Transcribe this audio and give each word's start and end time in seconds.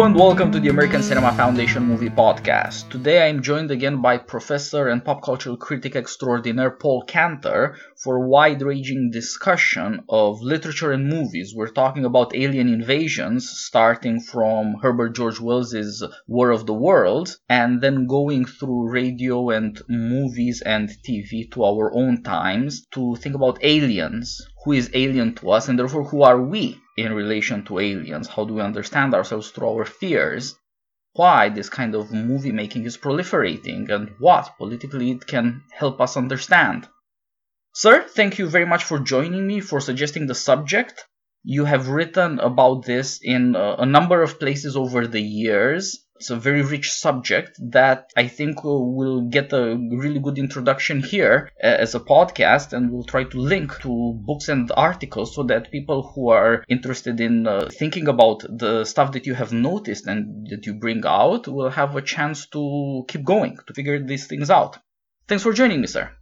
And 0.00 0.14
welcome 0.14 0.52
to 0.52 0.60
the 0.60 0.68
American 0.68 1.02
Cinema 1.02 1.32
Foundation 1.32 1.82
Movie 1.82 2.08
Podcast. 2.08 2.88
Today 2.88 3.20
I 3.20 3.26
am 3.26 3.42
joined 3.42 3.72
again 3.72 4.00
by 4.00 4.16
professor 4.16 4.86
and 4.88 5.04
pop 5.04 5.22
culture 5.22 5.56
critic 5.56 5.96
extraordinaire 5.96 6.70
Paul 6.70 7.02
Cantor 7.02 7.76
for 7.96 8.16
a 8.16 8.26
wide 8.26 8.62
ranging 8.62 9.10
discussion 9.10 10.04
of 10.08 10.40
literature 10.40 10.92
and 10.92 11.08
movies. 11.08 11.52
We're 11.54 11.72
talking 11.72 12.04
about 12.04 12.34
alien 12.34 12.68
invasions, 12.68 13.50
starting 13.50 14.20
from 14.20 14.76
Herbert 14.80 15.16
George 15.16 15.40
Wells's 15.40 16.02
War 16.28 16.52
of 16.52 16.64
the 16.64 16.74
Worlds, 16.74 17.40
and 17.48 17.80
then 17.80 18.06
going 18.06 18.44
through 18.46 18.92
radio 18.92 19.50
and 19.50 19.82
movies 19.88 20.62
and 20.64 20.88
TV 20.88 21.50
to 21.50 21.64
our 21.64 21.92
own 21.92 22.22
times 22.22 22.86
to 22.92 23.16
think 23.16 23.34
about 23.34 23.58
aliens. 23.62 24.40
Who 24.64 24.72
is 24.72 24.90
alien 24.94 25.34
to 25.34 25.50
us, 25.50 25.68
and 25.68 25.76
therefore 25.76 26.04
who 26.04 26.22
are 26.22 26.40
we? 26.40 26.80
In 26.98 27.12
relation 27.12 27.64
to 27.64 27.78
aliens? 27.78 28.28
How 28.28 28.44
do 28.44 28.54
we 28.54 28.60
understand 28.60 29.14
ourselves 29.14 29.50
through 29.50 29.68
our 29.68 29.84
fears? 29.84 30.56
Why 31.12 31.48
this 31.48 31.68
kind 31.68 31.94
of 31.94 32.12
movie 32.12 32.52
making 32.52 32.84
is 32.84 32.96
proliferating 32.96 33.88
and 33.90 34.10
what 34.18 34.56
politically 34.58 35.10
it 35.12 35.26
can 35.26 35.62
help 35.72 36.00
us 36.00 36.16
understand? 36.16 36.88
Sir, 37.74 38.02
thank 38.02 38.38
you 38.38 38.48
very 38.48 38.66
much 38.66 38.84
for 38.84 38.98
joining 38.98 39.46
me, 39.46 39.60
for 39.60 39.80
suggesting 39.80 40.26
the 40.26 40.34
subject. 40.34 41.06
You 41.44 41.64
have 41.64 41.88
written 41.88 42.40
about 42.40 42.84
this 42.84 43.20
in 43.22 43.54
uh, 43.54 43.76
a 43.78 43.86
number 43.86 44.22
of 44.22 44.40
places 44.40 44.76
over 44.76 45.06
the 45.06 45.22
years. 45.22 46.04
It's 46.18 46.30
a 46.30 46.36
very 46.36 46.62
rich 46.62 46.92
subject 46.92 47.58
that 47.70 48.10
I 48.16 48.26
think 48.26 48.64
will 48.64 49.22
get 49.22 49.52
a 49.52 49.76
really 49.76 50.18
good 50.18 50.38
introduction 50.38 51.00
here 51.00 51.50
uh, 51.62 51.66
as 51.66 51.94
a 51.94 52.00
podcast, 52.00 52.72
and 52.72 52.90
we'll 52.90 53.04
try 53.04 53.24
to 53.24 53.38
link 53.38 53.80
to 53.82 54.14
books 54.14 54.48
and 54.48 54.70
articles 54.76 55.34
so 55.34 55.44
that 55.44 55.70
people 55.70 56.02
who 56.02 56.30
are 56.30 56.64
interested 56.68 57.20
in 57.20 57.46
uh, 57.46 57.68
thinking 57.72 58.08
about 58.08 58.42
the 58.48 58.84
stuff 58.84 59.12
that 59.12 59.26
you 59.26 59.34
have 59.34 59.52
noticed 59.52 60.06
and 60.08 60.48
that 60.50 60.66
you 60.66 60.74
bring 60.74 61.06
out 61.06 61.46
will 61.46 61.70
have 61.70 61.94
a 61.94 62.02
chance 62.02 62.46
to 62.48 63.04
keep 63.08 63.24
going 63.24 63.56
to 63.66 63.74
figure 63.74 64.04
these 64.04 64.26
things 64.26 64.50
out. 64.50 64.78
Thanks 65.28 65.44
for 65.44 65.52
joining 65.52 65.80
me, 65.80 65.86
sir. 65.86 66.17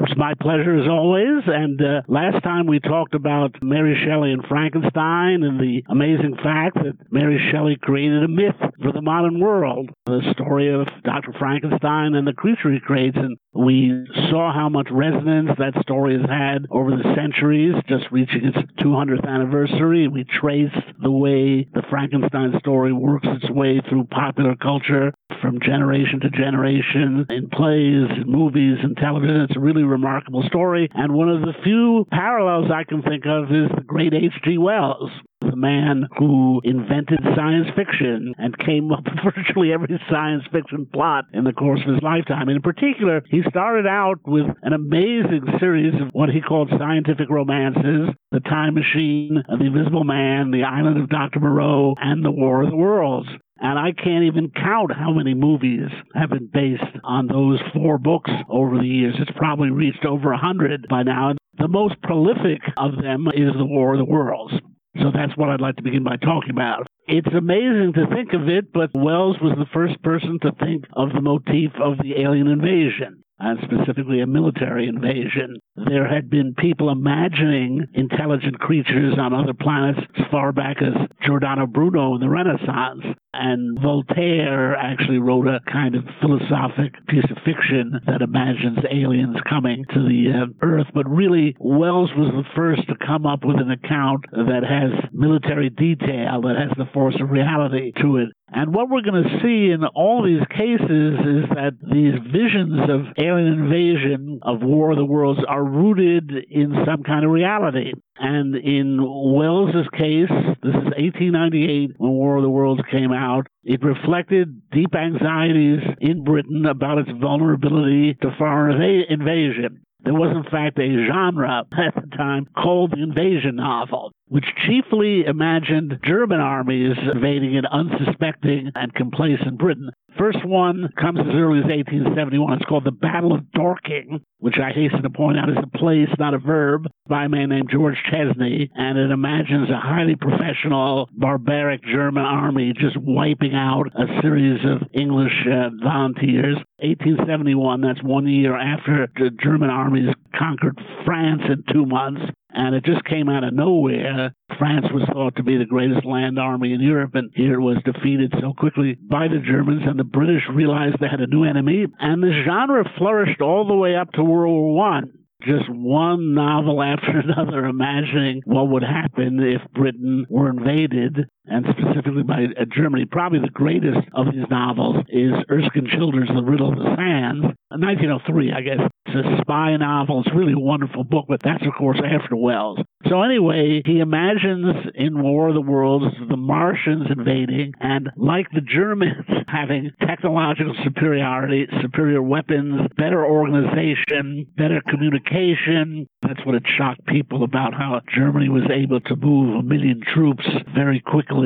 It's 0.00 0.16
my 0.16 0.34
pleasure 0.40 0.78
as 0.78 0.86
always. 0.88 1.42
And 1.46 1.80
uh, 1.82 2.02
last 2.06 2.42
time 2.44 2.66
we 2.66 2.78
talked 2.78 3.14
about 3.14 3.56
Mary 3.60 4.00
Shelley 4.06 4.30
and 4.30 4.44
Frankenstein 4.46 5.42
and 5.42 5.58
the 5.58 5.82
amazing 5.88 6.36
fact 6.36 6.76
that 6.76 6.94
Mary 7.10 7.40
Shelley 7.50 7.76
created 7.82 8.22
a 8.22 8.28
myth 8.28 8.54
for 8.80 8.92
the 8.92 9.02
modern 9.02 9.40
world. 9.40 9.90
The 10.06 10.22
story 10.34 10.72
of 10.72 10.86
Dr. 11.02 11.32
Frankenstein 11.36 12.14
and 12.14 12.28
the 12.28 12.32
creature 12.32 12.72
he 12.72 12.78
creates. 12.78 13.16
And 13.16 13.36
we 13.54 14.06
saw 14.30 14.52
how 14.52 14.68
much 14.68 14.88
resonance 14.90 15.50
that 15.58 15.80
story 15.82 16.18
has 16.18 16.28
had 16.28 16.66
over 16.70 16.90
the 16.90 17.14
centuries, 17.16 17.74
just 17.88 18.04
reaching 18.10 18.44
its 18.44 18.58
200th 18.80 19.26
anniversary. 19.26 20.06
We 20.06 20.24
traced 20.24 20.76
the 21.02 21.10
way 21.10 21.66
the 21.72 21.82
Frankenstein 21.88 22.54
story 22.60 22.92
works 22.92 23.26
its 23.30 23.50
way 23.50 23.80
through 23.88 24.04
popular 24.04 24.54
culture 24.56 25.12
from 25.40 25.60
generation 25.60 26.20
to 26.20 26.30
generation 26.30 27.26
in 27.30 27.48
plays, 27.50 28.08
in 28.16 28.24
movies, 28.26 28.78
and 28.82 28.96
television. 28.96 29.40
It's 29.42 29.56
a 29.56 29.60
really 29.60 29.84
remarkable 29.84 30.42
story. 30.44 30.88
And 30.94 31.12
one 31.12 31.28
of 31.28 31.40
the 31.40 31.54
few 31.64 32.06
parallels 32.10 32.70
I 32.72 32.84
can 32.84 33.02
think 33.02 33.24
of 33.26 33.44
is 33.44 33.70
the 33.74 33.82
great 33.86 34.14
H.G. 34.14 34.58
Wells, 34.58 35.10
the 35.50 35.56
man 35.56 36.06
who 36.18 36.60
invented 36.64 37.20
science 37.36 37.68
fiction 37.76 38.34
and 38.38 38.58
came 38.58 38.92
up 38.92 39.04
with 39.04 39.34
virtually 39.34 39.72
every 39.72 39.88
science 40.10 40.44
fiction 40.52 40.86
plot 40.92 41.24
in 41.32 41.44
the 41.44 41.52
course 41.52 41.80
of 41.86 41.94
his 41.94 42.02
lifetime. 42.02 42.48
In 42.48 42.62
particular, 42.62 43.22
he 43.30 43.42
started 43.48 43.86
out 43.86 44.18
with 44.26 44.46
an 44.62 44.72
amazing 44.72 45.42
series 45.60 45.94
of 46.00 46.08
what 46.12 46.28
he 46.30 46.40
called 46.40 46.70
scientific 46.78 47.28
romances 47.30 48.10
The 48.30 48.40
Time 48.40 48.74
Machine, 48.74 49.42
The 49.48 49.64
Invisible 49.66 50.04
Man, 50.04 50.50
The 50.50 50.64
Island 50.64 50.98
of 50.98 51.08
Dr. 51.08 51.40
Moreau, 51.40 51.94
and 51.98 52.24
The 52.24 52.30
War 52.30 52.62
of 52.62 52.70
the 52.70 52.76
Worlds. 52.76 53.28
And 53.60 53.78
I 53.78 53.92
can't 53.92 54.24
even 54.24 54.50
count 54.50 54.92
how 54.92 55.12
many 55.12 55.34
movies 55.34 55.88
have 56.14 56.30
been 56.30 56.48
based 56.52 56.96
on 57.02 57.26
those 57.26 57.60
four 57.74 57.98
books 57.98 58.30
over 58.48 58.78
the 58.78 58.86
years. 58.86 59.16
It's 59.18 59.36
probably 59.36 59.70
reached 59.70 60.04
over 60.04 60.30
a 60.30 60.38
hundred 60.38 60.86
by 60.88 61.02
now. 61.02 61.34
The 61.58 61.66
most 61.66 62.00
prolific 62.02 62.60
of 62.76 63.02
them 63.02 63.26
is 63.34 63.52
The 63.56 63.64
War 63.64 63.94
of 63.94 63.98
the 63.98 64.04
Worlds. 64.04 64.54
So 64.98 65.10
that's 65.12 65.36
what 65.36 65.48
I'd 65.48 65.60
like 65.60 65.76
to 65.76 65.82
begin 65.82 66.02
by 66.04 66.16
talking 66.16 66.50
about. 66.50 66.88
It's 67.10 67.34
amazing 67.34 67.94
to 67.94 68.06
think 68.14 68.34
of 68.34 68.50
it, 68.50 68.70
but 68.70 68.90
Wells 68.94 69.38
was 69.40 69.56
the 69.56 69.64
first 69.72 70.02
person 70.02 70.38
to 70.42 70.52
think 70.60 70.84
of 70.92 71.08
the 71.14 71.22
motif 71.22 71.72
of 71.80 71.96
the 72.02 72.20
alien 72.20 72.48
invasion 72.48 73.24
and 73.40 73.58
specifically 73.62 74.20
a 74.20 74.26
military 74.26 74.88
invasion. 74.88 75.58
There 75.76 76.08
had 76.08 76.28
been 76.28 76.54
people 76.58 76.90
imagining 76.90 77.86
intelligent 77.94 78.58
creatures 78.58 79.14
on 79.18 79.32
other 79.32 79.54
planets 79.54 80.00
as 80.18 80.24
far 80.30 80.52
back 80.52 80.78
as 80.82 80.92
Giordano 81.24 81.66
Bruno 81.66 82.14
in 82.14 82.20
the 82.20 82.28
Renaissance. 82.28 83.04
And 83.32 83.78
Voltaire 83.80 84.74
actually 84.74 85.18
wrote 85.18 85.46
a 85.46 85.60
kind 85.70 85.94
of 85.94 86.02
philosophic 86.20 86.94
piece 87.06 87.30
of 87.30 87.36
fiction 87.44 88.00
that 88.06 88.22
imagines 88.22 88.78
aliens 88.90 89.36
coming 89.48 89.84
to 89.94 90.00
the 90.00 90.32
uh, 90.32 90.66
Earth. 90.66 90.86
But 90.92 91.08
really, 91.08 91.54
Wells 91.60 92.10
was 92.16 92.32
the 92.32 92.50
first 92.56 92.88
to 92.88 93.06
come 93.06 93.26
up 93.26 93.44
with 93.44 93.60
an 93.60 93.70
account 93.70 94.24
that 94.32 94.64
has 94.64 95.10
military 95.12 95.70
detail, 95.70 96.40
that 96.42 96.56
has 96.56 96.76
the 96.76 96.90
force 96.98 97.16
of 97.20 97.30
reality 97.30 97.92
to 98.02 98.16
it. 98.16 98.28
And 98.48 98.74
what 98.74 98.90
we're 98.90 99.02
going 99.02 99.22
to 99.22 99.38
see 99.40 99.70
in 99.70 99.84
all 99.94 100.24
these 100.24 100.44
cases 100.50 101.14
is 101.14 101.44
that 101.54 101.78
these 101.80 102.18
visions 102.32 102.90
of 102.90 103.14
alien 103.22 103.52
invasion, 103.52 104.40
of 104.42 104.62
War 104.62 104.90
of 104.90 104.96
the 104.96 105.04
Worlds, 105.04 105.38
are 105.46 105.62
rooted 105.62 106.32
in 106.50 106.74
some 106.84 107.04
kind 107.04 107.24
of 107.24 107.30
reality. 107.30 107.92
And 108.18 108.56
in 108.56 108.98
Wells's 109.00 109.86
case, 109.92 110.32
this 110.60 110.74
is 110.74 110.90
1898 110.98 111.94
when 111.98 112.10
War 112.10 112.38
of 112.38 112.42
the 112.42 112.50
Worlds 112.50 112.82
came 112.90 113.12
out. 113.12 113.46
It 113.62 113.84
reflected 113.84 114.60
deep 114.72 114.96
anxieties 114.96 115.78
in 116.00 116.24
Britain 116.24 116.66
about 116.66 116.98
its 116.98 117.10
vulnerability 117.20 118.14
to 118.22 118.34
foreign 118.38 118.82
invasion. 119.08 119.82
There 120.02 120.14
was, 120.14 120.34
in 120.34 120.50
fact, 120.50 120.78
a 120.78 121.06
genre 121.06 121.60
at 121.60 121.94
the 121.94 122.16
time 122.16 122.46
called 122.56 122.92
the 122.92 123.02
invasion 123.02 123.56
novel, 123.56 124.12
which 124.28 124.44
chiefly 124.66 125.24
imagined 125.24 125.98
German 126.04 126.40
armies 126.40 126.96
invading 127.12 127.56
an 127.56 127.66
unsuspecting 127.66 128.70
and 128.74 128.94
complacent 128.94 129.58
Britain. 129.58 129.90
First 130.18 130.44
one 130.44 130.88
comes 131.00 131.20
as 131.20 131.34
early 131.34 131.60
as 131.60 131.64
1871. 131.64 132.54
It's 132.54 132.64
called 132.64 132.84
The 132.84 132.90
Battle 132.90 133.32
of 133.32 133.50
Dorking, 133.52 134.20
which 134.38 134.58
I 134.58 134.72
hasten 134.72 135.02
to 135.02 135.10
point 135.10 135.38
out 135.38 135.48
is 135.48 135.56
a 135.62 135.78
place, 135.78 136.08
not 136.18 136.34
a 136.34 136.38
verb, 136.38 136.88
by 137.08 137.24
a 137.24 137.28
man 137.28 137.50
named 137.50 137.70
George 137.70 137.96
Chesney, 138.10 138.70
and 138.74 138.98
it 138.98 139.10
imagines 139.10 139.70
a 139.70 139.78
highly 139.78 140.16
professional, 140.16 141.08
barbaric 141.12 141.82
German 141.84 142.24
army 142.24 142.72
just 142.78 142.96
wiping 142.96 143.54
out 143.54 143.86
a 143.94 144.20
series 144.20 144.60
of 144.64 144.88
English 144.92 145.46
uh, 145.46 145.70
volunteers. 145.82 146.56
1871, 146.80 147.80
that's 147.80 148.02
one 148.02 148.26
year 148.26 148.56
after 148.56 149.08
the 149.16 149.30
German 149.42 149.70
armies 149.70 150.12
conquered 150.36 150.78
France 151.04 151.42
in 151.48 151.62
two 151.72 151.86
months 151.86 152.22
and 152.50 152.74
it 152.74 152.84
just 152.84 153.04
came 153.04 153.28
out 153.28 153.44
of 153.44 153.54
nowhere. 153.54 154.32
France 154.58 154.86
was 154.92 155.08
thought 155.12 155.36
to 155.36 155.42
be 155.42 155.56
the 155.56 155.64
greatest 155.64 156.04
land 156.04 156.38
army 156.38 156.72
in 156.72 156.80
Europe, 156.80 157.14
and 157.14 157.30
here 157.34 157.54
it 157.54 157.62
was 157.62 157.78
defeated 157.84 158.32
so 158.40 158.52
quickly 158.56 158.96
by 159.08 159.28
the 159.28 159.38
Germans, 159.38 159.82
and 159.86 159.98
the 159.98 160.04
British 160.04 160.42
realized 160.52 160.96
they 161.00 161.08
had 161.08 161.20
a 161.20 161.26
new 161.26 161.44
enemy, 161.44 161.86
and 161.98 162.22
the 162.22 162.42
genre 162.46 162.84
flourished 162.96 163.40
all 163.40 163.66
the 163.66 163.74
way 163.74 163.96
up 163.96 164.10
to 164.12 164.24
World 164.24 164.52
War 164.52 164.74
One 164.74 165.12
just 165.42 165.68
one 165.70 166.34
novel 166.34 166.82
after 166.82 167.20
another 167.20 167.64
imagining 167.66 168.42
what 168.44 168.68
would 168.68 168.82
happen 168.82 169.38
if 169.40 169.62
Britain 169.72 170.26
were 170.28 170.50
invaded, 170.50 171.28
and 171.50 171.66
specifically 171.70 172.22
by 172.22 172.44
uh, 172.44 172.64
Germany. 172.74 173.04
Probably 173.04 173.40
the 173.40 173.48
greatest 173.48 174.06
of 174.14 174.26
these 174.26 174.48
novels 174.50 174.96
is 175.08 175.32
Erskine 175.50 175.88
Childers' 175.90 176.28
The 176.34 176.42
Riddle 176.42 176.72
of 176.72 176.78
the 176.78 176.94
Sands, 176.96 177.44
1903, 177.70 178.52
I 178.52 178.60
guess. 178.60 178.80
It's 179.06 179.26
a 179.26 179.40
spy 179.40 179.76
novel. 179.76 180.20
It's 180.20 180.34
really 180.34 180.52
a 180.52 180.58
wonderful 180.58 181.04
book, 181.04 181.26
but 181.28 181.40
that's, 181.42 181.64
of 181.66 181.72
course, 181.78 181.98
after 182.04 182.36
Wells. 182.36 182.78
So, 183.08 183.22
anyway, 183.22 183.82
he 183.86 184.00
imagines 184.00 184.74
in 184.94 185.22
War 185.22 185.48
of 185.48 185.54
the 185.54 185.60
Worlds 185.60 186.14
the 186.28 186.36
Martians 186.36 187.06
invading, 187.08 187.72
and 187.80 188.10
like 188.16 188.48
the 188.52 188.60
Germans, 188.60 189.24
having 189.48 189.90
technological 190.06 190.74
superiority, 190.84 191.66
superior 191.80 192.20
weapons, 192.20 192.82
better 192.96 193.24
organization, 193.24 194.46
better 194.56 194.82
communication. 194.88 196.06
That's 196.22 196.44
what 196.44 196.56
it 196.56 196.64
shocked 196.76 197.06
people 197.06 197.44
about 197.44 197.72
how 197.72 198.00
Germany 198.14 198.48
was 198.48 198.68
able 198.70 199.00
to 199.00 199.16
move 199.16 199.56
a 199.56 199.62
million 199.62 200.02
troops 200.14 200.44
very 200.74 201.00
quickly 201.00 201.37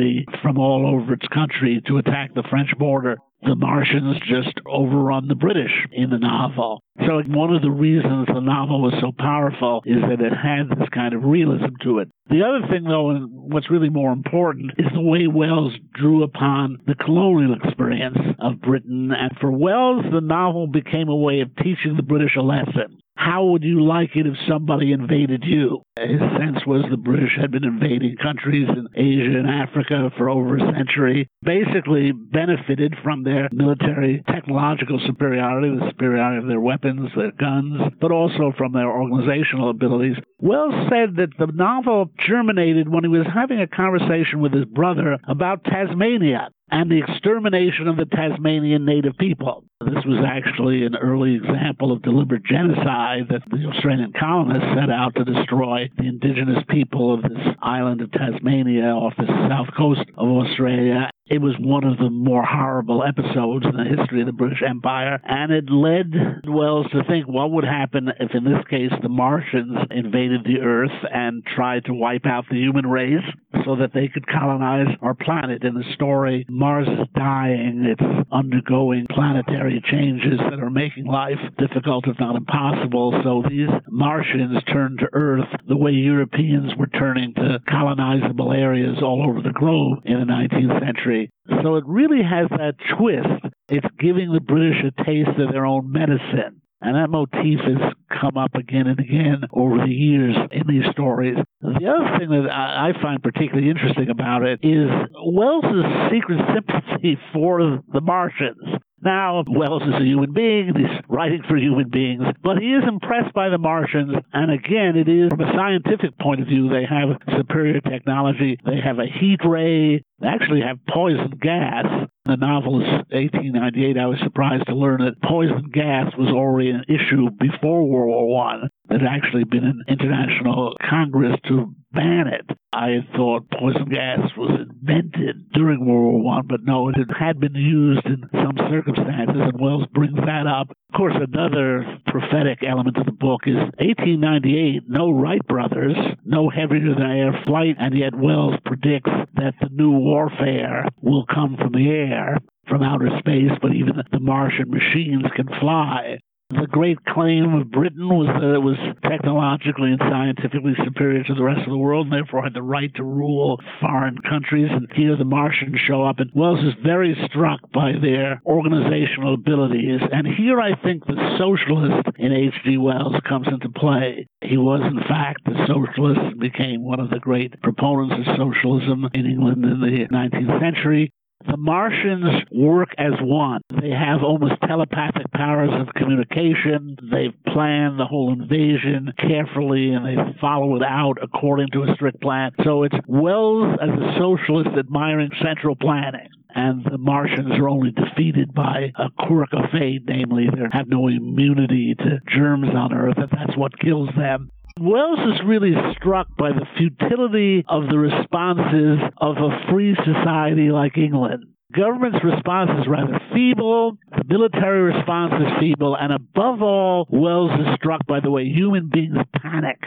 from 0.42 0.58
all 0.58 0.86
over 0.86 1.12
its 1.12 1.26
country 1.28 1.82
to 1.86 1.98
attack 1.98 2.34
the 2.34 2.44
French 2.48 2.70
border 2.78 3.18
the 3.42 3.56
Martians 3.56 4.18
just 4.28 4.60
overrun 4.66 5.26
the 5.26 5.34
British 5.34 5.72
in 5.90 6.10
the 6.10 6.18
novel. 6.18 6.82
So 7.00 7.22
one 7.26 7.52
of 7.52 7.62
the 7.62 7.70
reasons 7.70 8.28
the 8.28 8.40
novel 8.40 8.82
was 8.82 8.94
so 9.00 9.10
powerful 9.18 9.82
is 9.84 10.00
that 10.00 10.20
it 10.20 10.32
had 10.32 10.70
this 10.70 10.88
kind 10.90 11.12
of 11.12 11.24
realism 11.24 11.74
to 11.82 11.98
it. 11.98 12.08
The 12.30 12.44
other 12.44 12.66
thing, 12.70 12.84
though, 12.84 13.10
and 13.10 13.28
what's 13.52 13.70
really 13.70 13.88
more 13.88 14.12
important, 14.12 14.72
is 14.78 14.86
the 14.94 15.00
way 15.00 15.26
Wells 15.26 15.72
drew 15.94 16.22
upon 16.22 16.78
the 16.86 16.94
colonial 16.94 17.54
experience 17.54 18.18
of 18.38 18.60
Britain. 18.60 19.10
And 19.10 19.32
for 19.40 19.50
Wells, 19.50 20.04
the 20.12 20.20
novel 20.20 20.68
became 20.68 21.08
a 21.08 21.16
way 21.16 21.40
of 21.40 21.54
teaching 21.56 21.96
the 21.96 22.02
British 22.02 22.36
a 22.36 22.42
lesson 22.42 23.01
how 23.24 23.44
would 23.44 23.62
you 23.62 23.84
like 23.84 24.16
it 24.16 24.26
if 24.26 24.34
somebody 24.48 24.90
invaded 24.90 25.44
you? 25.46 25.82
His 25.96 26.18
sense 26.18 26.66
was 26.66 26.84
the 26.90 26.96
British 26.96 27.36
had 27.40 27.52
been 27.52 27.62
invading 27.62 28.16
countries 28.20 28.68
in 28.68 28.88
Asia 28.96 29.38
and 29.38 29.48
Africa 29.48 30.10
for 30.16 30.28
over 30.28 30.56
a 30.56 30.72
century, 30.72 31.28
basically 31.42 32.10
benefited 32.10 32.96
from 33.04 33.22
their 33.22 33.48
military 33.52 34.24
technological 34.28 35.00
superiority, 35.06 35.68
the 35.70 35.90
superiority 35.90 36.42
of 36.42 36.48
their 36.48 36.60
weapons, 36.60 37.10
their 37.14 37.30
guns, 37.32 37.80
but 38.00 38.10
also 38.10 38.52
from 38.58 38.72
their 38.72 38.90
organizational 38.90 39.70
abilities. 39.70 40.16
Wells 40.40 40.74
said 40.90 41.14
that 41.16 41.30
the 41.38 41.52
novel 41.52 42.10
germinated 42.26 42.88
when 42.88 43.04
he 43.04 43.08
was 43.08 43.26
having 43.32 43.60
a 43.60 43.68
conversation 43.68 44.40
with 44.40 44.52
his 44.52 44.64
brother 44.64 45.18
about 45.28 45.62
Tasmania 45.62 46.48
and 46.72 46.90
the 46.90 47.02
extermination 47.06 47.86
of 47.86 47.96
the 47.96 48.06
Tasmanian 48.06 48.84
native 48.84 49.16
people. 49.18 49.64
This 49.84 50.04
was 50.06 50.24
actually 50.26 50.84
an 50.84 50.96
early 50.96 51.34
example 51.34 51.92
of 51.92 52.02
deliberate 52.02 52.44
genocide 52.44 53.28
that 53.30 53.42
the 53.50 53.66
Australian 53.66 54.12
colonists 54.18 54.68
set 54.78 54.90
out 54.90 55.14
to 55.16 55.24
destroy 55.24 55.88
the 55.96 56.06
indigenous 56.06 56.62
people 56.68 57.14
of 57.14 57.22
this 57.22 57.54
island 57.62 58.00
of 58.00 58.12
Tasmania 58.12 58.94
off 58.94 59.14
the 59.16 59.26
south 59.48 59.74
coast 59.76 60.04
of 60.16 60.28
Australia. 60.28 61.10
It 61.26 61.40
was 61.40 61.54
one 61.58 61.84
of 61.84 61.98
the 61.98 62.10
more 62.10 62.44
horrible 62.44 63.02
episodes 63.04 63.64
in 63.64 63.76
the 63.76 63.96
history 63.96 64.20
of 64.20 64.26
the 64.26 64.32
British 64.32 64.62
Empire, 64.68 65.18
and 65.24 65.50
it 65.50 65.70
led 65.70 66.12
Wells 66.46 66.86
to 66.92 67.04
think 67.04 67.26
what 67.26 67.52
would 67.52 67.64
happen 67.64 68.10
if, 68.20 68.34
in 68.34 68.44
this 68.44 68.62
case, 68.68 68.92
the 69.00 69.08
Martians 69.08 69.78
invaded 69.90 70.44
the 70.44 70.60
Earth 70.60 70.92
and 71.10 71.42
tried 71.46 71.86
to 71.86 71.94
wipe 71.94 72.26
out 72.26 72.44
the 72.50 72.58
human 72.58 72.86
race 72.86 73.24
so 73.64 73.76
that 73.76 73.94
they 73.94 74.08
could 74.08 74.26
colonize 74.26 74.88
our 75.00 75.14
planet. 75.14 75.64
In 75.64 75.74
the 75.74 75.84
story, 75.94 76.44
Mars 76.50 76.88
is 76.88 77.06
dying, 77.14 77.86
it's 77.86 78.26
undergoing 78.30 79.06
planetary 79.08 79.71
changes 79.80 80.38
that 80.38 80.60
are 80.60 80.70
making 80.70 81.06
life 81.06 81.38
difficult, 81.58 82.06
if 82.06 82.18
not 82.18 82.36
impossible. 82.36 83.18
So 83.24 83.42
these 83.48 83.68
Martians 83.88 84.62
turn 84.64 84.96
to 84.98 85.08
Earth 85.12 85.48
the 85.66 85.76
way 85.76 85.92
Europeans 85.92 86.72
were 86.76 86.86
turning 86.86 87.34
to 87.34 87.60
colonizable 87.68 88.52
areas 88.52 88.98
all 89.02 89.24
over 89.28 89.40
the 89.40 89.52
globe 89.52 90.00
in 90.04 90.20
the 90.20 90.26
19th 90.26 90.80
century. 90.80 91.30
So 91.62 91.76
it 91.76 91.84
really 91.86 92.22
has 92.22 92.48
that 92.50 92.74
twist. 92.96 93.54
It's 93.68 93.86
giving 93.98 94.32
the 94.32 94.40
British 94.40 94.84
a 94.84 95.04
taste 95.04 95.38
of 95.38 95.52
their 95.52 95.66
own 95.66 95.90
medicine. 95.90 96.62
And 96.82 96.96
that 96.96 97.10
motif 97.10 97.60
has 97.60 97.92
come 98.20 98.36
up 98.36 98.56
again 98.56 98.88
and 98.88 98.98
again 98.98 99.44
over 99.52 99.78
the 99.78 99.92
years 99.92 100.34
in 100.50 100.66
these 100.66 100.90
stories. 100.90 101.36
The 101.60 101.86
other 101.86 102.18
thing 102.18 102.30
that 102.30 102.50
I 102.50 102.90
find 103.00 103.22
particularly 103.22 103.70
interesting 103.70 104.10
about 104.10 104.42
it 104.42 104.58
is 104.64 104.90
Wells's 105.24 105.84
secret 106.10 106.40
sympathy 106.52 107.18
for 107.32 107.80
the 107.92 108.00
Martians. 108.00 108.82
Now, 109.04 109.42
Wells 109.48 109.82
is 109.82 109.94
a 110.00 110.04
human 110.04 110.32
being, 110.32 110.72
he's 110.76 111.00
writing 111.08 111.42
for 111.48 111.56
human 111.56 111.88
beings, 111.88 112.22
but 112.42 112.58
he 112.58 112.68
is 112.68 112.84
impressed 112.86 113.34
by 113.34 113.48
the 113.48 113.58
Martians, 113.58 114.14
and 114.32 114.52
again, 114.52 114.96
it 114.96 115.08
is 115.08 115.28
from 115.30 115.40
a 115.40 115.52
scientific 115.52 116.16
point 116.18 116.40
of 116.40 116.46
view, 116.46 116.68
they 116.68 116.84
have 116.84 117.18
superior 117.36 117.80
technology. 117.80 118.58
They 118.64 118.80
have 118.80 119.00
a 119.00 119.06
heat 119.06 119.40
ray, 119.44 120.04
actually 120.24 120.60
have 120.60 120.78
poison 120.88 121.32
gas. 121.40 121.86
The 122.24 122.36
novel 122.36 122.80
is 122.80 122.88
1898. 123.10 123.98
I 123.98 124.06
was 124.06 124.18
surprised 124.22 124.66
to 124.66 124.74
learn 124.74 125.00
that 125.00 125.20
poison 125.28 125.70
gas 125.72 126.12
was 126.16 126.28
already 126.28 126.70
an 126.70 126.84
issue 126.88 127.30
before 127.40 127.84
World 127.84 128.08
War 128.08 128.28
One. 128.28 128.68
had 128.88 129.02
actually 129.02 129.44
been 129.44 129.64
an 129.64 129.82
international 129.88 130.76
congress 130.88 131.36
to 131.48 131.74
ban 131.92 132.28
it. 132.28 132.56
I 132.72 133.04
thought 133.16 133.50
poison 133.50 133.86
gas 133.90 134.20
was 134.36 134.60
invented 134.60 135.50
during 135.52 135.84
World 135.84 136.14
War 136.14 136.22
One, 136.22 136.46
but 136.46 136.62
no, 136.62 136.88
it 136.88 136.96
had 137.18 137.40
been 137.40 137.54
used 137.54 138.06
in 138.06 138.22
some 138.32 138.56
circumstances, 138.70 139.36
and 139.36 139.60
Wells 139.60 139.86
brings 139.92 140.16
that 140.16 140.46
up. 140.46 140.70
Of 140.70 140.96
course, 140.96 141.14
another 141.16 141.98
prophetic 142.06 142.60
element 142.66 142.96
of 142.98 143.06
the 143.06 143.12
book 143.12 143.42
is 143.46 143.56
1898, 143.56 144.82
no 144.88 145.10
Wright 145.10 145.44
brothers, 145.46 145.96
no 146.24 146.48
heavier 146.48 146.94
than 146.94 147.10
air 147.10 147.42
flight, 147.44 147.76
and 147.78 147.96
yet 147.96 148.14
Wells 148.14 148.54
predicts 148.64 149.10
that 149.34 149.54
the 149.60 149.68
new 149.70 149.98
warfare 150.02 150.88
will 151.00 151.24
come 151.26 151.56
from 151.56 151.72
the 151.72 151.88
air 151.88 152.38
from 152.68 152.82
outer 152.82 153.10
space, 153.18 153.50
but 153.60 153.74
even 153.74 154.00
the 154.10 154.20
Martian 154.20 154.70
machines 154.70 155.24
can 155.34 155.48
fly. 155.60 156.18
The 156.52 156.66
great 156.66 157.02
claim 157.06 157.54
of 157.54 157.70
Britain 157.70 158.08
was 158.08 158.28
that 158.28 158.54
it 158.54 158.60
was 158.60 158.76
technologically 159.08 159.90
and 159.90 160.00
scientifically 160.00 160.74
superior 160.84 161.24
to 161.24 161.34
the 161.34 161.42
rest 161.42 161.64
of 161.64 161.70
the 161.70 161.78
world 161.78 162.06
and 162.06 162.12
therefore 162.12 162.42
had 162.42 162.52
the 162.52 162.62
right 162.62 162.94
to 162.96 163.04
rule 163.04 163.58
foreign 163.80 164.18
countries. 164.18 164.68
And 164.70 164.86
here 164.92 165.16
the 165.16 165.24
Martians 165.24 165.80
show 165.80 166.04
up, 166.04 166.18
and 166.18 166.30
Wells 166.34 166.62
is 166.62 166.74
very 166.84 167.16
struck 167.24 167.60
by 167.72 167.92
their 168.00 168.42
organizational 168.44 169.32
abilities. 169.32 170.00
And 170.12 170.26
here 170.26 170.60
I 170.60 170.76
think 170.82 171.06
the 171.06 171.36
socialist 171.38 172.08
in 172.18 172.32
H.G. 172.32 172.76
Wells 172.76 173.16
comes 173.26 173.48
into 173.48 173.70
play. 173.70 174.28
He 174.42 174.58
was, 174.58 174.82
in 174.82 175.00
fact, 175.08 175.48
a 175.48 175.66
socialist 175.66 176.20
and 176.20 176.38
became 176.38 176.84
one 176.84 177.00
of 177.00 177.08
the 177.08 177.18
great 177.18 177.60
proponents 177.62 178.14
of 178.18 178.36
socialism 178.36 179.08
in 179.14 179.24
England 179.24 179.64
in 179.64 179.80
the 179.80 180.06
19th 180.12 180.60
century. 180.60 181.12
The 181.46 181.56
Martians 181.56 182.44
work 182.52 182.90
as 182.98 183.12
one. 183.20 183.60
They 183.80 183.90
have 183.90 184.22
almost 184.22 184.54
telepathic 184.66 185.30
powers 185.32 185.70
of 185.72 185.92
communication. 185.94 186.96
They've 187.10 187.34
planned 187.52 187.98
the 187.98 188.06
whole 188.06 188.32
invasion 188.32 189.12
carefully 189.18 189.92
and 189.92 190.06
they 190.06 190.16
follow 190.40 190.76
it 190.76 190.82
out 190.82 191.18
according 191.22 191.68
to 191.72 191.82
a 191.82 191.94
strict 191.94 192.20
plan. 192.20 192.52
So 192.64 192.84
it's 192.84 192.96
Wells 193.06 193.78
as 193.80 193.90
a 193.90 194.16
socialist 194.18 194.70
admiring 194.78 195.30
central 195.42 195.76
planning 195.76 196.28
and 196.54 196.84
the 196.84 196.98
Martians 196.98 197.52
are 197.52 197.68
only 197.68 197.92
defeated 197.92 198.52
by 198.54 198.92
a 198.96 199.26
quirk 199.26 199.48
of 199.52 199.70
fate, 199.70 200.02
namely 200.06 200.46
they 200.46 200.62
have 200.72 200.88
no 200.88 201.08
immunity 201.08 201.94
to 201.94 202.20
germs 202.28 202.68
on 202.74 202.92
Earth, 202.92 203.16
and 203.16 203.30
that's 203.30 203.56
what 203.56 203.78
kills 203.78 204.10
them. 204.16 204.50
Wells 204.84 205.20
is 205.20 205.46
really 205.46 205.74
struck 205.94 206.26
by 206.36 206.50
the 206.50 206.66
futility 206.76 207.64
of 207.68 207.86
the 207.86 207.98
responses 207.98 208.98
of 209.16 209.36
a 209.36 209.70
free 209.70 209.94
society 210.04 210.72
like 210.72 210.98
England. 210.98 211.44
Government's 211.72 212.18
response 212.24 212.70
is 212.80 212.88
rather 212.88 213.20
feeble, 213.32 213.96
the 214.10 214.24
military 214.26 214.82
response 214.82 215.34
is 215.34 215.52
feeble, 215.60 215.94
and 215.94 216.12
above 216.12 216.62
all, 216.62 217.06
Wells 217.10 217.52
is 217.60 217.76
struck 217.76 218.04
by 218.08 218.18
the 218.18 218.32
way 218.32 218.46
human 218.46 218.90
beings 218.92 219.18
panic. 219.40 219.78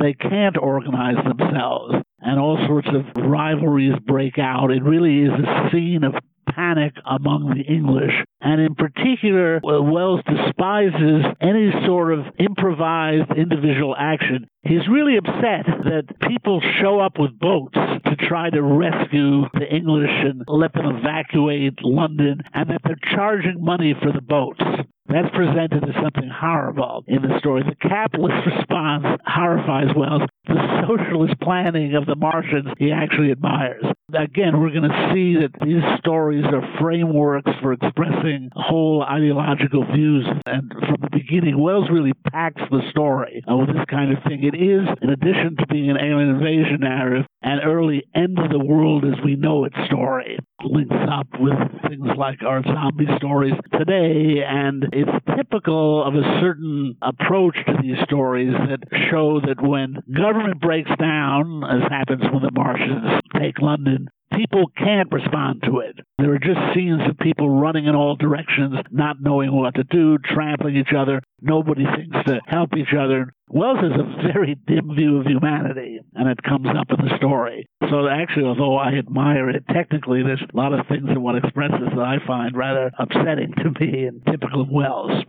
They 0.00 0.14
can't 0.14 0.56
organize 0.56 1.22
themselves, 1.26 1.96
and 2.20 2.40
all 2.40 2.56
sorts 2.66 2.88
of 2.88 3.22
rivalries 3.22 3.98
break 4.06 4.38
out. 4.38 4.70
It 4.70 4.82
really 4.82 5.24
is 5.24 5.30
a 5.30 5.68
scene 5.70 6.04
of 6.04 6.14
panic 6.54 6.94
among 7.06 7.54
the 7.54 7.62
English. 7.62 8.12
And 8.40 8.60
in 8.60 8.74
particular, 8.74 9.56
uh, 9.56 9.82
Wells 9.82 10.20
despises 10.26 11.24
any 11.40 11.72
sort 11.86 12.12
of 12.12 12.26
improvised 12.38 13.32
individual 13.36 13.94
action. 13.98 14.46
He's 14.62 14.86
really 14.88 15.16
upset 15.16 15.66
that 15.66 16.04
people 16.20 16.60
show 16.80 17.00
up 17.00 17.18
with 17.18 17.38
boats 17.38 17.74
to 17.74 18.16
try 18.28 18.50
to 18.50 18.62
rescue 18.62 19.42
the 19.54 19.66
English 19.72 20.10
and 20.10 20.44
let 20.46 20.72
them 20.72 20.96
evacuate 20.96 21.82
London, 21.82 22.42
and 22.52 22.70
that 22.70 22.80
they're 22.84 23.14
charging 23.14 23.64
money 23.64 23.94
for 24.00 24.12
the 24.12 24.20
boats. 24.20 24.62
That's 25.08 25.34
presented 25.34 25.84
as 25.84 25.94
something 26.02 26.28
horrible 26.28 27.02
in 27.08 27.22
the 27.22 27.38
story. 27.38 27.62
The 27.62 27.88
capitalist 27.88 28.46
response 28.46 29.06
horrifies 29.26 29.94
Wells. 29.96 30.28
The 30.46 30.84
socialist 30.86 31.40
planning 31.40 31.94
of 31.94 32.04
the 32.04 32.14
Martians 32.14 32.68
he 32.78 32.92
actually 32.92 33.30
admires. 33.30 33.84
Again, 34.14 34.58
we're 34.58 34.70
going 34.70 34.88
to 34.88 35.10
see 35.12 35.36
that 35.36 35.52
these 35.60 35.82
stories 35.98 36.42
are 36.46 36.64
frameworks 36.80 37.50
for 37.60 37.74
expressing 37.74 38.48
whole 38.54 39.02
ideological 39.02 39.84
views. 39.84 40.26
And 40.46 40.72
from 40.72 40.96
the 41.02 41.10
beginning, 41.12 41.60
Wells 41.60 41.90
really 41.92 42.14
packs 42.32 42.62
the 42.70 42.80
story 42.88 43.44
with 43.46 43.68
this 43.68 43.84
kind 43.90 44.16
of 44.16 44.24
thing. 44.24 44.44
It 44.44 44.56
is, 44.56 44.88
in 45.02 45.10
addition 45.10 45.56
to 45.58 45.66
being 45.66 45.90
an 45.90 45.98
alien 45.98 46.30
invasion 46.30 46.78
narrative, 46.80 47.26
an 47.42 47.60
early 47.60 48.02
end 48.14 48.38
of 48.38 48.50
the 48.50 48.64
world 48.64 49.04
as 49.04 49.22
we 49.22 49.36
know 49.36 49.66
it 49.66 49.74
story. 49.84 50.38
Links 50.64 50.96
up 51.08 51.28
with 51.38 51.54
things 51.86 52.08
like 52.16 52.42
our 52.42 52.62
zombie 52.64 53.06
stories 53.18 53.54
today, 53.78 54.42
and 54.44 54.86
it's 54.92 55.24
typical 55.36 56.02
of 56.02 56.14
a 56.14 56.40
certain 56.40 56.96
approach 57.02 57.56
to 57.66 57.74
these 57.80 57.96
stories 58.04 58.52
that 58.52 58.80
show 59.10 59.40
that 59.46 59.62
when 59.62 60.02
government 60.16 60.60
breaks 60.60 60.90
down, 60.98 61.62
as 61.62 61.82
happens 61.90 62.22
when 62.32 62.42
the 62.42 62.50
Martians 62.52 63.20
take 63.38 63.60
London, 63.60 63.97
people 64.38 64.70
can't 64.76 65.10
respond 65.12 65.62
to 65.64 65.78
it. 65.80 65.98
There 66.18 66.32
are 66.32 66.38
just 66.38 66.74
scenes 66.74 67.02
of 67.08 67.18
people 67.18 67.50
running 67.50 67.86
in 67.86 67.94
all 67.94 68.16
directions, 68.16 68.76
not 68.90 69.16
knowing 69.20 69.52
what 69.52 69.74
to 69.74 69.84
do, 69.84 70.18
trampling 70.18 70.76
each 70.76 70.92
other. 70.96 71.20
Nobody 71.40 71.84
thinks 71.84 72.16
to 72.26 72.40
help 72.46 72.76
each 72.76 72.94
other. 72.98 73.32
Wells 73.50 73.78
has 73.80 73.98
a 73.98 74.32
very 74.32 74.56
dim 74.66 74.94
view 74.94 75.18
of 75.18 75.26
humanity, 75.26 76.00
and 76.14 76.28
it 76.28 76.42
comes 76.42 76.68
up 76.68 76.90
in 76.90 77.04
the 77.04 77.16
story. 77.16 77.66
So 77.88 78.08
actually, 78.08 78.44
although 78.44 78.76
I 78.76 78.92
admire 78.94 79.48
it, 79.50 79.64
technically 79.72 80.22
there's 80.22 80.42
a 80.42 80.56
lot 80.56 80.72
of 80.72 80.86
things 80.86 81.08
in 81.08 81.22
what 81.22 81.36
expresses 81.36 81.88
that 81.94 82.04
I 82.04 82.18
find 82.26 82.56
rather 82.56 82.90
upsetting 82.98 83.54
to 83.54 83.70
me 83.80 84.04
and 84.04 84.24
typical 84.26 84.60
of 84.60 84.68
Wells. 84.70 85.24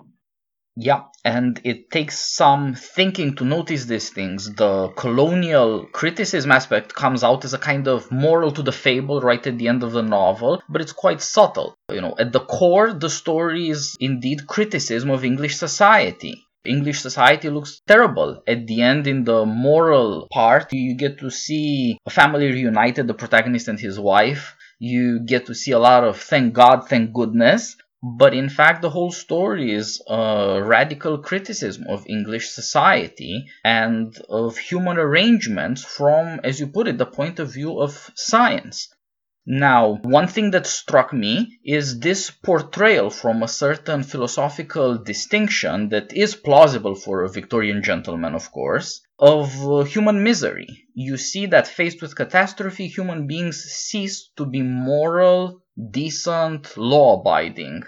Yeah, 0.81 1.07
and 1.25 1.59
it 1.65 1.91
takes 1.91 2.17
some 2.19 2.74
thinking 2.74 3.36
to 3.36 3.43
notice 3.43 3.83
these 3.83 4.12
things. 4.12 4.55
The 4.55 4.88
colonial 4.95 5.86
criticism 5.91 6.53
aspect 6.53 6.93
comes 6.93 7.21
out 7.21 7.43
as 7.43 7.53
a 7.53 7.57
kind 7.57 7.89
of 7.89 8.09
moral 8.13 8.53
to 8.53 8.63
the 8.63 8.71
fable 8.71 9.19
right 9.19 9.45
at 9.45 9.57
the 9.57 9.67
end 9.67 9.83
of 9.83 9.91
the 9.91 10.01
novel, 10.01 10.63
but 10.69 10.79
it's 10.79 10.93
quite 10.93 11.21
subtle. 11.21 11.75
You 11.91 12.00
know, 12.00 12.15
at 12.17 12.31
the 12.31 12.39
core, 12.39 12.93
the 12.93 13.09
story 13.09 13.67
is 13.67 13.98
indeed 14.00 14.48
criticism 14.48 15.09
of 15.09 15.25
English 15.25 15.57
society. 15.57 16.45
English 16.63 17.01
society 17.01 17.50
looks 17.50 17.81
terrible. 17.86 18.41
At 18.48 18.65
the 18.65 18.81
end, 18.81 19.05
in 19.05 19.25
the 19.25 19.45
moral 19.45 20.29
part, 20.31 20.71
you 20.71 20.95
get 20.95 21.19
to 21.19 21.29
see 21.29 21.98
a 22.05 22.09
family 22.09 22.53
reunited, 22.53 23.07
the 23.07 23.13
protagonist 23.13 23.67
and 23.67 23.79
his 23.79 24.00
wife. 24.00 24.55
You 24.79 25.19
get 25.25 25.48
to 25.48 25.55
see 25.55 25.71
a 25.71 25.79
lot 25.79 26.05
of 26.05 26.21
thank 26.21 26.53
God, 26.53 26.88
thank 26.88 27.13
goodness. 27.13 27.75
But 28.01 28.33
in 28.33 28.47
fact, 28.47 28.81
the 28.81 28.89
whole 28.89 29.11
story 29.11 29.73
is 29.73 30.01
a 30.07 30.61
radical 30.63 31.17
criticism 31.17 31.85
of 31.89 32.07
English 32.07 32.49
society 32.49 33.45
and 33.63 34.17
of 34.29 34.57
human 34.57 34.97
arrangements 34.97 35.83
from, 35.83 36.39
as 36.43 36.61
you 36.61 36.67
put 36.67 36.87
it, 36.87 36.97
the 36.97 37.05
point 37.05 37.39
of 37.39 37.53
view 37.53 37.81
of 37.81 38.09
science. 38.15 38.87
Now, 39.45 39.95
one 40.03 40.27
thing 40.27 40.51
that 40.51 40.67
struck 40.67 41.11
me 41.11 41.59
is 41.65 41.99
this 41.99 42.29
portrayal 42.29 43.09
from 43.09 43.41
a 43.41 43.47
certain 43.47 44.03
philosophical 44.03 44.97
distinction 44.97 45.89
that 45.89 46.13
is 46.13 46.35
plausible 46.35 46.93
for 46.93 47.23
a 47.23 47.29
Victorian 47.29 47.81
gentleman, 47.81 48.35
of 48.35 48.51
course, 48.51 49.01
of 49.17 49.49
uh, 49.67 49.83
human 49.83 50.23
misery. 50.23 50.67
You 50.93 51.17
see 51.17 51.47
that 51.47 51.67
faced 51.67 52.01
with 52.01 52.15
catastrophe, 52.15 52.87
human 52.87 53.27
beings 53.27 53.63
cease 53.63 54.29
to 54.37 54.45
be 54.45 54.61
moral, 54.61 55.63
decent, 55.91 56.75
law 56.77 57.19
abiding. 57.19 57.83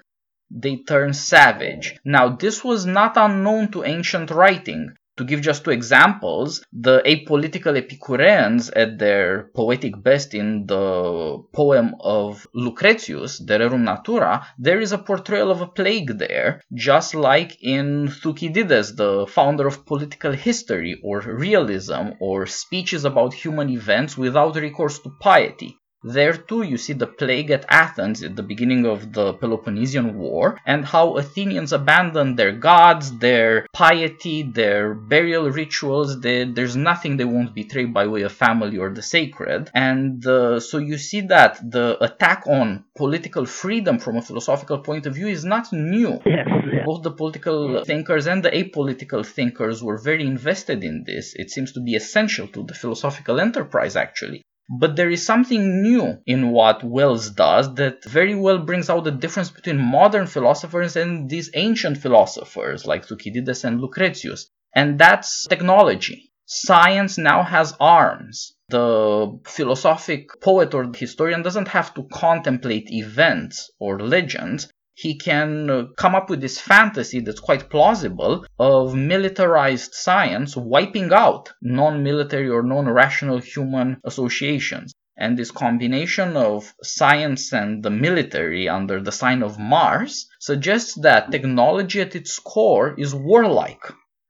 They 0.49 0.77
turn 0.77 1.13
savage. 1.13 1.97
Now, 2.05 2.35
this 2.35 2.63
was 2.63 2.85
not 2.85 3.17
unknown 3.17 3.71
to 3.71 3.83
ancient 3.83 4.31
writing. 4.31 4.95
To 5.17 5.25
give 5.25 5.41
just 5.41 5.65
two 5.65 5.71
examples, 5.71 6.63
the 6.71 7.01
apolitical 7.05 7.77
Epicureans 7.77 8.69
at 8.69 8.97
their 8.97 9.51
poetic 9.53 10.01
best 10.01 10.33
in 10.33 10.65
the 10.65 11.43
poem 11.53 11.95
of 11.99 12.47
Lucretius, 12.53 13.37
De 13.37 13.59
Rerum 13.59 13.83
Natura, 13.83 14.47
there 14.57 14.79
is 14.79 14.93
a 14.93 14.97
portrayal 14.97 15.51
of 15.51 15.61
a 15.61 15.67
plague 15.67 16.17
there, 16.17 16.61
just 16.73 17.13
like 17.13 17.61
in 17.61 18.07
Thucydides, 18.07 18.95
the 18.95 19.27
founder 19.27 19.67
of 19.67 19.85
political 19.85 20.31
history 20.31 20.99
or 21.03 21.19
realism 21.19 22.11
or 22.21 22.45
speeches 22.45 23.03
about 23.03 23.33
human 23.33 23.69
events 23.69 24.17
without 24.17 24.55
recourse 24.55 24.97
to 24.99 25.11
piety. 25.19 25.77
There 26.03 26.33
too 26.33 26.63
you 26.63 26.77
see 26.77 26.93
the 26.93 27.05
plague 27.05 27.51
at 27.51 27.65
Athens 27.69 28.23
at 28.23 28.35
the 28.35 28.41
beginning 28.41 28.87
of 28.87 29.13
the 29.13 29.33
Peloponnesian 29.33 30.17
War 30.17 30.59
and 30.65 30.83
how 30.83 31.17
Athenians 31.17 31.73
abandoned 31.73 32.39
their 32.39 32.53
gods, 32.53 33.19
their 33.19 33.67
piety, 33.71 34.41
their 34.41 34.95
burial 34.95 35.51
rituals. 35.51 36.19
They, 36.19 36.45
there's 36.45 36.75
nothing 36.75 37.17
they 37.17 37.25
won't 37.25 37.53
betray 37.53 37.85
by 37.85 38.07
way 38.07 38.23
of 38.23 38.31
family 38.31 38.79
or 38.79 38.89
the 38.89 39.03
sacred. 39.03 39.69
And 39.75 40.25
uh, 40.25 40.59
so 40.59 40.79
you 40.79 40.97
see 40.97 41.21
that 41.21 41.59
the 41.69 42.03
attack 42.03 42.47
on 42.47 42.85
political 42.95 43.45
freedom 43.45 43.99
from 43.99 44.17
a 44.17 44.23
philosophical 44.23 44.79
point 44.79 45.05
of 45.05 45.13
view 45.13 45.27
is 45.27 45.45
not 45.45 45.71
new. 45.71 46.19
Yes, 46.25 46.47
yes. 46.73 46.83
Both 46.83 47.03
the 47.03 47.11
political 47.11 47.83
thinkers 47.85 48.25
and 48.25 48.41
the 48.41 48.49
apolitical 48.49 49.23
thinkers 49.23 49.83
were 49.83 49.99
very 49.99 50.25
invested 50.25 50.83
in 50.83 51.03
this. 51.03 51.35
It 51.35 51.51
seems 51.51 51.73
to 51.73 51.79
be 51.79 51.93
essential 51.93 52.47
to 52.47 52.63
the 52.63 52.73
philosophical 52.73 53.39
enterprise, 53.39 53.95
actually. 53.95 54.41
But 54.73 54.95
there 54.95 55.09
is 55.09 55.25
something 55.25 55.81
new 55.81 56.21
in 56.25 56.51
what 56.51 56.81
Wells 56.81 57.29
does 57.29 57.75
that 57.75 58.05
very 58.05 58.35
well 58.35 58.57
brings 58.57 58.89
out 58.89 59.03
the 59.03 59.11
difference 59.11 59.51
between 59.51 59.77
modern 59.77 60.27
philosophers 60.27 60.95
and 60.95 61.29
these 61.29 61.51
ancient 61.55 61.97
philosophers 61.97 62.85
like 62.85 63.05
Thucydides 63.05 63.65
and 63.65 63.81
Lucretius. 63.81 64.49
And 64.73 64.97
that's 64.97 65.45
technology. 65.45 66.31
Science 66.45 67.17
now 67.17 67.43
has 67.43 67.75
arms. 67.81 68.53
The 68.69 69.37
philosophic 69.45 70.39
poet 70.39 70.73
or 70.73 70.89
historian 70.95 71.41
doesn't 71.41 71.67
have 71.67 71.93
to 71.95 72.03
contemplate 72.03 72.89
events 72.91 73.71
or 73.77 73.99
legends 73.99 74.69
he 74.93 75.17
can 75.17 75.69
uh, 75.69 75.85
come 75.97 76.15
up 76.15 76.29
with 76.29 76.41
this 76.41 76.59
fantasy 76.59 77.19
that's 77.21 77.39
quite 77.39 77.69
plausible 77.69 78.45
of 78.59 78.93
militarized 78.93 79.93
science 79.93 80.55
wiping 80.55 81.11
out 81.13 81.51
non 81.61 82.03
military 82.03 82.49
or 82.49 82.61
non 82.61 82.89
rational 82.89 83.39
human 83.39 83.97
associations. 84.03 84.93
And 85.17 85.37
this 85.37 85.51
combination 85.51 86.35
of 86.35 86.73
science 86.81 87.53
and 87.53 87.83
the 87.83 87.89
military 87.89 88.67
under 88.67 89.01
the 89.01 89.11
sign 89.11 89.43
of 89.43 89.59
Mars 89.59 90.27
suggests 90.39 90.95
that 91.01 91.31
technology 91.31 92.01
at 92.01 92.15
its 92.15 92.39
core 92.39 92.95
is 92.97 93.13
warlike. 93.13 93.83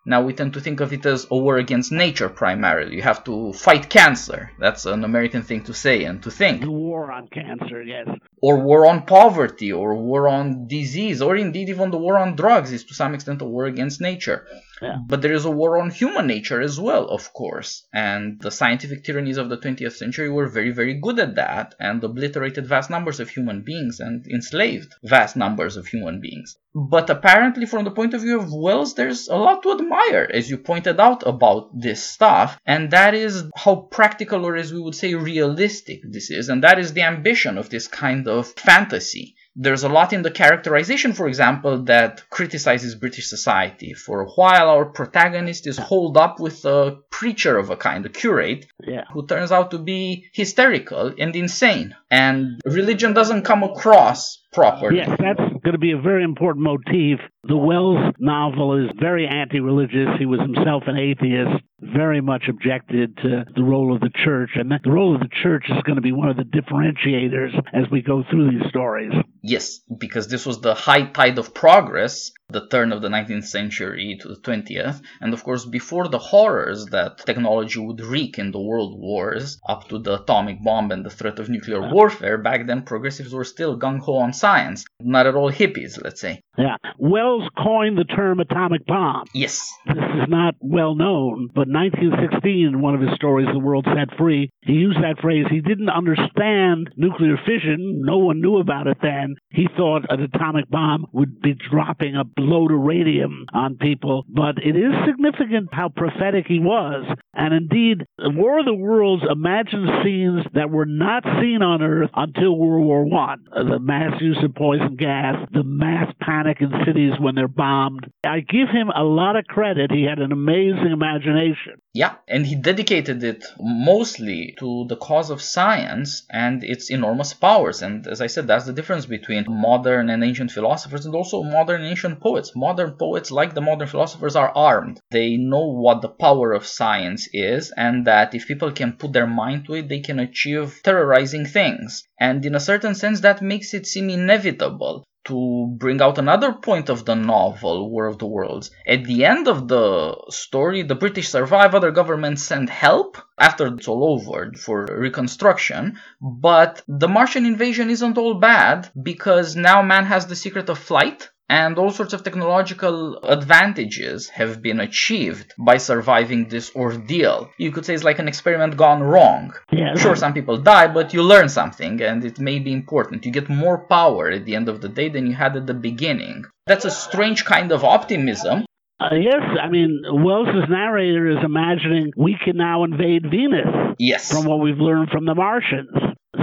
Now 0.06 0.24
we 0.24 0.34
tend 0.34 0.54
to 0.54 0.62
think 0.62 0.80
of 0.80 0.92
it 0.94 1.06
as 1.06 1.28
a 1.30 1.38
war 1.38 1.58
against 1.58 1.92
nature 1.92 2.28
primarily. 2.28 2.96
You 2.96 3.04
have 3.04 3.24
to 3.26 3.54
fight 3.54 3.90
cancer. 3.90 4.52
That's 4.60 4.86
an 4.86 5.04
American 5.04 5.44
thing 5.44 5.64
to 5.66 5.74
say 5.74 6.04
and 6.04 6.22
to 6.24 6.32
think. 6.32 6.62
The 6.62 6.72
war 6.72 7.12
on 7.12 7.28
cancer, 7.28 7.84
yes. 7.84 8.08
Or 8.42 8.58
war 8.60 8.88
on 8.88 9.06
poverty, 9.06 9.72
or 9.72 9.96
war 9.96 10.28
on 10.28 10.68
disease, 10.68 11.22
or 11.22 11.36
indeed 11.36 11.70
even 11.70 11.92
the 11.92 11.98
war 11.98 12.18
on 12.18 12.36
drugs 12.36 12.72
is 12.72 12.84
to 12.86 12.94
some 12.94 13.14
extent 13.14 13.42
a 13.42 13.46
war 13.46 13.66
against 13.66 14.02
nature. 14.02 14.48
Yeah. 14.82 14.98
But 15.08 15.22
there 15.22 15.34
is 15.34 15.46
a 15.46 15.52
war 15.52 15.78
on 15.80 15.92
human 15.92 16.26
nature 16.26 16.60
as 16.60 16.80
well, 16.80 17.06
of 17.08 17.32
course. 17.34 17.86
And 17.94 18.42
the 18.42 18.50
scientific 18.50 19.04
tyrannies 19.04 19.38
of 19.38 19.50
the 19.50 19.58
20th 19.58 19.96
century 19.96 20.30
were 20.30 20.48
very, 20.48 20.72
very 20.72 20.96
good 20.96 21.20
at 21.20 21.36
that 21.36 21.76
and 21.80 22.04
obliterated 22.04 22.66
vast 22.66 22.90
numbers 22.90 23.20
of 23.20 23.30
human 23.30 23.62
beings 23.62 24.00
and 24.00 24.26
enslaved 24.26 24.96
vast 25.04 25.36
numbers 25.36 25.78
of 25.78 25.86
human 25.86 26.20
beings. 26.20 26.58
But 26.74 27.10
apparently, 27.10 27.66
from 27.66 27.84
the 27.84 27.92
point 27.92 28.14
of 28.14 28.22
view 28.22 28.40
of 28.40 28.54
Wells, 28.54 28.96
there's 28.96 29.28
a 29.28 29.36
lot 29.36 29.62
to 29.64 29.74
admire, 29.74 30.28
as 30.34 30.50
you 30.50 30.58
pointed 30.58 31.00
out 31.00 31.28
about 31.28 31.70
this 31.78 32.02
stuff, 32.02 32.58
and 32.66 32.90
that 32.92 33.14
is 33.14 33.44
how 33.56 33.76
practical, 33.76 34.46
or 34.48 34.56
as 34.56 34.74
we 34.74 34.80
would 34.80 34.96
say, 34.96 35.14
realistic 35.14 36.00
this 36.10 36.32
is, 36.32 36.48
and 36.48 36.64
that 36.64 36.80
is 36.80 36.94
the 36.94 37.02
ambition 37.02 37.58
of 37.58 37.70
this 37.70 37.88
kind 37.88 38.26
of 38.26 38.31
fantasy. 38.44 39.36
There's 39.54 39.84
a 39.84 39.90
lot 39.90 40.14
in 40.14 40.22
the 40.22 40.32
characterization, 40.32 41.12
for 41.14 41.28
example, 41.28 41.84
that 41.84 42.24
criticizes 42.30 42.96
British 42.96 43.28
society. 43.28 43.94
For 43.94 44.22
a 44.22 44.30
while, 44.40 44.70
our 44.70 44.86
protagonist 44.86 45.68
is 45.68 45.78
holed 45.78 46.16
up 46.16 46.40
with 46.40 46.64
a 46.64 46.98
preacher 47.10 47.58
of 47.58 47.70
a 47.70 47.76
kind, 47.76 48.06
a 48.06 48.10
curate, 48.10 48.66
Yeah. 48.94 49.04
who 49.12 49.28
turns 49.28 49.52
out 49.52 49.72
to 49.72 49.78
be 49.78 50.30
hysterical 50.32 51.14
and 51.20 51.36
insane. 51.36 51.96
And 52.10 52.62
religion 52.66 53.14
doesn't 53.14 53.44
come 53.44 53.64
across 53.64 54.41
properly. 54.52 54.98
Yes, 54.98 55.10
that's 55.20 55.40
going 55.64 55.74
to 55.74 55.78
be 55.78 55.92
a 55.92 56.02
very 56.02 56.24
important 56.24 56.64
motif. 56.64 57.20
The 57.44 57.58
Wells 57.58 58.14
novel 58.20 58.84
is 58.84 58.92
very 59.00 59.28
anti 59.28 59.60
religious. 59.60 60.10
He 60.20 60.26
was 60.26 60.40
himself 60.40 60.84
an 60.88 60.98
atheist, 60.98 61.64
very 61.80 62.22
much 62.22 62.44
objected 62.48 63.18
to 63.18 63.46
the 63.56 63.64
role 63.64 63.94
of 63.94 64.02
the 64.02 64.12
church. 64.24 64.52
And 64.56 64.72
the 64.72 64.92
role 64.92 65.16
of 65.16 65.22
the 65.22 65.30
church 65.42 65.66
is 65.70 65.82
going 65.84 65.96
to 65.96 66.02
be 66.02 66.12
one 66.12 66.30
of 66.30 66.38
the 66.38 66.44
differentiators 66.44 67.58
as 67.74 67.90
we 67.92 68.02
go 68.02 68.24
through 68.30 68.52
these 68.52 68.70
stories. 68.70 69.14
Yes, 69.44 69.80
because 69.98 70.28
this 70.28 70.46
was 70.46 70.62
the 70.62 70.76
high 70.76 71.08
tide 71.08 71.40
of 71.40 71.56
progress, 71.56 72.32
the 72.50 72.68
turn 72.68 72.92
of 72.92 73.02
the 73.02 73.10
19th 73.10 73.46
century 73.46 74.18
to 74.22 74.28
the 74.28 74.36
20th, 74.36 75.02
and 75.20 75.34
of 75.34 75.44
course 75.44 75.66
before 75.66 76.08
the 76.08 76.20
horrors 76.20 76.86
that 76.88 77.18
technology 77.26 77.80
would 77.80 78.02
wreak 78.02 78.38
in 78.38 78.52
the 78.52 78.62
world 78.62 79.00
wars, 79.00 79.60
up 79.68 79.88
to 79.88 79.98
the 79.98 80.22
atomic 80.22 80.64
bomb 80.64 80.92
and 80.92 81.04
the 81.04 81.10
threat 81.10 81.40
of 81.40 81.50
nuclear 81.50 81.92
warfare, 81.92 82.38
back 82.38 82.68
then 82.68 82.84
progressives 82.84 83.34
were 83.34 83.44
still 83.44 83.80
gung-ho 83.80 84.18
on 84.18 84.32
science, 84.42 84.86
not 85.00 85.28
at 85.28 85.36
all 85.36 85.52
hippies, 85.52 86.04
let's 86.04 86.20
say. 86.20 86.42
Yeah. 86.58 86.76
Wells 86.98 87.48
coined 87.58 87.98
the 87.98 88.04
term 88.04 88.40
atomic 88.40 88.86
bomb. 88.86 89.26
Yes, 89.34 89.72
This 89.86 89.96
is 89.96 90.28
not 90.28 90.56
well 90.60 90.96
known, 90.96 91.48
but 91.56 91.68
1916, 91.70 92.68
in 92.68 92.82
one 92.82 92.96
of 92.96 93.02
his 93.02 93.14
stories, 93.16 93.48
The 93.54 93.60
World 93.60 93.86
Set 93.86 94.18
Free, 94.18 94.50
he 94.64 94.74
used 94.74 94.98
that 94.98 95.22
phrase. 95.22 95.46
He 95.50 95.62
didn't 95.62 95.90
understand 95.90 96.90
nuclear 96.98 97.38
fission. 97.38 98.02
No 98.04 98.18
one 98.18 98.42
knew 98.42 98.58
about 98.58 98.88
it 98.88 98.98
then. 99.02 99.36
He 99.52 99.68
thought 99.78 100.06
an 100.10 100.22
atomic 100.22 100.70
bomb 100.70 101.06
would 101.14 101.42
be 101.42 101.56
dropping 101.72 102.16
a 102.16 102.24
load 102.38 102.72
of 102.72 102.80
radium 102.82 103.46
on 103.54 103.78
people, 103.78 104.26
but 104.28 104.58
it 104.58 104.76
is 104.76 104.92
significant 105.08 105.70
how 105.72 105.90
prophetic 105.90 106.46
he 106.48 106.60
was. 106.60 107.06
And 107.34 107.54
indeed, 107.54 108.06
War 108.20 108.60
of 108.60 108.66
the 108.66 108.74
Worlds 108.74 109.24
imagined 109.30 109.90
scenes 110.04 110.46
that 110.54 110.70
were 110.70 110.86
not 110.86 111.24
seen 111.24 111.62
on 111.62 111.82
Earth 111.82 112.10
until 112.14 112.58
World 112.58 112.86
War 112.86 113.06
One. 113.06 113.46
The 113.54 113.80
mass 113.80 114.20
use 114.20 114.38
of 114.44 114.54
poison 114.54 114.98
gas, 114.98 115.48
the 115.54 115.64
mass 115.64 116.14
panic 116.20 116.58
in 116.60 116.72
cities 116.86 117.14
when 117.20 117.36
they're 117.36 117.48
bombed. 117.48 118.12
I 118.26 118.42
give 118.42 118.68
him 118.70 118.90
a 118.90 119.04
lot 119.04 119.38
of 119.38 119.46
credit. 119.46 119.92
He 119.92 120.04
had 120.04 120.20
an 120.20 120.34
amazing 120.34 120.92
imagination. 120.92 121.82
Yeah, 121.94 122.16
and 122.28 122.46
he 122.46 122.56
dedicated 122.56 123.24
it 123.24 123.46
mostly 123.60 124.56
to 124.60 124.86
the 124.88 124.96
cause 124.96 125.30
of 125.30 125.42
science 125.42 126.26
and 126.30 126.64
its 126.64 126.90
enormous 126.90 127.34
powers. 127.34 127.82
And 127.82 128.08
as 128.08 128.22
I 128.22 128.28
said, 128.28 128.48
that's 128.48 128.66
the 128.66 128.74
difference 128.74 129.06
between 129.06 129.46
modern 129.48 130.10
and 130.10 130.24
ancient 130.24 130.52
philosophers 130.52 131.06
and 131.06 131.16
also 131.16 131.44
modern 131.44 131.82
and 131.82 131.90
ancient 131.90 132.20
poets. 132.20 132.56
Modern 132.56 132.92
poets, 132.92 133.32
like 133.32 133.54
the 133.54 133.62
modern 133.62 133.88
philosophers, 133.88 134.36
are 134.36 134.52
armed. 134.56 135.00
They 135.12 135.38
know 135.38 135.66
what 135.68 136.02
the 136.02 136.10
power 136.10 136.54
of 136.54 136.66
science 136.66 137.21
is, 137.34 137.72
and 137.76 138.06
that 138.08 138.34
if 138.36 138.48
people 138.48 138.72
can 138.72 138.94
put 138.94 139.14
their 139.14 139.28
mind 139.28 139.66
to 139.66 139.76
it, 139.76 139.90
they 139.90 140.00
can 140.00 140.20
achieve 140.20 140.82
terrorizing 140.84 141.46
things. 141.46 142.04
And 142.20 142.46
in 142.46 142.56
a 142.56 142.60
certain 142.60 142.96
sense, 142.96 143.22
that 143.22 143.42
makes 143.42 143.74
it 143.74 143.88
seem 143.88 144.10
inevitable 144.10 145.04
to 145.24 145.76
bring 145.78 146.02
out 146.02 146.18
another 146.18 146.52
point 146.52 146.90
of 146.90 147.06
the 147.06 147.16
novel, 147.16 147.90
War 147.90 148.08
of 148.08 148.18
the 148.18 148.26
Worlds. 148.26 148.72
At 148.88 149.04
the 149.06 149.26
end 149.26 149.48
of 149.48 149.68
the 149.68 150.16
story, 150.30 150.82
the 150.82 150.96
British 150.96 151.30
survive, 151.30 151.76
other 151.76 151.92
governments 151.92 152.44
send 152.44 152.70
help 152.70 153.18
after 153.38 153.68
it's 153.68 153.88
all 153.88 154.14
over 154.14 154.52
for 154.58 154.86
reconstruction. 154.86 156.00
But 156.20 156.82
the 156.88 157.08
Martian 157.08 157.46
invasion 157.46 157.90
isn't 157.90 158.18
all 158.18 158.36
bad 158.36 158.90
because 159.02 159.56
now 159.56 159.82
man 159.82 160.06
has 160.06 160.26
the 160.26 160.36
secret 160.36 160.70
of 160.70 160.80
flight. 160.80 161.30
And 161.52 161.78
all 161.78 161.92
sorts 161.92 162.14
of 162.14 162.24
technological 162.24 163.20
advantages 163.24 164.30
have 164.30 164.62
been 164.62 164.80
achieved 164.80 165.54
by 165.60 165.78
surviving 165.78 166.48
this 166.48 166.74
ordeal. 166.74 167.50
You 167.58 167.72
could 167.74 167.86
say 167.86 167.94
it's 167.94 168.06
like 168.06 168.20
an 168.20 168.30
experiment 168.30 168.78
gone 168.78 169.04
wrong. 169.04 169.54
Yeah. 169.70 169.96
Sure, 169.98 170.16
some 170.16 170.34
people 170.34 170.58
die, 170.58 170.88
but 170.88 171.14
you 171.14 171.22
learn 171.24 171.50
something, 171.50 172.02
and 172.02 172.24
it 172.24 172.40
may 172.40 172.58
be 172.60 172.72
important. 172.72 173.26
You 173.26 173.34
get 173.34 173.50
more 173.50 173.80
power 173.98 174.30
at 174.32 174.46
the 174.46 174.56
end 174.56 174.70
of 174.70 174.80
the 174.80 174.88
day 174.88 175.10
than 175.10 175.28
you 175.28 175.36
had 175.36 175.58
at 175.58 175.68
the 175.68 175.74
beginning. 175.74 176.46
That's 176.68 176.86
a 176.86 176.92
strange 176.92 177.44
kind 177.44 177.74
of 177.74 177.84
optimism. 177.84 178.64
Uh, 179.02 179.16
yes, 179.16 179.42
I 179.62 179.68
mean, 179.68 180.04
Wells's 180.06 180.70
narrator 180.70 181.26
is 181.32 181.44
imagining 181.44 182.14
we 182.16 182.38
can 182.46 182.56
now 182.56 182.86
invade 182.86 183.24
Venus 183.30 183.68
Yes. 184.00 184.32
from 184.32 184.46
what 184.46 184.60
we've 184.62 184.78
learned 184.80 185.10
from 185.10 185.26
the 185.26 185.36
Martians. 185.36 185.90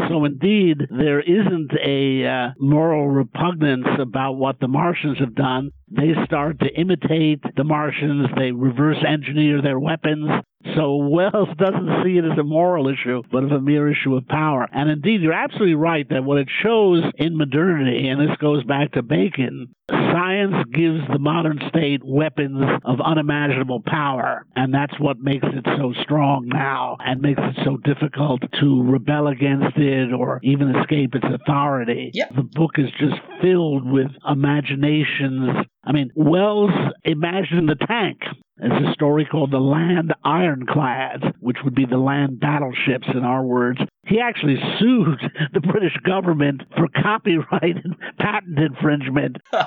So, 0.09 0.25
indeed, 0.25 0.79
there 0.91 1.21
isn't 1.21 1.73
a 1.85 2.27
uh, 2.27 2.49
moral 2.59 3.09
repugnance 3.09 3.87
about 4.00 4.33
what 4.33 4.59
the 4.61 4.69
Martians 4.69 5.19
have 5.19 5.35
done. 5.35 5.71
They 5.90 6.12
start 6.25 6.61
to 6.61 6.75
imitate 6.75 7.40
the 7.57 7.64
Martians, 7.64 8.28
they 8.37 8.52
reverse 8.52 9.02
engineer 9.07 9.62
their 9.62 9.78
weapons. 9.78 10.28
So, 10.75 10.97
Wells 10.97 11.49
doesn't 11.59 12.04
see 12.04 12.18
it 12.18 12.25
as 12.25 12.38
a 12.38 12.42
moral 12.42 12.88
issue, 12.88 13.23
but 13.30 13.45
of 13.45 13.52
a 13.52 13.61
mere 13.61 13.90
issue 13.90 14.16
of 14.16 14.26
power. 14.26 14.66
And 14.73 14.90
indeed, 14.90 15.21
you're 15.21 15.33
absolutely 15.33 15.76
right 15.76 16.09
that 16.11 16.25
what 16.25 16.38
it 16.38 16.49
shows 16.62 17.02
in 17.16 17.37
modernity, 17.37 18.09
and 18.09 18.21
this 18.21 18.37
goes 18.38 18.64
back 18.64 18.92
to 18.92 19.02
Bacon, 19.02 19.75
science 19.88 20.54
gives 20.73 21.00
the 21.12 21.18
modern 21.18 21.61
state 21.68 22.02
weapons 22.04 22.62
of 22.85 23.00
unimaginable 23.00 23.83
power. 23.87 24.45
And 24.57 24.73
that's 24.73 24.99
what 24.99 25.18
makes 25.18 25.47
it 25.47 25.64
so 25.78 25.92
strong 26.02 26.49
now 26.49 26.97
and 27.00 27.21
makes 27.21 27.40
it 27.42 27.64
so 27.64 27.76
difficult 27.78 28.42
to 28.61 28.83
rebel 28.83 29.28
against 29.28 29.76
it 29.76 30.12
or 30.12 30.40
even 30.42 30.75
escape 30.76 31.14
its 31.14 31.25
authority. 31.25 32.11
Yeah. 32.14 32.26
The 32.35 32.42
book 32.42 32.73
is 32.78 32.90
just 32.99 33.16
filled 33.40 33.90
with 33.90 34.11
imaginations. 34.28 35.50
I 35.85 35.93
mean, 35.93 36.11
Wells 36.15 36.71
imagined 37.05 37.69
the 37.69 37.87
tank. 37.87 38.21
There's 38.57 38.89
a 38.89 38.93
story 38.93 39.25
called 39.25 39.53
The 39.53 39.61
Land 39.61 40.13
Ironclads, 40.25 41.23
which 41.39 41.59
would 41.65 41.77
be 41.77 41.87
the 41.87 41.97
land 41.97 42.41
battleships 42.41 43.07
in 43.15 43.25
our 43.25 43.45
words. 43.45 43.79
He 44.07 44.21
actually 44.21 44.57
sued 44.79 45.21
the 45.55 45.61
British 45.61 45.97
government 46.05 46.63
for 46.77 46.89
copyright 46.89 47.77
and 47.85 47.95
patent 48.19 48.59
infringement. 48.59 49.37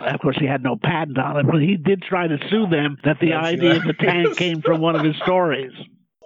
Of 0.00 0.18
course, 0.20 0.38
he 0.40 0.46
had 0.46 0.62
no 0.62 0.76
patent 0.76 1.18
on 1.18 1.38
it, 1.38 1.46
but 1.46 1.60
he 1.60 1.76
did 1.76 2.02
try 2.02 2.26
to 2.26 2.38
sue 2.48 2.66
them 2.68 2.96
that 3.04 3.20
the 3.20 3.30
That's 3.30 3.48
idea 3.48 3.76
of 3.76 3.84
the 3.84 3.92
tank 3.92 4.34
came 4.36 4.62
from 4.62 4.80
one 4.80 4.96
of 4.96 5.04
his 5.04 5.14
stories. 5.22 5.72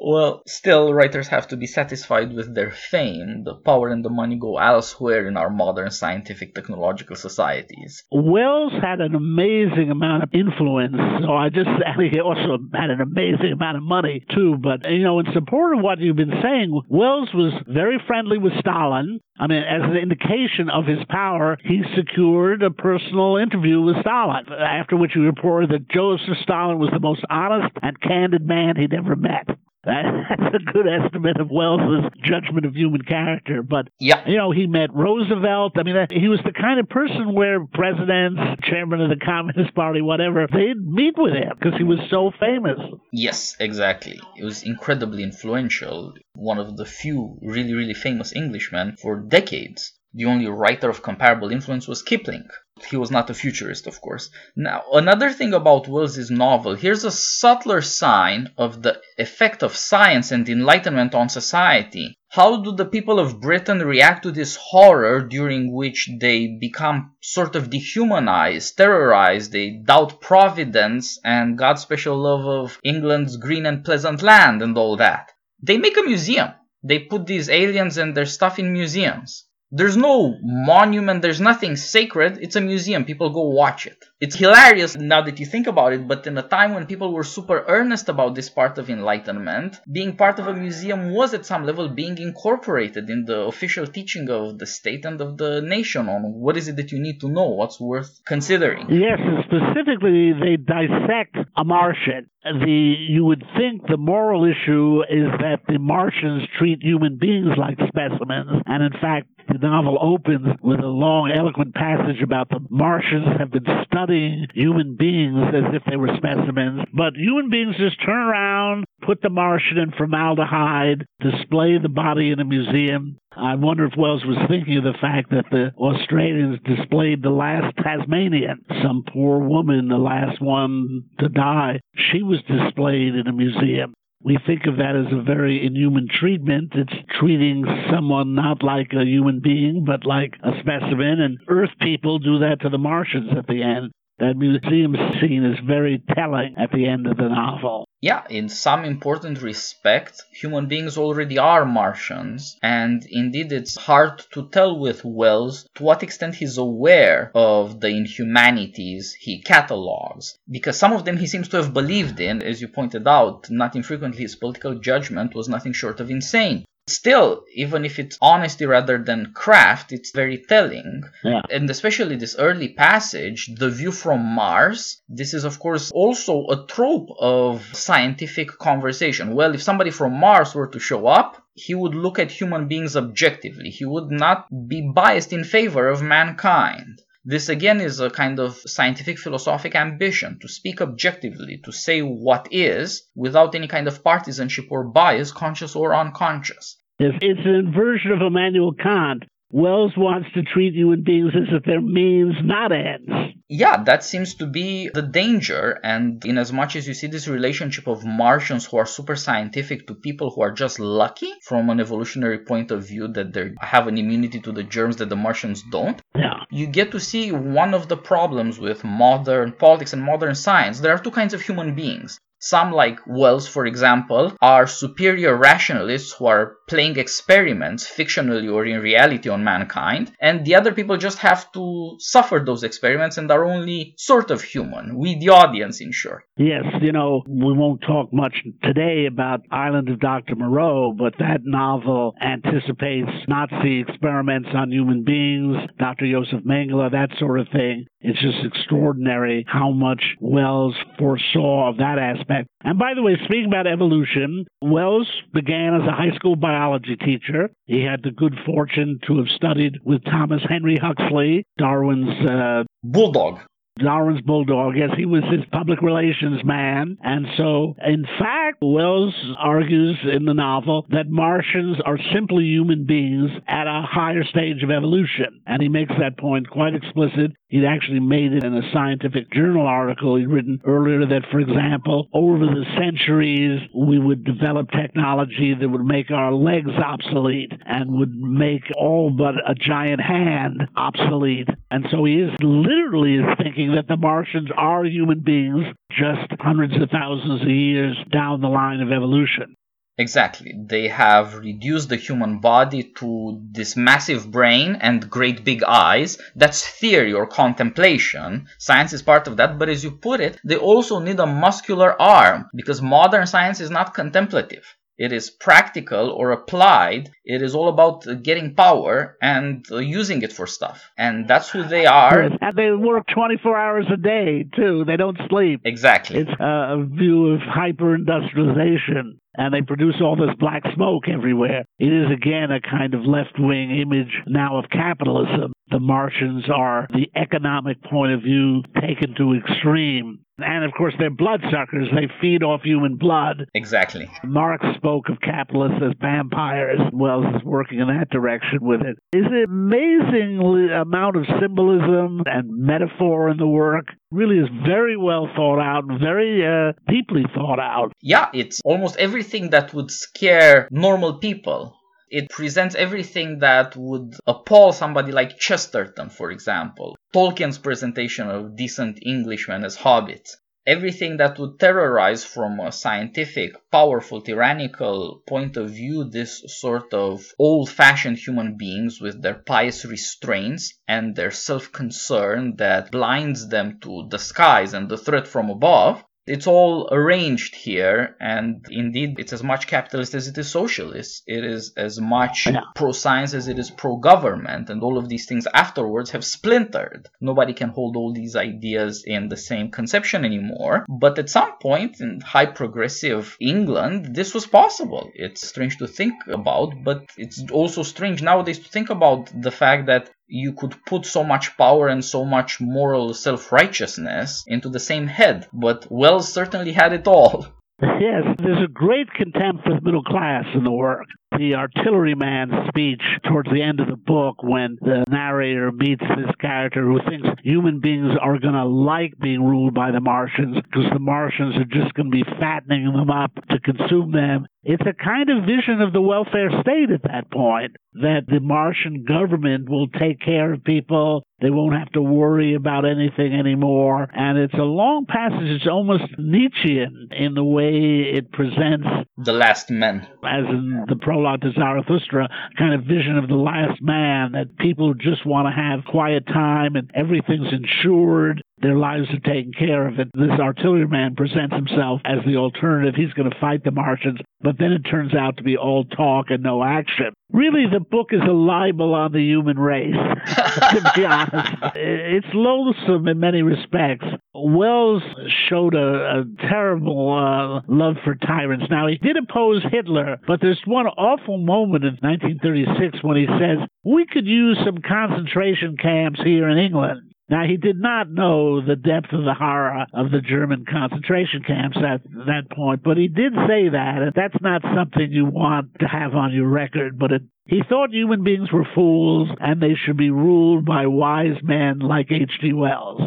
Well, 0.00 0.42
still, 0.46 0.92
writers 0.92 1.28
have 1.28 1.48
to 1.48 1.56
be 1.56 1.66
satisfied 1.66 2.34
with 2.34 2.54
their 2.54 2.70
fame. 2.70 3.44
The 3.44 3.54
power 3.54 3.88
and 3.88 4.04
the 4.04 4.10
money 4.10 4.36
go 4.36 4.58
elsewhere 4.58 5.26
in 5.26 5.38
our 5.38 5.48
modern 5.48 5.90
scientific 5.90 6.54
technological 6.54 7.16
societies. 7.16 8.04
Wells 8.12 8.74
had 8.82 9.00
an 9.00 9.14
amazing 9.14 9.90
amount 9.90 10.24
of 10.24 10.28
influence, 10.34 10.96
so 11.22 11.32
I 11.32 11.48
just, 11.48 11.70
and 11.86 12.12
he 12.12 12.20
also 12.20 12.58
had 12.74 12.90
an 12.90 13.00
amazing 13.00 13.52
amount 13.52 13.78
of 13.78 13.82
money 13.82 14.26
too. 14.34 14.58
But, 14.60 14.90
you 14.90 15.04
know, 15.04 15.20
in 15.20 15.32
support 15.32 15.78
of 15.78 15.82
what 15.82 16.00
you've 16.00 16.16
been 16.16 16.42
saying, 16.42 16.78
Wells 16.88 17.32
was 17.32 17.54
very 17.66 17.98
friendly 18.06 18.36
with 18.36 18.52
Stalin. 18.58 19.20
I 19.38 19.46
mean, 19.46 19.62
as 19.62 19.82
an 19.84 19.96
indication 19.96 20.68
of 20.68 20.86
his 20.86 21.02
power, 21.08 21.56
he 21.64 21.82
secured 21.96 22.62
a 22.62 22.70
personal 22.70 23.36
interview 23.36 23.80
with 23.80 24.00
Stalin, 24.00 24.44
after 24.52 24.96
which 24.96 25.12
he 25.14 25.20
reported 25.20 25.70
that 25.70 25.88
Joseph 25.88 26.36
Stalin 26.42 26.78
was 26.78 26.90
the 26.92 27.00
most 27.00 27.24
honest 27.30 27.74
and 27.80 27.98
candid 28.00 28.46
man 28.46 28.76
he'd 28.76 28.92
ever 28.92 29.16
met. 29.16 29.48
That's 29.86 30.54
a 30.54 30.72
good 30.72 30.86
estimate 30.86 31.38
of 31.40 31.50
Wells's 31.50 32.10
judgment 32.22 32.66
of 32.66 32.74
human 32.74 33.02
character. 33.02 33.62
But 33.62 33.88
Yeah. 33.98 34.22
you 34.26 34.36
know, 34.36 34.50
he 34.50 34.66
met 34.66 34.92
Roosevelt. 34.94 35.72
I 35.76 35.82
mean, 35.82 35.96
uh, 35.96 36.06
he 36.10 36.28
was 36.28 36.40
the 36.44 36.52
kind 36.52 36.80
of 36.80 36.88
person 36.88 37.34
where 37.34 37.64
presidents, 37.66 38.40
chairman 38.64 39.00
of 39.00 39.11
the 39.11 39.16
Communist 39.24 39.74
Party, 39.74 40.00
whatever, 40.00 40.46
they'd 40.50 40.80
meet 40.80 41.14
with 41.16 41.35
him 41.35 41.52
because 41.59 41.76
he 41.78 41.85
was 41.85 41.98
so 42.11 42.30
famous. 42.40 42.78
Yes, 43.12 43.56
exactly. 43.61 44.18
It 44.37 44.44
was 44.44 44.62
incredibly 44.62 45.22
influential. 45.22 46.14
One 46.35 46.59
of 46.59 46.76
the 46.76 46.85
few 46.87 47.38
really, 47.42 47.74
really 47.74 47.94
famous 47.94 48.35
Englishmen 48.35 48.96
for 49.00 49.20
decades. 49.20 49.92
The 50.14 50.26
only 50.26 50.46
writer 50.46 50.88
of 50.88 51.02
comparable 51.02 51.50
influence 51.50 51.88
was 51.88 52.02
Kipling. 52.02 52.46
He 52.90 52.96
was 52.96 53.10
not 53.12 53.30
a 53.30 53.34
futurist, 53.34 53.87
of 53.87 54.00
course. 54.00 54.30
Now, 54.56 54.82
another 54.92 55.30
thing 55.30 55.54
about 55.54 55.87
Wells's 55.87 56.28
novel, 56.28 56.74
here's 56.74 57.04
a 57.04 57.10
subtler 57.12 57.80
sign 57.80 58.52
of 58.58 58.82
the 58.82 59.00
effect 59.16 59.62
of 59.62 59.76
science 59.76 60.32
and 60.32 60.48
enlightenment 60.48 61.14
on 61.14 61.28
society. 61.28 62.16
How 62.30 62.56
do 62.62 62.72
the 62.72 62.84
people 62.84 63.20
of 63.20 63.40
Britain 63.40 63.78
react 63.78 64.24
to 64.24 64.32
this 64.32 64.56
horror 64.56 65.20
during 65.20 65.72
which 65.72 66.10
they 66.20 66.48
become 66.48 67.12
sort 67.20 67.54
of 67.54 67.70
dehumanized, 67.70 68.76
terrorized, 68.76 69.52
they 69.52 69.70
doubt 69.70 70.20
providence 70.20 71.20
and 71.24 71.56
God's 71.56 71.82
special 71.82 72.16
love 72.16 72.44
of 72.44 72.80
England's 72.82 73.37
green 73.37 73.66
and 73.66 73.84
pleasant 73.84 74.20
land 74.20 74.62
and 74.62 74.76
all 74.76 74.96
that? 74.96 75.30
They 75.62 75.78
make 75.78 75.96
a 75.96 76.02
museum. 76.02 76.50
They 76.82 76.98
put 76.98 77.26
these 77.26 77.48
aliens 77.48 77.98
and 77.98 78.16
their 78.16 78.26
stuff 78.26 78.58
in 78.58 78.72
museums. 78.72 79.44
There's 79.76 79.96
no 79.96 80.38
monument, 80.40 81.20
there's 81.20 81.40
nothing 81.40 81.74
sacred. 81.74 82.38
It's 82.40 82.54
a 82.54 82.60
museum. 82.60 83.04
People 83.04 83.30
go 83.30 83.48
watch 83.48 83.88
it. 83.88 84.04
It's 84.20 84.37
hilarious 84.37 84.96
now 84.96 85.22
that 85.22 85.40
you 85.40 85.46
think 85.46 85.66
about 85.66 85.92
it, 85.92 86.06
but 86.06 86.28
in 86.28 86.38
a 86.38 86.46
time 86.56 86.74
when 86.74 86.87
people 86.87 87.12
were 87.12 87.24
super 87.24 87.64
earnest 87.66 88.08
about 88.08 88.37
this 88.37 88.48
part 88.48 88.78
of 88.78 88.88
enlightenment, 88.88 89.80
being 89.90 90.16
part 90.16 90.38
of 90.38 90.46
a 90.46 90.54
museum 90.54 91.10
was 91.12 91.34
at 91.34 91.44
some 91.44 91.66
level 91.66 91.88
being 91.88 92.16
incorporated 92.18 93.10
in 93.10 93.24
the 93.24 93.40
official 93.52 93.87
teaching 93.87 94.30
of 94.30 94.60
the 94.60 94.66
state 94.66 95.04
and 95.04 95.20
of 95.20 95.38
the 95.38 95.60
nation 95.60 96.08
on 96.08 96.22
what 96.44 96.56
is 96.56 96.68
it 96.68 96.76
that 96.76 96.92
you 96.92 97.00
need 97.00 97.20
to 97.20 97.28
know, 97.28 97.48
what's 97.48 97.80
worth 97.80 98.20
considering. 98.24 98.87
Yes, 98.90 99.18
and 99.18 99.42
specifically, 99.44 100.32
they 100.32 100.56
dissect 100.56 101.37
a 101.56 101.64
Martian. 101.64 102.30
The 102.44 102.94
you 103.08 103.24
would 103.24 103.42
think 103.56 103.87
the 103.88 103.96
moral 103.96 104.44
issue 104.44 105.02
is 105.08 105.28
that 105.40 105.60
the 105.66 105.78
Martians 105.78 106.42
treat 106.58 106.82
human 106.82 107.18
beings 107.18 107.56
like 107.56 107.78
specimens, 107.88 108.62
and 108.66 108.82
in 108.82 108.92
fact, 109.00 109.28
the 109.48 109.59
novel 109.59 109.98
opens 110.00 110.48
with 110.62 110.80
a 110.80 110.87
long, 110.87 111.30
eloquent 111.30 111.74
passage 111.74 112.22
about 112.22 112.48
the 112.48 112.61
Martians 112.70 113.26
have 113.38 113.50
been 113.50 113.66
studying 113.87 114.46
human 114.54 114.96
beings 114.96 115.38
as 115.54 115.74
if 115.74 115.83
they 115.88 115.96
were 115.96 116.16
specimens, 116.16 116.85
but 116.92 117.14
human 117.14 117.50
beings 117.50 117.76
just 117.76 118.02
turn 118.04 118.16
around, 118.16 118.85
put 119.02 119.20
the 119.22 119.30
Martian 119.30 119.78
in 119.78 119.92
formaldehyde, 119.92 121.07
display 121.20 121.78
the 121.78 121.88
body 121.88 122.30
in 122.30 122.40
a 122.40 122.44
museum. 122.44 123.18
I 123.37 123.57
wonder 123.57 123.85
if 123.85 123.96
Wells 123.96 124.24
was 124.24 124.38
thinking 124.48 124.78
of 124.78 124.85
the 124.85 124.98
fact 125.00 125.30
that 125.30 125.46
the 125.50 125.72
Australians 125.76 126.61
displayed 126.64 127.22
the 127.22 127.30
last 127.30 127.76
Tasmanian, 127.83 128.64
some 128.83 129.04
poor 129.12 129.40
woman, 129.40 129.88
the 129.88 129.98
last 129.98 130.40
one 130.40 131.04
to 131.18 131.28
die. 131.28 131.80
She 131.96 132.22
was 132.22 132.40
displayed 132.42 133.14
in 133.14 133.26
a 133.26 133.33
museum. 133.33 133.94
We 134.24 134.38
think 134.46 134.62
of 134.66 134.78
that 134.78 134.96
as 134.96 135.12
a 135.12 135.22
very 135.22 135.64
inhuman 135.66 136.08
treatment. 136.10 136.72
It's 136.74 136.94
treating 137.20 137.62
someone 137.92 138.34
not 138.34 138.62
like 138.62 138.92
a 138.94 139.04
human 139.04 139.40
being, 139.40 139.84
but 139.84 140.06
like 140.06 140.32
a 140.42 140.52
specimen. 140.60 141.20
And 141.20 141.38
Earth 141.46 141.72
people 141.78 142.18
do 142.18 142.38
that 142.38 142.62
to 142.62 142.70
the 142.70 142.78
Martians 142.78 143.30
at 143.37 143.46
the 143.46 143.62
end. 143.62 143.92
That 144.18 144.37
museum 144.37 144.94
scene 145.20 145.44
is 145.44 145.59
very 145.66 146.00
telling 146.14 146.55
at 146.57 146.70
the 146.70 146.87
end 146.87 147.09
of 147.09 147.16
the 147.16 147.29
novel. 147.29 147.85
Yeah, 148.00 148.22
in 148.31 148.48
some 148.48 148.85
important 148.85 149.42
respect, 149.42 150.22
human 150.31 150.68
beings 150.68 150.96
already 150.96 151.37
are 151.38 151.64
Martians, 151.64 152.57
and 152.62 153.05
indeed 153.11 153.50
it's 153.50 153.77
hard 153.77 154.22
to 154.33 154.48
tell 154.50 154.79
with 154.79 155.05
Wells 155.05 155.66
to 155.74 155.83
what 155.83 156.05
extent 156.05 156.37
he's 156.37 156.59
aware 156.59 157.33
of 157.35 157.81
the 157.81 157.88
inhumanities 157.88 159.14
he 159.14 159.42
catalogs, 159.42 160.38
because 160.48 160.77
some 160.77 160.92
of 160.92 161.05
them 161.05 161.16
he 161.16 161.27
seems 161.27 161.48
to 161.48 161.57
have 161.57 161.74
believed 161.74 162.20
in, 162.20 162.40
as 162.40 162.61
you 162.61 162.68
pointed 162.68 163.09
out, 163.09 163.50
not 163.50 163.74
infrequently 163.74 164.22
his 164.22 164.37
political 164.37 164.74
judgment 164.74 165.35
was 165.35 165.48
nothing 165.48 165.72
short 165.72 165.98
of 165.98 166.11
insane. 166.11 166.64
Still, 166.87 167.44
even 167.55 167.87
if 167.87 167.99
it's 167.99 168.18
honesty 168.20 168.66
rather 168.66 168.99
than 168.99 169.33
craft, 169.33 169.90
it's 169.90 170.11
very 170.11 170.37
telling. 170.37 171.05
Yeah. 171.23 171.40
And 171.51 171.68
especially 171.70 172.16
this 172.16 172.37
early 172.38 172.68
passage, 172.68 173.49
the 173.57 173.70
view 173.70 173.90
from 173.90 174.20
Mars, 174.20 175.01
this 175.09 175.33
is 175.33 175.44
of 175.44 175.59
course 175.59 175.90
also 175.92 176.47
a 176.49 176.66
trope 176.66 177.09
of 177.18 177.64
scientific 177.75 178.59
conversation. 178.59 179.35
Well, 179.35 179.55
if 179.55 179.62
somebody 179.62 179.90
from 179.90 180.12
Mars 180.12 180.55
were 180.55 180.68
to 180.68 180.79
show 180.79 181.07
up, 181.07 181.42
he 181.55 181.75
would 181.75 181.94
look 181.94 182.18
at 182.18 182.31
human 182.31 182.68
beings 182.68 182.97
objectively. 182.97 183.70
He 183.70 183.87
would 183.87 184.11
not 184.11 184.47
be 184.68 184.83
biased 184.94 185.33
in 185.33 185.44
favor 185.44 185.88
of 185.88 186.03
mankind. 186.03 187.01
This 187.26 187.48
again 187.48 187.80
is 187.80 188.00
a 188.00 188.10
kind 188.10 188.38
of 188.38 188.56
scientific 188.66 189.18
philosophic 189.18 189.74
ambition 189.74 190.38
to 190.40 190.48
speak 190.48 190.82
objectively, 190.82 191.58
to 191.64 191.72
say 191.72 192.02
what 192.02 192.48
is, 192.50 193.08
without 193.14 193.54
any 193.54 193.66
kind 193.66 193.88
of 193.88 194.04
partisanship 194.04 194.66
or 194.70 194.84
bias, 194.84 195.32
conscious 195.32 195.74
or 195.74 195.94
unconscious. 195.94 196.76
It's, 196.98 197.16
an 197.22 197.54
inversion 197.54 198.12
of 198.12 198.20
Immanuel 198.20 198.72
Kant. 198.74 199.24
Wells 199.56 199.92
wants 199.96 200.28
to 200.34 200.42
treat 200.42 200.74
human 200.74 201.04
beings 201.04 201.30
as 201.36 201.46
if 201.56 201.62
they're 201.64 201.80
means, 201.80 202.34
not 202.42 202.72
ends. 202.72 203.08
Yeah, 203.48 203.84
that 203.84 204.02
seems 204.02 204.34
to 204.40 204.46
be 204.46 204.90
the 204.92 205.02
danger. 205.02 205.78
And 205.84 206.24
in 206.24 206.38
as 206.38 206.52
much 206.52 206.74
as 206.74 206.88
you 206.88 206.94
see 206.94 207.06
this 207.06 207.28
relationship 207.28 207.86
of 207.86 208.04
Martians 208.04 208.66
who 208.66 208.78
are 208.78 208.86
super 208.86 209.14
scientific 209.14 209.86
to 209.86 209.94
people 209.94 210.32
who 210.32 210.42
are 210.42 210.50
just 210.50 210.80
lucky 210.80 211.30
from 211.44 211.70
an 211.70 211.78
evolutionary 211.78 212.40
point 212.40 212.72
of 212.72 212.88
view 212.88 213.06
that 213.12 213.32
they 213.32 213.52
have 213.60 213.86
an 213.86 213.96
immunity 213.96 214.40
to 214.40 214.50
the 214.50 214.64
germs 214.64 214.96
that 214.96 215.08
the 215.08 215.14
Martians 215.26 215.62
don't, 215.70 216.02
Yeah. 216.16 216.40
you 216.50 216.66
get 216.66 216.90
to 216.90 216.98
see 216.98 217.30
one 217.30 217.74
of 217.74 217.86
the 217.86 217.96
problems 217.96 218.58
with 218.58 218.82
modern 218.82 219.52
politics 219.52 219.92
and 219.92 220.02
modern 220.02 220.34
science. 220.34 220.80
There 220.80 220.92
are 220.92 220.98
two 220.98 221.12
kinds 221.12 221.32
of 221.32 221.42
human 221.42 221.76
beings. 221.76 222.18
Some, 222.40 222.72
like 222.72 222.98
Wells, 223.06 223.46
for 223.48 223.64
example, 223.64 224.32
are 224.42 224.66
superior 224.66 225.34
rationalists 225.34 226.12
who 226.12 226.26
are 226.26 226.56
playing 226.66 226.96
experiments, 226.96 227.88
fictionally 227.88 228.53
or 228.53 228.64
in 228.64 228.81
reality, 228.81 229.29
on 229.29 229.44
mankind, 229.44 230.12
and 230.20 230.44
the 230.44 230.55
other 230.55 230.72
people 230.72 230.96
just 230.96 231.18
have 231.18 231.50
to 231.53 231.96
suffer 231.98 232.42
those 232.44 232.62
experiments 232.62 233.18
and 233.18 233.31
are 233.31 233.44
only 233.44 233.94
sort 233.96 234.31
of 234.31 234.42
human. 234.42 234.96
We, 234.96 235.18
the 235.18 235.31
audience, 235.31 235.81
in 235.81 235.92
short. 235.92 236.24
Yes, 236.37 236.64
you 236.81 236.92
know, 236.92 237.22
we 237.29 237.53
won't 237.53 237.83
talk 237.83 238.12
much 238.12 238.35
today 238.62 239.07
about 239.07 239.40
Island 239.50 239.88
of 239.88 240.00
Dr. 240.00 240.35
Moreau, 240.37 240.92
but 240.92 241.14
that 241.18 241.40
novel 241.44 242.14
anticipates 242.20 243.11
Nazi 243.29 243.81
experiments 243.81 244.48
on 244.55 244.72
human 244.72 245.05
beings, 245.05 245.57
Dr. 245.79 246.11
Josef 246.11 246.44
Mengele, 246.44 246.90
that 246.90 247.11
sort 247.18 247.40
of 247.40 247.48
thing. 247.53 247.87
It's 248.00 248.20
just 248.20 248.44
extraordinary 248.44 249.46
how 249.48 249.70
much 249.70 250.03
Wells 250.20 250.74
foresaw 250.98 251.70
of 251.70 251.79
that 251.79 251.98
aspect. 251.98 252.48
And 252.62 252.79
by 252.79 252.92
the 252.94 253.03
way, 253.03 253.16
speaking 253.24 253.46
about 253.46 253.66
evolution, 253.66 254.46
Wells 254.61 255.11
began 255.33 255.74
as 255.74 255.88
a 255.88 255.92
high 255.92 256.14
school 256.16 256.37
biology 256.54 256.96
teacher. 256.96 257.50
He 257.66 257.82
had 257.82 258.02
the 258.04 258.12
good 258.12 258.34
fortune 258.46 259.00
to 259.08 259.18
have 259.18 259.26
studied 259.28 259.74
with 259.84 260.04
Thomas 260.04 260.42
Henry 260.48 260.76
Huxley, 260.76 261.44
Darwin's 261.58 262.14
uh, 262.24 262.62
bulldog. 262.84 263.40
Darwin's 263.80 264.20
bulldog. 264.20 264.76
Yes, 264.76 264.90
he 264.96 265.04
was 265.04 265.24
his 265.24 265.44
public 265.50 265.82
relations 265.82 266.44
man. 266.44 266.96
And 267.02 267.26
so, 267.37 267.74
in 267.84 268.04
fact, 268.20 268.58
Wells 268.62 269.14
argues 269.37 269.98
in 270.12 270.26
the 270.26 270.34
novel 270.34 270.87
that 270.90 271.08
Martians 271.08 271.78
are 271.84 271.98
simply 272.12 272.44
human 272.44 272.84
beings 272.84 273.30
at 273.48 273.66
a 273.66 273.82
higher 273.82 274.22
stage 274.22 274.62
of 274.62 274.70
evolution. 274.70 275.40
And 275.46 275.60
he 275.60 275.68
makes 275.68 275.92
that 275.98 276.16
point 276.18 276.48
quite 276.48 276.76
explicit 276.76 277.32
He'd 277.54 277.64
actually 277.64 278.00
made 278.00 278.32
it 278.32 278.42
in 278.42 278.52
a 278.52 278.72
scientific 278.72 279.30
journal 279.30 279.64
article 279.64 280.16
he'd 280.16 280.26
written 280.26 280.60
earlier 280.66 281.06
that, 281.06 281.22
for 281.30 281.38
example, 281.38 282.08
over 282.12 282.46
the 282.46 282.64
centuries, 282.76 283.60
we 283.72 283.96
would 283.96 284.24
develop 284.24 284.72
technology 284.72 285.54
that 285.54 285.68
would 285.68 285.84
make 285.84 286.10
our 286.10 286.32
legs 286.32 286.72
obsolete 286.84 287.52
and 287.64 287.92
would 287.92 288.12
make 288.12 288.64
all 288.76 289.10
but 289.16 289.37
a 289.48 289.54
giant 289.54 290.00
hand 290.00 290.66
obsolete. 290.76 291.46
And 291.70 291.87
so 291.92 292.04
he 292.04 292.14
is 292.14 292.32
literally 292.40 293.20
thinking 293.40 293.63
that 293.72 293.88
the 293.88 293.96
Martians 293.96 294.50
are 294.57 294.85
human 294.85 295.20
beings 295.20 295.64
just 295.90 296.31
hundreds 296.40 296.74
of 296.74 296.90
thousands 296.90 297.42
of 297.42 297.48
years 297.48 297.96
down 298.12 298.40
the 298.40 298.48
line 298.48 298.81
of 298.81 298.92
evolution. 298.92 299.57
Exactly. 299.96 300.53
They 300.57 300.88
have 300.88 301.37
reduced 301.37 301.88
the 301.88 301.96
human 301.96 302.40
body 302.40 302.83
to 302.98 303.40
this 303.53 303.77
massive 303.77 304.29
brain 304.31 304.77
and 304.81 305.09
great 305.09 305.44
big 305.44 305.62
eyes. 305.62 306.18
That's 306.35 306.66
theory 306.66 307.12
or 307.12 307.29
contemplation. 307.29 308.48
Science 308.59 308.92
is 308.92 309.03
part 309.03 309.29
of 309.29 309.37
that, 309.37 309.57
but 309.57 309.68
as 309.68 309.85
you 309.85 309.92
put 309.92 310.20
it, 310.20 310.40
they 310.44 310.57
also 310.57 310.98
need 310.98 311.20
a 311.20 311.27
muscular 311.27 312.00
arm 312.03 312.46
because 312.57 312.83
modern 312.83 313.27
science 313.27 313.61
is 313.61 313.70
not 313.70 313.94
contemplative. 313.94 314.64
It 314.96 315.12
is 315.12 315.30
practical 315.30 316.11
or 316.11 316.30
applied. 316.30 317.11
It 317.24 317.42
is 317.42 317.54
all 317.54 317.68
about 317.68 318.07
getting 318.22 318.54
power 318.54 319.16
and 319.20 319.64
uh, 319.70 319.78
using 319.78 320.22
it 320.22 320.33
for 320.33 320.46
stuff. 320.46 320.90
And 320.96 321.26
that's 321.26 321.50
who 321.50 321.64
they 321.64 321.87
are. 321.87 322.20
And 322.20 322.57
they 322.57 322.70
work 322.70 323.07
24 323.12 323.57
hours 323.57 323.87
a 323.92 323.96
day, 323.96 324.44
too. 324.54 324.85
They 324.87 324.96
don't 324.96 325.18
sleep. 325.28 325.62
Exactly. 325.64 326.20
It's 326.20 326.30
a 326.38 326.85
view 326.88 327.35
of 327.35 327.40
hyper 327.40 327.94
industrialization 327.94 329.20
and 329.37 329.52
they 329.52 329.62
produce 329.62 329.96
all 330.00 330.16
this 330.16 330.35
black 330.38 330.62
smoke 330.74 331.09
everywhere. 331.09 331.64
It 331.78 331.92
is 331.92 332.11
again 332.12 332.50
a 332.50 332.61
kind 332.61 332.94
of 332.94 333.04
left 333.04 333.38
wing 333.38 333.80
image 333.80 334.22
now 334.26 334.59
of 334.59 334.70
capitalism. 334.70 335.52
The 335.70 335.80
Martians 335.80 336.44
are 336.54 336.87
the 336.90 337.11
economic 337.16 337.83
point 337.83 338.12
of 338.12 338.22
view 338.22 338.62
taken 338.80 339.14
to 339.16 339.35
extreme. 339.35 340.20
And 340.38 340.64
of 340.64 340.73
course, 340.77 340.94
they're 340.99 341.11
bloodsuckers. 341.11 341.88
They 341.94 342.09
feed 342.20 342.42
off 342.42 342.62
human 342.62 342.97
blood. 342.97 343.47
Exactly. 343.55 344.11
Marx 344.25 344.64
spoke 344.77 345.09
of 345.09 345.20
capitalists 345.20 345.79
as 345.85 345.92
vampires. 346.01 346.81
Wells 346.92 347.27
is 347.37 347.44
working 347.44 347.79
in 347.81 347.88
that 347.88 348.11
direction 348.11 348.59
with 348.61 348.81
it. 348.81 348.97
Is 349.16 349.27
an 349.27 349.44
amazing 349.44 350.40
amount 350.73 351.16
of 351.16 351.25
symbolism 351.40 352.23
and 352.27 352.49
metaphor 352.49 353.31
in 353.31 353.37
the 353.37 353.47
work. 353.47 353.87
Really 354.11 354.38
is 354.38 354.49
very 354.66 354.97
well 354.97 355.29
thought 355.35 355.61
out, 355.61 355.85
very 356.01 356.44
uh, 356.47 356.73
deeply 356.88 357.25
thought 357.35 357.61
out. 357.61 357.92
Yeah, 358.01 358.29
it's 358.35 358.61
almost 358.64 358.97
everything 358.97 359.51
that 359.51 359.73
would 359.75 359.90
scare 359.90 360.68
normal 360.70 361.18
people. 361.18 361.77
It 362.16 362.29
presents 362.29 362.77
everything 362.77 363.40
that 363.40 363.74
would 363.74 364.14
appall 364.24 364.70
somebody 364.70 365.11
like 365.11 365.37
Chesterton, 365.37 366.11
for 366.11 366.31
example. 366.31 366.96
Tolkien's 367.12 367.59
presentation 367.59 368.31
of 368.31 368.55
decent 368.55 369.00
Englishmen 369.05 369.64
as 369.64 369.79
hobbits. 369.79 370.37
Everything 370.64 371.16
that 371.16 371.40
would 371.40 371.59
terrorize 371.59 372.24
from 372.24 372.61
a 372.61 372.70
scientific, 372.70 373.57
powerful, 373.72 374.20
tyrannical 374.20 375.24
point 375.27 375.57
of 375.57 375.70
view 375.70 376.05
this 376.05 376.44
sort 376.46 376.94
of 376.94 377.35
old 377.37 377.68
fashioned 377.68 378.18
human 378.18 378.57
beings 378.57 379.00
with 379.00 379.20
their 379.20 379.35
pious 379.35 379.85
restraints 379.85 380.72
and 380.87 381.16
their 381.16 381.33
self 381.33 381.72
concern 381.72 382.55
that 382.59 382.92
blinds 382.92 383.48
them 383.48 383.81
to 383.81 384.07
the 384.09 384.20
skies 384.20 384.72
and 384.72 384.88
the 384.88 384.96
threat 384.96 385.27
from 385.27 385.50
above 385.50 386.05
it's 386.26 386.46
all 386.46 386.88
arranged 386.90 387.54
here, 387.54 388.16
and 388.18 388.64
indeed, 388.70 389.16
it's 389.18 389.32
as 389.32 389.42
much 389.42 389.66
capitalist 389.66 390.14
as 390.14 390.26
it 390.26 390.38
is 390.38 390.50
socialist. 390.50 391.22
It 391.26 391.44
is 391.44 391.72
as 391.76 392.00
much 392.00 392.46
yeah. 392.46 392.60
pro 392.74 392.92
science 392.92 393.34
as 393.34 393.48
it 393.48 393.58
is 393.58 393.70
pro 393.70 393.96
government, 393.96 394.70
and 394.70 394.82
all 394.82 394.96
of 394.96 395.08
these 395.08 395.26
things 395.26 395.46
afterwards 395.52 396.10
have 396.12 396.24
splintered. 396.24 397.08
Nobody 397.20 397.52
can 397.52 397.68
hold 397.68 397.96
all 397.96 398.12
these 398.12 398.37
ideas 398.37 399.04
in 399.06 399.28
the 399.28 399.37
same 399.37 399.70
conception 399.70 400.24
anymore. 400.24 400.87
But 400.88 401.18
at 401.18 401.28
some 401.28 401.58
point 401.60 402.00
in 402.00 402.20
high 402.20 402.46
progressive 402.46 403.37
England, 403.38 404.14
this 404.14 404.32
was 404.32 404.46
possible. 404.46 405.10
It's 405.14 405.46
strange 405.46 405.76
to 405.78 405.87
think 405.87 406.14
about, 406.28 406.72
but 406.82 407.04
it's 407.18 407.44
also 407.50 407.82
strange 407.82 408.22
nowadays 408.22 408.60
to 408.60 408.68
think 408.68 408.88
about 408.88 409.30
the 409.34 409.50
fact 409.50 409.87
that 409.87 410.10
you 410.26 410.52
could 410.52 410.74
put 410.87 411.06
so 411.06 411.22
much 411.24 411.56
power 411.56 411.88
and 411.88 412.04
so 412.04 412.24
much 412.24 412.60
moral 412.60 413.14
self-righteousness 413.14 414.44
into 414.46 414.68
the 414.68 414.80
same 414.80 415.06
head, 415.06 415.48
but 415.52 415.87
Wells 415.90 416.32
certainly 416.32 416.72
had 416.72 416.92
it 416.92 417.06
all. 417.06 417.46
Yes, 417.82 418.22
there's 418.38 418.62
a 418.62 418.72
great 418.72 419.12
contempt 419.12 419.64
for 419.64 419.74
the 419.74 419.80
middle 419.80 420.04
class 420.04 420.44
in 420.54 420.62
the 420.62 420.70
work. 420.70 421.06
The 421.37 421.54
artilleryman's 421.56 422.68
speech 422.68 423.02
towards 423.28 423.50
the 423.50 423.60
end 423.62 423.80
of 423.80 423.88
the 423.88 423.96
book, 423.96 424.37
when 424.44 424.78
the 424.80 425.04
narrator 425.10 425.72
meets 425.72 426.02
this 426.02 426.30
character 426.40 426.84
who 426.84 427.00
thinks 427.08 427.26
human 427.42 427.80
beings 427.80 428.12
are 428.20 428.38
going 428.38 428.54
to 428.54 428.64
like 428.64 429.18
being 429.20 429.42
ruled 429.42 429.74
by 429.74 429.90
the 429.90 430.00
Martians 430.00 430.54
because 430.62 430.88
the 430.92 431.00
Martians 431.00 431.56
are 431.56 431.64
just 431.64 431.92
going 431.94 432.12
to 432.12 432.16
be 432.16 432.24
fattening 432.38 432.84
them 432.92 433.10
up 433.10 433.32
to 433.50 433.58
consume 433.58 434.12
them. 434.12 434.46
It's 434.62 434.87
a 434.87 434.94
kind 434.94 435.28
of 435.28 435.44
vision 435.44 435.82
of 435.82 435.92
the 435.92 436.00
welfare 436.00 436.50
state 436.60 436.90
at 436.92 437.02
that 437.02 437.30
point 437.32 437.76
that 437.94 438.22
the 438.28 438.40
Martian 438.40 439.04
government 439.04 439.68
will 439.68 439.88
take 439.88 440.20
care 440.20 440.52
of 440.52 440.62
people. 440.62 441.24
They 441.44 441.50
won't 441.50 441.74
have 441.74 441.92
to 441.92 442.00
worry 442.00 442.54
about 442.54 442.87
anything 442.87 443.35
anymore. 443.35 444.09
And 444.14 444.38
it's 444.38 444.54
a 444.54 444.62
long 444.62 445.04
passage. 445.04 445.46
It's 445.46 445.66
almost 445.66 446.04
Nietzschean 446.16 447.09
in 447.11 447.35
the 447.35 447.44
way 447.44 448.14
it 448.14 448.33
presents 448.33 448.87
the 449.18 449.35
last 449.35 449.68
man, 449.68 450.09
As 450.24 450.46
in 450.48 450.87
the 450.88 450.96
prologue 450.96 451.42
to 451.42 451.52
Zarathustra, 451.52 452.30
kind 452.57 452.72
of 452.72 452.85
vision 452.87 453.18
of 453.18 453.28
the 453.28 453.35
last 453.35 453.83
man 453.83 454.33
that 454.33 454.57
people 454.57 454.94
just 454.94 455.26
want 455.26 455.46
to 455.46 455.52
have 455.52 455.85
quiet 455.85 456.26
time 456.26 456.76
and 456.76 456.90
everything's 456.94 457.52
insured 457.52 458.42
their 458.58 458.76
lives 458.76 459.08
are 459.10 459.32
taken 459.32 459.52
care 459.52 459.88
of. 459.88 459.98
And 459.98 460.10
this 460.14 460.38
artilleryman 460.38 461.16
presents 461.16 461.54
himself 461.54 462.00
as 462.04 462.18
the 462.24 462.36
alternative. 462.36 462.94
He's 462.94 463.12
going 463.12 463.30
to 463.30 463.40
fight 463.40 463.64
the 463.64 463.70
Martians, 463.70 464.20
but 464.40 464.58
then 464.58 464.72
it 464.72 464.82
turns 464.82 465.14
out 465.14 465.36
to 465.36 465.42
be 465.42 465.56
all 465.56 465.84
talk 465.84 466.26
and 466.30 466.42
no 466.42 466.62
action. 466.62 467.12
Really, 467.32 467.66
the 467.70 467.80
book 467.80 468.10
is 468.12 468.20
a 468.20 468.32
libel 468.32 468.94
on 468.94 469.12
the 469.12 469.22
human 469.22 469.58
race, 469.58 469.94
to 470.26 470.92
be 470.94 471.04
honest. 471.04 471.52
It's 471.74 472.26
loathsome 472.32 473.08
in 473.08 473.18
many 473.18 473.42
respects. 473.42 474.06
Wells 474.34 475.02
showed 475.48 475.74
a, 475.74 476.20
a 476.20 476.24
terrible 476.48 477.12
uh, 477.12 477.60
love 477.66 477.96
for 478.04 478.14
tyrants. 478.14 478.66
Now, 478.70 478.86
he 478.86 478.96
did 478.98 479.16
oppose 479.16 479.64
Hitler, 479.70 480.18
but 480.26 480.40
there's 480.40 480.60
one 480.64 480.86
awful 480.86 481.38
moment 481.38 481.84
in 481.84 481.98
1936 482.00 483.02
when 483.02 483.16
he 483.16 483.26
says, 483.26 483.66
We 483.84 484.06
could 484.06 484.26
use 484.26 484.58
some 484.64 484.78
concentration 484.78 485.76
camps 485.76 486.20
here 486.22 486.48
in 486.48 486.58
England. 486.58 487.13
Now, 487.28 487.46
he 487.46 487.56
did 487.56 487.80
not 487.80 488.10
know 488.10 488.60
the 488.60 488.76
depth 488.76 489.12
of 489.12 489.24
the 489.24 489.34
horror 489.34 489.87
of 489.94 490.10
the 490.10 490.20
German 490.20 490.66
concentration 490.70 491.42
camps 491.42 491.78
at 491.78 492.02
that 492.26 492.50
point, 492.54 492.82
but 492.82 492.98
he 492.98 493.08
did 493.08 493.32
say 493.48 493.70
that, 493.70 494.02
and 494.02 494.12
that's 494.14 494.40
not 494.42 494.62
something 494.76 495.10
you 495.10 495.24
want 495.24 495.78
to 495.80 495.87
have 495.87 496.14
on 496.14 496.34
your 496.34 496.48
record, 496.48 496.98
but 496.98 497.12
it, 497.12 497.22
he 497.46 497.62
thought 497.66 497.92
human 497.92 498.24
beings 498.24 498.52
were 498.52 498.66
fools 498.74 499.30
and 499.40 499.60
they 499.60 499.74
should 499.74 499.96
be 499.96 500.10
ruled 500.10 500.66
by 500.66 500.87
wise 500.87 501.42
men 501.42 501.78
like 501.78 502.12
H.G. 502.12 502.52
Wells. 502.52 503.00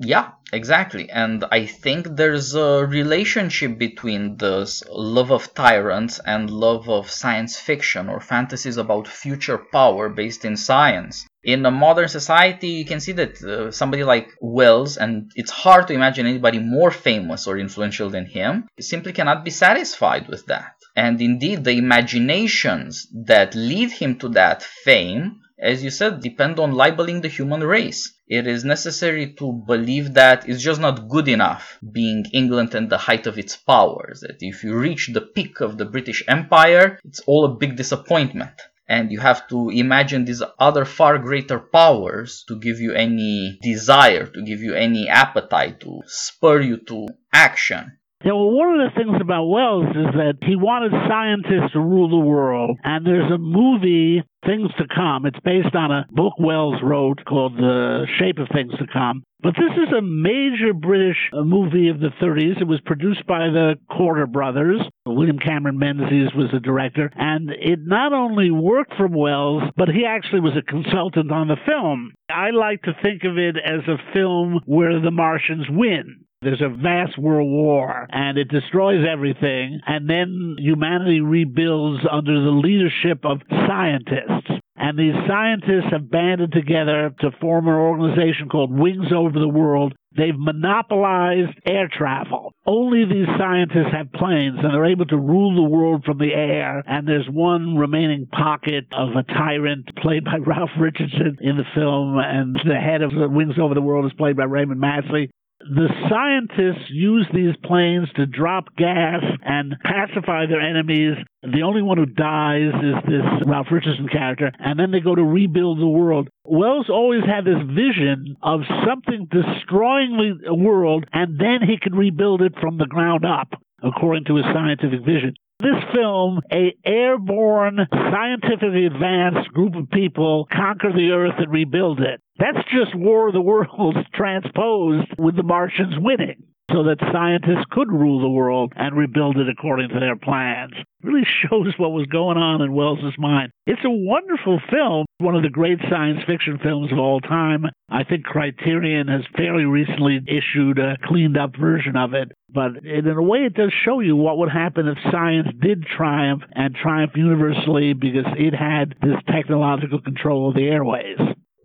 Yeah, 0.00 0.30
exactly. 0.52 1.10
And 1.10 1.44
I 1.50 1.66
think 1.66 2.06
there's 2.16 2.54
a 2.54 2.86
relationship 2.86 3.78
between 3.78 4.36
this 4.36 4.82
love 4.88 5.32
of 5.32 5.54
tyrants 5.54 6.20
and 6.24 6.50
love 6.50 6.88
of 6.88 7.10
science 7.10 7.58
fiction 7.58 8.08
or 8.08 8.20
fantasies 8.20 8.76
about 8.76 9.08
future 9.08 9.58
power 9.58 10.08
based 10.08 10.44
in 10.44 10.56
science. 10.56 11.26
In 11.42 11.66
a 11.66 11.72
modern 11.72 12.08
society, 12.08 12.68
you 12.68 12.84
can 12.84 13.00
see 13.00 13.12
that 13.12 13.42
uh, 13.42 13.72
somebody 13.72 14.04
like 14.04 14.28
Wells, 14.40 14.98
and 14.98 15.32
it's 15.34 15.50
hard 15.50 15.88
to 15.88 15.94
imagine 15.94 16.26
anybody 16.26 16.60
more 16.60 16.92
famous 16.92 17.48
or 17.48 17.58
influential 17.58 18.08
than 18.10 18.26
him, 18.26 18.68
simply 18.78 19.12
cannot 19.12 19.44
be 19.44 19.50
satisfied 19.50 20.28
with 20.28 20.46
that. 20.46 20.74
And 20.94 21.20
indeed, 21.20 21.64
the 21.64 21.72
imaginations 21.72 23.08
that 23.26 23.54
lead 23.54 23.90
him 23.90 24.18
to 24.20 24.28
that 24.30 24.62
fame 24.62 25.40
as 25.60 25.82
you 25.82 25.90
said, 25.90 26.20
depend 26.20 26.60
on 26.60 26.72
libeling 26.72 27.20
the 27.20 27.28
human 27.28 27.64
race. 27.64 28.12
It 28.28 28.46
is 28.46 28.64
necessary 28.64 29.32
to 29.34 29.52
believe 29.66 30.14
that 30.14 30.48
it's 30.48 30.62
just 30.62 30.80
not 30.80 31.08
good 31.08 31.26
enough 31.26 31.78
being 31.92 32.26
England 32.32 32.74
and 32.74 32.88
the 32.88 32.98
height 32.98 33.26
of 33.26 33.38
its 33.38 33.56
powers. 33.56 34.20
That 34.20 34.36
if 34.40 34.62
you 34.62 34.76
reach 34.76 35.10
the 35.12 35.20
peak 35.20 35.60
of 35.60 35.76
the 35.76 35.84
British 35.84 36.22
Empire, 36.28 37.00
it's 37.04 37.20
all 37.26 37.44
a 37.44 37.56
big 37.56 37.76
disappointment. 37.76 38.52
And 38.88 39.10
you 39.10 39.20
have 39.20 39.48
to 39.48 39.68
imagine 39.70 40.24
these 40.24 40.42
other 40.58 40.84
far 40.84 41.18
greater 41.18 41.58
powers 41.58 42.44
to 42.48 42.58
give 42.58 42.80
you 42.80 42.92
any 42.92 43.58
desire, 43.60 44.26
to 44.26 44.42
give 44.42 44.60
you 44.60 44.74
any 44.74 45.08
appetite, 45.08 45.80
to 45.80 46.02
spur 46.06 46.60
you 46.60 46.78
to 46.86 47.08
action. 47.32 47.98
Yeah, 48.24 48.32
well, 48.32 48.50
one 48.50 48.80
of 48.80 48.90
the 48.90 48.98
things 48.98 49.16
about 49.20 49.46
Wells 49.46 49.90
is 49.90 50.14
that 50.14 50.38
he 50.42 50.56
wanted 50.56 50.90
scientists 51.08 51.72
to 51.72 51.78
rule 51.78 52.10
the 52.10 52.26
world, 52.26 52.76
and 52.82 53.06
there's 53.06 53.30
a 53.30 53.38
movie, 53.38 54.24
Things 54.44 54.70
to 54.78 54.86
Come. 54.92 55.24
It's 55.24 55.38
based 55.44 55.74
on 55.76 55.92
a 55.92 56.04
book 56.10 56.34
Wells 56.38 56.80
wrote 56.82 57.24
called 57.24 57.56
The 57.56 58.06
Shape 58.18 58.38
of 58.38 58.48
Things 58.52 58.72
to 58.78 58.86
Come. 58.92 59.22
But 59.40 59.54
this 59.54 59.70
is 59.76 59.92
a 59.96 60.02
major 60.02 60.74
British 60.74 61.16
uh, 61.32 61.42
movie 61.42 61.90
of 61.90 62.00
the 62.00 62.10
30s. 62.20 62.60
It 62.60 62.66
was 62.66 62.80
produced 62.84 63.24
by 63.26 63.50
the 63.50 63.76
Korda 63.88 64.26
brothers. 64.26 64.80
William 65.06 65.38
Cameron 65.38 65.78
Menzies 65.78 66.34
was 66.34 66.50
the 66.52 66.58
director, 66.58 67.12
and 67.14 67.50
it 67.50 67.78
not 67.82 68.12
only 68.12 68.50
worked 68.50 68.94
from 68.96 69.12
Wells, 69.12 69.62
but 69.76 69.88
he 69.88 70.04
actually 70.04 70.40
was 70.40 70.56
a 70.56 70.62
consultant 70.62 71.30
on 71.30 71.46
the 71.46 71.56
film. 71.66 72.14
I 72.28 72.50
like 72.50 72.82
to 72.82 72.96
think 73.00 73.22
of 73.22 73.38
it 73.38 73.56
as 73.56 73.86
a 73.86 74.12
film 74.12 74.60
where 74.66 75.00
the 75.00 75.12
Martians 75.12 75.66
win. 75.70 76.24
There's 76.40 76.62
a 76.62 76.68
vast 76.68 77.18
world 77.18 77.50
war 77.50 78.06
and 78.10 78.38
it 78.38 78.48
destroys 78.48 79.04
everything. 79.04 79.80
And 79.86 80.08
then 80.08 80.56
humanity 80.58 81.20
rebuilds 81.20 82.04
under 82.10 82.40
the 82.40 82.52
leadership 82.52 83.24
of 83.24 83.42
scientists. 83.50 84.48
And 84.76 84.96
these 84.96 85.14
scientists 85.26 85.90
have 85.90 86.08
banded 86.08 86.52
together 86.52 87.12
to 87.20 87.32
form 87.40 87.66
an 87.66 87.74
organization 87.74 88.48
called 88.48 88.70
Wings 88.70 89.12
Over 89.12 89.40
the 89.40 89.48
World. 89.48 89.94
They've 90.16 90.38
monopolized 90.38 91.58
air 91.66 91.88
travel. 91.92 92.52
Only 92.64 93.04
these 93.04 93.26
scientists 93.36 93.92
have 93.92 94.12
planes 94.12 94.58
and 94.62 94.72
they're 94.72 94.86
able 94.86 95.06
to 95.06 95.16
rule 95.16 95.56
the 95.56 95.68
world 95.68 96.04
from 96.04 96.18
the 96.18 96.32
air. 96.32 96.84
And 96.86 97.08
there's 97.08 97.28
one 97.28 97.76
remaining 97.76 98.26
pocket 98.26 98.86
of 98.92 99.10
a 99.16 99.24
tyrant 99.24 99.90
played 99.96 100.24
by 100.24 100.36
Ralph 100.46 100.70
Richardson 100.78 101.38
in 101.40 101.56
the 101.56 101.66
film. 101.74 102.16
And 102.18 102.54
the 102.64 102.76
head 102.76 103.02
of 103.02 103.10
Wings 103.32 103.58
Over 103.60 103.74
the 103.74 103.82
World 103.82 104.06
is 104.06 104.16
played 104.16 104.36
by 104.36 104.44
Raymond 104.44 104.80
Massey 104.80 105.30
the 105.60 105.88
scientists 106.08 106.88
use 106.88 107.26
these 107.34 107.54
planes 107.64 108.08
to 108.14 108.26
drop 108.26 108.64
gas 108.76 109.22
and 109.44 109.74
pacify 109.84 110.46
their 110.46 110.60
enemies. 110.60 111.14
The 111.42 111.62
only 111.62 111.82
one 111.82 111.98
who 111.98 112.06
dies 112.06 112.72
is 112.74 112.94
this 113.06 113.46
Ralph 113.46 113.66
Richardson 113.70 114.08
character, 114.08 114.52
and 114.58 114.78
then 114.78 114.92
they 114.92 115.00
go 115.00 115.14
to 115.14 115.22
rebuild 115.22 115.80
the 115.80 115.88
world. 115.88 116.28
Wells 116.44 116.88
always 116.88 117.24
had 117.24 117.44
this 117.44 117.60
vision 117.66 118.36
of 118.42 118.60
something 118.86 119.28
destroying 119.30 120.38
the 120.44 120.54
world, 120.54 121.06
and 121.12 121.38
then 121.38 121.60
he 121.66 121.76
could 121.80 121.96
rebuild 121.96 122.40
it 122.40 122.54
from 122.60 122.78
the 122.78 122.86
ground 122.86 123.24
up, 123.24 123.48
according 123.82 124.24
to 124.26 124.36
his 124.36 124.46
scientific 124.52 125.04
vision. 125.04 125.34
This 125.60 125.82
film, 125.92 126.40
a 126.52 126.72
airborne, 126.84 127.80
scientifically 127.90 128.86
advanced 128.86 129.52
group 129.52 129.74
of 129.74 129.90
people 129.90 130.46
conquer 130.52 130.92
the 130.92 131.10
earth 131.10 131.34
and 131.38 131.50
rebuild 131.50 131.98
it. 131.98 132.20
That's 132.38 132.64
just 132.72 132.94
War 132.94 133.26
of 133.26 133.34
the 133.34 133.40
Worlds 133.42 133.98
transposed 134.14 135.08
with 135.18 135.34
the 135.34 135.42
Martians 135.42 135.94
winning 135.98 136.44
so 136.70 136.84
that 136.84 136.98
scientists 137.12 137.66
could 137.72 137.90
rule 137.90 138.20
the 138.20 138.28
world 138.28 138.72
and 138.76 138.96
rebuild 138.96 139.36
it 139.36 139.48
according 139.48 139.88
to 139.88 139.98
their 139.98 140.14
plans. 140.14 140.74
It 140.76 140.86
really 141.02 141.26
shows 141.42 141.74
what 141.76 141.90
was 141.90 142.06
going 142.06 142.36
on 142.36 142.62
in 142.62 142.72
Wells's 142.72 143.18
mind. 143.18 143.50
It's 143.66 143.84
a 143.84 143.90
wonderful 143.90 144.60
film, 144.70 145.06
one 145.20 145.34
of 145.34 145.42
the 145.42 145.48
great 145.48 145.78
science 145.90 146.20
fiction 146.28 146.58
films 146.62 146.92
of 146.92 146.98
all 146.98 147.20
time. 147.20 147.64
I 147.90 148.04
think 148.04 148.24
Criterion 148.24 149.08
has 149.08 149.22
fairly 149.36 149.64
recently 149.64 150.20
issued 150.28 150.78
a 150.78 150.96
cleaned 151.04 151.36
up 151.36 151.56
version 151.56 151.96
of 151.96 152.14
it. 152.14 152.30
But 152.48 152.84
in 152.84 153.06
a 153.06 153.22
way, 153.22 153.40
it 153.40 153.54
does 153.54 153.72
show 153.84 153.98
you 153.98 154.14
what 154.14 154.38
would 154.38 154.50
happen 154.50 154.86
if 154.86 154.96
science 155.10 155.48
did 155.60 155.84
triumph 155.84 156.42
and 156.52 156.74
triumph 156.74 157.12
universally 157.16 157.94
because 157.94 158.26
it 158.36 158.54
had 158.54 158.94
this 159.02 159.18
technological 159.28 160.00
control 160.00 160.50
of 160.50 160.54
the 160.54 160.68
airways 160.68 161.18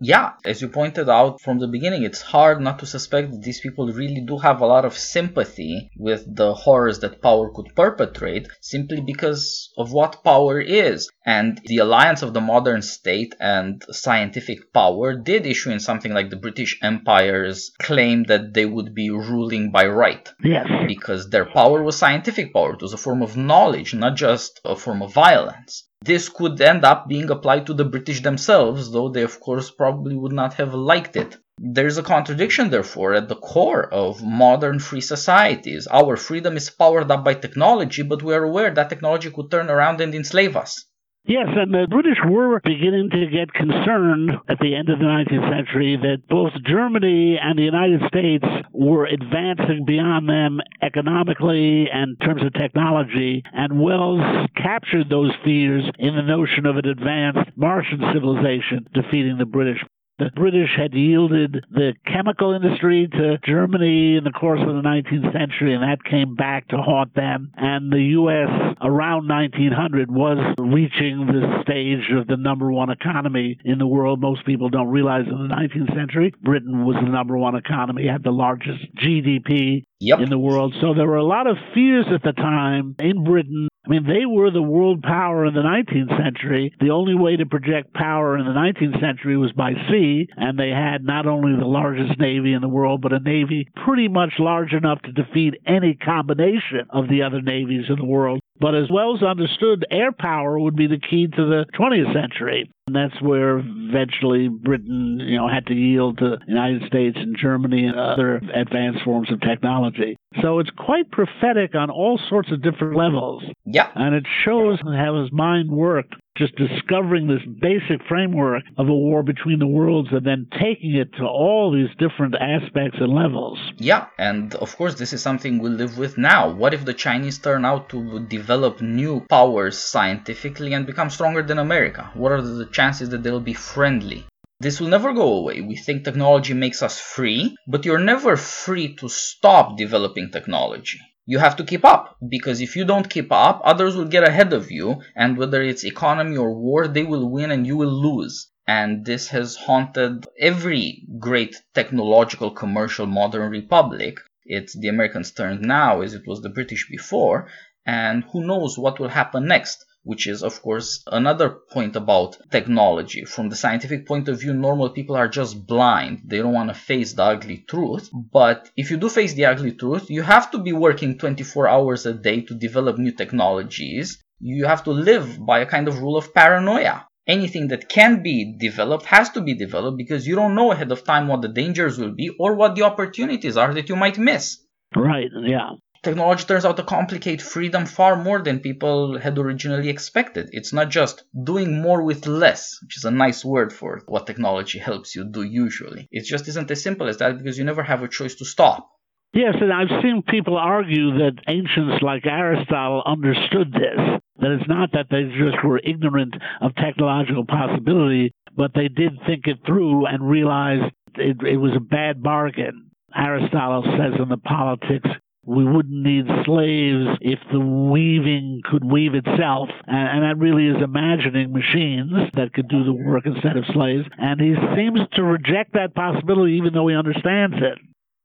yeah, 0.04 0.32
as 0.44 0.60
you 0.60 0.68
pointed 0.68 1.08
out 1.08 1.40
from 1.40 1.58
the 1.58 1.66
beginning, 1.66 2.02
it's 2.02 2.20
hard 2.20 2.60
not 2.60 2.78
to 2.80 2.86
suspect 2.86 3.30
that 3.30 3.42
these 3.42 3.60
people 3.60 3.90
really 3.90 4.20
do 4.20 4.36
have 4.38 4.60
a 4.60 4.66
lot 4.66 4.84
of 4.84 4.98
sympathy 4.98 5.90
with 5.96 6.22
the 6.36 6.52
horrors 6.52 6.98
that 7.00 7.22
power 7.22 7.50
could 7.50 7.74
perpetrate 7.74 8.48
simply 8.60 9.00
because 9.00 9.72
of 9.78 9.92
what 9.92 10.22
power 10.22 10.60
is. 10.60 11.10
And 11.24 11.58
the 11.64 11.78
alliance 11.78 12.20
of 12.20 12.34
the 12.34 12.42
modern 12.42 12.82
state 12.82 13.34
and 13.40 13.82
scientific 13.90 14.74
power 14.74 15.14
did 15.16 15.46
issue 15.46 15.70
in 15.70 15.80
something 15.80 16.12
like 16.12 16.28
the 16.28 16.36
British 16.36 16.78
Empire's 16.82 17.72
claim 17.80 18.24
that 18.24 18.52
they 18.52 18.66
would 18.66 18.94
be 18.94 19.08
ruling 19.08 19.72
by 19.72 19.86
right. 19.86 20.30
Yes. 20.42 20.66
Because 20.86 21.30
their 21.30 21.46
power 21.46 21.82
was 21.82 21.96
scientific 21.96 22.52
power. 22.52 22.74
It 22.74 22.82
was 22.82 22.92
a 22.92 22.98
form 22.98 23.22
of 23.22 23.38
knowledge, 23.38 23.94
not 23.94 24.16
just 24.16 24.60
a 24.66 24.76
form 24.76 25.00
of 25.00 25.14
violence. 25.14 25.88
This 26.02 26.28
could 26.28 26.60
end 26.60 26.84
up 26.84 27.08
being 27.08 27.30
applied 27.30 27.66
to 27.66 27.74
the 27.74 27.84
British 27.84 28.22
themselves, 28.22 28.90
though 28.90 29.08
they 29.08 29.22
of 29.22 29.40
course 29.40 29.70
probably 29.70 30.14
would 30.14 30.32
not 30.32 30.54
have 30.54 30.74
liked 30.74 31.16
it. 31.16 31.36
There's 31.58 31.98
a 31.98 32.02
contradiction, 32.02 32.70
therefore, 32.70 33.14
at 33.14 33.28
the 33.28 33.36
core 33.36 33.86
of 33.92 34.22
modern 34.22 34.80
free 34.80 35.00
societies. 35.00 35.86
Our 35.86 36.16
freedom 36.16 36.56
is 36.56 36.68
powered 36.68 37.10
up 37.10 37.24
by 37.24 37.34
technology, 37.34 38.02
but 38.02 38.22
we 38.22 38.34
are 38.34 38.42
aware 38.42 38.74
that 38.74 38.90
technology 38.90 39.30
could 39.30 39.50
turn 39.50 39.70
around 39.70 40.00
and 40.00 40.14
enslave 40.14 40.56
us. 40.56 40.84
Yes, 41.26 41.46
and 41.56 41.72
the 41.72 41.86
British 41.88 42.18
were 42.28 42.60
beginning 42.60 43.08
to 43.08 43.26
get 43.28 43.50
concerned 43.54 44.30
at 44.46 44.58
the 44.58 44.74
end 44.74 44.90
of 44.90 44.98
the 44.98 45.06
19th 45.06 45.50
century 45.50 45.96
that 45.96 46.28
both 46.28 46.52
Germany 46.66 47.38
and 47.42 47.58
the 47.58 47.62
United 47.62 48.02
States 48.08 48.44
were 48.72 49.06
advancing 49.06 49.86
beyond 49.86 50.28
them 50.28 50.60
economically 50.82 51.88
and 51.90 52.18
in 52.20 52.26
terms 52.26 52.42
of 52.44 52.52
technology, 52.52 53.42
and 53.54 53.80
Wells 53.80 54.20
captured 54.54 55.08
those 55.08 55.32
fears 55.42 55.84
in 55.98 56.14
the 56.14 56.20
notion 56.20 56.66
of 56.66 56.76
an 56.76 56.86
advanced 56.86 57.56
Martian 57.56 58.02
civilization 58.12 58.86
defeating 58.92 59.38
the 59.38 59.46
British. 59.46 59.82
The 60.16 60.30
British 60.36 60.70
had 60.76 60.94
yielded 60.94 61.64
the 61.72 61.94
chemical 62.06 62.52
industry 62.52 63.08
to 63.08 63.38
Germany 63.44 64.16
in 64.16 64.22
the 64.22 64.30
course 64.30 64.60
of 64.60 64.68
the 64.68 64.80
19th 64.80 65.32
century, 65.32 65.74
and 65.74 65.82
that 65.82 66.04
came 66.04 66.36
back 66.36 66.68
to 66.68 66.76
haunt 66.76 67.14
them. 67.14 67.50
And 67.56 67.92
the 67.92 68.02
U.S. 68.22 68.76
around 68.80 69.28
1900 69.28 70.12
was 70.12 70.38
reaching 70.56 71.26
the 71.26 71.62
stage 71.62 72.12
of 72.16 72.28
the 72.28 72.36
number 72.36 72.70
one 72.70 72.90
economy 72.90 73.58
in 73.64 73.78
the 73.78 73.88
world. 73.88 74.20
Most 74.20 74.46
people 74.46 74.68
don't 74.68 74.86
realize 74.86 75.26
in 75.26 75.48
the 75.48 75.52
19th 75.52 75.92
century, 75.96 76.32
Britain 76.42 76.84
was 76.84 76.94
the 76.94 77.10
number 77.10 77.36
one 77.36 77.56
economy, 77.56 78.06
had 78.06 78.22
the 78.22 78.30
largest 78.30 78.84
GDP 78.94 79.82
yep. 80.04 80.20
in 80.20 80.30
the 80.30 80.38
world. 80.38 80.74
So 80.80 80.94
there 80.94 81.06
were 81.06 81.16
a 81.16 81.24
lot 81.24 81.46
of 81.46 81.56
fears 81.74 82.06
at 82.14 82.22
the 82.22 82.32
time 82.32 82.96
in 82.98 83.24
Britain. 83.24 83.68
I 83.86 83.90
mean, 83.90 84.06
they 84.06 84.24
were 84.24 84.50
the 84.50 84.62
world 84.62 85.02
power 85.02 85.44
in 85.44 85.52
the 85.52 85.60
19th 85.60 86.16
century. 86.16 86.72
The 86.80 86.90
only 86.90 87.14
way 87.14 87.36
to 87.36 87.44
project 87.44 87.92
power 87.92 88.38
in 88.38 88.46
the 88.46 88.52
19th 88.52 88.98
century 88.98 89.36
was 89.36 89.52
by 89.52 89.72
sea, 89.90 90.26
and 90.36 90.58
they 90.58 90.70
had 90.70 91.04
not 91.04 91.26
only 91.26 91.58
the 91.58 91.66
largest 91.66 92.18
navy 92.18 92.54
in 92.54 92.62
the 92.62 92.68
world, 92.68 93.02
but 93.02 93.12
a 93.12 93.20
navy 93.20 93.68
pretty 93.84 94.08
much 94.08 94.32
large 94.38 94.72
enough 94.72 95.02
to 95.02 95.12
defeat 95.12 95.54
any 95.66 95.94
combination 95.94 96.86
of 96.90 97.08
the 97.08 97.22
other 97.22 97.42
navies 97.42 97.84
in 97.90 97.96
the 97.96 98.06
world. 98.06 98.40
But 98.60 98.74
as 98.74 98.90
Wells 98.90 99.22
understood, 99.22 99.84
air 99.90 100.12
power 100.12 100.58
would 100.58 100.76
be 100.76 100.86
the 100.86 101.00
key 101.00 101.26
to 101.26 101.44
the 101.44 101.66
20th 101.78 102.12
century. 102.12 102.70
And 102.86 102.94
that's 102.94 103.20
where 103.20 103.58
eventually 103.58 104.48
Britain, 104.48 105.18
you 105.20 105.38
know, 105.38 105.48
had 105.48 105.66
to 105.66 105.74
yield 105.74 106.18
to 106.18 106.36
the 106.36 106.38
United 106.46 106.82
States 106.86 107.16
and 107.18 107.36
Germany 107.36 107.86
and 107.86 107.98
other 107.98 108.36
advanced 108.54 109.02
forms 109.04 109.32
of 109.32 109.40
technology. 109.40 110.16
So 110.42 110.58
it's 110.58 110.70
quite 110.76 111.10
prophetic 111.10 111.74
on 111.74 111.90
all 111.90 112.20
sorts 112.28 112.52
of 112.52 112.62
different 112.62 112.96
levels. 112.96 113.42
Yeah. 113.64 113.88
And 113.94 114.14
it 114.14 114.24
shows 114.44 114.78
how 114.84 115.20
his 115.22 115.32
mind 115.32 115.70
worked 115.70 116.14
just 116.36 116.56
discovering 116.56 117.28
this 117.28 117.44
basic 117.60 118.04
framework 118.08 118.64
of 118.76 118.88
a 118.88 118.92
war 118.92 119.22
between 119.22 119.60
the 119.60 119.66
worlds 119.66 120.08
and 120.10 120.26
then 120.26 120.48
taking 120.50 120.96
it 120.96 121.12
to 121.12 121.24
all 121.24 121.70
these 121.70 121.94
different 121.96 122.34
aspects 122.34 122.98
and 123.00 123.14
levels. 123.14 123.56
Yeah, 123.78 124.06
and 124.18 124.52
of 124.56 124.76
course, 124.76 124.96
this 124.96 125.12
is 125.12 125.22
something 125.22 125.58
we 125.60 125.70
live 125.70 125.96
with 125.96 126.18
now. 126.18 126.50
What 126.50 126.74
if 126.74 126.84
the 126.84 126.92
Chinese 126.92 127.38
turn 127.38 127.64
out 127.64 127.88
to 127.90 128.26
develop 128.26 128.80
new 128.80 129.24
powers 129.30 129.78
scientifically 129.78 130.72
and 130.72 130.86
become 130.86 131.08
stronger 131.08 131.42
than 131.42 131.58
America? 131.58 132.10
What 132.14 132.32
are 132.32 132.42
the 132.42 132.66
chances 132.66 133.10
that 133.10 133.22
they'll 133.22 133.38
be 133.38 133.54
friendly? 133.54 134.24
This 134.58 134.80
will 134.80 134.88
never 134.88 135.12
go 135.12 135.34
away. 135.34 135.60
We 135.60 135.76
think 135.76 136.02
technology 136.02 136.54
makes 136.54 136.82
us 136.82 136.98
free, 136.98 137.54
but 137.68 137.84
you're 137.84 137.98
never 137.98 138.36
free 138.36 138.96
to 138.96 139.08
stop 139.08 139.76
developing 139.76 140.30
technology 140.32 141.00
you 141.26 141.38
have 141.38 141.56
to 141.56 141.64
keep 141.64 141.84
up 141.84 142.16
because 142.28 142.60
if 142.60 142.76
you 142.76 142.84
don't 142.84 143.10
keep 143.10 143.30
up 143.32 143.60
others 143.64 143.96
will 143.96 144.04
get 144.04 144.26
ahead 144.28 144.52
of 144.52 144.70
you 144.70 145.00
and 145.16 145.36
whether 145.36 145.62
it's 145.62 145.84
economy 145.84 146.36
or 146.36 146.52
war 146.54 146.86
they 146.88 147.04
will 147.04 147.28
win 147.30 147.50
and 147.50 147.66
you 147.66 147.76
will 147.76 147.92
lose 148.08 148.48
And 148.66 149.04
this 149.04 149.28
has 149.28 149.56
haunted 149.56 150.26
every 150.38 151.04
great 151.18 151.54
technological 151.74 152.50
commercial 152.50 153.06
modern 153.06 153.50
republic. 153.50 154.20
It's 154.46 154.72
the 154.74 154.88
Americans' 154.88 155.32
turn 155.32 155.60
now 155.60 156.00
as 156.00 156.14
it 156.14 156.26
was 156.26 156.40
the 156.40 156.48
British 156.48 156.88
before. 156.88 157.48
And 157.84 158.24
who 158.32 158.46
knows 158.46 158.78
what 158.78 158.98
will 158.98 159.08
happen 159.08 159.46
next? 159.46 159.84
Which 160.04 160.26
is, 160.26 160.42
of 160.42 160.60
course, 160.62 161.02
another 161.10 161.48
point 161.50 161.96
about 161.96 162.36
technology. 162.50 163.24
From 163.24 163.48
the 163.48 163.56
scientific 163.56 164.06
point 164.06 164.28
of 164.28 164.40
view, 164.40 164.52
normal 164.52 164.90
people 164.90 165.16
are 165.16 165.28
just 165.28 165.66
blind. 165.66 166.22
They 166.24 166.38
don't 166.38 166.52
want 166.52 166.68
to 166.68 166.74
face 166.74 167.14
the 167.14 167.24
ugly 167.24 167.64
truth. 167.68 168.10
But 168.12 168.70
if 168.76 168.90
you 168.90 168.98
do 168.98 169.08
face 169.08 169.34
the 169.34 169.46
ugly 169.46 169.72
truth, 169.72 170.10
you 170.10 170.22
have 170.22 170.50
to 170.52 170.58
be 170.58 170.72
working 170.72 171.18
24 171.18 171.68
hours 171.68 172.06
a 172.06 172.12
day 172.12 172.42
to 172.42 172.54
develop 172.54 172.98
new 172.98 173.12
technologies. 173.12 174.22
You 174.38 174.66
have 174.66 174.84
to 174.84 174.90
live 174.90 175.44
by 175.44 175.60
a 175.60 175.66
kind 175.66 175.88
of 175.88 175.98
rule 175.98 176.16
of 176.16 176.34
paranoia. 176.34 177.06
Anything 177.26 177.68
that 177.68 177.88
can 177.88 178.22
be 178.22 178.56
developed 178.58 179.06
has 179.06 179.30
to 179.30 179.40
be 179.40 179.54
developed 179.54 179.96
because 179.96 180.26
you 180.26 180.36
don't 180.36 180.54
know 180.54 180.72
ahead 180.72 180.92
of 180.92 181.04
time 181.04 181.28
what 181.28 181.40
the 181.40 181.48
dangers 181.48 181.98
will 181.98 182.14
be 182.14 182.28
or 182.38 182.54
what 182.54 182.74
the 182.74 182.82
opportunities 182.82 183.56
are 183.56 183.72
that 183.72 183.88
you 183.88 183.96
might 183.96 184.18
miss. 184.18 184.58
Right, 184.94 185.30
yeah 185.42 185.70
technology 186.04 186.44
turns 186.44 186.64
out 186.64 186.76
to 186.76 186.82
complicate 186.82 187.42
freedom 187.42 187.86
far 187.86 188.16
more 188.16 188.40
than 188.42 188.60
people 188.60 189.18
had 189.18 189.38
originally 189.38 189.88
expected. 189.88 190.50
It's 190.52 190.72
not 190.72 190.90
just 190.90 191.24
doing 191.42 191.80
more 191.80 192.02
with 192.02 192.26
less, 192.26 192.78
which 192.82 192.96
is 192.96 193.04
a 193.04 193.10
nice 193.10 193.44
word 193.44 193.72
for 193.72 194.02
what 194.06 194.26
technology 194.26 194.78
helps 194.90 195.14
you 195.16 195.24
do 195.24 195.42
usually. 195.42 196.08
It 196.10 196.24
just 196.24 196.48
isn't 196.48 196.70
as 196.70 196.82
simple 196.82 197.08
as 197.08 197.18
that 197.18 197.38
because 197.38 197.58
you 197.58 197.64
never 197.64 197.82
have 197.82 198.02
a 198.02 198.08
choice 198.08 198.34
to 198.36 198.44
stop. 198.44 198.90
Yes, 199.32 199.54
and 199.60 199.72
I've 199.72 200.00
seen 200.00 200.22
people 200.22 200.56
argue 200.56 201.18
that 201.18 201.42
ancients 201.48 202.02
like 202.02 202.24
Aristotle 202.24 203.02
understood 203.04 203.72
this. 203.72 204.20
That 204.38 204.50
it's 204.52 204.68
not 204.68 204.92
that 204.92 205.06
they 205.10 205.24
just 205.24 205.64
were 205.64 205.80
ignorant 205.80 206.34
of 206.60 206.74
technological 206.76 207.44
possibility, 207.44 208.32
but 208.56 208.72
they 208.74 208.88
did 208.88 209.18
think 209.26 209.46
it 209.46 209.58
through 209.66 210.06
and 210.06 210.28
realized 210.28 210.92
it, 211.16 211.36
it 211.42 211.56
was 211.56 211.72
a 211.76 211.80
bad 211.80 212.22
bargain. 212.22 212.90
Aristotle 213.16 213.82
says 213.96 214.20
in 214.20 214.28
the 214.28 214.36
Politics 214.36 215.08
we 215.46 215.64
wouldn't 215.64 216.02
need 216.02 216.26
slaves 216.44 217.18
if 217.20 217.38
the 217.52 217.60
weaving 217.60 218.62
could 218.70 218.84
weave 218.84 219.14
itself. 219.14 219.68
And, 219.86 220.08
and, 220.08 220.22
that 220.24 220.42
really 220.42 220.66
is 220.66 220.82
imagining 220.82 221.52
machines 221.52 222.12
that 222.34 222.52
could 222.54 222.68
do 222.68 222.84
the 222.84 222.92
work 222.92 223.26
instead 223.26 223.56
of 223.56 223.64
slaves. 223.72 224.06
And 224.18 224.40
he 224.40 224.54
seems 224.74 225.00
to 225.14 225.22
reject 225.22 225.74
that 225.74 225.94
possibility 225.94 226.54
even 226.54 226.72
though 226.72 226.88
he 226.88 226.96
understands 226.96 227.56
it. 227.56 227.78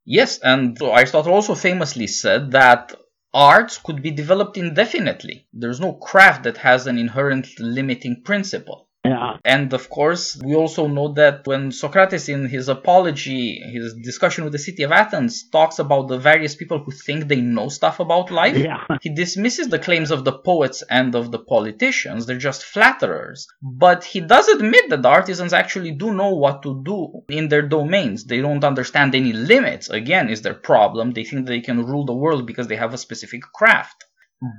Yes, 0.05 0.39
and 0.39 0.81
Aristotle 0.81 1.33
also 1.33 1.55
famously 1.55 2.07
said 2.07 2.51
that 2.51 2.95
arts 3.33 3.77
could 3.77 4.01
be 4.01 4.11
developed 4.11 4.57
indefinitely. 4.57 5.45
There's 5.53 5.79
no 5.79 5.93
craft 5.93 6.43
that 6.43 6.57
has 6.57 6.87
an 6.87 6.97
inherent 6.97 7.47
limiting 7.59 8.23
principle. 8.23 8.88
Yeah. 9.05 9.37
And 9.45 9.71
of 9.73 9.89
course, 9.89 10.37
we 10.43 10.55
also 10.55 10.87
know 10.87 11.13
that 11.13 11.47
when 11.47 11.71
Socrates, 11.71 12.27
in 12.27 12.49
his 12.49 12.67
apology, 12.67 13.59
his 13.59 13.95
discussion 14.03 14.43
with 14.43 14.51
the 14.51 14.59
city 14.59 14.83
of 14.83 14.91
Athens, 14.91 15.47
talks 15.49 15.79
about 15.79 16.09
the 16.09 16.17
various 16.17 16.55
people 16.55 16.79
who 16.79 16.91
think 16.91 17.27
they 17.27 17.39
know 17.39 17.69
stuff 17.69 18.01
about 18.01 18.29
life, 18.29 18.57
yeah. 18.57 18.83
he 19.01 19.09
dismisses 19.09 19.69
the 19.69 19.79
claims 19.79 20.11
of 20.11 20.25
the 20.25 20.37
poets 20.37 20.83
and 20.89 21.15
of 21.15 21.31
the 21.31 21.39
politicians. 21.39 22.25
They're 22.25 22.37
just 22.37 22.65
flatterers. 22.65 23.47
But 23.61 24.03
he 24.03 24.19
does 24.19 24.49
admit 24.49 24.89
that 24.89 25.01
the 25.01 25.09
artisans 25.09 25.53
actually 25.53 25.91
do 25.91 26.13
know 26.13 26.35
what 26.35 26.61
to 26.63 26.83
do 26.83 27.21
in 27.29 27.47
their 27.47 27.61
domains. 27.61 28.25
They 28.25 28.41
don't 28.41 28.65
understand 28.65 29.15
any 29.15 29.31
limits. 29.31 29.89
Again, 29.89 30.29
is 30.29 30.41
their 30.41 30.53
problem. 30.53 31.11
They 31.11 31.23
think 31.23 31.47
they 31.47 31.61
can 31.61 31.85
rule 31.85 32.05
the 32.05 32.13
world 32.13 32.45
because 32.45 32.67
they 32.67 32.75
have 32.75 32.93
a 32.93 32.97
specific 32.97 33.43
craft 33.43 34.03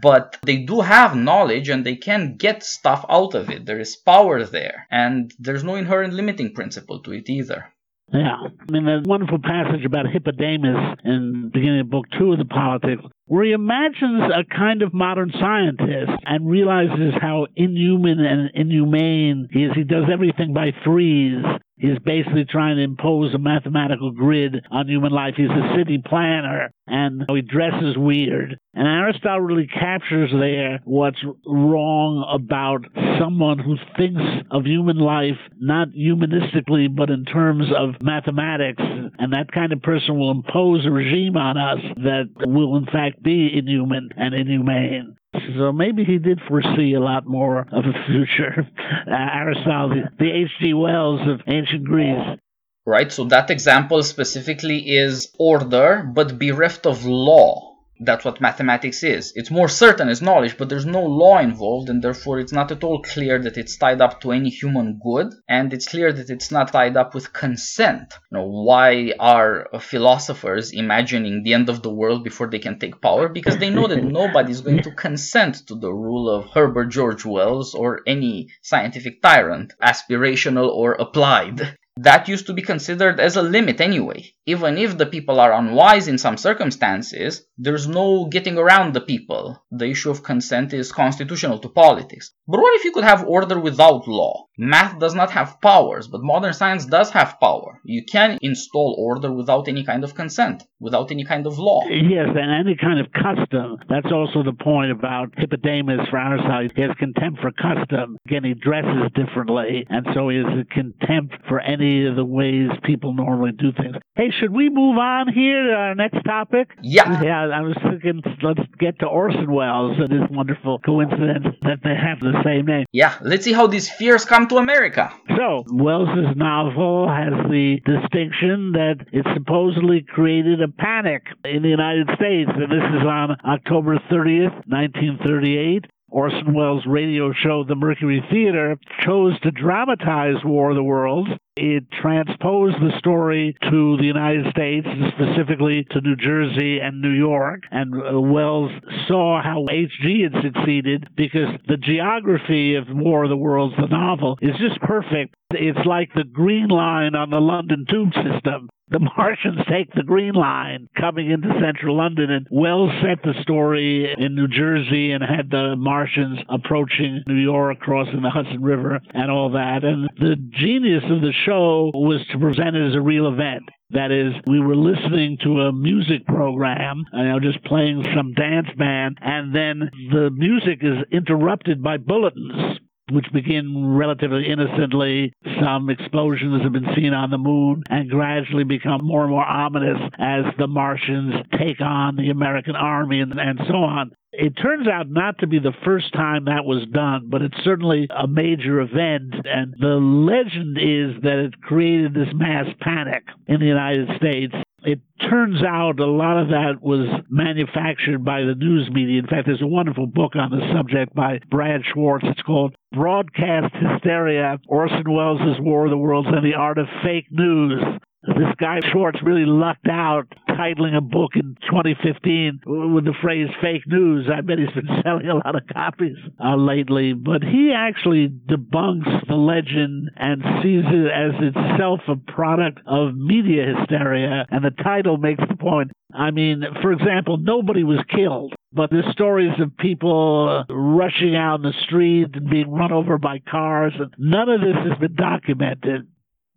but 0.02 0.36
they 0.42 0.58
do 0.58 0.80
have 0.80 1.16
knowledge 1.16 1.68
and 1.68 1.84
they 1.84 1.96
can 1.96 2.36
get 2.36 2.62
stuff 2.62 3.04
out 3.08 3.34
of 3.34 3.48
it. 3.50 3.66
There 3.66 3.80
is 3.80 3.96
power 3.96 4.44
there, 4.44 4.86
and 4.90 5.32
there's 5.38 5.64
no 5.64 5.74
inherent 5.74 6.12
limiting 6.12 6.54
principle 6.54 7.00
to 7.00 7.12
it 7.12 7.28
either. 7.30 7.72
Yeah. 8.12 8.36
I 8.42 8.72
mean, 8.72 8.88
a 8.88 9.02
wonderful 9.04 9.38
passage 9.38 9.84
about 9.84 10.10
Hippodamus 10.12 10.98
in 11.04 11.42
the 11.44 11.50
beginning 11.52 11.80
of 11.80 11.90
book 11.90 12.06
two 12.18 12.32
of 12.32 12.38
the 12.38 12.44
Politics, 12.44 13.02
where 13.26 13.44
he 13.44 13.52
imagines 13.52 14.22
a 14.34 14.42
kind 14.44 14.82
of 14.82 14.92
modern 14.92 15.30
scientist 15.38 16.10
and 16.24 16.48
realizes 16.48 17.14
how 17.20 17.46
inhuman 17.54 18.18
and 18.18 18.50
inhumane 18.54 19.48
he 19.52 19.64
is. 19.64 19.72
He 19.76 19.84
does 19.84 20.04
everything 20.12 20.52
by 20.52 20.72
threes. 20.82 21.44
He's 21.80 21.98
basically 22.04 22.44
trying 22.44 22.76
to 22.76 22.82
impose 22.82 23.34
a 23.34 23.38
mathematical 23.38 24.10
grid 24.10 24.64
on 24.70 24.86
human 24.86 25.12
life. 25.12 25.34
He's 25.36 25.48
a 25.48 25.74
city 25.76 26.02
planner 26.04 26.70
and 26.86 27.24
he 27.30 27.40
dresses 27.40 27.96
weird. 27.96 28.58
And 28.74 28.86
Aristotle 28.86 29.40
really 29.40 29.66
captures 29.66 30.30
there 30.30 30.80
what's 30.84 31.22
wrong 31.46 32.26
about 32.30 32.84
someone 33.18 33.58
who 33.58 33.76
thinks 33.96 34.20
of 34.50 34.66
human 34.66 34.98
life 34.98 35.38
not 35.58 35.88
humanistically 35.88 36.94
but 36.94 37.08
in 37.08 37.24
terms 37.24 37.64
of 37.74 37.94
mathematics. 38.02 38.82
And 39.18 39.32
that 39.32 39.50
kind 39.50 39.72
of 39.72 39.80
person 39.80 40.18
will 40.18 40.30
impose 40.30 40.84
a 40.84 40.90
regime 40.90 41.36
on 41.38 41.56
us 41.56 41.78
that 41.96 42.28
will 42.46 42.76
in 42.76 42.84
fact 42.86 43.22
be 43.22 43.50
inhuman 43.56 44.10
and 44.16 44.34
inhumane. 44.34 45.16
So 45.32 45.72
maybe 45.72 46.04
he 46.04 46.18
did 46.18 46.40
foresee 46.48 46.94
a 46.94 47.00
lot 47.00 47.26
more 47.26 47.60
of 47.60 47.84
a 47.84 48.06
future. 48.06 48.66
Uh, 49.10 49.14
Aristotle, 49.14 50.04
the 50.18 50.30
H.G. 50.30 50.74
Wells 50.74 51.20
of 51.26 51.40
ancient 51.48 51.84
Greece. 51.84 52.38
Right, 52.86 53.10
so 53.10 53.24
that 53.24 53.50
example 53.50 54.02
specifically 54.04 54.78
is 54.88 55.34
order, 55.38 56.08
but 56.14 56.38
bereft 56.38 56.86
of 56.86 57.04
law 57.04 57.69
that's 58.00 58.24
what 58.24 58.40
mathematics 58.40 59.02
is. 59.02 59.32
It's 59.36 59.50
more 59.50 59.68
certain 59.68 60.08
as 60.08 60.22
knowledge, 60.22 60.56
but 60.56 60.68
there's 60.68 60.86
no 60.86 61.02
law 61.02 61.38
involved, 61.38 61.90
and 61.90 62.02
therefore 62.02 62.40
it's 62.40 62.52
not 62.52 62.72
at 62.72 62.82
all 62.82 63.02
clear 63.02 63.38
that 63.38 63.58
it's 63.58 63.76
tied 63.76 64.00
up 64.00 64.20
to 64.22 64.32
any 64.32 64.48
human 64.48 64.98
good, 65.04 65.34
and 65.48 65.72
it's 65.74 65.86
clear 65.86 66.10
that 66.10 66.30
it's 66.30 66.50
not 66.50 66.72
tied 66.72 66.96
up 66.96 67.14
with 67.14 67.32
consent. 67.34 68.14
You 68.32 68.38
know, 68.38 68.46
why 68.46 69.12
are 69.20 69.68
philosophers 69.78 70.72
imagining 70.72 71.42
the 71.42 71.52
end 71.52 71.68
of 71.68 71.82
the 71.82 71.90
world 71.90 72.24
before 72.24 72.48
they 72.48 72.58
can 72.58 72.78
take 72.78 73.02
power? 73.02 73.28
Because 73.28 73.58
they 73.58 73.70
know 73.70 73.86
that 73.86 74.02
nobody's 74.20 74.62
going 74.62 74.82
to 74.84 74.92
consent 74.92 75.66
to 75.68 75.74
the 75.74 75.92
rule 75.92 76.30
of 76.30 76.50
Herbert 76.50 76.86
George 76.86 77.26
Wells 77.26 77.74
or 77.74 78.00
any 78.06 78.48
scientific 78.62 79.20
tyrant, 79.20 79.74
aspirational 79.82 80.70
or 80.70 80.92
applied 80.92 81.76
that 81.96 82.28
used 82.28 82.46
to 82.46 82.54
be 82.54 82.62
considered 82.62 83.20
as 83.20 83.36
a 83.36 83.42
limit 83.42 83.80
anyway. 83.80 84.32
Even 84.52 84.78
if 84.78 84.98
the 84.98 85.06
people 85.14 85.38
are 85.38 85.52
unwise 85.52 86.08
in 86.08 86.18
some 86.18 86.36
circumstances, 86.36 87.32
there's 87.56 87.86
no 87.86 88.26
getting 88.36 88.56
around 88.58 88.94
the 88.94 89.06
people. 89.12 89.44
The 89.70 89.90
issue 89.90 90.10
of 90.10 90.24
consent 90.32 90.72
is 90.72 90.90
constitutional 91.02 91.58
to 91.60 91.68
politics. 91.68 92.32
But 92.48 92.60
what 92.60 92.74
if 92.76 92.84
you 92.84 92.90
could 92.90 93.04
have 93.04 93.22
order 93.36 93.60
without 93.60 94.08
law? 94.08 94.46
Math 94.58 94.98
does 94.98 95.14
not 95.14 95.30
have 95.30 95.60
powers, 95.62 96.08
but 96.08 96.22
modern 96.22 96.52
science 96.52 96.84
does 96.84 97.10
have 97.10 97.38
power. 97.40 97.80
You 97.84 98.02
can 98.04 98.38
install 98.42 98.96
order 98.98 99.32
without 99.32 99.68
any 99.68 99.84
kind 99.84 100.02
of 100.04 100.14
consent, 100.14 100.64
without 100.80 101.10
any 101.10 101.24
kind 101.24 101.46
of 101.46 101.58
law. 101.58 101.80
Yes, 101.88 102.28
and 102.34 102.50
any 102.62 102.76
kind 102.76 102.98
of 103.00 103.06
custom. 103.12 103.78
That's 103.88 104.12
also 104.12 104.42
the 104.42 104.52
point 104.52 104.90
about 104.90 105.32
Hippodamus 105.36 106.08
for 106.10 106.18
our 106.18 106.38
side. 106.38 106.72
Has 106.76 106.90
contempt 106.98 107.40
for 107.40 107.52
custom. 107.52 108.18
Again, 108.26 108.44
he 108.44 108.54
dresses 108.54 109.10
differently, 109.14 109.86
and 109.88 110.06
so 110.12 110.28
he 110.28 110.38
has 110.38 110.46
a 110.46 110.74
contempt 110.74 111.34
for 111.48 111.60
any 111.60 112.06
of 112.06 112.16
the 112.16 112.24
ways 112.24 112.68
people 112.84 113.14
normally 113.14 113.52
do 113.52 113.72
things. 113.72 113.96
Hey, 114.20 114.30
should 114.38 114.52
we 114.52 114.68
move 114.68 114.98
on 114.98 115.32
here 115.32 115.68
to 115.68 115.72
our 115.72 115.94
next 115.94 116.22
topic? 116.24 116.68
Yeah. 116.82 117.22
Yeah, 117.22 117.40
I 117.40 117.62
was 117.62 117.74
thinking 117.82 118.20
let's 118.42 118.60
get 118.78 118.98
to 118.98 119.06
Orson 119.06 119.50
Welles 119.50 119.96
and 119.98 120.10
this 120.10 120.28
wonderful 120.30 120.78
coincidence 120.80 121.46
that 121.62 121.78
they 121.82 121.94
have 121.94 122.20
the 122.20 122.38
same 122.44 122.66
name. 122.66 122.84
Yeah, 122.92 123.16
let's 123.22 123.44
see 123.44 123.54
how 123.54 123.66
these 123.66 123.88
fears 123.88 124.26
come 124.26 124.46
to 124.48 124.58
America. 124.58 125.10
So, 125.38 125.64
Wells's 125.72 126.36
novel 126.36 127.08
has 127.08 127.32
the 127.48 127.80
distinction 127.86 128.72
that 128.72 129.06
it 129.10 129.24
supposedly 129.32 130.02
created 130.02 130.60
a 130.60 130.68
panic 130.68 131.22
in 131.46 131.62
the 131.62 131.70
United 131.70 132.10
States, 132.16 132.50
and 132.52 132.70
this 132.70 133.00
is 133.00 133.06
on 133.06 133.38
October 133.46 133.96
30th, 134.10 134.52
1938. 134.68 135.86
Orson 136.10 136.52
Welles' 136.54 136.84
radio 136.86 137.32
show, 137.32 137.64
The 137.64 137.76
Mercury 137.76 138.22
Theater, 138.30 138.76
chose 139.02 139.38
to 139.40 139.50
dramatize 139.52 140.44
War 140.44 140.70
of 140.70 140.76
the 140.76 140.82
Worlds. 140.82 141.30
It 141.62 141.84
transposed 141.92 142.76
the 142.76 142.98
story 142.98 143.54
to 143.70 143.98
the 143.98 144.04
United 144.04 144.46
States, 144.50 144.86
specifically 145.12 145.86
to 145.90 146.00
New 146.00 146.16
Jersey 146.16 146.78
and 146.78 147.02
New 147.02 147.12
York. 147.12 147.64
And 147.70 147.94
uh, 147.94 148.18
Welles 148.18 148.70
saw 149.06 149.42
how 149.42 149.66
H.G. 149.70 150.22
had 150.22 150.42
succeeded 150.42 151.08
because 151.18 151.48
the 151.68 151.76
geography 151.76 152.76
of 152.76 152.86
War 152.88 153.24
of 153.24 153.28
the 153.28 153.36
Worlds, 153.36 153.74
the 153.78 153.88
novel, 153.88 154.38
is 154.40 154.56
just 154.56 154.80
perfect. 154.80 155.34
It's 155.50 155.84
like 155.84 156.08
the 156.14 156.24
green 156.24 156.68
line 156.68 157.14
on 157.14 157.28
the 157.28 157.40
London 157.42 157.84
tube 157.86 158.14
system 158.14 158.70
the 158.90 158.98
Martians 159.16 159.60
take 159.70 159.92
the 159.94 160.02
Green 160.02 160.34
Line 160.34 160.88
coming 160.98 161.30
into 161.30 161.48
central 161.62 161.96
London, 161.96 162.30
and 162.30 162.46
Welles 162.50 162.90
set 163.02 163.22
the 163.22 163.40
story 163.42 164.12
in 164.18 164.34
New 164.34 164.48
Jersey 164.48 165.12
and 165.12 165.22
had 165.22 165.50
the 165.50 165.76
Martians 165.76 166.38
approaching 166.48 167.22
New 167.26 167.36
York, 167.36 167.78
crossing 167.80 168.22
the 168.22 168.30
Hudson 168.30 168.62
River, 168.62 169.00
and 169.14 169.30
all 169.30 169.50
that. 169.50 169.84
And 169.84 170.08
the 170.18 170.36
genius 170.50 171.04
of 171.08 171.20
the 171.20 171.32
show 171.46 171.49
was 171.50 172.24
to 172.32 172.38
present 172.38 172.76
it 172.76 172.88
as 172.88 172.94
a 172.94 173.00
real 173.00 173.26
event. 173.28 173.62
That 173.90 174.12
is, 174.12 174.32
we 174.46 174.60
were 174.60 174.76
listening 174.76 175.38
to 175.42 175.62
a 175.62 175.72
music 175.72 176.24
program, 176.26 177.04
you 177.12 177.24
know, 177.24 177.40
just 177.40 177.64
playing 177.64 178.04
some 178.14 178.32
dance 178.34 178.68
band, 178.78 179.18
and 179.20 179.54
then 179.54 179.90
the 180.12 180.30
music 180.30 180.78
is 180.82 181.04
interrupted 181.10 181.82
by 181.82 181.96
bulletins 181.96 182.78
which 183.12 183.32
begin 183.32 183.96
relatively 183.96 184.46
innocently. 184.48 185.32
Some 185.62 185.90
explosions 185.90 186.62
have 186.62 186.72
been 186.72 186.94
seen 186.94 187.12
on 187.12 187.30
the 187.30 187.38
moon 187.38 187.82
and 187.90 188.10
gradually 188.10 188.64
become 188.64 189.00
more 189.04 189.22
and 189.22 189.30
more 189.30 189.44
ominous 189.44 189.98
as 190.18 190.44
the 190.58 190.66
Martians 190.66 191.34
take 191.58 191.80
on 191.80 192.16
the 192.16 192.30
American 192.30 192.76
army 192.76 193.20
and, 193.20 193.38
and 193.38 193.60
so 193.68 193.76
on. 193.76 194.12
It 194.32 194.50
turns 194.50 194.86
out 194.86 195.10
not 195.10 195.38
to 195.38 195.48
be 195.48 195.58
the 195.58 195.74
first 195.84 196.12
time 196.12 196.44
that 196.44 196.64
was 196.64 196.86
done, 196.92 197.28
but 197.28 197.42
it's 197.42 197.64
certainly 197.64 198.06
a 198.16 198.28
major 198.28 198.80
event. 198.80 199.34
And 199.44 199.74
the 199.78 199.98
legend 199.98 200.78
is 200.78 201.20
that 201.22 201.38
it 201.38 201.60
created 201.60 202.14
this 202.14 202.32
mass 202.32 202.66
panic 202.80 203.24
in 203.48 203.58
the 203.58 203.66
United 203.66 204.08
States. 204.16 204.54
It 204.82 205.00
turns 205.28 205.62
out 205.62 206.00
a 206.00 206.06
lot 206.06 206.40
of 206.40 206.48
that 206.48 206.80
was 206.80 207.06
manufactured 207.28 208.24
by 208.24 208.42
the 208.42 208.54
news 208.54 208.88
media. 208.90 209.18
In 209.18 209.26
fact, 209.26 209.46
there's 209.46 209.60
a 209.60 209.66
wonderful 209.66 210.06
book 210.06 210.36
on 210.36 210.50
the 210.50 210.72
subject 210.74 211.14
by 211.14 211.40
Brad 211.50 211.82
Schwartz. 211.92 212.24
It's 212.26 212.42
called 212.42 212.74
Broadcast 212.92 213.74
Hysteria 213.74 214.58
Orson 214.68 215.04
Welles' 215.06 215.60
War 215.60 215.84
of 215.84 215.90
the 215.90 215.98
Worlds 215.98 216.28
and 216.32 216.44
the 216.44 216.54
Art 216.54 216.78
of 216.78 216.86
Fake 217.02 217.26
News. 217.30 217.82
This 218.22 218.54
guy 218.58 218.80
Schwartz 218.92 219.18
really 219.22 219.46
lucked 219.46 219.88
out 219.88 220.26
titling 220.48 220.94
a 220.94 221.00
book 221.00 221.32
in 221.36 221.56
2015 221.62 222.60
with 222.66 223.04
the 223.06 223.14
phrase 223.22 223.48
fake 223.62 223.86
news. 223.86 224.28
I 224.30 224.42
bet 224.42 224.58
he's 224.58 224.68
been 224.74 224.88
selling 225.04 225.26
a 225.26 225.36
lot 225.36 225.56
of 225.56 225.62
copies 225.72 226.18
uh, 226.42 226.56
lately. 226.56 227.14
But 227.14 227.42
he 227.42 227.72
actually 227.74 228.28
debunks 228.28 229.26
the 229.26 229.36
legend 229.36 230.10
and 230.16 230.42
sees 230.62 230.84
it 230.86 231.10
as 231.10 231.32
itself 231.40 232.00
a 232.08 232.16
product 232.30 232.80
of 232.86 233.16
media 233.16 233.74
hysteria. 233.74 234.44
And 234.50 234.64
the 234.64 234.82
title 234.82 235.16
makes 235.16 235.42
the 235.48 235.56
point. 235.56 235.90
I 236.12 236.30
mean, 236.30 236.62
for 236.82 236.92
example, 236.92 237.38
nobody 237.38 237.84
was 237.84 238.04
killed. 238.14 238.52
But 238.72 238.90
the 238.90 239.02
stories 239.12 239.58
of 239.60 239.76
people 239.78 240.64
rushing 240.68 241.36
out 241.36 241.56
in 241.56 241.62
the 241.62 241.74
street 241.86 242.28
and 242.34 242.50
being 242.50 242.70
run 242.70 242.92
over 242.92 243.16
by 243.18 243.40
cars, 243.50 243.94
and 243.98 244.14
none 244.18 244.48
of 244.48 244.60
this 244.60 244.76
has 244.88 244.98
been 244.98 245.14
documented. 245.14 246.06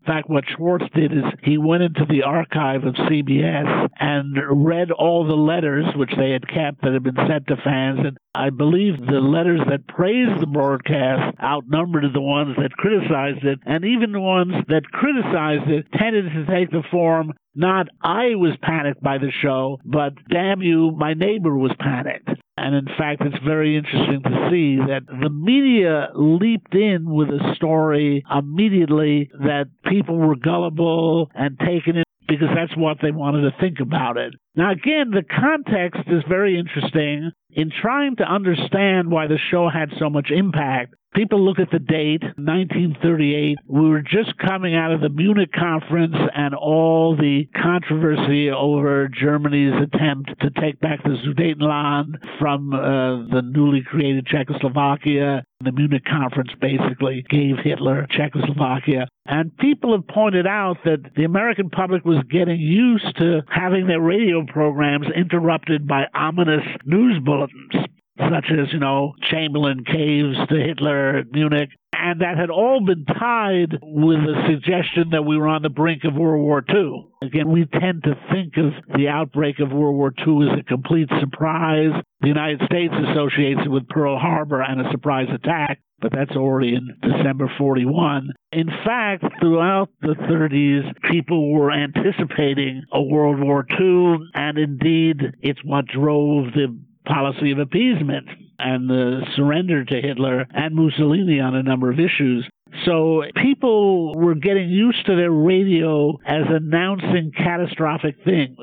In 0.05 0.13
fact, 0.13 0.29
what 0.29 0.43
Schwartz 0.49 0.83
did 0.93 1.13
is 1.13 1.23
he 1.43 1.57
went 1.57 1.83
into 1.83 2.05
the 2.09 2.23
archive 2.23 2.83
of 2.83 2.93
CBS 2.93 3.87
and 3.97 4.35
read 4.51 4.91
all 4.91 5.25
the 5.25 5.33
letters 5.33 5.85
which 5.95 6.11
they 6.17 6.31
had 6.31 6.45
kept 6.45 6.81
that 6.81 6.91
had 6.91 7.03
been 7.03 7.15
sent 7.15 7.47
to 7.47 7.55
fans. 7.63 7.99
And 8.03 8.17
I 8.35 8.49
believe 8.49 8.97
the 8.99 9.21
letters 9.21 9.61
that 9.69 9.87
praised 9.87 10.41
the 10.41 10.47
broadcast 10.47 11.39
outnumbered 11.41 12.11
the 12.13 12.19
ones 12.19 12.57
that 12.57 12.73
criticized 12.73 13.45
it. 13.45 13.59
And 13.65 13.85
even 13.85 14.11
the 14.11 14.19
ones 14.19 14.55
that 14.67 14.83
criticized 14.91 15.69
it 15.69 15.87
tended 15.97 16.25
to 16.33 16.45
take 16.47 16.69
the 16.69 16.83
form 16.91 17.31
not 17.55 17.87
I 18.01 18.35
was 18.35 18.57
panicked 18.61 19.01
by 19.01 19.17
the 19.17 19.31
show, 19.41 19.79
but 19.85 20.13
damn 20.29 20.61
you, 20.61 20.91
my 20.91 21.13
neighbor 21.13 21.55
was 21.55 21.71
panicked. 21.79 22.29
And 22.55 22.75
in 22.75 22.85
fact, 22.97 23.21
it's 23.21 23.43
very 23.43 23.75
interesting 23.75 24.21
to 24.23 24.49
see 24.51 24.77
that 24.77 25.05
the 25.07 25.29
media 25.29 26.09
leaped 26.13 26.75
in 26.75 27.09
with 27.09 27.29
a 27.29 27.53
story 27.55 28.23
immediately 28.31 29.31
that 29.39 29.65
people 29.85 30.17
were 30.17 30.35
gullible 30.35 31.31
and 31.33 31.57
taken 31.59 31.97
in 31.97 32.03
because 32.27 32.49
that's 32.55 32.75
what 32.77 32.97
they 33.01 33.11
wanted 33.11 33.41
to 33.41 33.57
think 33.59 33.79
about 33.79 34.17
it. 34.17 34.33
Now, 34.55 34.71
again, 34.71 35.11
the 35.11 35.23
context 35.23 36.01
is 36.07 36.23
very 36.27 36.57
interesting 36.57 37.31
in 37.51 37.71
trying 37.81 38.15
to 38.17 38.23
understand 38.23 39.11
why 39.11 39.27
the 39.27 39.39
show 39.51 39.69
had 39.69 39.89
so 39.99 40.09
much 40.09 40.29
impact. 40.31 40.93
People 41.13 41.45
look 41.45 41.59
at 41.59 41.69
the 41.69 41.77
date, 41.77 42.23
1938. 42.23 43.57
We 43.67 43.89
were 43.89 44.01
just 44.01 44.35
coming 44.39 44.75
out 44.75 44.91
of 44.91 45.01
the 45.01 45.09
Munich 45.09 45.51
conference 45.51 46.15
and 46.33 46.55
all 46.55 47.15
the 47.15 47.47
controversy 47.55 48.49
over 48.49 49.07
Germany's 49.09 49.73
attempt 49.79 50.31
to 50.41 50.49
take 50.59 50.79
back 50.79 51.03
the 51.03 51.17
Sudetenland 51.23 52.15
from 52.39 52.73
uh, 52.73 53.29
the 53.31 53.43
newly 53.43 53.83
created 53.83 54.25
Czechoslovakia. 54.25 55.43
The 55.63 55.71
Munich 55.71 56.03
conference 56.03 56.49
basically 56.59 57.23
gave 57.29 57.57
Hitler 57.63 58.07
Czechoslovakia. 58.09 59.07
And 59.27 59.55
people 59.57 59.95
have 59.95 60.07
pointed 60.07 60.47
out 60.47 60.77
that 60.83 61.11
the 61.15 61.25
American 61.25 61.69
public 61.69 62.03
was 62.05 62.23
getting 62.29 62.59
used 62.59 63.17
to 63.17 63.41
having 63.49 63.85
their 63.85 64.01
radio 64.01 64.45
programs 64.47 65.05
interrupted 65.15 65.87
by 65.87 66.05
ominous 66.15 66.65
news 66.85 67.19
bulletins 67.23 67.87
such 68.17 68.45
as, 68.51 68.71
you 68.71 68.79
know, 68.79 69.13
Chamberlain 69.29 69.83
caves 69.85 70.37
to 70.49 70.55
Hitler 70.55 71.17
at 71.17 71.31
Munich. 71.31 71.69
And 71.95 72.21
that 72.21 72.37
had 72.37 72.49
all 72.49 72.83
been 72.85 73.05
tied 73.05 73.79
with 73.81 74.19
the 74.19 74.43
suggestion 74.47 75.11
that 75.11 75.23
we 75.23 75.37
were 75.37 75.47
on 75.47 75.61
the 75.61 75.69
brink 75.69 76.03
of 76.03 76.15
World 76.15 76.43
War 76.43 76.63
II. 76.67 77.05
Again, 77.21 77.49
we 77.49 77.65
tend 77.65 78.03
to 78.03 78.15
think 78.31 78.57
of 78.57 78.73
the 78.97 79.07
outbreak 79.07 79.59
of 79.59 79.71
World 79.71 79.95
War 79.95 80.11
II 80.27 80.49
as 80.51 80.59
a 80.59 80.63
complete 80.63 81.07
surprise. 81.19 81.93
The 82.21 82.27
United 82.27 82.61
States 82.65 82.93
associates 82.93 83.61
it 83.65 83.69
with 83.69 83.87
Pearl 83.87 84.19
Harbor 84.19 84.61
and 84.61 84.81
a 84.81 84.91
surprise 84.91 85.27
attack, 85.33 85.79
but 86.01 86.11
that's 86.11 86.35
already 86.35 86.75
in 86.75 86.89
December 87.01 87.49
41. 87.57 88.31
In 88.51 88.67
fact, 88.85 89.23
throughout 89.39 89.89
the 90.01 90.15
30s, 90.15 90.93
people 91.09 91.53
were 91.53 91.71
anticipating 91.71 92.83
a 92.91 93.01
World 93.01 93.39
War 93.39 93.65
II, 93.79 94.27
and 94.33 94.57
indeed, 94.57 95.21
it's 95.41 95.63
what 95.63 95.85
drove 95.87 96.51
the 96.53 96.77
policy 97.05 97.51
of 97.51 97.59
appeasement 97.59 98.27
and 98.59 98.89
the 98.89 99.21
surrender 99.35 99.83
to 99.83 100.01
Hitler 100.01 100.45
and 100.53 100.75
Mussolini 100.75 101.39
on 101.39 101.55
a 101.55 101.63
number 101.63 101.91
of 101.91 101.99
issues. 101.99 102.47
So 102.85 103.23
people 103.35 104.15
were 104.15 104.35
getting 104.35 104.69
used 104.69 105.05
to 105.05 105.15
their 105.15 105.31
radio 105.31 106.17
as 106.25 106.43
announcing 106.49 107.31
catastrophic 107.37 108.15
things 108.25 108.57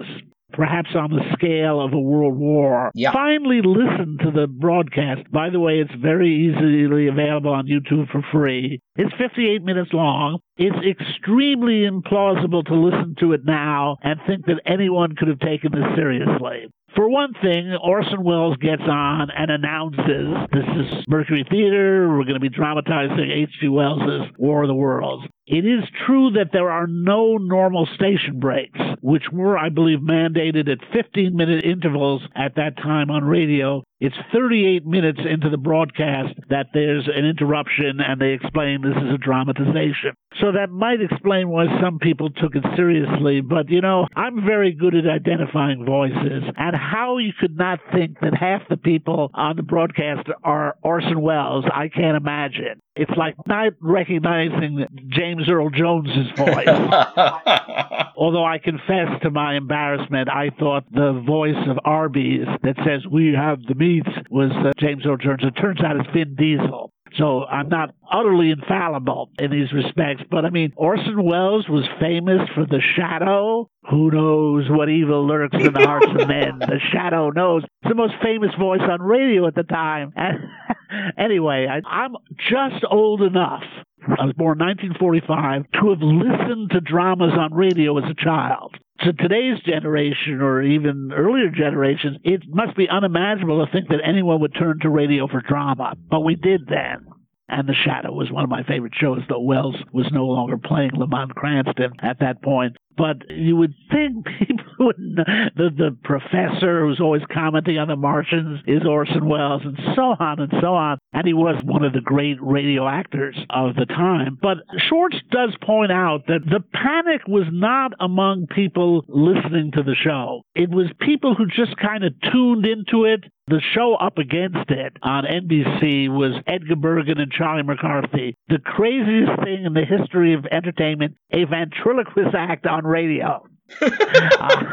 perhaps 0.52 0.90
on 0.94 1.10
the 1.10 1.22
scale 1.32 1.80
of 1.80 1.92
a 1.92 1.98
world 1.98 2.36
war. 2.36 2.90
Yeah. 2.94 3.12
Finally, 3.12 3.60
listen 3.64 4.18
to 4.24 4.30
the 4.30 4.46
broadcast. 4.46 5.30
By 5.30 5.50
the 5.50 5.60
way, 5.60 5.78
it's 5.78 5.94
very 6.00 6.48
easily 6.48 7.08
available 7.08 7.52
on 7.52 7.66
YouTube 7.66 8.10
for 8.10 8.22
free. 8.32 8.80
It's 8.96 9.12
58 9.16 9.62
minutes 9.62 9.90
long. 9.92 10.40
It's 10.56 10.76
extremely 10.86 11.88
implausible 11.88 12.64
to 12.66 12.74
listen 12.74 13.14
to 13.20 13.32
it 13.32 13.44
now 13.44 13.96
and 14.02 14.20
think 14.26 14.46
that 14.46 14.60
anyone 14.66 15.14
could 15.16 15.28
have 15.28 15.40
taken 15.40 15.72
this 15.72 15.96
seriously. 15.96 16.66
For 16.96 17.08
one 17.08 17.34
thing, 17.40 17.72
Orson 17.80 18.24
Welles 18.24 18.56
gets 18.56 18.82
on 18.82 19.30
and 19.30 19.50
announces 19.50 20.48
this 20.52 20.64
is 20.64 21.04
Mercury 21.06 21.46
Theater. 21.48 22.08
We're 22.08 22.24
going 22.24 22.34
to 22.34 22.40
be 22.40 22.48
dramatizing 22.48 23.30
H.G. 23.30 23.68
Wells' 23.68 24.28
War 24.38 24.62
of 24.62 24.68
the 24.68 24.74
Worlds. 24.74 25.24
It 25.46 25.64
is 25.64 25.84
true 26.04 26.32
that 26.32 26.50
there 26.52 26.70
are 26.70 26.88
no 26.88 27.36
normal 27.36 27.86
station 27.94 28.40
breaks, 28.40 28.78
which 29.02 29.22
were, 29.32 29.56
I 29.56 29.68
believe, 29.68 30.00
mandated 30.00 30.68
at 30.68 30.78
15 30.92 31.36
minute 31.36 31.64
intervals 31.64 32.22
at 32.34 32.56
that 32.56 32.76
time 32.76 33.10
on 33.10 33.22
radio. 33.22 33.84
It's 34.00 34.16
38 34.32 34.86
minutes 34.86 35.20
into 35.28 35.50
the 35.50 35.58
broadcast 35.58 36.34
that 36.48 36.68
there's 36.72 37.06
an 37.06 37.26
interruption 37.26 38.00
and 38.00 38.18
they 38.18 38.32
explain 38.32 38.80
this 38.80 38.96
is 38.96 39.14
a 39.14 39.18
dramatization. 39.18 40.16
So 40.40 40.52
that 40.52 40.70
might 40.70 41.02
explain 41.02 41.50
why 41.50 41.66
some 41.82 41.98
people 41.98 42.30
took 42.30 42.54
it 42.54 42.64
seriously. 42.76 43.42
But, 43.42 43.68
you 43.68 43.82
know, 43.82 44.06
I'm 44.16 44.44
very 44.46 44.72
good 44.72 44.94
at 44.94 45.06
identifying 45.06 45.84
voices 45.84 46.44
and 46.56 46.74
how 46.74 47.18
you 47.18 47.32
could 47.38 47.58
not 47.58 47.80
think 47.92 48.18
that 48.20 48.34
half 48.34 48.62
the 48.70 48.78
people 48.78 49.30
on 49.34 49.56
the 49.56 49.62
broadcast 49.62 50.28
are 50.44 50.76
Orson 50.82 51.20
Welles, 51.20 51.66
I 51.70 51.88
can't 51.88 52.16
imagine. 52.16 52.80
It's 52.96 53.10
like 53.16 53.34
not 53.46 53.72
recognizing 53.80 54.84
James 55.08 55.48
Earl 55.48 55.70
Jones's 55.70 56.30
voice. 56.36 56.66
Although 58.16 58.44
I 58.44 58.58
confess 58.58 59.08
to 59.22 59.30
my 59.30 59.56
embarrassment, 59.56 60.28
I 60.28 60.50
thought 60.58 60.84
the 60.92 61.22
voice 61.26 61.56
of 61.68 61.78
Arby's 61.84 62.46
that 62.62 62.76
says 62.84 63.06
"We 63.10 63.32
have 63.32 63.62
the 63.62 63.74
meats" 63.90 64.08
was 64.30 64.50
uh, 64.52 64.72
James 64.78 65.04
Earl 65.06 65.16
Jones. 65.16 65.40
It 65.42 65.60
turns 65.60 65.82
out 65.82 65.96
it's 65.96 66.08
Vin 66.12 66.34
Diesel. 66.34 66.92
So 67.16 67.44
I'm 67.44 67.68
not 67.68 67.94
utterly 68.10 68.50
infallible 68.50 69.30
in 69.38 69.50
these 69.50 69.72
respects. 69.72 70.22
But 70.30 70.44
I 70.44 70.50
mean, 70.50 70.72
Orson 70.76 71.22
Welles 71.24 71.68
was 71.68 71.84
famous 72.00 72.48
for 72.54 72.66
The 72.66 72.80
Shadow. 72.96 73.68
Who 73.90 74.10
knows 74.10 74.70
what 74.70 74.88
evil 74.88 75.26
lurks 75.26 75.56
in 75.56 75.72
the 75.72 75.80
hearts 75.80 76.06
of 76.06 76.28
men? 76.28 76.58
The 76.60 76.78
Shadow 76.92 77.30
knows. 77.30 77.64
It's 77.64 77.88
the 77.88 77.94
most 77.94 78.14
famous 78.22 78.50
voice 78.58 78.82
on 78.88 79.02
radio 79.02 79.46
at 79.46 79.54
the 79.54 79.64
time. 79.64 80.12
And 80.14 80.38
anyway, 81.18 81.66
I, 81.68 81.80
I'm 81.88 82.14
just 82.48 82.84
old 82.88 83.22
enough. 83.22 83.64
I 84.02 84.24
was 84.24 84.34
born 84.36 84.58
1945 84.58 85.64
to 85.80 85.90
have 85.90 86.00
listened 86.00 86.70
to 86.70 86.80
dramas 86.80 87.32
on 87.36 87.52
radio 87.52 87.98
as 87.98 88.10
a 88.10 88.24
child 88.24 88.76
to 89.02 89.12
today's 89.12 89.60
generation 89.64 90.40
or 90.40 90.62
even 90.62 91.12
earlier 91.12 91.50
generations, 91.50 92.18
it 92.22 92.42
must 92.48 92.76
be 92.76 92.88
unimaginable 92.88 93.64
to 93.64 93.72
think 93.72 93.88
that 93.88 94.00
anyone 94.04 94.40
would 94.40 94.54
turn 94.54 94.78
to 94.80 94.90
radio 94.90 95.26
for 95.26 95.40
drama. 95.40 95.94
But 96.10 96.20
we 96.20 96.34
did 96.34 96.66
then. 96.66 97.06
And 97.50 97.68
The 97.68 97.74
Shadow 97.74 98.12
was 98.12 98.30
one 98.30 98.44
of 98.44 98.50
my 98.50 98.62
favorite 98.62 98.94
shows, 98.94 99.22
though 99.28 99.40
Welles 99.40 99.76
was 99.92 100.06
no 100.12 100.26
longer 100.26 100.56
playing 100.56 100.92
Lamont 100.94 101.34
Cranston 101.34 101.92
at 102.00 102.20
that 102.20 102.42
point. 102.42 102.76
But 102.96 103.30
you 103.30 103.56
would 103.56 103.74
think 103.90 104.26
people 104.38 104.64
would. 104.78 104.96
The, 104.96 105.70
the 105.76 105.96
professor 106.04 106.86
who's 106.86 107.00
always 107.00 107.22
commenting 107.32 107.78
on 107.78 107.88
the 107.88 107.96
Martians 107.96 108.60
is 108.66 108.86
Orson 108.86 109.26
Welles, 109.28 109.62
and 109.64 109.78
so 109.96 110.14
on 110.18 110.40
and 110.40 110.52
so 110.60 110.74
on. 110.74 110.98
And 111.12 111.26
he 111.26 111.34
was 111.34 111.60
one 111.64 111.82
of 111.82 111.92
the 111.92 112.00
great 112.00 112.36
radio 112.40 112.86
actors 112.86 113.36
of 113.50 113.74
the 113.74 113.86
time. 113.86 114.38
But 114.40 114.58
Schwartz 114.88 115.16
does 115.30 115.54
point 115.62 115.90
out 115.90 116.26
that 116.28 116.44
the 116.44 116.60
panic 116.72 117.22
was 117.26 117.46
not 117.50 117.92
among 117.98 118.46
people 118.46 119.04
listening 119.08 119.72
to 119.72 119.82
the 119.82 119.96
show. 119.96 120.42
It 120.54 120.70
was 120.70 120.86
people 121.00 121.34
who 121.34 121.46
just 121.46 121.76
kind 121.76 122.04
of 122.04 122.12
tuned 122.32 122.66
into 122.66 123.04
it 123.04 123.24
The 123.50 123.60
show 123.74 123.96
up 123.96 124.16
against 124.18 124.70
it 124.70 124.96
on 125.02 125.24
NBC 125.24 126.08
was 126.08 126.40
Edgar 126.46 126.76
Bergen 126.76 127.18
and 127.18 127.32
Charlie 127.32 127.64
McCarthy. 127.64 128.36
The 128.48 128.60
craziest 128.60 129.42
thing 129.42 129.64
in 129.64 129.74
the 129.74 129.84
history 129.84 130.34
of 130.34 130.46
entertainment, 130.52 131.16
a 131.32 131.42
ventriloquist 131.46 132.32
act 132.32 132.68
on 132.68 132.86
radio. 132.86 133.44
uh, 133.82 134.66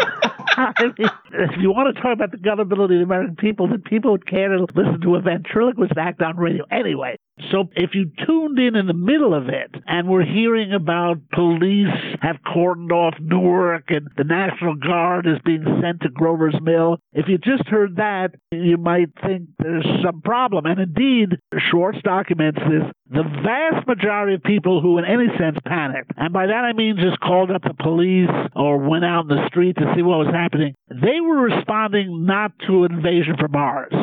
if 0.79 1.51
you 1.57 1.71
want 1.71 1.95
to 1.95 1.99
talk 2.03 2.13
about 2.13 2.29
the 2.29 2.37
gullibility 2.37 2.93
of 2.93 2.99
the 2.99 3.05
American 3.05 3.35
people, 3.35 3.67
then 3.67 3.81
people 3.81 4.11
would 4.11 4.27
care 4.27 4.49
to 4.49 4.67
listen 4.75 5.01
to 5.01 5.15
a 5.15 5.21
ventriloquist 5.21 5.93
act 5.97 6.21
on 6.21 6.37
radio. 6.37 6.63
Anyway, 6.69 7.17
so 7.51 7.69
if 7.75 7.91
you 7.93 8.11
tuned 8.25 8.57
in 8.59 8.75
in 8.75 8.87
the 8.87 8.93
middle 8.93 9.33
of 9.33 9.47
it 9.47 9.75
and 9.85 10.07
were 10.07 10.23
hearing 10.23 10.73
about 10.73 11.17
police 11.33 11.93
have 12.21 12.37
cordoned 12.45 12.91
off 12.91 13.13
Newark 13.19 13.85
and 13.89 14.07
the 14.17 14.23
National 14.23 14.75
Guard 14.75 15.27
is 15.27 15.37
being 15.45 15.63
sent 15.81 16.01
to 16.01 16.09
Grover's 16.09 16.59
Mill, 16.61 16.97
if 17.13 17.27
you 17.27 17.37
just 17.37 17.67
heard 17.67 17.97
that, 17.97 18.35
you 18.51 18.77
might 18.77 19.09
think 19.23 19.49
there's 19.59 19.85
some 20.03 20.21
problem. 20.21 20.65
And 20.65 20.79
indeed, 20.79 21.37
Schwartz 21.57 21.99
documents 22.03 22.59
this. 22.59 22.91
The 23.09 23.23
vast 23.23 23.87
majority 23.87 24.35
of 24.35 24.43
people 24.43 24.81
who 24.81 24.97
in 24.97 25.05
any 25.05 25.27
sense 25.37 25.57
panicked, 25.65 26.11
and 26.17 26.33
by 26.33 26.47
that 26.47 26.65
I 26.65 26.73
mean 26.73 26.97
just 26.97 27.19
called 27.21 27.51
up 27.51 27.63
the 27.63 27.73
police 27.73 28.29
or 28.55 28.77
went 28.79 29.05
out 29.05 29.29
in 29.29 29.37
the 29.37 29.47
street 29.47 29.77
to 29.77 29.93
see 29.95 30.01
what 30.01 30.19
was 30.19 30.33
happening, 30.33 30.73
they 30.89 31.21
were 31.21 31.37
responding 31.37 32.25
not 32.25 32.51
to 32.67 32.83
an 32.83 32.95
invasion 32.95 33.37
from 33.39 33.51
Mars. 33.51 33.93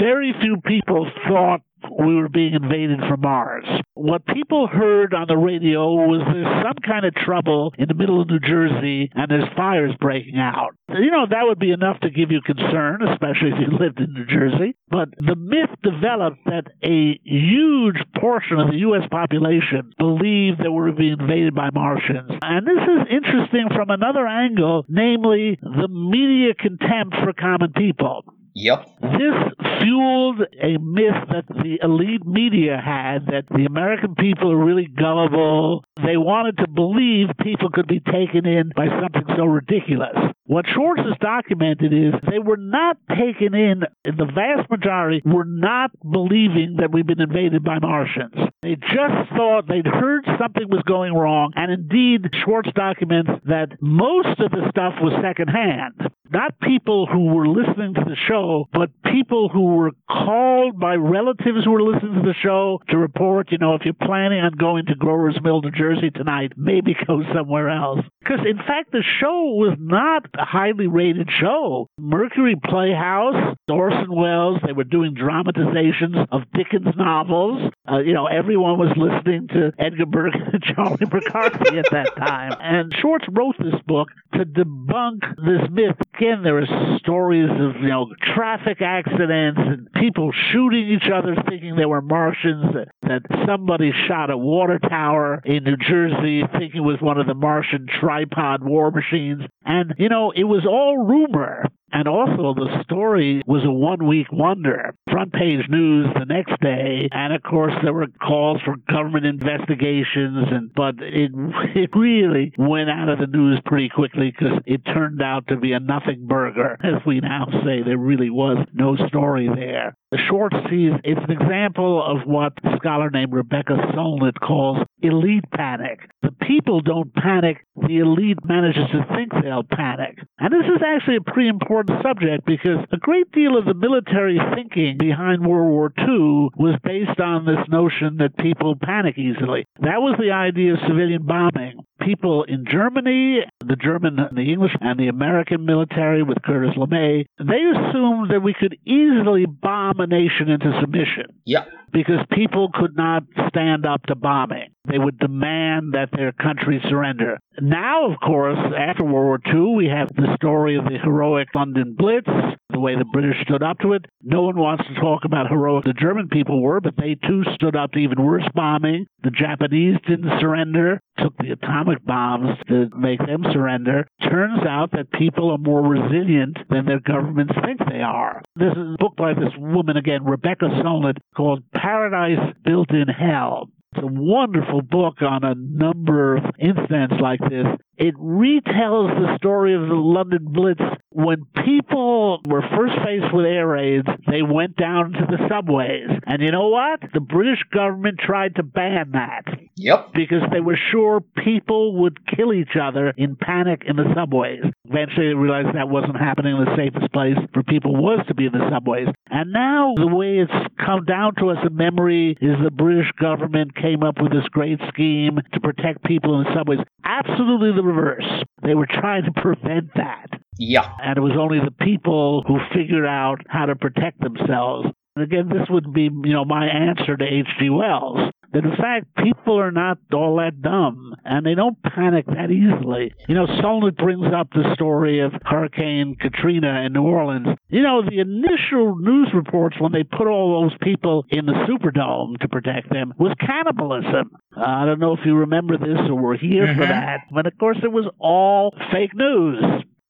Very 0.00 0.34
few 0.40 0.56
people 0.66 1.08
thought 1.28 1.60
we 1.98 2.14
were 2.16 2.28
being 2.28 2.54
invaded 2.54 3.00
from 3.08 3.20
Mars. 3.20 3.64
What 3.94 4.26
people 4.26 4.66
heard 4.66 5.14
on 5.14 5.26
the 5.28 5.36
radio 5.36 5.92
was 5.92 6.22
there's 6.32 6.64
some 6.64 6.78
kind 6.86 7.04
of 7.04 7.14
trouble 7.14 7.72
in 7.78 7.88
the 7.88 7.94
middle 7.94 8.20
of 8.20 8.28
New 8.28 8.40
Jersey 8.40 9.10
and 9.14 9.30
there's 9.30 9.48
fires 9.56 9.92
breaking 10.00 10.38
out. 10.38 10.74
You 10.88 11.10
know, 11.10 11.26
that 11.28 11.44
would 11.44 11.58
be 11.58 11.70
enough 11.70 12.00
to 12.00 12.10
give 12.10 12.30
you 12.30 12.40
concern, 12.40 13.02
especially 13.02 13.50
if 13.50 13.60
you 13.60 13.78
lived 13.80 14.00
in 14.00 14.12
New 14.14 14.26
Jersey. 14.26 14.74
But 14.88 15.08
the 15.18 15.36
myth 15.36 15.70
developed 15.82 16.44
that 16.46 16.64
a 16.82 17.18
huge 17.24 18.00
portion 18.18 18.58
of 18.58 18.70
the 18.70 18.78
U.S. 18.90 19.06
population 19.10 19.92
believed 19.98 20.58
that 20.58 20.70
we 20.70 20.80
were 20.80 20.92
being 20.92 21.16
invaded 21.20 21.54
by 21.54 21.70
Martians. 21.72 22.30
And 22.42 22.66
this 22.66 22.82
is 22.82 23.06
interesting 23.10 23.68
from 23.74 23.90
another 23.90 24.26
angle, 24.26 24.84
namely 24.88 25.58
the 25.62 25.88
media 25.88 26.54
contempt 26.54 27.16
for 27.22 27.32
common 27.32 27.72
people. 27.72 28.24
Yep. 28.54 28.86
This 29.00 29.36
fueled 29.80 30.40
a 30.60 30.76
myth 30.78 31.28
that 31.30 31.46
the 31.48 31.78
elite 31.82 32.26
media 32.26 32.80
had 32.84 33.26
that 33.26 33.44
the 33.50 33.64
American 33.64 34.14
people 34.14 34.50
are 34.52 34.64
really 34.64 34.86
gullible. 34.86 35.84
They 35.96 36.16
wanted 36.16 36.58
to 36.58 36.68
believe 36.68 37.28
people 37.42 37.70
could 37.70 37.86
be 37.86 38.00
taken 38.00 38.46
in 38.46 38.72
by 38.74 38.86
something 38.86 39.24
so 39.36 39.44
ridiculous. 39.44 40.16
What 40.50 40.66
Schwartz 40.66 41.02
has 41.02 41.16
documented 41.20 41.92
is 41.92 42.12
they 42.28 42.40
were 42.40 42.56
not 42.56 42.96
taken 43.08 43.54
in, 43.54 43.84
the 44.02 44.24
vast 44.34 44.68
majority, 44.68 45.22
were 45.24 45.44
not 45.44 45.92
believing 46.02 46.78
that 46.80 46.90
we've 46.90 47.06
been 47.06 47.20
invaded 47.20 47.62
by 47.62 47.78
Martians. 47.78 48.34
They 48.60 48.74
just 48.74 49.30
thought 49.30 49.68
they'd 49.68 49.86
heard 49.86 50.24
something 50.40 50.68
was 50.68 50.82
going 50.88 51.14
wrong, 51.14 51.52
and 51.54 51.70
indeed, 51.70 52.28
Schwartz 52.42 52.68
documents 52.74 53.30
that 53.44 53.80
most 53.80 54.40
of 54.40 54.50
the 54.50 54.66
stuff 54.70 54.94
was 55.00 55.12
secondhand. 55.22 55.94
Not 56.32 56.60
people 56.60 57.06
who 57.06 57.34
were 57.34 57.48
listening 57.48 57.94
to 57.94 58.04
the 58.04 58.16
show, 58.28 58.68
but 58.72 58.90
people 59.04 59.48
who 59.48 59.74
were 59.74 59.90
called 60.08 60.78
by 60.78 60.94
relatives 60.94 61.64
who 61.64 61.72
were 61.72 61.82
listening 61.82 62.22
to 62.22 62.28
the 62.28 62.34
show 62.40 62.80
to 62.88 62.98
report, 62.98 63.50
you 63.50 63.58
know, 63.58 63.74
if 63.74 63.82
you're 63.84 63.94
planning 63.94 64.38
on 64.38 64.52
going 64.52 64.86
to 64.86 64.94
Grover's 64.94 65.40
Mill, 65.42 65.60
New 65.60 65.72
Jersey 65.72 66.10
tonight, 66.10 66.52
maybe 66.56 66.94
go 67.06 67.22
somewhere 67.34 67.68
else. 67.68 68.00
Because, 68.20 68.40
in 68.48 68.58
fact, 68.58 68.92
the 68.92 69.02
show 69.20 69.54
was 69.58 69.76
not 69.80 70.26
a 70.40 70.44
highly 70.44 70.86
rated 70.86 71.28
show. 71.40 71.88
Mercury 71.98 72.56
Playhouse, 72.64 73.56
Orson 73.68 74.14
Welles, 74.14 74.58
they 74.66 74.72
were 74.72 74.84
doing 74.84 75.14
dramatizations 75.14 76.16
of 76.32 76.42
Dickens 76.54 76.94
novels. 76.96 77.70
Uh, 77.90 77.98
you 77.98 78.14
know, 78.14 78.26
everyone 78.26 78.78
was 78.78 78.92
listening 78.96 79.48
to 79.48 79.72
Edgar 79.78 80.06
Bergen 80.06 80.42
and 80.52 80.62
Charlie 80.74 80.96
McCarthy 81.00 81.78
at 81.78 81.90
that 81.90 82.16
time. 82.16 82.52
And 82.60 82.92
Schwartz 83.00 83.26
wrote 83.30 83.56
this 83.58 83.80
book 83.86 84.08
to 84.34 84.44
debunk 84.44 85.20
this 85.36 85.68
myth. 85.70 85.96
Again, 86.16 86.42
there 86.42 86.58
are 86.58 86.98
stories 86.98 87.48
of, 87.50 87.80
you 87.80 87.88
know, 87.88 88.08
traffic 88.34 88.82
accidents 88.82 89.60
and 89.62 89.90
people 89.92 90.32
shooting 90.52 90.88
each 90.88 91.08
other 91.12 91.34
thinking 91.48 91.76
they 91.76 91.86
were 91.86 92.02
Martians, 92.02 92.74
that, 92.74 92.88
that 93.02 93.22
somebody 93.46 93.92
shot 94.06 94.30
a 94.30 94.36
water 94.36 94.78
tower 94.78 95.40
in 95.44 95.64
New 95.64 95.76
Jersey 95.76 96.42
thinking 96.52 96.82
it 96.82 96.84
was 96.84 97.00
one 97.00 97.18
of 97.18 97.26
the 97.26 97.34
Martian 97.34 97.86
tripod 98.00 98.62
war 98.62 98.90
machines. 98.90 99.42
And, 99.64 99.94
you 99.98 100.08
know, 100.08 100.32
it 100.34 100.44
was 100.44 100.66
all 100.66 100.98
rumor. 100.98 101.64
And 101.92 102.08
also, 102.08 102.54
the 102.54 102.82
story 102.84 103.42
was 103.46 103.64
a 103.64 103.70
one 103.70 104.06
week 104.06 104.26
wonder. 104.32 104.94
Front 105.10 105.32
page 105.32 105.68
news 105.68 106.06
the 106.18 106.24
next 106.24 106.60
day. 106.60 107.08
And 107.12 107.32
of 107.32 107.42
course, 107.42 107.72
there 107.82 107.92
were 107.92 108.06
calls 108.22 108.60
for 108.64 108.76
government 108.88 109.26
investigations. 109.26 110.48
And, 110.50 110.72
but 110.74 110.96
it, 111.00 111.32
it 111.74 111.90
really 111.94 112.52
went 112.58 112.90
out 112.90 113.08
of 113.08 113.18
the 113.18 113.26
news 113.26 113.60
pretty 113.64 113.88
quickly 113.88 114.30
because 114.30 114.58
it 114.66 114.84
turned 114.84 115.22
out 115.22 115.46
to 115.48 115.56
be 115.56 115.72
a 115.72 115.80
nothing 115.80 116.26
burger. 116.26 116.76
As 116.84 117.04
we 117.06 117.20
now 117.20 117.46
say, 117.64 117.82
there 117.82 117.98
really 117.98 118.30
was 118.30 118.58
no 118.72 118.96
story 119.08 119.48
there. 119.54 119.96
The 120.10 120.18
short 120.28 120.52
sees 120.68 120.90
it's 121.04 121.20
an 121.22 121.30
example 121.30 122.02
of 122.02 122.26
what 122.26 122.52
a 122.64 122.76
scholar 122.78 123.10
named 123.10 123.32
Rebecca 123.32 123.76
Solnit 123.94 124.40
calls 124.40 124.78
elite 125.02 125.44
panic. 125.54 126.00
The 126.22 126.32
people 126.32 126.80
don't 126.80 127.14
panic, 127.14 127.64
the 127.76 127.98
elite 127.98 128.38
manages 128.44 128.90
to 128.90 129.06
think 129.14 129.30
they'll 129.40 129.62
panic. 129.62 130.18
And 130.38 130.52
this 130.52 130.66
is 130.66 130.82
actually 130.84 131.16
a 131.16 131.20
pretty 131.20 131.48
important 131.48 131.79
subject 132.02 132.44
because 132.46 132.78
a 132.92 132.96
great 132.96 133.30
deal 133.32 133.56
of 133.56 133.64
the 133.64 133.74
military 133.74 134.38
thinking 134.54 134.98
behind 134.98 135.46
World 135.46 135.70
War 135.70 135.92
II 135.98 136.50
was 136.56 136.78
based 136.82 137.20
on 137.20 137.44
this 137.44 137.66
notion 137.68 138.18
that 138.18 138.36
people 138.38 138.74
panic 138.76 139.18
easily. 139.18 139.66
That 139.80 140.00
was 140.00 140.16
the 140.18 140.32
idea 140.32 140.74
of 140.74 140.80
civilian 140.86 141.26
bombing 141.26 141.80
people 142.00 142.44
in 142.44 142.64
Germany, 142.70 143.40
the 143.64 143.76
German, 143.76 144.16
the 144.32 144.52
English, 144.52 144.72
and 144.80 144.98
the 144.98 145.08
American 145.08 145.64
military 145.64 146.22
with 146.22 146.42
Curtis 146.42 146.74
LeMay, 146.76 147.26
they 147.38 147.44
assumed 147.44 148.30
that 148.30 148.42
we 148.42 148.54
could 148.54 148.76
easily 148.86 149.46
bomb 149.46 150.00
a 150.00 150.06
nation 150.06 150.48
into 150.48 150.76
submission. 150.80 151.26
Yeah. 151.44 151.64
Because 151.92 152.24
people 152.32 152.70
could 152.72 152.96
not 152.96 153.24
stand 153.48 153.84
up 153.84 154.02
to 154.06 154.14
bombing. 154.14 154.68
They 154.88 154.98
would 154.98 155.18
demand 155.18 155.92
that 155.92 156.10
their 156.12 156.32
country 156.32 156.80
surrender. 156.88 157.38
Now, 157.60 158.10
of 158.10 158.18
course, 158.20 158.58
after 158.76 159.04
World 159.04 159.42
War 159.44 159.54
II, 159.54 159.76
we 159.76 159.86
have 159.86 160.08
the 160.08 160.34
story 160.36 160.76
of 160.76 160.84
the 160.84 160.98
heroic 160.98 161.48
London 161.54 161.94
Blitz, 161.96 162.28
the 162.70 162.80
way 162.80 162.96
the 162.96 163.04
British 163.04 163.40
stood 163.42 163.62
up 163.62 163.78
to 163.80 163.92
it. 163.92 164.06
No 164.22 164.42
one 164.42 164.56
wants 164.56 164.84
to 164.86 164.94
talk 165.00 165.24
about 165.24 165.48
heroic 165.48 165.84
the 165.84 165.92
German 165.92 166.28
people 166.28 166.62
were, 166.62 166.80
but 166.80 166.94
they 166.96 167.16
too 167.26 167.44
stood 167.54 167.76
up 167.76 167.92
to 167.92 167.98
even 167.98 168.24
worse 168.24 168.48
bombing. 168.54 169.06
The 169.22 169.30
Japanese 169.30 169.96
didn't 170.06 170.40
surrender, 170.40 171.00
took 171.22 171.36
the 171.38 171.52
atomic 171.52 172.04
bombs 172.04 172.56
to 172.68 172.88
make 172.96 173.18
them 173.18 173.44
surrender. 173.52 174.06
Turns 174.22 174.60
out 174.66 174.90
that 174.92 175.10
people 175.12 175.50
are 175.50 175.58
more 175.58 175.82
resilient 175.82 176.56
than 176.68 176.86
their 176.86 177.00
governments 177.00 177.54
think 177.64 177.80
they 177.88 178.00
are. 178.00 178.42
This 178.56 178.72
is 178.72 178.94
a 178.94 178.96
book 178.98 179.16
by 179.16 179.34
this 179.34 179.52
woman 179.58 179.96
again, 179.96 180.24
Rebecca 180.24 180.66
Solnit, 180.82 181.18
called 181.36 181.62
Paradise 181.74 182.54
Built 182.64 182.90
in 182.90 183.08
Hell. 183.08 183.68
It's 183.92 184.04
a 184.04 184.06
wonderful 184.06 184.82
book 184.82 185.16
on 185.20 185.42
a 185.42 185.54
number 185.56 186.36
of 186.36 186.44
incidents 186.60 187.16
like 187.20 187.40
this. 187.40 187.66
It 188.00 188.14
retells 188.16 189.14
the 189.14 189.36
story 189.36 189.74
of 189.74 189.82
the 189.82 189.94
London 189.94 190.46
Blitz 190.50 190.80
when 191.12 191.44
people 191.64 192.40
were 192.46 192.62
first 192.76 192.94
faced 193.04 193.34
with 193.34 193.44
air 193.44 193.66
raids, 193.66 194.06
they 194.30 194.42
went 194.42 194.76
down 194.76 195.12
to 195.12 195.26
the 195.28 195.48
subways. 195.48 196.06
And 196.26 196.40
you 196.40 196.52
know 196.52 196.68
what? 196.68 197.00
The 197.12 197.20
British 197.20 197.58
government 197.72 198.20
tried 198.24 198.56
to 198.56 198.62
ban 198.62 199.10
that. 199.12 199.42
Yep. 199.76 200.12
Because 200.14 200.42
they 200.52 200.60
were 200.60 200.78
sure 200.92 201.20
people 201.20 202.00
would 202.02 202.18
kill 202.26 202.52
each 202.52 202.76
other 202.80 203.12
in 203.16 203.34
panic 203.34 203.82
in 203.86 203.96
the 203.96 204.12
subways. 204.14 204.62
Eventually 204.84 205.28
they 205.28 205.34
realized 205.34 205.74
that 205.74 205.88
wasn't 205.88 206.16
happening. 206.16 206.56
The 206.58 206.76
safest 206.76 207.12
place 207.12 207.36
for 207.52 207.62
people 207.64 207.96
was 207.96 208.24
to 208.28 208.34
be 208.34 208.46
in 208.46 208.52
the 208.52 208.70
subways. 208.70 209.08
And 209.30 209.52
now 209.52 209.94
the 209.96 210.06
way 210.06 210.38
it's 210.38 210.52
come 210.84 211.04
down 211.06 211.34
to 211.36 211.50
us 211.50 211.58
in 211.66 211.74
memory 211.74 212.36
is 212.40 212.54
the 212.62 212.70
British 212.70 213.10
government 213.18 213.74
came 213.74 214.02
up 214.02 214.20
with 214.20 214.32
this 214.32 214.46
great 214.50 214.78
scheme 214.88 215.38
to 215.54 215.60
protect 215.60 216.04
people 216.04 216.38
in 216.38 216.44
the 216.44 216.54
subways. 216.54 216.80
Absolutely 217.04 217.72
the 217.74 217.82
reverse. 217.90 218.44
They 218.62 218.74
were 218.74 218.86
trying 218.86 219.24
to 219.24 219.32
prevent 219.32 219.94
that. 219.94 220.26
Yeah. 220.58 220.90
And 221.02 221.16
it 221.16 221.20
was 221.20 221.36
only 221.38 221.58
the 221.58 221.84
people 221.84 222.44
who 222.46 222.58
figured 222.74 223.06
out 223.06 223.38
how 223.48 223.66
to 223.66 223.76
protect 223.76 224.20
themselves. 224.20 224.88
And 225.16 225.24
again, 225.24 225.48
this 225.48 225.68
would 225.70 225.92
be, 225.92 226.04
you 226.04 226.32
know, 226.32 226.44
my 226.44 226.66
answer 226.66 227.16
to 227.16 227.24
H.G. 227.24 227.70
Wells. 227.70 228.30
That 228.52 228.64
in 228.64 228.76
fact, 228.76 229.06
people 229.16 229.60
are 229.60 229.70
not 229.70 229.98
all 230.12 230.36
that 230.36 230.60
dumb, 230.60 231.14
and 231.24 231.46
they 231.46 231.54
don't 231.54 231.80
panic 231.82 232.26
that 232.26 232.50
easily. 232.50 233.12
You 233.28 233.34
know, 233.34 233.46
Solnit 233.46 233.96
brings 233.96 234.26
up 234.34 234.48
the 234.52 234.74
story 234.74 235.20
of 235.20 235.32
Hurricane 235.44 236.16
Katrina 236.20 236.82
in 236.84 236.92
New 236.92 237.02
Orleans. 237.02 237.46
You 237.68 237.82
know, 237.82 238.02
the 238.02 238.18
initial 238.18 238.96
news 238.98 239.28
reports 239.34 239.76
when 239.78 239.92
they 239.92 240.02
put 240.02 240.26
all 240.26 240.62
those 240.62 240.76
people 240.82 241.24
in 241.28 241.46
the 241.46 241.52
Superdome 241.68 242.38
to 242.40 242.48
protect 242.48 242.90
them 242.90 243.14
was 243.18 243.34
cannibalism. 243.40 244.30
Uh, 244.56 244.62
I 244.64 244.86
don't 244.86 244.98
know 244.98 245.12
if 245.12 245.20
you 245.24 245.36
remember 245.36 245.78
this 245.78 245.98
or 246.08 246.14
were 246.14 246.36
here 246.36 246.66
mm-hmm. 246.66 246.80
for 246.80 246.86
that, 246.86 247.20
but 247.32 247.46
of 247.46 247.56
course 247.58 247.78
it 247.82 247.92
was 247.92 248.06
all 248.18 248.74
fake 248.92 249.14
news. 249.14 249.62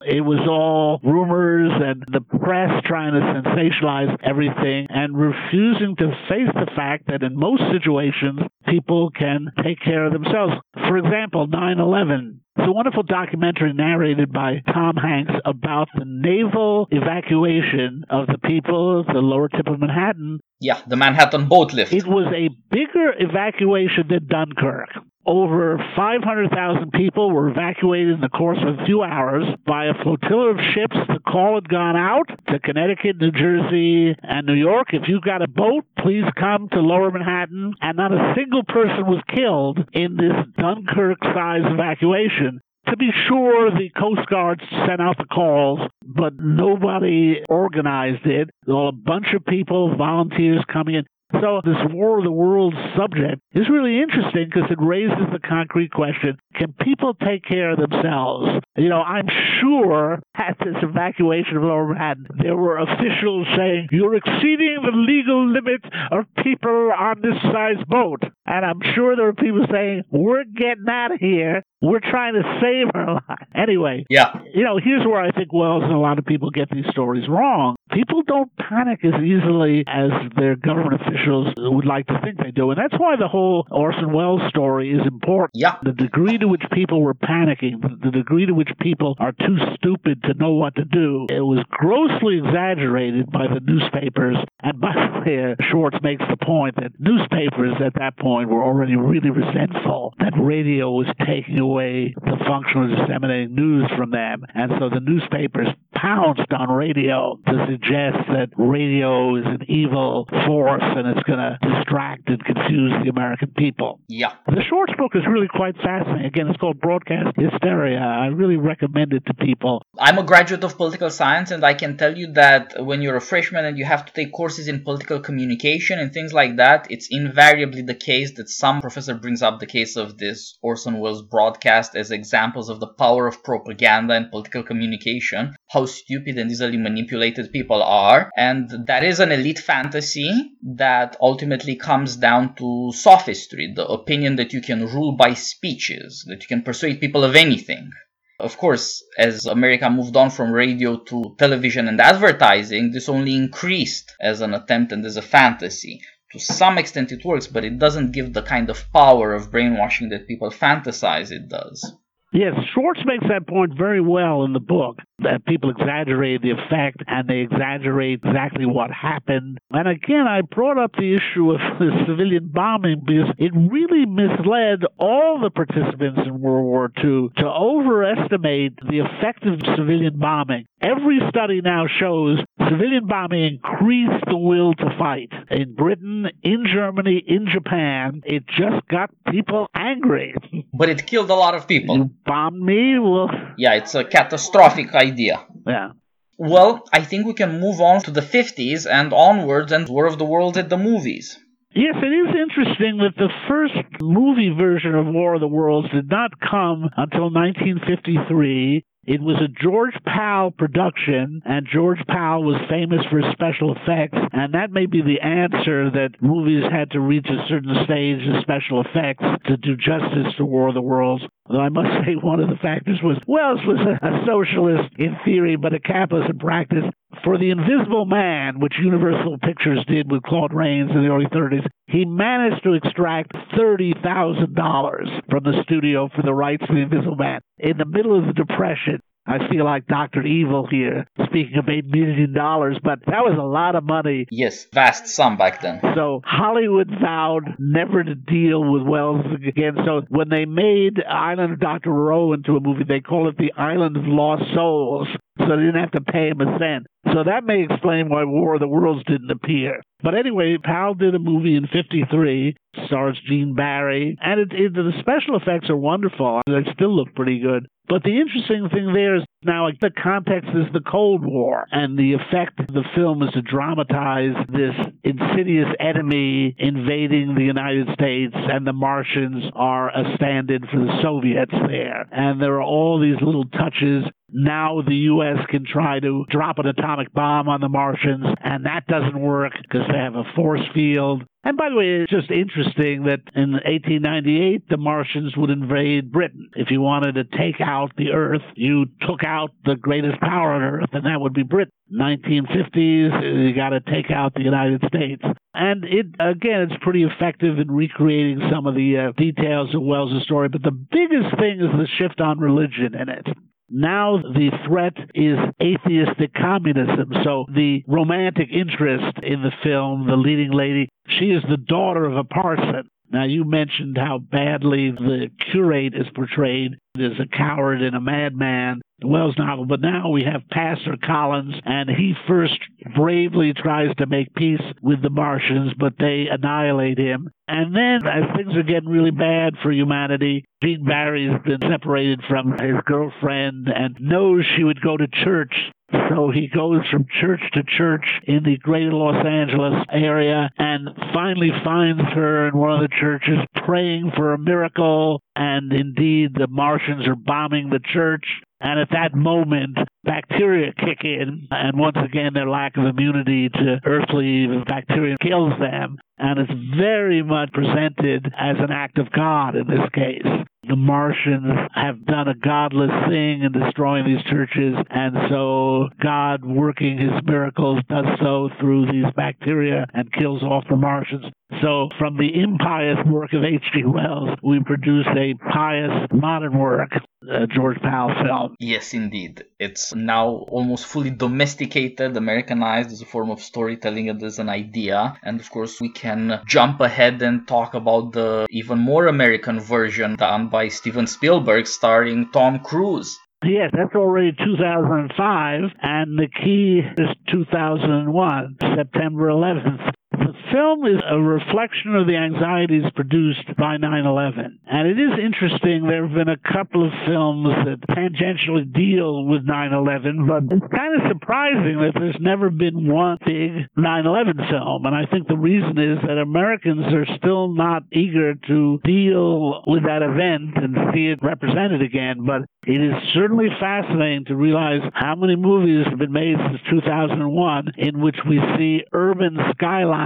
It 0.03 0.23
was 0.23 0.41
all 0.49 0.99
rumors 1.05 1.73
and 1.75 2.05
the 2.11 2.23
press 2.39 2.71
trying 2.87 3.13
to 3.13 3.21
sensationalize 3.21 4.17
everything 4.25 4.87
and 4.89 5.17
refusing 5.17 5.95
to 5.97 6.09
face 6.27 6.49
the 6.55 6.71
fact 6.75 7.07
that 7.09 7.23
in 7.23 7.39
most 7.39 7.63
situations, 7.71 8.41
people 8.67 9.11
can 9.11 9.53
take 9.63 9.79
care 9.85 10.07
of 10.07 10.15
themselves. 10.15 10.55
For 10.89 10.97
example, 10.97 11.47
9 11.47 11.79
11. 11.79 12.41
It's 12.57 12.69
a 12.69 12.73
wonderful 12.73 13.03
documentary 13.03 13.73
narrated 13.75 14.33
by 14.33 14.63
Tom 14.73 14.97
Hanks 14.97 15.33
about 15.45 15.89
the 15.95 16.05
naval 16.07 16.89
evacuation 16.91 18.05
of 18.11 18.27
the 18.27 18.39
people, 18.39 19.01
of 19.01 19.07
the 19.07 19.21
lower 19.21 19.49
tip 19.49 19.67
of 19.67 19.81
Manhattan. 19.81 20.41
Yeah, 20.61 20.81
the 20.87 20.97
Manhattan 20.97 21.47
boat 21.47 21.73
lift. 21.73 21.93
It 21.93 22.07
was 22.07 22.27
a 22.35 22.49
bigger 22.71 23.13
evacuation 23.19 24.09
than 24.09 24.27
Dunkirk. 24.27 24.91
Over 25.31 25.79
500,000 25.95 26.91
people 26.91 27.31
were 27.31 27.51
evacuated 27.51 28.15
in 28.15 28.21
the 28.21 28.29
course 28.29 28.59
of 28.67 28.81
a 28.81 28.85
few 28.85 29.05
hours 29.05 29.45
by 29.65 29.85
a 29.85 29.95
flotilla 30.03 30.51
of 30.51 30.59
ships. 30.75 30.97
The 31.07 31.21
call 31.21 31.55
had 31.55 31.69
gone 31.69 31.97
out 31.97 32.29
to 32.49 32.59
Connecticut, 32.59 33.17
New 33.21 33.31
Jersey, 33.31 34.17
and 34.25 34.45
New 34.45 34.55
York. 34.55 34.89
If 34.93 35.03
you've 35.07 35.23
got 35.23 35.41
a 35.41 35.47
boat, 35.47 35.85
please 36.01 36.25
come 36.37 36.69
to 36.73 36.81
Lower 36.81 37.13
Manhattan. 37.13 37.75
And 37.81 37.97
not 37.97 38.11
a 38.13 38.35
single 38.37 38.65
person 38.65 39.07
was 39.07 39.23
killed 39.33 39.79
in 39.93 40.17
this 40.17 40.35
Dunkirk 40.59 41.19
sized 41.23 41.67
evacuation. 41.67 42.61
To 42.89 42.97
be 42.97 43.11
sure, 43.29 43.71
the 43.71 43.91
Coast 43.91 44.29
Guard 44.29 44.61
sent 44.85 45.01
out 45.01 45.17
the 45.17 45.27
calls, 45.27 45.79
but 46.05 46.41
nobody 46.41 47.41
organized 47.49 48.27
it. 48.27 48.51
Well, 48.67 48.89
a 48.89 48.93
bunch 48.93 49.27
of 49.33 49.45
people, 49.45 49.95
volunteers 49.97 50.65
coming 50.73 50.97
in. 50.97 51.05
So 51.33 51.61
this 51.65 51.77
War 51.91 52.19
of 52.19 52.25
the 52.25 52.33
Worlds 52.33 52.77
subject 52.97 53.41
is 53.53 53.69
really 53.71 54.01
interesting 54.01 54.47
because 54.47 54.71
it 54.71 54.79
raises 54.81 55.31
the 55.33 55.39
concrete 55.39 55.93
question, 55.93 56.37
can 56.55 56.75
people 56.81 57.15
take 57.15 57.45
care 57.45 57.71
of 57.71 57.79
themselves? 57.79 58.49
You 58.77 58.89
know, 58.89 59.01
I'm 59.01 59.29
sure 59.61 60.21
at 60.35 60.57
this 60.59 60.77
evacuation 60.83 61.57
of 61.57 61.63
Lower 61.63 61.89
Manhattan, 61.89 62.27
there 62.43 62.57
were 62.57 62.79
officials 62.79 63.47
saying, 63.57 63.89
you're 63.93 64.17
exceeding 64.17 64.79
the 64.83 64.97
legal 64.97 65.47
limit 65.47 65.81
of 66.11 66.25
people 66.43 66.91
on 66.99 67.21
this 67.21 67.41
size 67.43 67.83
boat. 67.87 68.23
And 68.47 68.65
I'm 68.65 68.81
sure 68.95 69.15
there 69.15 69.27
were 69.27 69.33
people 69.33 69.67
saying, 69.71 70.03
we're 70.11 70.45
getting 70.45 70.89
out 70.89 71.13
of 71.13 71.21
here. 71.21 71.63
We're 71.83 72.01
trying 72.01 72.35
to 72.35 72.43
save 72.61 72.91
our 72.95 73.15
lives. 73.15 73.27
Anyway, 73.53 74.07
yeah. 74.09 74.41
you 74.55 74.65
know, 74.65 74.79
here's 74.83 75.05
where 75.05 75.21
I 75.21 75.33
think 75.33 75.53
Wells 75.53 75.83
and 75.83 75.93
a 75.93 75.99
lot 75.99 76.19
of 76.19 76.25
people 76.25 76.51
get 76.51 76.71
these 76.71 76.87
stories 76.91 77.29
wrong. 77.29 77.77
People 77.93 78.23
don't 78.23 78.51
panic 78.57 79.05
as 79.05 79.21
easily 79.21 79.85
as 79.87 80.11
their 80.37 80.57
government 80.57 81.03
officials 81.03 81.49
would 81.59 81.85
like 81.85 82.07
to 82.07 82.19
think 82.23 82.39
they 82.39 82.53
do. 82.53 82.71
And 82.71 82.79
that's 82.79 82.99
why 82.99 83.17
the 83.17 83.29
whole 83.29 83.67
Orson 83.71 84.13
Welles 84.13 84.41
story 84.49 84.93
is 84.93 85.07
important. 85.07 85.51
Yeah. 85.55 85.77
The 85.83 85.93
degree 85.93 86.39
to 86.39 86.47
which 86.47 86.63
people 86.73 87.03
were 87.03 87.15
panicking, 87.15 87.83
the 88.03 88.11
degree 88.11 88.47
to 88.47 88.53
which 88.53 88.71
people 88.81 89.17
are 89.19 89.33
too 89.33 89.59
stupid 89.75 90.23
to 90.23 90.35
know 90.35 90.53
what 90.53 90.77
to 90.77 90.85
do, 90.85 91.27
it 91.29 91.41
was 91.41 91.63
grossly 91.69 92.39
exaggerated 92.39 93.31
by 93.31 93.47
the 93.47 93.61
newspapers. 93.61 94.37
And 94.63 94.81
by 94.81 94.95
the 94.95 95.21
way, 95.21 95.53
uh, 95.53 95.57
Schwartz 95.69 95.99
makes 96.03 96.25
the 96.31 96.39
point 96.47 96.77
that 96.77 96.93
newspapers 96.99 97.75
at 97.85 97.95
that 97.95 98.17
point 98.19 98.49
were 98.49 98.63
already 98.63 98.97
really 98.97 99.31
resentful 99.31 100.15
that 100.19 100.33
radio 100.39 100.91
was 100.91 101.09
taking 101.27 101.59
away 101.59 101.70
the 101.79 102.37
function 102.47 102.83
of 102.83 102.99
disseminating 102.99 103.55
news 103.55 103.91
from 103.97 104.11
them. 104.11 104.43
And 104.55 104.73
so 104.79 104.91
the 104.91 105.01
newspapers 105.01 105.69
pounced 105.95 106.53
on 106.53 106.71
radio 106.71 107.39
to 107.47 107.67
suggest 107.71 108.19
that 108.29 108.49
radio 108.57 109.37
is 109.37 109.45
an 109.47 109.63
evil 109.69 110.27
force 110.47 110.83
and 110.83 111.07
it's 111.07 111.23
going 111.25 111.39
to 111.39 111.59
distract 111.63 112.29
and 112.29 112.43
confuse 112.45 112.93
the 113.05 113.11
American 113.11 113.53
people. 113.57 114.01
Yeah. 114.09 114.33
The 114.47 114.63
short 114.69 114.91
book 114.99 115.13
is 115.15 115.23
really 115.29 115.49
quite 115.49 115.77
fascinating. 115.77 116.27
Again, 116.27 116.49
it's 116.49 116.59
called 116.59 116.81
Broadcast 116.81 117.37
Hysteria. 117.37 117.99
I 117.99 118.27
really 118.27 118.57
recommend 118.57 119.13
it 119.13 119.25
to 119.27 119.35
people. 119.35 119.83
I'm 119.99 120.19
a 120.19 120.23
graduate 120.23 120.65
of 120.65 120.77
political 120.77 121.11
science, 121.11 121.51
and 121.51 121.65
I 121.65 121.75
can 121.75 121.97
tell 121.97 122.17
you 122.17 122.33
that 122.33 122.75
when 122.85 123.03
you're 123.03 123.17
a 123.17 123.21
freshman 123.21 123.65
and 123.65 123.79
you 123.79 123.85
have 123.85 124.07
to 124.07 124.13
take 124.13 124.33
courses 124.33 124.69
in 124.69 124.83
political 124.83 125.21
communication 125.21 125.99
and 125.99 126.13
things 126.13 126.33
like 126.33 126.57
that, 126.57 126.87
it's 126.91 127.09
invariably 127.11 127.83
the 127.83 127.95
case 127.95 128.33
that 128.37 128.49
some 128.49 128.81
professor 128.81 129.15
brings 129.15 129.43
up 129.43 129.61
the 129.61 129.67
case 129.67 129.97
of 129.97 130.19
this 130.19 130.59
Orson 130.63 130.99
Welles 130.99 131.23
broadcast 131.23 131.60
as 131.67 132.11
examples 132.11 132.69
of 132.69 132.81
the 132.81 132.87
power 132.87 133.27
of 133.27 133.43
propaganda 133.43 134.15
and 134.15 134.31
political 134.31 134.63
communication, 134.63 135.55
how 135.71 135.87
stupid 135.87 136.39
and 136.39 136.51
easily 136.51 136.77
manipulated 136.77 137.53
people 137.53 137.83
are, 137.83 138.31
and 138.37 138.87
that 138.87 139.05
is 139.05 139.21
an 139.21 139.33
elite 139.33 139.59
fantasy 139.59 140.53
that 140.63 141.17
ultimately 141.21 141.77
comes 141.77 142.17
down 142.17 142.55
to 142.57 142.93
sophistry, 142.95 143.73
the 143.75 143.87
opinion 143.87 144.37
that 144.37 144.53
you 144.53 144.61
can 144.61 144.87
rule 144.87 145.13
by 145.13 145.35
speeches, 145.35 146.25
that 146.29 146.43
you 146.43 146.49
can 146.49 146.63
persuade 146.63 147.01
people 147.01 147.25
of 147.25 147.37
anything. 147.37 147.91
Of 148.39 148.57
course, 148.57 149.05
as 149.19 149.45
America 149.45 149.91
moved 149.91 150.17
on 150.17 150.31
from 150.31 150.51
radio 150.51 150.97
to 150.97 151.37
television 151.39 151.89
and 151.89 152.01
advertising, 152.01 152.91
this 152.91 153.09
only 153.09 153.37
increased 153.37 154.15
as 154.19 154.41
an 154.41 154.55
attempt 154.55 154.93
and 154.93 155.05
as 155.05 155.19
a 155.19 155.23
fantasy. 155.23 156.01
To 156.33 156.39
some 156.39 156.79
extent 156.79 157.13
it 157.13 157.25
works, 157.25 157.47
but 157.47 157.65
it 157.65 157.79
doesn't 157.79 158.13
give 158.13 158.33
the 158.33 158.43
kind 158.43 158.71
of 158.71 158.91
power 158.93 159.35
of 159.35 159.51
brainwashing 159.51 160.11
that 160.11 160.29
people 160.29 160.51
fantasize 160.51 161.33
it 161.33 161.49
does. 161.49 161.95
Yes, 162.33 162.55
Schwartz 162.73 163.01
makes 163.05 163.27
that 163.29 163.49
point 163.49 163.77
very 163.77 164.01
well 164.01 164.45
in 164.45 164.53
the 164.53 164.61
book 164.61 164.99
that 165.23 165.45
people 165.47 165.71
exaggerate 165.71 166.43
the 166.43 166.51
effect 166.51 167.03
and 167.07 167.29
they 167.29 167.39
exaggerate 167.39 168.21
exactly 168.25 168.67
what 168.67 168.91
happened. 168.91 169.59
And 169.71 169.89
again, 169.89 170.27
I 170.27 170.43
brought 170.43 170.79
up 170.79 170.93
the 170.93 171.15
issue 171.15 171.53
of 171.53 171.59
the 171.79 172.05
civilian 172.07 172.49
bombing 172.53 173.03
because 173.05 173.35
it 173.39 173.53
really 173.55 174.07
misled 174.07 174.85
all 174.99 175.41
the 175.41 175.51
participants 175.51 176.21
in 176.27 176.41
World 176.41 176.65
War 176.65 176.93
II 176.99 177.29
to 177.39 177.47
overestimate 177.47 178.77
the 178.89 179.01
effect 179.01 179.45
of 179.47 179.61
civilian 179.77 180.19
bombing. 180.19 180.67
Every 180.83 181.21
study 181.29 181.61
now 181.61 181.87
shows 181.99 182.39
civilian 182.59 183.07
bombing 183.07 183.45
increased 183.45 184.25
the 184.27 184.37
will 184.37 184.73
to 184.75 184.97
fight. 184.99 185.31
In 185.51 185.75
Britain, 185.75 186.31
in 186.43 186.65
Germany, 186.67 187.23
in 187.27 187.47
Japan, 187.53 188.23
it 188.25 188.47
just 188.47 188.87
got 188.89 189.11
people 189.31 189.69
angry. 189.75 190.35
But 190.73 190.89
it 190.89 191.07
killed 191.07 191.31
a 191.31 191.35
lot 191.35 191.55
of 191.55 191.69
people. 191.69 191.97
You 191.97 192.11
bombed 192.25 192.61
me? 192.63 192.99
Well, 192.99 193.29
Yeah, 193.59 193.75
it's 193.75 193.95
a 193.95 194.05
catastrophic 194.05 194.95
idea. 194.95 195.10
yeah. 195.19 195.93
Well, 196.39 196.85
I 196.93 197.03
think 197.03 197.27
we 197.27 197.35
can 197.35 197.61
move 197.61 197.81
on 197.81 198.01
to 198.03 198.11
the 198.11 198.23
50s 198.23 198.87
and 198.91 199.13
onwards 199.13 199.73
and 199.73 199.89
War 199.89 200.07
of 200.07 200.19
the 200.19 200.25
Worlds 200.25 200.57
at 200.57 200.71
the 200.71 200.79
movies. 200.79 201.39
Yes, 201.75 201.95
it 202.03 202.07
is 202.07 202.35
interesting 202.35 202.99
that 202.99 203.15
the 203.17 203.29
first 203.47 203.75
movie 204.01 204.49
version 204.49 204.95
of 204.95 205.07
War 205.07 205.35
of 205.35 205.41
the 205.41 205.47
Worlds 205.47 205.89
did 205.91 206.09
not 206.09 206.33
come 206.41 206.89
until 206.97 207.31
1953. 207.31 208.85
It 209.05 209.21
was 209.21 209.37
a 209.37 209.49
George 209.63 209.95
Pal 210.05 210.51
production, 210.51 211.43
and 211.45 211.69
George 211.73 212.01
Pal 212.09 212.45
was 212.45 212.61
famous 212.69 213.05
for 213.11 213.21
special 213.33 213.75
effects, 213.75 214.19
and 214.33 214.55
that 214.55 214.73
may 214.73 214.87
be 214.87 215.01
the 215.01 215.21
answer 215.21 215.91
that 215.91 216.21
movies 216.21 216.65
had 216.71 216.91
to 216.91 217.01
reach 217.01 217.27
a 217.27 217.47
certain 217.49 217.75
stage 217.85 218.27
of 218.27 218.43
special 218.43 218.81
effects 218.83 219.25
to 219.47 219.57
do 219.57 219.77
justice 219.77 220.35
to 220.39 220.45
War 220.45 220.69
of 220.69 220.75
the 220.75 220.83
Worlds. 220.83 221.25
Though 221.51 221.61
I 221.61 221.69
must 221.69 221.89
say 222.07 222.15
one 222.15 222.41
of 222.41 222.49
the 222.49 222.57
factors 222.57 223.01
was 223.03 223.19
Wells 223.27 223.61
was 223.67 223.81
a, 223.81 224.07
a 224.07 224.25
socialist 224.27 224.95
in 224.99 225.17
theory, 225.25 225.57
but 225.57 225.75
a 225.75 225.81
capitalist 225.81 226.31
in 226.31 226.39
practice. 226.39 226.85
For 227.25 227.37
The 227.37 227.51
Invisible 227.51 228.07
Man, 228.07 228.61
which 228.61 228.79
Universal 228.81 229.39
Pictures 229.43 229.85
did 229.89 230.11
with 230.11 230.23
Claude 230.23 230.55
Rains 230.55 230.91
in 230.93 231.03
the 231.03 231.09
early 231.09 231.27
30s, 231.27 231.67
he 231.89 232.05
managed 232.05 232.63
to 232.63 232.75
extract 232.75 233.33
$30,000 233.59 235.21
from 235.29 235.45
the 235.45 235.63
studio 235.65 236.09
for 236.15 236.23
the 236.23 236.33
rights 236.33 236.65
to 236.67 236.73
The 236.73 236.81
Invisible 236.81 237.17
Man. 237.17 237.41
In 237.59 237.77
the 237.77 237.85
middle 237.85 238.17
of 238.17 238.27
the 238.27 238.33
Depression, 238.33 239.01
I 239.27 239.49
feel 239.49 239.65
like 239.65 239.87
Dr. 239.87 240.23
Evil 240.23 240.67
here, 240.69 241.07
speaking 241.27 241.59
of 241.59 241.67
$8 241.67 241.85
million, 241.85 242.33
but 242.33 242.99
that 243.07 243.23
was 243.23 243.39
a 243.39 243.43
lot 243.43 243.77
of 243.77 243.85
money. 243.85 244.27
Yes, 244.31 244.67
vast 244.73 245.07
sum 245.07 245.37
back 245.37 245.61
then. 245.61 245.81
So 245.95 246.21
Hollywood 246.25 246.91
vowed 247.01 247.55
never 247.59 248.03
to 248.03 248.15
deal 248.15 248.73
with 248.73 248.83
Wells 248.83 249.25
again. 249.47 249.77
So 249.85 250.03
when 250.09 250.31
they 250.31 250.47
made 250.47 251.03
Island 251.09 251.53
of 251.53 251.61
Dr. 251.61 251.91
Moreau 251.91 252.33
into 252.33 252.57
a 252.57 252.61
movie, 252.61 252.85
they 252.85 253.01
called 253.01 253.29
it 253.29 253.39
The 253.39 253.53
Island 253.61 253.97
of 253.97 254.05
Lost 254.07 254.43
Souls. 254.55 255.09
So 255.39 255.57
they 255.57 255.63
didn't 255.63 255.81
have 255.81 255.93
to 255.93 256.01
pay 256.01 256.29
him 256.29 256.41
a 256.41 256.59
cent. 256.59 256.87
So 257.13 257.25
that 257.25 257.45
may 257.45 257.65
explain 257.65 258.09
why 258.09 258.25
War 258.25 258.55
of 258.55 258.61
the 258.61 258.69
Worlds 258.69 259.05
didn't 259.07 259.31
appear. 259.31 259.81
But 260.03 260.15
anyway, 260.15 260.57
Pal 260.63 260.95
did 260.95 261.15
a 261.15 261.19
movie 261.19 261.57
in 261.57 261.67
53, 261.67 262.57
stars 262.87 263.21
Gene 263.27 263.55
Barry, 263.55 264.17
and 264.21 264.41
it, 264.41 264.53
it, 264.53 264.75
the 264.75 264.93
special 265.01 265.37
effects 265.37 265.71
are 265.71 265.77
wonderful. 265.77 266.41
They 266.47 266.65
still 266.73 266.95
look 266.95 267.15
pretty 267.15 267.41
good. 267.41 267.67
But 267.91 268.05
the 268.05 268.21
interesting 268.21 268.69
thing 268.69 268.93
there 268.95 269.17
is 269.17 269.25
now 269.43 269.67
the 269.81 269.91
context 269.91 270.51
is 270.51 270.73
the 270.73 270.81
Cold 270.81 271.25
War, 271.25 271.67
and 271.73 271.99
the 271.99 272.13
effect 272.13 272.61
of 272.61 272.69
the 272.69 272.85
film 272.95 273.21
is 273.25 273.33
to 273.33 273.43
dramatize 273.43 274.37
this 274.49 274.77
insidious 275.03 275.67
enemy 275.81 276.55
invading 276.57 277.35
the 277.35 277.43
United 277.43 277.89
States, 277.95 278.35
and 278.37 278.65
the 278.65 278.73
Martians 278.73 279.43
are 279.57 279.89
a 279.89 280.15
stand-in 280.15 280.69
for 280.69 280.79
the 280.79 281.01
Soviets 281.03 281.55
there. 281.67 282.07
And 282.13 282.41
there 282.41 282.55
are 282.55 282.63
all 282.63 283.01
these 283.01 283.21
little 283.21 283.47
touches 283.47 284.05
now 284.33 284.83
the 284.87 284.95
U.S. 284.95 285.39
can 285.49 285.65
try 285.65 285.99
to 286.01 286.25
drop 286.31 286.59
an 286.59 286.67
atomic 286.67 287.13
bomb 287.13 287.49
on 287.49 287.61
the 287.61 287.69
Martians, 287.69 288.25
and 288.43 288.67
that 288.67 288.87
doesn't 288.87 289.19
work 289.19 289.53
because 289.63 289.87
they 289.91 289.99
have 289.99 290.15
a 290.15 290.25
force 290.37 290.65
field. 290.75 291.25
And 291.43 291.57
by 291.57 291.71
the 291.71 291.77
way, 291.77 291.87
it's 291.87 292.11
just 292.11 292.31
interesting 292.31 293.05
that 293.05 293.21
in 293.35 293.53
1898, 293.53 294.69
the 294.69 294.77
Martians 294.77 295.35
would 295.39 295.49
invade 295.49 296.13
Britain. 296.13 296.51
If 296.55 296.71
you 296.71 296.83
wanted 296.83 297.15
to 297.15 297.25
take 297.25 297.63
out 297.63 297.93
the 297.97 298.11
Earth, 298.11 298.43
you 298.57 298.87
took 299.09 299.25
out 299.25 299.51
the 299.65 299.77
greatest 299.77 300.21
power 300.21 300.53
on 300.53 300.63
Earth, 300.63 300.91
and 300.93 301.07
that 301.07 301.21
would 301.21 301.33
be 301.33 301.43
Britain. 301.43 301.73
1950s, 301.99 303.47
you 303.49 303.55
got 303.55 303.71
to 303.71 303.81
take 303.81 304.11
out 304.11 304.35
the 304.35 304.43
United 304.43 304.83
States. 304.87 305.23
And 305.55 305.85
it, 305.85 306.07
again, 306.21 306.69
it's 306.71 306.83
pretty 306.83 307.05
effective 307.05 307.59
in 307.59 307.71
recreating 307.71 308.49
some 308.53 308.67
of 308.67 308.75
the 308.75 308.99
uh, 308.99 309.13
details 309.17 309.75
of 309.75 309.83
Wells' 309.83 310.23
story. 310.25 310.49
But 310.49 310.63
the 310.63 310.71
biggest 310.71 311.37
thing 311.39 311.61
is 311.61 311.73
the 311.73 311.89
shift 311.99 312.21
on 312.21 312.39
religion 312.39 312.95
in 312.95 313.09
it. 313.09 313.27
Now 313.71 314.19
the 314.19 314.51
threat 314.67 314.95
is 315.15 315.39
atheistic 315.63 316.35
communism. 316.35 317.13
So 317.25 317.47
the 317.55 317.85
romantic 317.87 318.49
interest 318.51 319.19
in 319.23 319.43
the 319.43 319.53
film, 319.63 320.07
the 320.09 320.17
leading 320.17 320.51
lady, 320.51 320.89
she 321.07 321.27
is 321.27 321.43
the 321.49 321.57
daughter 321.57 322.05
of 322.05 322.17
a 322.17 322.25
parson. 322.25 322.91
Now, 323.13 323.25
you 323.25 323.45
mentioned 323.45 323.99
how 323.99 324.19
badly 324.19 324.93
the 324.93 325.31
curate 325.51 325.95
is 325.95 326.07
portrayed 326.15 326.77
as 326.97 327.19
a 327.19 327.27
coward 327.27 327.83
and 327.83 327.97
a 327.97 328.01
madman, 328.01 328.81
the 329.01 329.09
Wells 329.09 329.35
novel, 329.37 329.65
but 329.65 329.81
now 329.81 330.11
we 330.11 330.23
have 330.25 330.49
Pastor 330.51 330.97
Collins, 331.03 331.55
and 331.65 331.89
he 331.89 332.15
first 332.29 332.59
bravely 332.95 333.53
tries 333.53 333.95
to 333.97 334.07
make 334.07 334.35
peace 334.35 334.63
with 334.81 335.03
the 335.03 335.11
Martians, 335.11 335.73
but 335.79 335.95
they 335.99 336.27
annihilate 336.31 336.99
him. 336.99 337.29
And 337.49 337.75
then, 337.75 338.07
as 338.07 338.37
things 338.37 338.55
are 338.57 338.63
getting 338.63 338.89
really 338.89 339.11
bad 339.11 339.55
for 339.63 339.73
humanity, 339.73 340.45
Gene 340.63 340.85
Barry's 340.85 341.37
been 341.45 341.61
separated 341.69 342.21
from 342.29 342.53
his 342.53 342.77
girlfriend 342.85 343.69
and 343.69 343.97
knows 343.99 344.45
she 344.45 344.63
would 344.63 344.81
go 344.81 344.97
to 344.97 345.09
church 345.09 345.55
so 345.93 346.31
he 346.31 346.49
goes 346.49 346.81
from 346.91 347.07
church 347.21 347.41
to 347.55 347.63
church 347.77 348.05
in 348.25 348.45
the 348.45 348.57
greater 348.59 348.93
Los 348.93 349.25
Angeles 349.25 349.85
area 349.93 350.51
and 350.59 350.89
finally 351.13 351.51
finds 351.65 352.03
her 352.15 352.49
in 352.49 352.57
one 352.57 352.73
of 352.73 352.81
the 352.81 352.97
churches 353.01 353.39
praying 353.65 354.13
for 354.17 354.33
a 354.33 354.39
miracle. 354.39 355.23
And 355.37 355.73
indeed, 355.73 356.35
the 356.35 356.47
Martians 356.49 357.07
are 357.07 357.17
bombing 357.17 357.71
the 357.71 357.81
church. 357.93 358.25
And 358.61 358.79
at 358.79 358.91
that 358.91 359.15
moment, 359.15 359.79
bacteria 360.05 360.73
kick 360.75 360.99
in, 361.03 361.49
and 361.51 361.79
once 361.79 361.97
again, 361.97 362.35
their 362.35 362.49
lack 362.49 362.77
of 362.77 362.85
immunity 362.85 363.49
to 363.49 363.81
earthly 363.87 364.49
bacteria 364.67 365.17
kills 365.23 365.59
them. 365.59 365.97
And 366.19 366.41
it's 366.41 366.53
very 366.77 367.23
much 367.23 367.53
presented 367.55 368.27
as 368.39 368.57
an 368.59 368.71
act 368.71 368.99
of 368.99 369.11
God 369.13 369.57
in 369.57 369.67
this 369.67 369.89
case. 369.95 370.45
The 370.71 370.77
Martians 370.77 371.69
have 371.73 372.07
done 372.07 372.29
a 372.29 372.35
godless 372.37 372.93
thing 373.09 373.43
in 373.43 373.51
destroying 373.51 374.07
these 374.07 374.23
churches, 374.31 374.77
and 374.89 375.17
so 375.29 375.89
God, 376.01 376.45
working 376.45 376.97
his 376.97 377.11
miracles, 377.25 377.83
does 377.89 378.07
so 378.23 378.51
through 378.61 378.87
these 378.87 379.13
bacteria 379.17 379.87
and 379.93 380.13
kills 380.13 380.45
off 380.45 380.63
the 380.71 380.77
Martians. 380.77 381.25
So, 381.61 381.89
from 381.99 382.17
the 382.17 382.41
impious 382.41 382.99
work 383.07 383.33
of 383.33 383.43
H.G. 383.43 383.85
Wells, 383.85 384.39
we 384.43 384.63
produce 384.63 385.07
a 385.17 385.35
pious 385.53 386.07
modern 386.13 386.57
work, 386.57 386.91
a 387.29 387.49
George 387.49 387.79
Pal 387.83 388.15
film. 388.25 388.55
Yes, 388.61 388.95
indeed. 388.95 389.45
It's 389.59 389.93
now 389.93 390.47
almost 390.49 390.87
fully 390.87 391.11
domesticated, 391.11 392.17
Americanized 392.17 392.93
as 392.93 393.03
a 393.03 393.05
form 393.05 393.31
of 393.31 393.43
storytelling 393.43 394.09
and 394.09 394.23
as 394.23 394.39
an 394.39 394.49
idea. 394.49 395.19
And 395.25 395.41
of 395.41 395.51
course, 395.51 395.81
we 395.81 395.91
can 395.91 396.41
jump 396.47 396.81
ahead 396.81 397.21
and 397.21 397.47
talk 397.49 397.75
about 397.75 398.13
the 398.13 398.47
even 398.51 398.79
more 398.79 399.09
American 399.09 399.59
version 399.59 400.15
done 400.15 400.49
by 400.49 400.60
Steven 400.69 401.07
Spielberg 401.07 401.67
starring 401.67 402.31
Tom 402.31 402.61
Cruise. 402.61 403.19
Yes, 403.43 403.71
that's 403.73 403.95
already 403.95 404.33
2005, 404.33 405.61
and 405.81 406.19
the 406.19 406.29
key 406.29 406.83
is 406.99 407.09
2001, 407.33 408.57
September 408.77 409.29
11th. 409.29 409.93
The 410.13 410.35
film 410.51 410.85
is 410.87 410.99
a 411.09 411.21
reflection 411.21 411.95
of 411.95 412.09
the 412.09 412.17
anxieties 412.17 412.83
produced 412.97 413.47
by 413.57 413.77
9 413.77 414.07
11. 414.07 414.59
And 414.67 414.89
it 414.89 414.99
is 414.99 415.13
interesting, 415.23 415.87
there 415.87 416.03
have 416.03 416.15
been 416.15 416.29
a 416.29 416.53
couple 416.53 416.85
of 416.85 416.93
films 417.07 417.47
that 417.63 417.79
tangentially 417.95 418.67
deal 418.73 419.25
with 419.27 419.45
9 419.45 419.73
11, 419.73 420.27
but 420.27 420.43
it's 420.51 420.75
kind 420.75 420.99
of 420.99 421.07
surprising 421.13 421.79
that 421.79 421.93
there's 421.95 422.19
never 422.19 422.51
been 422.51 422.91
one 422.91 423.19
big 423.25 423.71
9 423.77 424.07
11 424.07 424.35
film. 424.51 424.85
And 424.85 424.97
I 424.97 425.07
think 425.07 425.29
the 425.29 425.39
reason 425.39 425.79
is 425.79 425.99
that 426.03 426.19
Americans 426.19 426.93
are 426.93 427.07
still 427.17 427.55
not 427.55 427.85
eager 427.93 428.35
to 428.35 428.81
deal 428.83 429.63
with 429.69 429.85
that 429.85 430.03
event 430.03 430.59
and 430.59 430.75
see 430.93 431.07
it 431.07 431.23
represented 431.23 431.83
again. 431.83 432.27
But 432.27 432.51
it 432.67 432.83
is 432.83 432.95
certainly 433.15 433.47
fascinating 433.61 434.25
to 434.27 434.35
realize 434.35 434.83
how 434.93 435.15
many 435.15 435.37
movies 435.37 435.87
have 435.89 436.01
been 436.01 436.13
made 436.13 436.35
since 436.37 436.61
2001 436.69 437.73
in 437.79 438.01
which 438.01 438.19
we 438.29 438.41
see 438.59 438.83
urban 438.93 439.39
skylines 439.55 440.00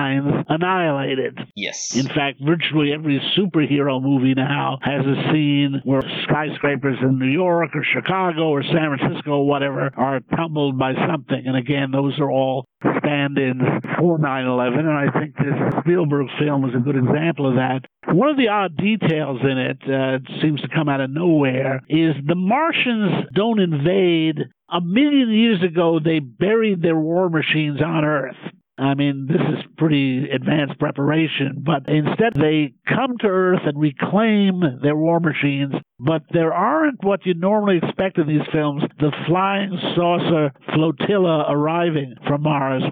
annihilated. 0.49 1.39
Yes. 1.55 1.97
In 1.97 2.07
fact, 2.07 2.41
virtually 2.45 2.93
every 2.93 3.21
superhero 3.37 4.03
movie 4.03 4.35
now 4.35 4.79
has 4.83 5.05
a 5.07 5.33
scene 5.33 5.81
where 5.85 6.03
skyscrapers 6.25 6.99
in 7.03 7.19
New 7.19 7.31
York 7.31 7.71
or 7.75 7.85
Chicago 7.85 8.49
or 8.49 8.63
San 8.63 8.97
Francisco 8.97 9.39
or 9.39 9.47
whatever 9.47 9.93
are 9.97 10.21
tumbled 10.37 10.79
by 10.79 10.95
something. 11.07 11.43
And 11.47 11.57
again, 11.57 11.91
those 11.91 12.19
are 12.19 12.31
all 12.31 12.65
stand-ins 12.99 13.63
for 13.99 14.19
9/11, 14.19 14.81
and 14.81 14.91
I 14.91 15.11
think 15.19 15.37
this 15.37 15.55
Spielberg 15.81 16.27
film 16.39 16.69
is 16.69 16.75
a 16.75 16.79
good 16.79 16.97
example 16.97 17.49
of 17.49 17.57
that. 17.57 17.85
One 18.13 18.29
of 18.29 18.37
the 18.37 18.49
odd 18.49 18.77
details 18.77 19.41
in 19.43 19.59
it, 19.59 19.79
uh, 19.89 20.17
it 20.17 20.43
seems 20.43 20.61
to 20.63 20.69
come 20.69 20.89
out 20.89 21.01
of 21.01 21.11
nowhere, 21.11 21.81
is 21.89 22.15
the 22.27 22.35
Martians 22.35 23.27
don't 23.35 23.61
invade. 23.61 24.39
A 24.71 24.81
million 24.81 25.31
years 25.31 25.63
ago, 25.63 26.01
they 26.01 26.19
buried 26.19 26.83
their 26.83 26.97
war 26.99 27.29
machines 27.29 27.81
on 27.81 28.05
Earth. 28.05 28.37
I 28.77 28.95
mean, 28.95 29.27
this 29.29 29.41
is 29.41 29.65
pretty 29.79 30.29
advanced 30.31 30.81
preparation, 30.81 31.63
but 31.65 31.89
instead 31.89 32.35
they 32.35 32.75
come 32.89 33.17
to 33.21 33.29
Earth 33.29 33.61
and 33.65 33.79
reclaim 33.81 34.63
their 34.83 34.97
war 34.97 35.21
machines, 35.21 35.75
but 36.01 36.23
there 36.33 36.53
aren't 36.53 37.05
what 37.05 37.25
you 37.25 37.35
normally 37.35 37.79
expect 37.79 38.19
in 38.19 38.27
these 38.27 38.47
films 38.53 38.83
the 38.99 39.13
flying 39.29 39.79
saucer 39.95 40.51
flotilla 40.75 41.47
arriving 41.49 42.15
from 42.27 42.43
Mars 42.43 42.83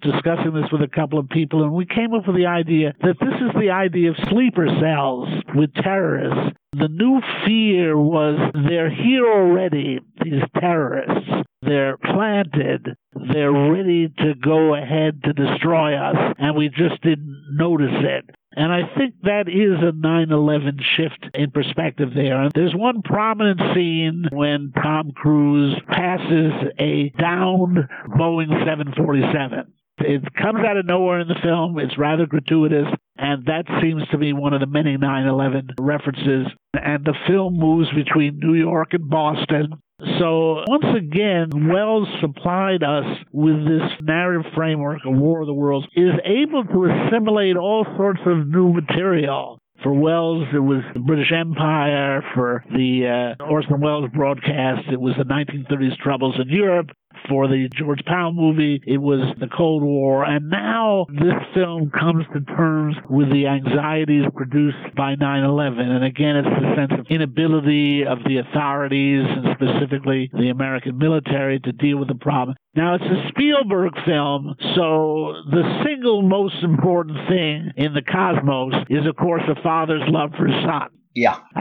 discussing 0.00 0.54
this 0.54 0.70
with 0.70 0.82
a 0.82 0.88
couple 0.94 1.18
of 1.18 1.28
people, 1.28 1.62
and 1.64 1.72
we 1.72 1.84
came 1.84 2.14
up 2.14 2.26
with 2.26 2.36
the 2.36 2.46
idea 2.46 2.94
that 3.02 3.16
this 3.20 3.34
is 3.34 3.60
the 3.60 3.70
idea 3.70 4.10
of 4.10 4.16
sleeper 4.30 4.68
cells 4.80 5.28
with 5.54 5.74
terrorists. 5.74 6.56
The 6.72 6.88
new 6.88 7.20
fear 7.44 7.98
was 7.98 8.38
they're 8.68 8.90
here 8.90 9.26
already, 9.26 9.98
these 10.22 10.42
terrorists. 10.60 11.47
They're 11.62 11.96
planted. 11.96 12.94
They're 13.32 13.52
ready 13.52 14.08
to 14.08 14.34
go 14.34 14.74
ahead 14.74 15.22
to 15.24 15.32
destroy 15.32 15.96
us, 15.96 16.34
and 16.38 16.56
we 16.56 16.68
just 16.68 17.02
didn't 17.02 17.56
notice 17.56 17.94
it. 17.94 18.30
And 18.52 18.72
I 18.72 18.82
think 18.96 19.14
that 19.22 19.48
is 19.48 19.82
a 19.82 19.92
9 19.92 20.32
11 20.32 20.78
shift 20.96 21.30
in 21.34 21.50
perspective 21.50 22.10
there. 22.14 22.48
There's 22.54 22.74
one 22.74 23.02
prominent 23.02 23.60
scene 23.74 24.24
when 24.32 24.72
Tom 24.82 25.12
Cruise 25.12 25.76
passes 25.88 26.52
a 26.78 27.10
downed 27.18 27.78
Boeing 28.08 28.48
747. 28.64 29.72
It 30.00 30.22
comes 30.34 30.60
out 30.64 30.76
of 30.76 30.86
nowhere 30.86 31.20
in 31.20 31.28
the 31.28 31.34
film. 31.42 31.78
It's 31.78 31.98
rather 31.98 32.26
gratuitous, 32.26 32.86
and 33.16 33.44
that 33.46 33.64
seems 33.82 34.06
to 34.08 34.18
be 34.18 34.32
one 34.32 34.54
of 34.54 34.60
the 34.60 34.66
many 34.66 34.96
9 34.96 35.26
11 35.26 35.70
references. 35.80 36.46
And 36.74 37.04
the 37.04 37.14
film 37.26 37.58
moves 37.58 37.90
between 37.92 38.38
New 38.38 38.54
York 38.54 38.94
and 38.94 39.10
Boston. 39.10 39.74
So, 40.00 40.62
once 40.68 40.84
again, 40.96 41.68
Wells 41.72 42.06
supplied 42.20 42.84
us 42.84 43.04
with 43.32 43.56
this 43.64 43.90
narrative 44.00 44.52
framework 44.54 45.00
of 45.04 45.16
War 45.16 45.40
of 45.40 45.48
the 45.48 45.52
Worlds, 45.54 45.88
is 45.96 46.14
able 46.24 46.64
to 46.64 46.84
assimilate 46.84 47.56
all 47.56 47.84
sorts 47.96 48.20
of 48.24 48.46
new 48.46 48.72
material. 48.72 49.58
For 49.82 49.92
Wells, 49.92 50.46
it 50.54 50.58
was 50.58 50.82
the 50.94 51.00
British 51.00 51.32
Empire. 51.32 52.22
For 52.34 52.64
the 52.70 53.36
uh, 53.40 53.44
Orson 53.44 53.80
Welles 53.80 54.10
broadcast, 54.14 54.88
it 54.92 55.00
was 55.00 55.14
the 55.16 55.24
1930s 55.24 55.96
troubles 55.98 56.36
in 56.40 56.48
Europe 56.48 56.90
for 57.28 57.48
the 57.48 57.68
George 57.76 58.04
Pal 58.04 58.32
movie, 58.32 58.80
it 58.86 58.98
was 58.98 59.20
the 59.40 59.48
Cold 59.48 59.82
War. 59.82 60.24
And 60.24 60.50
now 60.50 61.06
this 61.08 61.34
film 61.54 61.90
comes 61.90 62.24
to 62.32 62.40
terms 62.40 62.96
with 63.08 63.30
the 63.30 63.46
anxieties 63.46 64.24
produced 64.34 64.94
by 64.96 65.14
9 65.14 65.44
11. 65.44 65.78
And 65.78 66.04
again, 66.04 66.36
it's 66.36 66.48
the 66.48 66.74
sense 66.76 66.92
of 66.98 67.06
inability 67.08 68.04
of 68.04 68.18
the 68.24 68.38
authorities, 68.38 69.24
and 69.26 69.56
specifically 69.56 70.30
the 70.32 70.50
American 70.50 70.98
military, 70.98 71.60
to 71.60 71.72
deal 71.72 71.98
with 71.98 72.08
the 72.08 72.14
problem. 72.14 72.56
Now, 72.74 72.94
it's 72.94 73.04
a 73.04 73.28
Spielberg 73.28 73.92
film, 74.06 74.54
so 74.76 75.34
the 75.50 75.82
single 75.84 76.22
most 76.22 76.62
important 76.62 77.18
thing 77.28 77.72
in 77.76 77.94
the 77.94 78.02
cosmos 78.02 78.74
is, 78.88 79.06
of 79.06 79.16
course, 79.16 79.42
a 79.48 79.60
father's 79.62 80.02
love 80.06 80.30
for 80.36 80.46
his 80.46 80.62
son. 80.64 80.88
Yeah. 81.14 81.36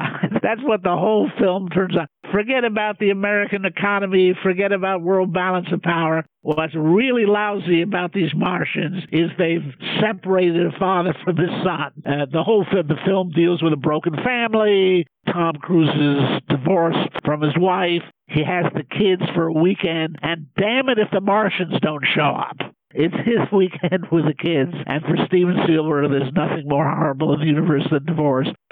That's 0.43 0.62
what 0.64 0.84
the 0.84 0.95
whole 0.95 1.30
film 1.39 1.70
turns 1.70 1.95
out. 1.98 2.10
Forget 2.32 2.66
about 2.66 3.00
the 3.00 3.10
American 3.10 3.66
economy, 3.66 4.34
forget 4.43 4.72
about 4.72 5.02
world 5.02 5.34
balance 5.34 5.68
of 5.72 5.82
power. 5.82 6.26
What's 6.41 6.76
really 6.76 7.26
lousy 7.26 7.82
about 7.82 8.14
these 8.14 8.32
Martians 8.36 9.04
is 9.12 9.30
they've 9.38 9.74
separated 10.02 10.68
a 10.68 10.78
father 10.78 11.14
from 11.24 11.38
his 11.38 11.50
son. 11.64 11.91
Uh, 12.06 12.26
the 12.32 12.43
whole 12.43 12.66
film, 12.72 12.88
the 12.88 12.98
film 13.06 13.32
deals 13.32 13.64
with 13.64 13.74
a 13.74 13.78
broken 13.78 14.16
family. 14.24 15.06
Tom 15.28 15.54
Cruise 15.56 15.89
is 15.89 16.41
divorced 16.50 17.10
from 17.26 17.41
his 17.41 17.54
wife. 17.58 18.04
He 18.28 18.43
has 18.43 18.66
the 18.74 18.84
kids 18.84 19.22
for 19.34 19.48
a 19.48 19.54
weekend, 19.54 20.18
and 20.22 20.48
damn 20.58 20.89
it 20.89 21.00
if 21.00 21.10
the 21.12 21.22
Martians 21.22 21.74
don't 21.82 22.06
show 22.14 22.36
up. 22.36 22.58
it's 22.93 23.16
his 23.26 23.39
weekend 23.54 24.08
with 24.12 24.26
the 24.26 24.34
kids. 24.34 24.72
And 24.86 25.02
for 25.04 25.16
Steven 25.28 25.56
Spielberg, 25.64 26.12
there's 26.12 26.34
nothing 26.34 26.64
more 26.68 26.88
horrible 26.89 27.34
in 27.34 27.39
the 27.39 27.45
universe 27.45 27.88
than 27.89 28.06
divorce. 28.06 28.50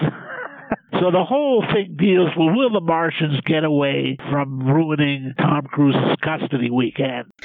So 1.00 1.10
the 1.10 1.24
whole 1.24 1.62
thing 1.74 1.96
deals 1.98 2.30
with 2.36 2.56
will 2.56 2.70
the 2.70 2.80
Martians 2.80 3.38
get 3.44 3.64
away 3.64 4.16
from 4.30 4.60
ruining 4.60 5.34
Tom 5.38 5.66
Cruise's 5.66 6.16
custody 6.22 6.70
weekend? 6.70 7.30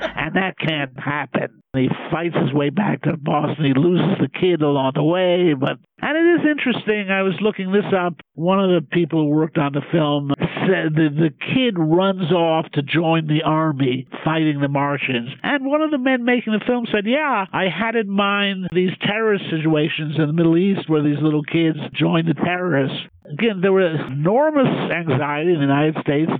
and 0.00 0.36
that 0.36 0.58
can't 0.58 0.98
happen. 0.98 1.62
He 1.74 1.88
fights 2.10 2.36
his 2.36 2.52
way 2.52 2.68
back 2.68 3.02
to 3.02 3.16
Boston. 3.16 3.64
He 3.64 3.72
loses 3.72 4.18
the 4.20 4.28
kid 4.28 4.60
along 4.60 4.92
the 4.94 5.02
way, 5.02 5.54
but 5.54 5.78
and 6.02 6.18
it 6.18 6.40
is 6.40 6.50
interesting. 6.50 7.10
I 7.10 7.22
was 7.22 7.34
looking 7.40 7.72
this 7.72 7.88
up. 7.96 8.14
One 8.34 8.60
of 8.60 8.70
the 8.70 8.86
people 8.86 9.22
who 9.22 9.30
worked 9.30 9.56
on 9.56 9.72
the 9.72 9.80
film 9.90 10.32
said 10.66 10.94
that 10.94 11.16
the 11.16 11.30
kid 11.54 11.78
runs 11.78 12.30
off 12.30 12.66
to 12.72 12.82
join 12.82 13.26
the 13.26 13.42
army 13.42 14.06
fighting 14.24 14.60
the 14.60 14.68
Martians. 14.68 15.30
And 15.42 15.64
one 15.64 15.80
of 15.80 15.90
the 15.90 15.98
men 15.98 16.24
making 16.24 16.52
the 16.52 16.64
film 16.66 16.86
said, 16.92 17.06
Yeah, 17.06 17.46
I 17.52 17.68
had 17.68 17.96
in 17.96 18.10
mind 18.10 18.68
these 18.72 18.90
terrorist 19.00 19.44
situations 19.48 20.16
in 20.18 20.26
the 20.26 20.32
Middle 20.32 20.58
East 20.58 20.90
where 20.90 21.02
these 21.02 21.22
little 21.22 21.44
kids 21.44 21.78
join 21.94 22.26
the 22.26 22.34
terrorists. 22.34 22.98
Again, 23.32 23.60
there 23.62 23.72
was 23.72 23.98
enormous 24.10 24.68
anxiety 24.92 25.52
in 25.52 25.60
the 25.60 25.66
United 25.66 25.96
States 26.02 26.30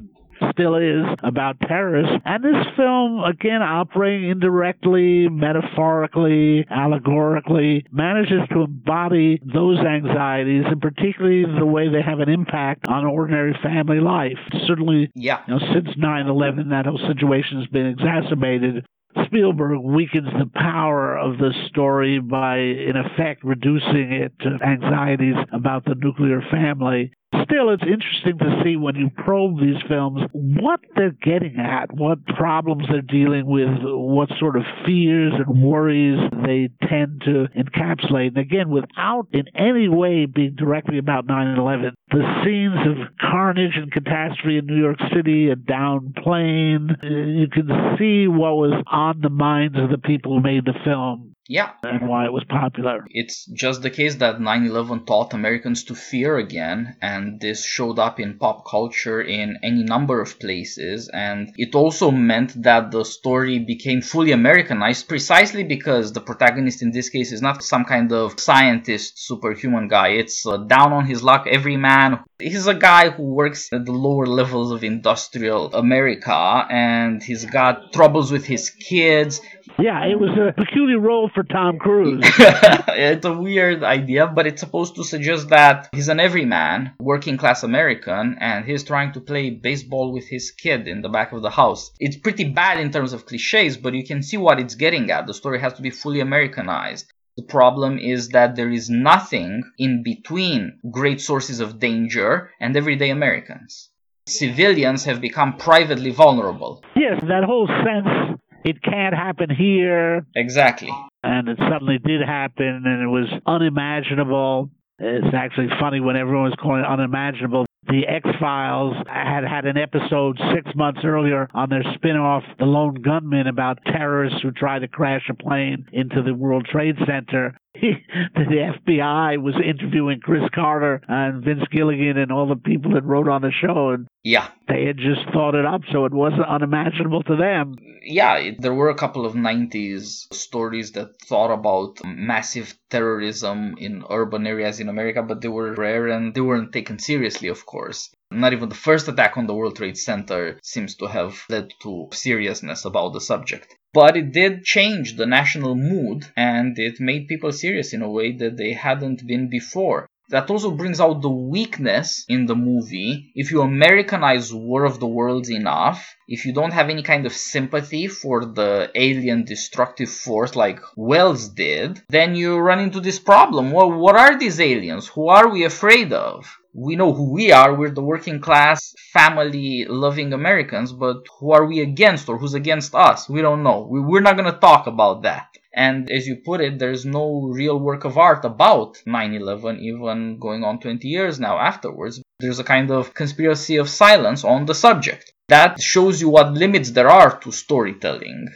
still 0.52 0.76
is 0.76 1.04
about 1.22 1.60
terrorists. 1.60 2.14
And 2.24 2.44
this 2.44 2.66
film, 2.76 3.22
again, 3.24 3.62
operating 3.62 4.30
indirectly, 4.30 5.28
metaphorically, 5.28 6.66
allegorically, 6.70 7.84
manages 7.90 8.40
to 8.52 8.62
embody 8.62 9.40
those 9.52 9.78
anxieties, 9.78 10.64
and 10.66 10.80
particularly 10.80 11.44
the 11.58 11.66
way 11.66 11.88
they 11.88 12.02
have 12.02 12.20
an 12.20 12.28
impact 12.28 12.88
on 12.88 13.04
ordinary 13.04 13.56
family 13.62 14.00
life. 14.00 14.38
Certainly, 14.66 15.10
yeah. 15.14 15.42
you 15.46 15.54
know, 15.54 15.60
since 15.72 15.88
9-11, 15.96 16.70
that 16.70 16.86
whole 16.86 17.00
situation 17.06 17.60
has 17.60 17.68
been 17.68 17.86
exacerbated 17.86 18.84
Spielberg 19.26 19.80
weakens 19.80 20.28
the 20.38 20.50
power 20.54 21.16
of 21.16 21.38
the 21.38 21.52
story 21.68 22.18
by, 22.18 22.58
in 22.58 22.96
effect, 22.96 23.44
reducing 23.44 24.12
it 24.12 24.32
to 24.40 24.58
anxieties 24.64 25.36
about 25.52 25.84
the 25.84 25.94
nuclear 25.94 26.42
family 26.50 27.12
still, 27.44 27.70
it's 27.70 27.82
interesting 27.82 28.38
to 28.38 28.62
see 28.64 28.76
when 28.76 28.96
you 28.96 29.10
probe 29.10 29.60
these 29.60 29.80
films 29.88 30.22
what 30.32 30.80
they're 30.96 31.16
getting 31.22 31.56
at, 31.58 31.92
what 31.92 32.24
problems 32.26 32.84
they're 32.90 33.02
dealing 33.02 33.46
with, 33.46 33.68
what 33.82 34.28
sort 34.38 34.56
of 34.56 34.62
fears 34.84 35.32
and 35.34 35.62
worries 35.62 36.18
they 36.44 36.68
tend 36.88 37.22
to 37.24 37.46
encapsulate. 37.56 38.28
And 38.28 38.38
again, 38.38 38.70
without 38.70 39.28
in 39.32 39.44
any 39.54 39.88
way 39.88 40.26
being 40.26 40.54
directly 40.56 40.98
about 40.98 41.26
9 41.26 41.58
11, 41.58 41.94
the 42.10 42.42
scenes 42.44 42.86
of 42.86 43.16
carnage 43.18 43.76
and 43.76 43.90
catastrophe 43.90 44.58
in 44.58 44.66
New 44.66 44.80
York 44.80 44.98
City, 45.14 45.50
a 45.50 45.56
down 45.56 46.14
plane, 46.22 46.96
you 47.02 47.48
can 47.48 47.68
see 47.98 48.26
what 48.28 48.56
was 48.56 48.82
on 48.86 49.20
the 49.20 49.30
minds 49.30 49.78
of 49.78 49.90
the 49.90 49.98
people 49.98 50.36
who 50.36 50.42
made 50.42 50.64
the 50.64 50.74
film 50.84 51.31
yeah. 51.48 51.72
And 51.82 52.08
why 52.08 52.26
it 52.26 52.32
was 52.32 52.44
popular. 52.48 53.04
It's 53.10 53.46
just 53.46 53.82
the 53.82 53.90
case 53.90 54.14
that 54.16 54.40
9 54.40 54.66
11 54.66 55.06
taught 55.06 55.34
Americans 55.34 55.84
to 55.84 55.94
fear 55.94 56.38
again, 56.38 56.96
and 57.02 57.40
this 57.40 57.64
showed 57.64 57.98
up 57.98 58.20
in 58.20 58.38
pop 58.38 58.64
culture 58.64 59.20
in 59.20 59.58
any 59.62 59.82
number 59.82 60.20
of 60.20 60.38
places. 60.38 61.10
And 61.12 61.52
it 61.56 61.74
also 61.74 62.10
meant 62.10 62.62
that 62.62 62.92
the 62.92 63.04
story 63.04 63.58
became 63.58 64.02
fully 64.02 64.32
Americanized 64.32 65.08
precisely 65.08 65.64
because 65.64 66.12
the 66.12 66.20
protagonist 66.20 66.80
in 66.80 66.92
this 66.92 67.08
case 67.08 67.32
is 67.32 67.42
not 67.42 67.64
some 67.64 67.84
kind 67.84 68.12
of 68.12 68.38
scientist, 68.38 69.18
superhuman 69.18 69.88
guy. 69.88 70.08
It's 70.10 70.46
uh, 70.46 70.58
down 70.58 70.92
on 70.92 71.06
his 71.06 71.22
luck, 71.24 71.46
every 71.50 71.76
man. 71.76 72.20
He's 72.42 72.66
a 72.66 72.74
guy 72.74 73.10
who 73.10 73.22
works 73.22 73.72
at 73.72 73.84
the 73.84 73.92
lower 73.92 74.26
levels 74.26 74.72
of 74.72 74.82
industrial 74.82 75.72
America, 75.74 76.66
and 76.68 77.22
he's 77.22 77.44
got 77.44 77.92
troubles 77.92 78.32
with 78.32 78.44
his 78.44 78.70
kids. 78.70 79.40
Yeah, 79.78 80.04
it 80.06 80.18
was 80.18 80.30
a 80.36 80.52
peculiar 80.52 80.98
role 80.98 81.30
for 81.32 81.44
Tom 81.44 81.78
Cruise. 81.78 82.24
it's 82.28 83.24
a 83.24 83.32
weird 83.32 83.84
idea, 83.84 84.26
but 84.26 84.46
it's 84.46 84.60
supposed 84.60 84.96
to 84.96 85.04
suggest 85.04 85.48
that 85.50 85.88
he's 85.92 86.08
an 86.08 86.20
everyman, 86.20 86.94
working 86.98 87.36
class 87.36 87.62
American, 87.62 88.36
and 88.40 88.64
he's 88.64 88.84
trying 88.84 89.12
to 89.12 89.20
play 89.20 89.50
baseball 89.50 90.12
with 90.12 90.28
his 90.28 90.50
kid 90.50 90.88
in 90.88 91.00
the 91.00 91.08
back 91.08 91.32
of 91.32 91.42
the 91.42 91.50
house. 91.50 91.92
It's 92.00 92.16
pretty 92.16 92.44
bad 92.44 92.80
in 92.80 92.90
terms 92.90 93.12
of 93.12 93.24
cliches, 93.24 93.76
but 93.76 93.94
you 93.94 94.04
can 94.04 94.22
see 94.22 94.36
what 94.36 94.58
it's 94.58 94.74
getting 94.74 95.10
at. 95.10 95.26
The 95.26 95.34
story 95.34 95.60
has 95.60 95.74
to 95.74 95.82
be 95.82 95.90
fully 95.90 96.20
Americanized. 96.20 97.06
The 97.36 97.42
problem 97.44 97.98
is 97.98 98.28
that 98.28 98.56
there 98.56 98.70
is 98.70 98.90
nothing 98.90 99.62
in 99.78 100.02
between 100.02 100.78
great 100.90 101.20
sources 101.20 101.60
of 101.60 101.78
danger 101.78 102.50
and 102.60 102.76
everyday 102.76 103.10
Americans. 103.10 103.90
Civilians 104.26 105.04
have 105.04 105.20
become 105.20 105.56
privately 105.56 106.10
vulnerable. 106.10 106.82
Yes, 106.94 107.20
that 107.22 107.44
whole 107.44 107.66
sense 107.66 108.38
it 108.64 108.82
can't 108.82 109.14
happen 109.14 109.50
here. 109.50 110.26
Exactly. 110.34 110.90
And 111.22 111.48
it 111.48 111.58
suddenly 111.58 111.98
did 111.98 112.20
happen, 112.20 112.82
and 112.84 113.02
it 113.02 113.08
was 113.08 113.28
unimaginable. 113.46 114.70
It's 114.98 115.34
actually 115.34 115.68
funny 115.80 116.00
when 116.00 116.16
everyone 116.16 116.44
was 116.44 116.54
calling 116.60 116.82
it 116.82 116.86
unimaginable. 116.86 117.66
The 117.88 118.06
X 118.06 118.28
Files 118.38 118.96
had 119.08 119.44
had 119.44 119.64
an 119.64 119.76
episode 119.76 120.38
six 120.54 120.70
months 120.76 121.00
earlier 121.04 121.48
on 121.52 121.68
their 121.68 121.82
spin 121.94 122.16
off, 122.16 122.44
The 122.58 122.64
Lone 122.64 122.94
Gunmen, 122.94 123.48
about 123.48 123.78
terrorists 123.84 124.40
who 124.40 124.52
tried 124.52 124.80
to 124.80 124.88
crash 124.88 125.28
a 125.28 125.34
plane 125.34 125.86
into 125.92 126.22
the 126.22 126.32
World 126.32 126.66
Trade 126.70 126.96
Center. 127.06 127.58
the 127.80 128.74
FBI 128.84 129.42
was 129.42 129.54
interviewing 129.56 130.20
Chris 130.20 130.42
Carter 130.54 131.00
and 131.08 131.42
Vince 131.42 131.64
Gilligan 131.70 132.18
and 132.18 132.30
all 132.30 132.46
the 132.46 132.56
people 132.56 132.92
that 132.92 133.04
wrote 133.04 133.28
on 133.28 133.40
the 133.40 133.50
show, 133.50 133.90
and 133.90 134.08
yeah, 134.22 134.48
they 134.68 134.84
had 134.84 134.98
just 134.98 135.22
thought 135.32 135.54
it 135.54 135.64
up, 135.64 135.80
so 135.90 136.04
it 136.04 136.12
wasn't 136.12 136.46
unimaginable 136.46 137.22
to 137.22 137.36
them. 137.36 137.76
Yeah, 138.02 138.50
there 138.58 138.74
were 138.74 138.90
a 138.90 138.94
couple 138.94 139.24
of 139.24 139.34
90s 139.34 140.32
stories 140.34 140.92
that 140.92 141.18
thought 141.22 141.50
about 141.50 142.04
massive 142.04 142.74
terrorism 142.90 143.76
in 143.78 144.04
urban 144.10 144.46
areas 144.46 144.78
in 144.78 144.90
America, 144.90 145.22
but 145.22 145.40
they 145.40 145.48
were 145.48 145.72
rare 145.72 146.08
and 146.08 146.34
they 146.34 146.42
weren't 146.42 146.72
taken 146.72 146.98
seriously, 146.98 147.48
of 147.48 147.64
course. 147.64 148.10
Not 148.34 148.52
even 148.52 148.68
the 148.68 148.74
first 148.74 149.08
attack 149.08 149.36
on 149.36 149.46
the 149.46 149.54
World 149.54 149.76
Trade 149.76 149.96
Center 149.96 150.58
seems 150.62 150.94
to 150.96 151.06
have 151.06 151.44
led 151.48 151.72
to 151.82 152.08
seriousness 152.12 152.84
about 152.84 153.12
the 153.12 153.20
subject. 153.20 153.74
But 153.94 154.16
it 154.16 154.32
did 154.32 154.64
change 154.64 155.16
the 155.16 155.26
national 155.26 155.74
mood 155.74 156.24
and 156.36 156.78
it 156.78 156.98
made 156.98 157.28
people 157.28 157.52
serious 157.52 157.92
in 157.92 158.02
a 158.02 158.10
way 158.10 158.32
that 158.32 158.56
they 158.56 158.72
hadn't 158.72 159.26
been 159.26 159.48
before. 159.50 160.08
That 160.30 160.48
also 160.48 160.70
brings 160.70 160.98
out 160.98 161.20
the 161.20 161.28
weakness 161.28 162.24
in 162.26 162.46
the 162.46 162.54
movie. 162.54 163.32
If 163.34 163.50
you 163.50 163.60
Americanize 163.60 164.54
War 164.54 164.84
of 164.84 164.98
the 164.98 165.06
Worlds 165.06 165.50
enough, 165.50 166.16
if 166.26 166.46
you 166.46 166.54
don't 166.54 166.72
have 166.72 166.88
any 166.88 167.02
kind 167.02 167.26
of 167.26 167.34
sympathy 167.34 168.06
for 168.06 168.46
the 168.46 168.90
alien 168.94 169.44
destructive 169.44 170.08
force 170.08 170.56
like 170.56 170.80
Wells 170.96 171.50
did, 171.50 172.00
then 172.08 172.34
you 172.34 172.56
run 172.56 172.80
into 172.80 173.00
this 173.00 173.18
problem. 173.18 173.72
Well, 173.72 173.92
what 173.92 174.16
are 174.16 174.38
these 174.38 174.58
aliens? 174.58 175.08
Who 175.08 175.28
are 175.28 175.48
we 175.50 175.64
afraid 175.64 176.14
of? 176.14 176.56
We 176.74 176.96
know 176.96 177.12
who 177.12 177.32
we 177.32 177.52
are. 177.52 177.74
We're 177.74 177.90
the 177.90 178.02
working 178.02 178.40
class, 178.40 178.94
family 179.12 179.84
loving 179.86 180.32
Americans, 180.32 180.92
but 180.92 181.26
who 181.38 181.52
are 181.52 181.66
we 181.66 181.80
against 181.80 182.28
or 182.28 182.38
who's 182.38 182.54
against 182.54 182.94
us? 182.94 183.28
We 183.28 183.42
don't 183.42 183.62
know. 183.62 183.86
We, 183.90 184.00
we're 184.00 184.20
not 184.20 184.36
going 184.36 184.52
to 184.52 184.58
talk 184.58 184.86
about 184.86 185.22
that. 185.22 185.48
And 185.74 186.10
as 186.10 186.26
you 186.26 186.36
put 186.36 186.60
it, 186.60 186.78
there's 186.78 187.04
no 187.04 187.42
real 187.42 187.78
work 187.78 188.04
of 188.04 188.18
art 188.18 188.44
about 188.44 189.02
9 189.06 189.34
11, 189.34 189.80
even 189.80 190.38
going 190.38 190.64
on 190.64 190.80
20 190.80 191.08
years 191.08 191.40
now 191.40 191.58
afterwards. 191.58 192.22
There's 192.40 192.58
a 192.58 192.64
kind 192.64 192.90
of 192.90 193.14
conspiracy 193.14 193.76
of 193.76 193.88
silence 193.88 194.44
on 194.44 194.66
the 194.66 194.74
subject. 194.74 195.32
That 195.48 195.80
shows 195.80 196.20
you 196.20 196.28
what 196.28 196.52
limits 196.52 196.90
there 196.90 197.08
are 197.08 197.38
to 197.40 197.52
storytelling. 197.52 198.48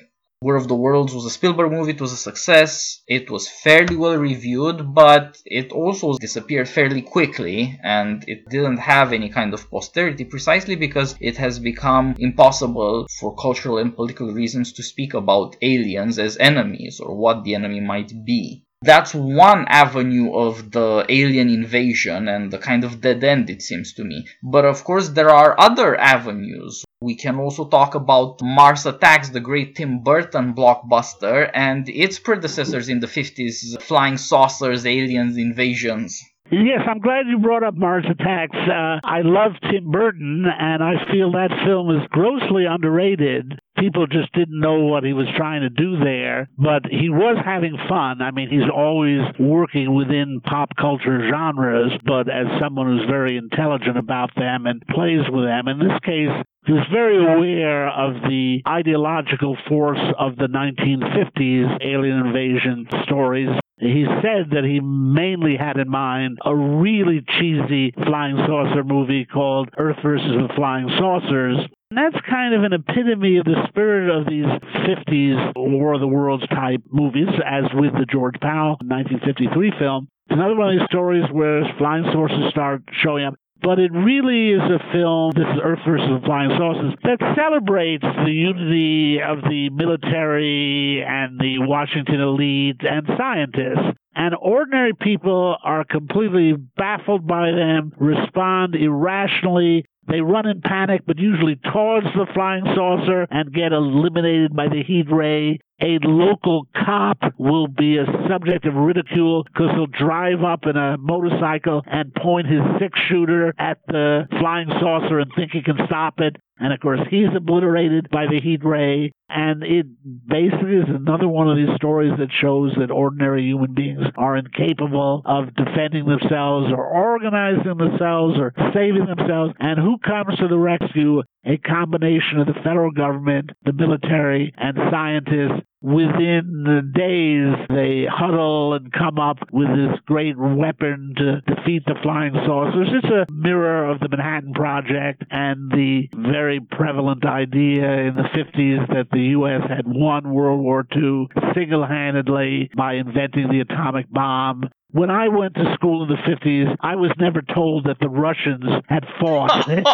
War 0.42 0.56
of 0.56 0.68
the 0.68 0.74
Worlds 0.74 1.14
was 1.14 1.24
a 1.24 1.30
Spielberg 1.30 1.72
movie, 1.72 1.92
it 1.92 2.00
was 2.00 2.12
a 2.12 2.16
success. 2.16 3.02
It 3.08 3.30
was 3.30 3.48
fairly 3.48 3.96
well 3.96 4.18
reviewed, 4.18 4.94
but 4.94 5.40
it 5.46 5.72
also 5.72 6.18
disappeared 6.18 6.68
fairly 6.68 7.00
quickly 7.00 7.80
and 7.82 8.22
it 8.28 8.46
didn't 8.50 8.76
have 8.76 9.14
any 9.14 9.30
kind 9.30 9.54
of 9.54 9.70
posterity 9.70 10.24
precisely 10.24 10.76
because 10.76 11.16
it 11.20 11.38
has 11.38 11.58
become 11.58 12.14
impossible 12.18 13.06
for 13.18 13.34
cultural 13.34 13.78
and 13.78 13.96
political 13.96 14.30
reasons 14.30 14.74
to 14.74 14.82
speak 14.82 15.14
about 15.14 15.56
aliens 15.62 16.18
as 16.18 16.36
enemies 16.36 17.00
or 17.00 17.16
what 17.16 17.42
the 17.42 17.54
enemy 17.54 17.80
might 17.80 18.12
be 18.26 18.62
that's 18.82 19.14
one 19.14 19.64
avenue 19.68 20.34
of 20.34 20.70
the 20.70 21.06
alien 21.08 21.48
invasion 21.48 22.28
and 22.28 22.52
the 22.52 22.58
kind 22.58 22.84
of 22.84 23.00
dead 23.00 23.24
end 23.24 23.48
it 23.50 23.62
seems 23.62 23.94
to 23.94 24.04
me. 24.04 24.26
But 24.42 24.64
of 24.64 24.84
course, 24.84 25.08
there 25.08 25.30
are 25.30 25.58
other 25.58 25.98
avenues. 25.98 26.84
We 27.02 27.14
can 27.14 27.36
also 27.38 27.68
talk 27.68 27.94
about 27.94 28.40
Mars 28.40 28.86
Attacks, 28.86 29.28
the 29.28 29.40
great 29.40 29.76
Tim 29.76 30.02
Burton 30.02 30.54
blockbuster, 30.54 31.50
and 31.52 31.86
its 31.90 32.18
predecessors 32.18 32.88
in 32.88 33.00
the 33.00 33.06
50s 33.06 33.80
Flying 33.82 34.16
Saucers, 34.16 34.86
Aliens, 34.86 35.36
Invasions. 35.36 36.24
Yes, 36.50 36.80
I'm 36.88 37.00
glad 37.00 37.26
you 37.26 37.38
brought 37.38 37.64
up 37.64 37.74
Mars 37.74 38.06
Attacks. 38.08 38.56
Uh, 38.56 39.00
I 39.04 39.20
love 39.22 39.52
Tim 39.70 39.90
Burton, 39.90 40.46
and 40.46 40.82
I 40.82 40.94
feel 41.12 41.32
that 41.32 41.50
film 41.66 41.90
is 41.90 42.06
grossly 42.08 42.64
underrated. 42.64 43.60
People 43.78 44.06
just 44.06 44.32
didn't 44.32 44.58
know 44.60 44.80
what 44.80 45.04
he 45.04 45.12
was 45.12 45.26
trying 45.36 45.60
to 45.62 45.68
do 45.70 45.98
there, 45.98 46.48
but 46.56 46.86
he 46.90 47.10
was 47.10 47.36
having 47.44 47.76
fun. 47.88 48.22
I 48.22 48.30
mean, 48.30 48.48
he's 48.48 48.70
always 48.74 49.20
working 49.38 49.94
within 49.94 50.40
pop 50.44 50.74
culture 50.76 51.28
genres, 51.30 51.92
but 52.04 52.28
as 52.28 52.46
someone 52.60 52.86
who's 52.86 53.08
very 53.08 53.36
intelligent 53.36 53.98
about 53.98 54.30
them 54.34 54.66
and 54.66 54.82
plays 54.88 55.28
with 55.30 55.44
them. 55.44 55.68
In 55.68 55.78
this 55.78 55.98
case, 56.04 56.30
He 56.66 56.72
was 56.72 56.86
very 56.90 57.18
aware 57.18 57.88
of 57.88 58.22
the 58.22 58.60
ideological 58.66 59.56
force 59.68 60.00
of 60.18 60.34
the 60.34 60.48
1950s 60.48 61.78
alien 61.80 62.26
invasion 62.26 62.88
stories. 63.04 63.48
He 63.78 64.04
said 64.20 64.50
that 64.50 64.64
he 64.64 64.80
mainly 64.80 65.56
had 65.56 65.76
in 65.76 65.88
mind 65.88 66.38
a 66.44 66.56
really 66.56 67.22
cheesy 67.38 67.92
flying 68.04 68.36
saucer 68.48 68.82
movie 68.82 69.26
called 69.26 69.68
Earth 69.78 69.98
versus 70.02 70.26
the 70.26 70.52
Flying 70.56 70.88
Saucers. 70.98 71.58
And 71.90 71.98
that's 71.98 72.26
kind 72.28 72.52
of 72.52 72.64
an 72.64 72.72
epitome 72.72 73.36
of 73.36 73.44
the 73.44 73.64
spirit 73.68 74.10
of 74.10 74.26
these 74.26 74.44
50s 74.44 75.52
War 75.54 75.94
of 75.94 76.00
the 76.00 76.08
Worlds 76.08 76.46
type 76.48 76.82
movies, 76.90 77.28
as 77.44 77.64
with 77.74 77.92
the 77.92 78.06
George 78.10 78.34
Pal 78.40 78.76
1953 78.82 79.72
film. 79.78 80.08
It's 80.26 80.34
another 80.34 80.56
one 80.56 80.74
of 80.74 80.80
these 80.80 80.88
stories 80.88 81.24
where 81.30 81.62
flying 81.78 82.04
saucers 82.12 82.50
start 82.50 82.82
showing 82.90 83.24
up 83.24 83.34
but 83.62 83.78
it 83.78 83.90
really 83.92 84.50
is 84.50 84.60
a 84.60 84.78
film, 84.92 85.32
this 85.34 85.46
is 85.46 85.60
Earth 85.62 85.78
versus 85.86 86.22
Flying 86.24 86.50
Saucers, 86.58 86.94
that 87.04 87.34
celebrates 87.34 88.04
the 88.04 88.30
unity 88.30 89.20
of 89.22 89.38
the 89.42 89.70
military 89.70 91.02
and 91.02 91.40
the 91.40 91.58
Washington 91.60 92.20
elite 92.20 92.82
and 92.82 93.08
scientists. 93.16 93.96
And 94.14 94.34
ordinary 94.40 94.92
people 94.94 95.56
are 95.62 95.84
completely 95.84 96.52
baffled 96.76 97.26
by 97.26 97.50
them, 97.50 97.92
respond 97.98 98.74
irrationally, 98.74 99.86
they 100.08 100.20
run 100.20 100.46
in 100.46 100.60
panic, 100.60 101.02
but 101.06 101.18
usually 101.18 101.56
towards 101.72 102.06
the 102.14 102.26
flying 102.34 102.64
saucer 102.74 103.26
and 103.30 103.52
get 103.52 103.72
eliminated 103.72 104.54
by 104.54 104.68
the 104.68 104.82
heat 104.82 105.06
ray. 105.10 105.58
A 105.82 105.98
local 106.02 106.66
cop 106.74 107.18
will 107.38 107.68
be 107.68 107.98
a 107.98 108.06
subject 108.28 108.64
of 108.64 108.74
ridicule 108.74 109.44
because 109.44 109.70
he'll 109.74 109.86
drive 109.86 110.42
up 110.42 110.60
in 110.64 110.76
a 110.76 110.96
motorcycle 110.96 111.82
and 111.86 112.14
point 112.14 112.46
his 112.46 112.62
six 112.80 112.98
shooter 113.10 113.52
at 113.58 113.78
the 113.86 114.26
flying 114.40 114.68
saucer 114.80 115.18
and 115.18 115.30
think 115.36 115.52
he 115.52 115.62
can 115.62 115.76
stop 115.86 116.20
it. 116.20 116.36
And 116.58 116.72
of 116.72 116.80
course, 116.80 117.00
he's 117.10 117.28
obliterated 117.36 118.08
by 118.10 118.26
the 118.26 118.40
heat 118.40 118.64
ray. 118.64 119.12
And 119.28 119.62
it 119.62 119.86
basically 120.26 120.76
is 120.76 120.88
another 120.88 121.28
one 121.28 121.50
of 121.50 121.56
these 121.56 121.74
stories 121.76 122.12
that 122.18 122.30
shows 122.40 122.72
that 122.78 122.90
ordinary 122.90 123.42
human 123.44 123.74
beings 123.74 124.06
are 124.16 124.36
incapable 124.36 125.22
of 125.26 125.54
defending 125.54 126.06
themselves 126.06 126.72
or 126.72 126.86
organizing 126.86 127.76
themselves 127.76 128.38
or 128.38 128.54
saving 128.72 129.06
themselves. 129.06 129.52
And 129.58 129.78
who 129.78 129.98
comes 129.98 130.38
to 130.38 130.48
the 130.48 130.58
rescue? 130.58 131.22
A 131.44 131.58
combination 131.58 132.40
of 132.40 132.46
the 132.46 132.60
federal 132.64 132.90
government, 132.90 133.50
the 133.64 133.72
military, 133.72 134.52
and 134.56 134.76
scientists 134.90 135.62
within 135.86 136.64
the 136.64 136.82
days 136.82 137.54
they 137.68 138.06
huddle 138.10 138.74
and 138.74 138.92
come 138.92 139.20
up 139.20 139.38
with 139.52 139.68
this 139.68 140.00
great 140.04 140.36
weapon 140.36 141.14
to 141.16 141.40
defeat 141.42 141.84
the 141.86 141.94
flying 142.02 142.34
saucers. 142.44 142.88
It's 142.90 143.06
a 143.06 143.32
mirror 143.32 143.88
of 143.88 144.00
the 144.00 144.08
Manhattan 144.08 144.52
Project 144.52 145.22
and 145.30 145.70
the 145.70 146.08
very 146.12 146.58
prevalent 146.58 147.24
idea 147.24 148.00
in 148.00 148.16
the 148.16 148.28
50s 148.34 148.88
that 148.88 149.10
the 149.12 149.30
U.S. 149.38 149.62
had 149.68 149.86
won 149.86 150.34
World 150.34 150.60
War 150.60 150.84
II 150.92 151.28
single 151.54 151.86
handedly 151.86 152.68
by 152.76 152.94
inventing 152.94 153.48
the 153.48 153.60
atomic 153.60 154.10
bomb 154.10 154.68
when 154.90 155.10
I 155.10 155.28
went 155.28 155.54
to 155.54 155.74
school 155.74 156.04
in 156.04 156.08
the 156.08 156.14
50s, 156.14 156.74
I 156.80 156.94
was 156.94 157.10
never 157.18 157.42
told 157.42 157.84
that 157.84 157.98
the 158.00 158.08
Russians 158.08 158.64
had 158.88 159.04
fought 159.20 159.68
in 159.68 159.84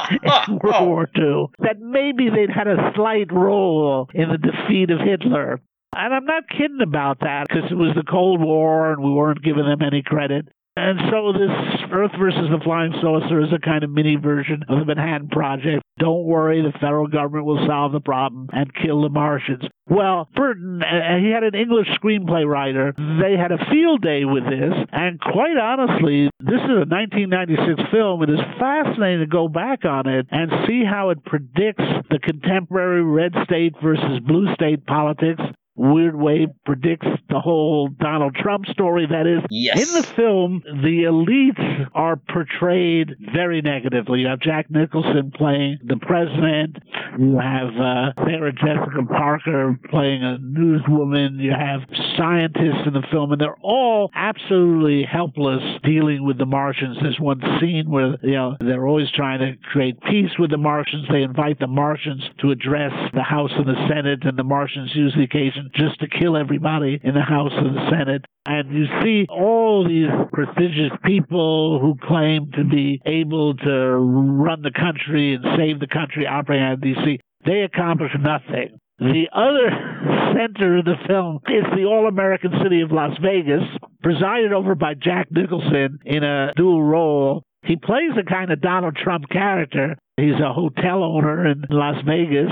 World 0.63 0.87
War 0.87 1.09
II, 1.19 1.47
that 1.59 1.81
maybe 1.81 2.29
they'd 2.31 2.55
had 2.55 2.69
a 2.69 2.93
slight 2.95 3.33
role 3.33 4.09
in 4.15 4.29
the 4.31 4.39
defeat 4.39 4.91
of 4.91 5.01
Hitler. 5.01 5.61
And 5.95 6.15
I'm 6.15 6.25
not 6.25 6.49
kidding 6.49 6.81
about 6.83 7.21
that 7.21 7.47
because 7.49 7.71
it 7.71 7.75
was 7.75 7.95
the 7.95 8.03
Cold 8.03 8.41
War 8.41 8.93
and 8.93 9.03
we 9.03 9.11
weren't 9.11 9.43
giving 9.43 9.65
them 9.65 9.83
any 9.83 10.03
credit. 10.03 10.49
And 10.75 10.99
so 11.11 11.35
this 11.35 11.51
Earth 11.93 12.13
versus 12.19 12.49
the 12.51 12.59
Flying 12.65 12.95
Saucer 13.03 13.43
is 13.43 13.53
a 13.53 13.59
kind 13.59 13.85
of 13.85 13.91
mini 13.91 14.17
version 14.17 14.65
of 14.71 14.79
the 14.79 14.87
Manhattan 14.87 15.29
Project. 15.29 15.83
Don't 15.99 16.25
worry, 16.25 16.63
the 16.63 16.73
federal 16.81 17.09
government 17.09 17.45
will 17.45 17.67
solve 17.67 17.93
the 17.93 18.01
problem 18.01 18.49
and 18.53 18.73
kill 18.75 19.03
the 19.03 19.11
Martians. 19.11 19.65
Well, 19.87 20.31
Burton, 20.35 20.81
uh, 20.83 21.19
he 21.21 21.29
had 21.29 21.45
an 21.45 21.55
English 21.55 21.89
screenplay 22.01 22.49
writer. 22.49 22.95
They 22.97 23.37
had 23.37 23.53
a 23.53 23.63
field 23.71 24.01
day 24.01 24.25
with 24.25 24.45
this, 24.45 24.73
and 24.91 25.21
quite 25.21 25.59
honestly, 25.59 26.31
this 26.41 26.65
is 26.65 26.81
a 26.81 26.89
1996 26.89 27.91
film. 27.93 28.23
It 28.23 28.31
is 28.31 28.41
fascinating 28.59 29.21
to 29.21 29.27
go 29.27 29.49
back 29.49 29.85
on 29.85 30.09
it 30.09 30.27
and 30.31 30.51
see 30.67 30.85
how 30.89 31.11
it 31.11 31.23
predicts 31.27 31.85
the 32.09 32.19
contemporary 32.19 33.05
red 33.05 33.33
state 33.45 33.75
versus 33.83 34.21
blue 34.25 34.55
state 34.55 34.87
politics 34.87 35.43
weird 35.75 36.15
way 36.15 36.47
predicts 36.65 37.07
the 37.29 37.41
whole 37.41 37.89
Donald 37.89 38.35
Trump 38.35 38.67
story. 38.67 39.07
That 39.07 39.27
is, 39.27 39.43
yes. 39.51 39.89
in 39.89 40.01
the 40.01 40.07
film, 40.15 40.63
the 40.65 41.05
elites 41.05 41.91
are 41.95 42.17
portrayed 42.17 43.15
very 43.33 43.63
negatively. 43.63 44.21
You 44.21 44.29
have 44.29 44.41
Jack 44.41 44.71
Nicholson 44.71 45.33
playing 45.35 45.79
the 45.85 45.97
president. 45.97 46.79
You 47.19 47.39
have 47.39 47.69
uh, 47.77 48.25
Sarah 48.25 48.53
Jessica 48.53 49.05
Parker 49.09 49.79
playing 49.91 50.23
a 50.23 50.39
newswoman. 50.39 51.41
You 51.41 51.53
have 51.53 51.81
scientists 52.17 52.87
in 52.87 52.93
the 52.93 53.05
film, 53.11 53.33
and 53.33 53.41
they're 53.41 53.57
all 53.63 54.11
absolutely 54.15 55.05
helpless 55.11 55.63
dealing 55.85 56.25
with 56.25 56.39
the 56.39 56.47
Martians. 56.47 56.99
There's 57.01 57.21
one 57.21 57.41
scene 57.61 57.91
where 57.91 58.17
you 58.23 58.33
know 58.33 58.57
they're 58.61 58.87
always 58.87 59.11
trying 59.15 59.41
to 59.41 59.57
create 59.73 60.01
peace 60.03 60.31
with 60.39 60.51
the 60.51 60.59
Martians. 60.59 61.07
They 61.11 61.23
invite 61.23 61.59
the 61.59 61.67
Martians 61.67 62.23
to 62.41 62.51
address 62.51 62.93
the 63.15 63.23
House 63.23 63.53
and 63.57 63.67
the 63.67 63.89
Senate, 63.89 64.25
and 64.25 64.39
the 64.39 64.45
Martians 64.45 64.91
use 64.95 65.15
the 65.17 65.25
occasion 65.25 65.62
just 65.75 66.01
to 66.01 66.09
kill 66.09 66.37
everybody 66.37 67.01
in 67.03 67.15
the 67.15 67.23
House 67.23 67.53
and 67.55 67.77
the 67.77 67.91
Senate. 67.91 68.25
And 68.47 68.73
you 68.73 68.87
see 69.03 69.27
all 69.31 69.87
these 69.87 70.09
prestigious 70.33 70.93
people 71.05 71.79
who 71.81 71.97
claim 72.07 72.51
to 72.53 72.65
be 72.65 73.01
able 73.07 73.55
to 73.57 73.97
run 73.97 74.63
the 74.63 74.73
country 74.73 75.35
and 75.35 75.45
save 75.57 75.81
the 75.81 75.87
country 75.87 76.27
operating 76.27 76.65
out 76.65 76.75
of 76.75 76.81
D.C. 76.81 77.21
They 77.45 77.61
accomplish 77.61 78.13
nothing. 78.21 78.79
The 78.99 79.27
other 79.33 80.33
center 80.37 80.79
of 80.79 80.85
the 80.85 80.97
film 81.09 81.41
is 81.49 81.65
the 81.75 81.85
all 81.85 82.07
American 82.07 82.53
city 82.63 82.83
of 82.83 82.93
Las 82.93 83.17
Vegas, 83.21 83.63
presided 84.03 84.53
over 84.53 84.75
by 84.75 84.95
Jack 84.95 85.29
Nicholson 85.31 85.99
in 86.05 86.23
a 86.23 86.53
dual 86.57 86.83
role. 86.83 87.43
He 87.65 87.77
plays 87.77 88.11
a 88.19 88.25
kind 88.25 88.51
of 88.51 88.61
Donald 88.61 88.97
Trump 88.97 89.29
character. 89.29 89.97
He's 90.17 90.41
a 90.41 90.53
hotel 90.53 91.03
owner 91.05 91.47
in 91.47 91.65
Las 91.71 92.03
Vegas, 92.05 92.51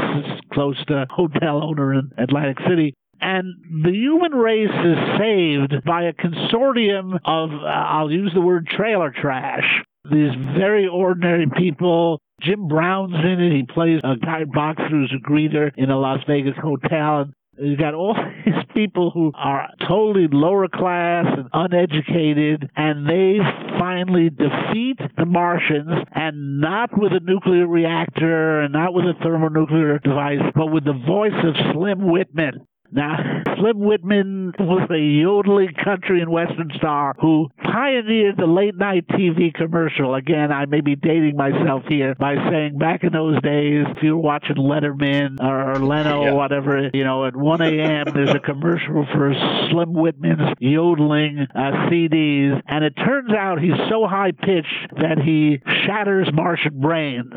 close 0.52 0.82
to 0.86 1.06
hotel 1.11 1.62
owner 1.62 1.94
in 1.94 2.11
Atlantic 2.16 2.58
City. 2.68 2.94
And 3.20 3.52
the 3.84 3.92
human 3.92 4.32
race 4.32 4.70
is 4.70 5.18
saved 5.18 5.84
by 5.84 6.04
a 6.04 6.14
consortium 6.14 7.18
of, 7.24 7.50
uh, 7.50 7.66
I'll 7.66 8.11
use 8.11 8.32
the 8.32 8.40
word 8.40 8.66
trailer 8.66 9.11
trash. 9.11 9.82
These 10.11 10.34
very 10.56 10.86
ordinary 10.86 11.46
people. 11.54 12.20
Jim 12.40 12.68
Brown's 12.68 13.12
in 13.12 13.40
it. 13.40 13.52
He 13.52 13.64
plays 13.64 14.00
a 14.02 14.16
guy 14.16 14.44
boxer 14.44 14.88
who's 14.88 15.12
a 15.14 15.28
greeter 15.28 15.70
in 15.76 15.90
a 15.90 15.98
Las 15.98 16.20
Vegas 16.26 16.56
hotel. 16.56 17.28
You 17.61 17.76
got 17.76 17.94
all 17.94 18.16
these 18.46 18.54
people 18.74 19.11
who 19.11 19.32
are 19.34 19.68
totally 19.86 20.28
lower 20.32 20.68
class 20.68 21.26
and 21.36 21.48
uneducated, 21.52 22.70
and 22.74 23.06
they 23.06 23.38
finally 23.78 24.30
defeat 24.30 24.98
the 25.16 25.26
Martians, 25.26 25.90
and 26.14 26.61
not 26.61 26.90
with 26.96 27.12
a 27.12 27.20
nuclear 27.20 27.66
reactor 27.66 28.61
and 28.61 28.72
not 28.72 28.94
with 28.94 29.04
a 29.04 29.14
thermonuclear 29.22 29.98
device, 29.98 30.40
but 30.54 30.66
with 30.66 30.84
the 30.84 30.98
voice 31.06 31.32
of 31.44 31.54
Slim 31.72 32.11
Whitman. 32.11 32.66
Now, 32.93 33.43
Slim 33.59 33.78
Whitman 33.78 34.53
was 34.59 34.88
a 34.91 34.99
yodeling 34.99 35.74
country 35.84 36.20
and 36.20 36.30
western 36.30 36.70
star 36.76 37.14
who 37.20 37.49
pioneered 37.62 38.36
the 38.36 38.47
late 38.47 38.76
night 38.76 39.07
TV 39.09 39.55
commercial. 39.55 40.14
Again, 40.14 40.51
I 40.51 40.66
may 40.66 40.80
be 40.80 40.97
dating 40.97 41.36
myself 41.36 41.84
here 41.88 42.14
by 42.16 42.34
saying 42.51 42.78
back 42.78 43.05
in 43.05 43.12
those 43.12 43.41
days, 43.43 43.86
if 43.97 44.03
you 44.03 44.16
were 44.16 44.22
watching 44.22 44.57
Letterman 44.57 45.41
or 45.41 45.78
Leno 45.78 46.22
yeah. 46.22 46.30
or 46.30 46.34
whatever, 46.34 46.91
you 46.93 47.05
know, 47.05 47.26
at 47.26 47.36
1 47.36 47.62
a.m., 47.62 48.07
there's 48.12 48.34
a 48.34 48.41
commercial 48.41 49.07
for 49.12 49.32
Slim 49.70 49.93
Whitman's 49.93 50.57
yodeling 50.59 51.47
uh, 51.55 51.88
CDs. 51.88 52.61
And 52.66 52.84
it 52.84 52.95
turns 52.97 53.32
out 53.32 53.61
he's 53.61 53.78
so 53.88 54.07
high 54.07 54.32
pitched 54.32 54.95
that 55.01 55.18
he 55.18 55.62
shatters 55.86 56.28
Martian 56.32 56.80
brains. 56.80 57.32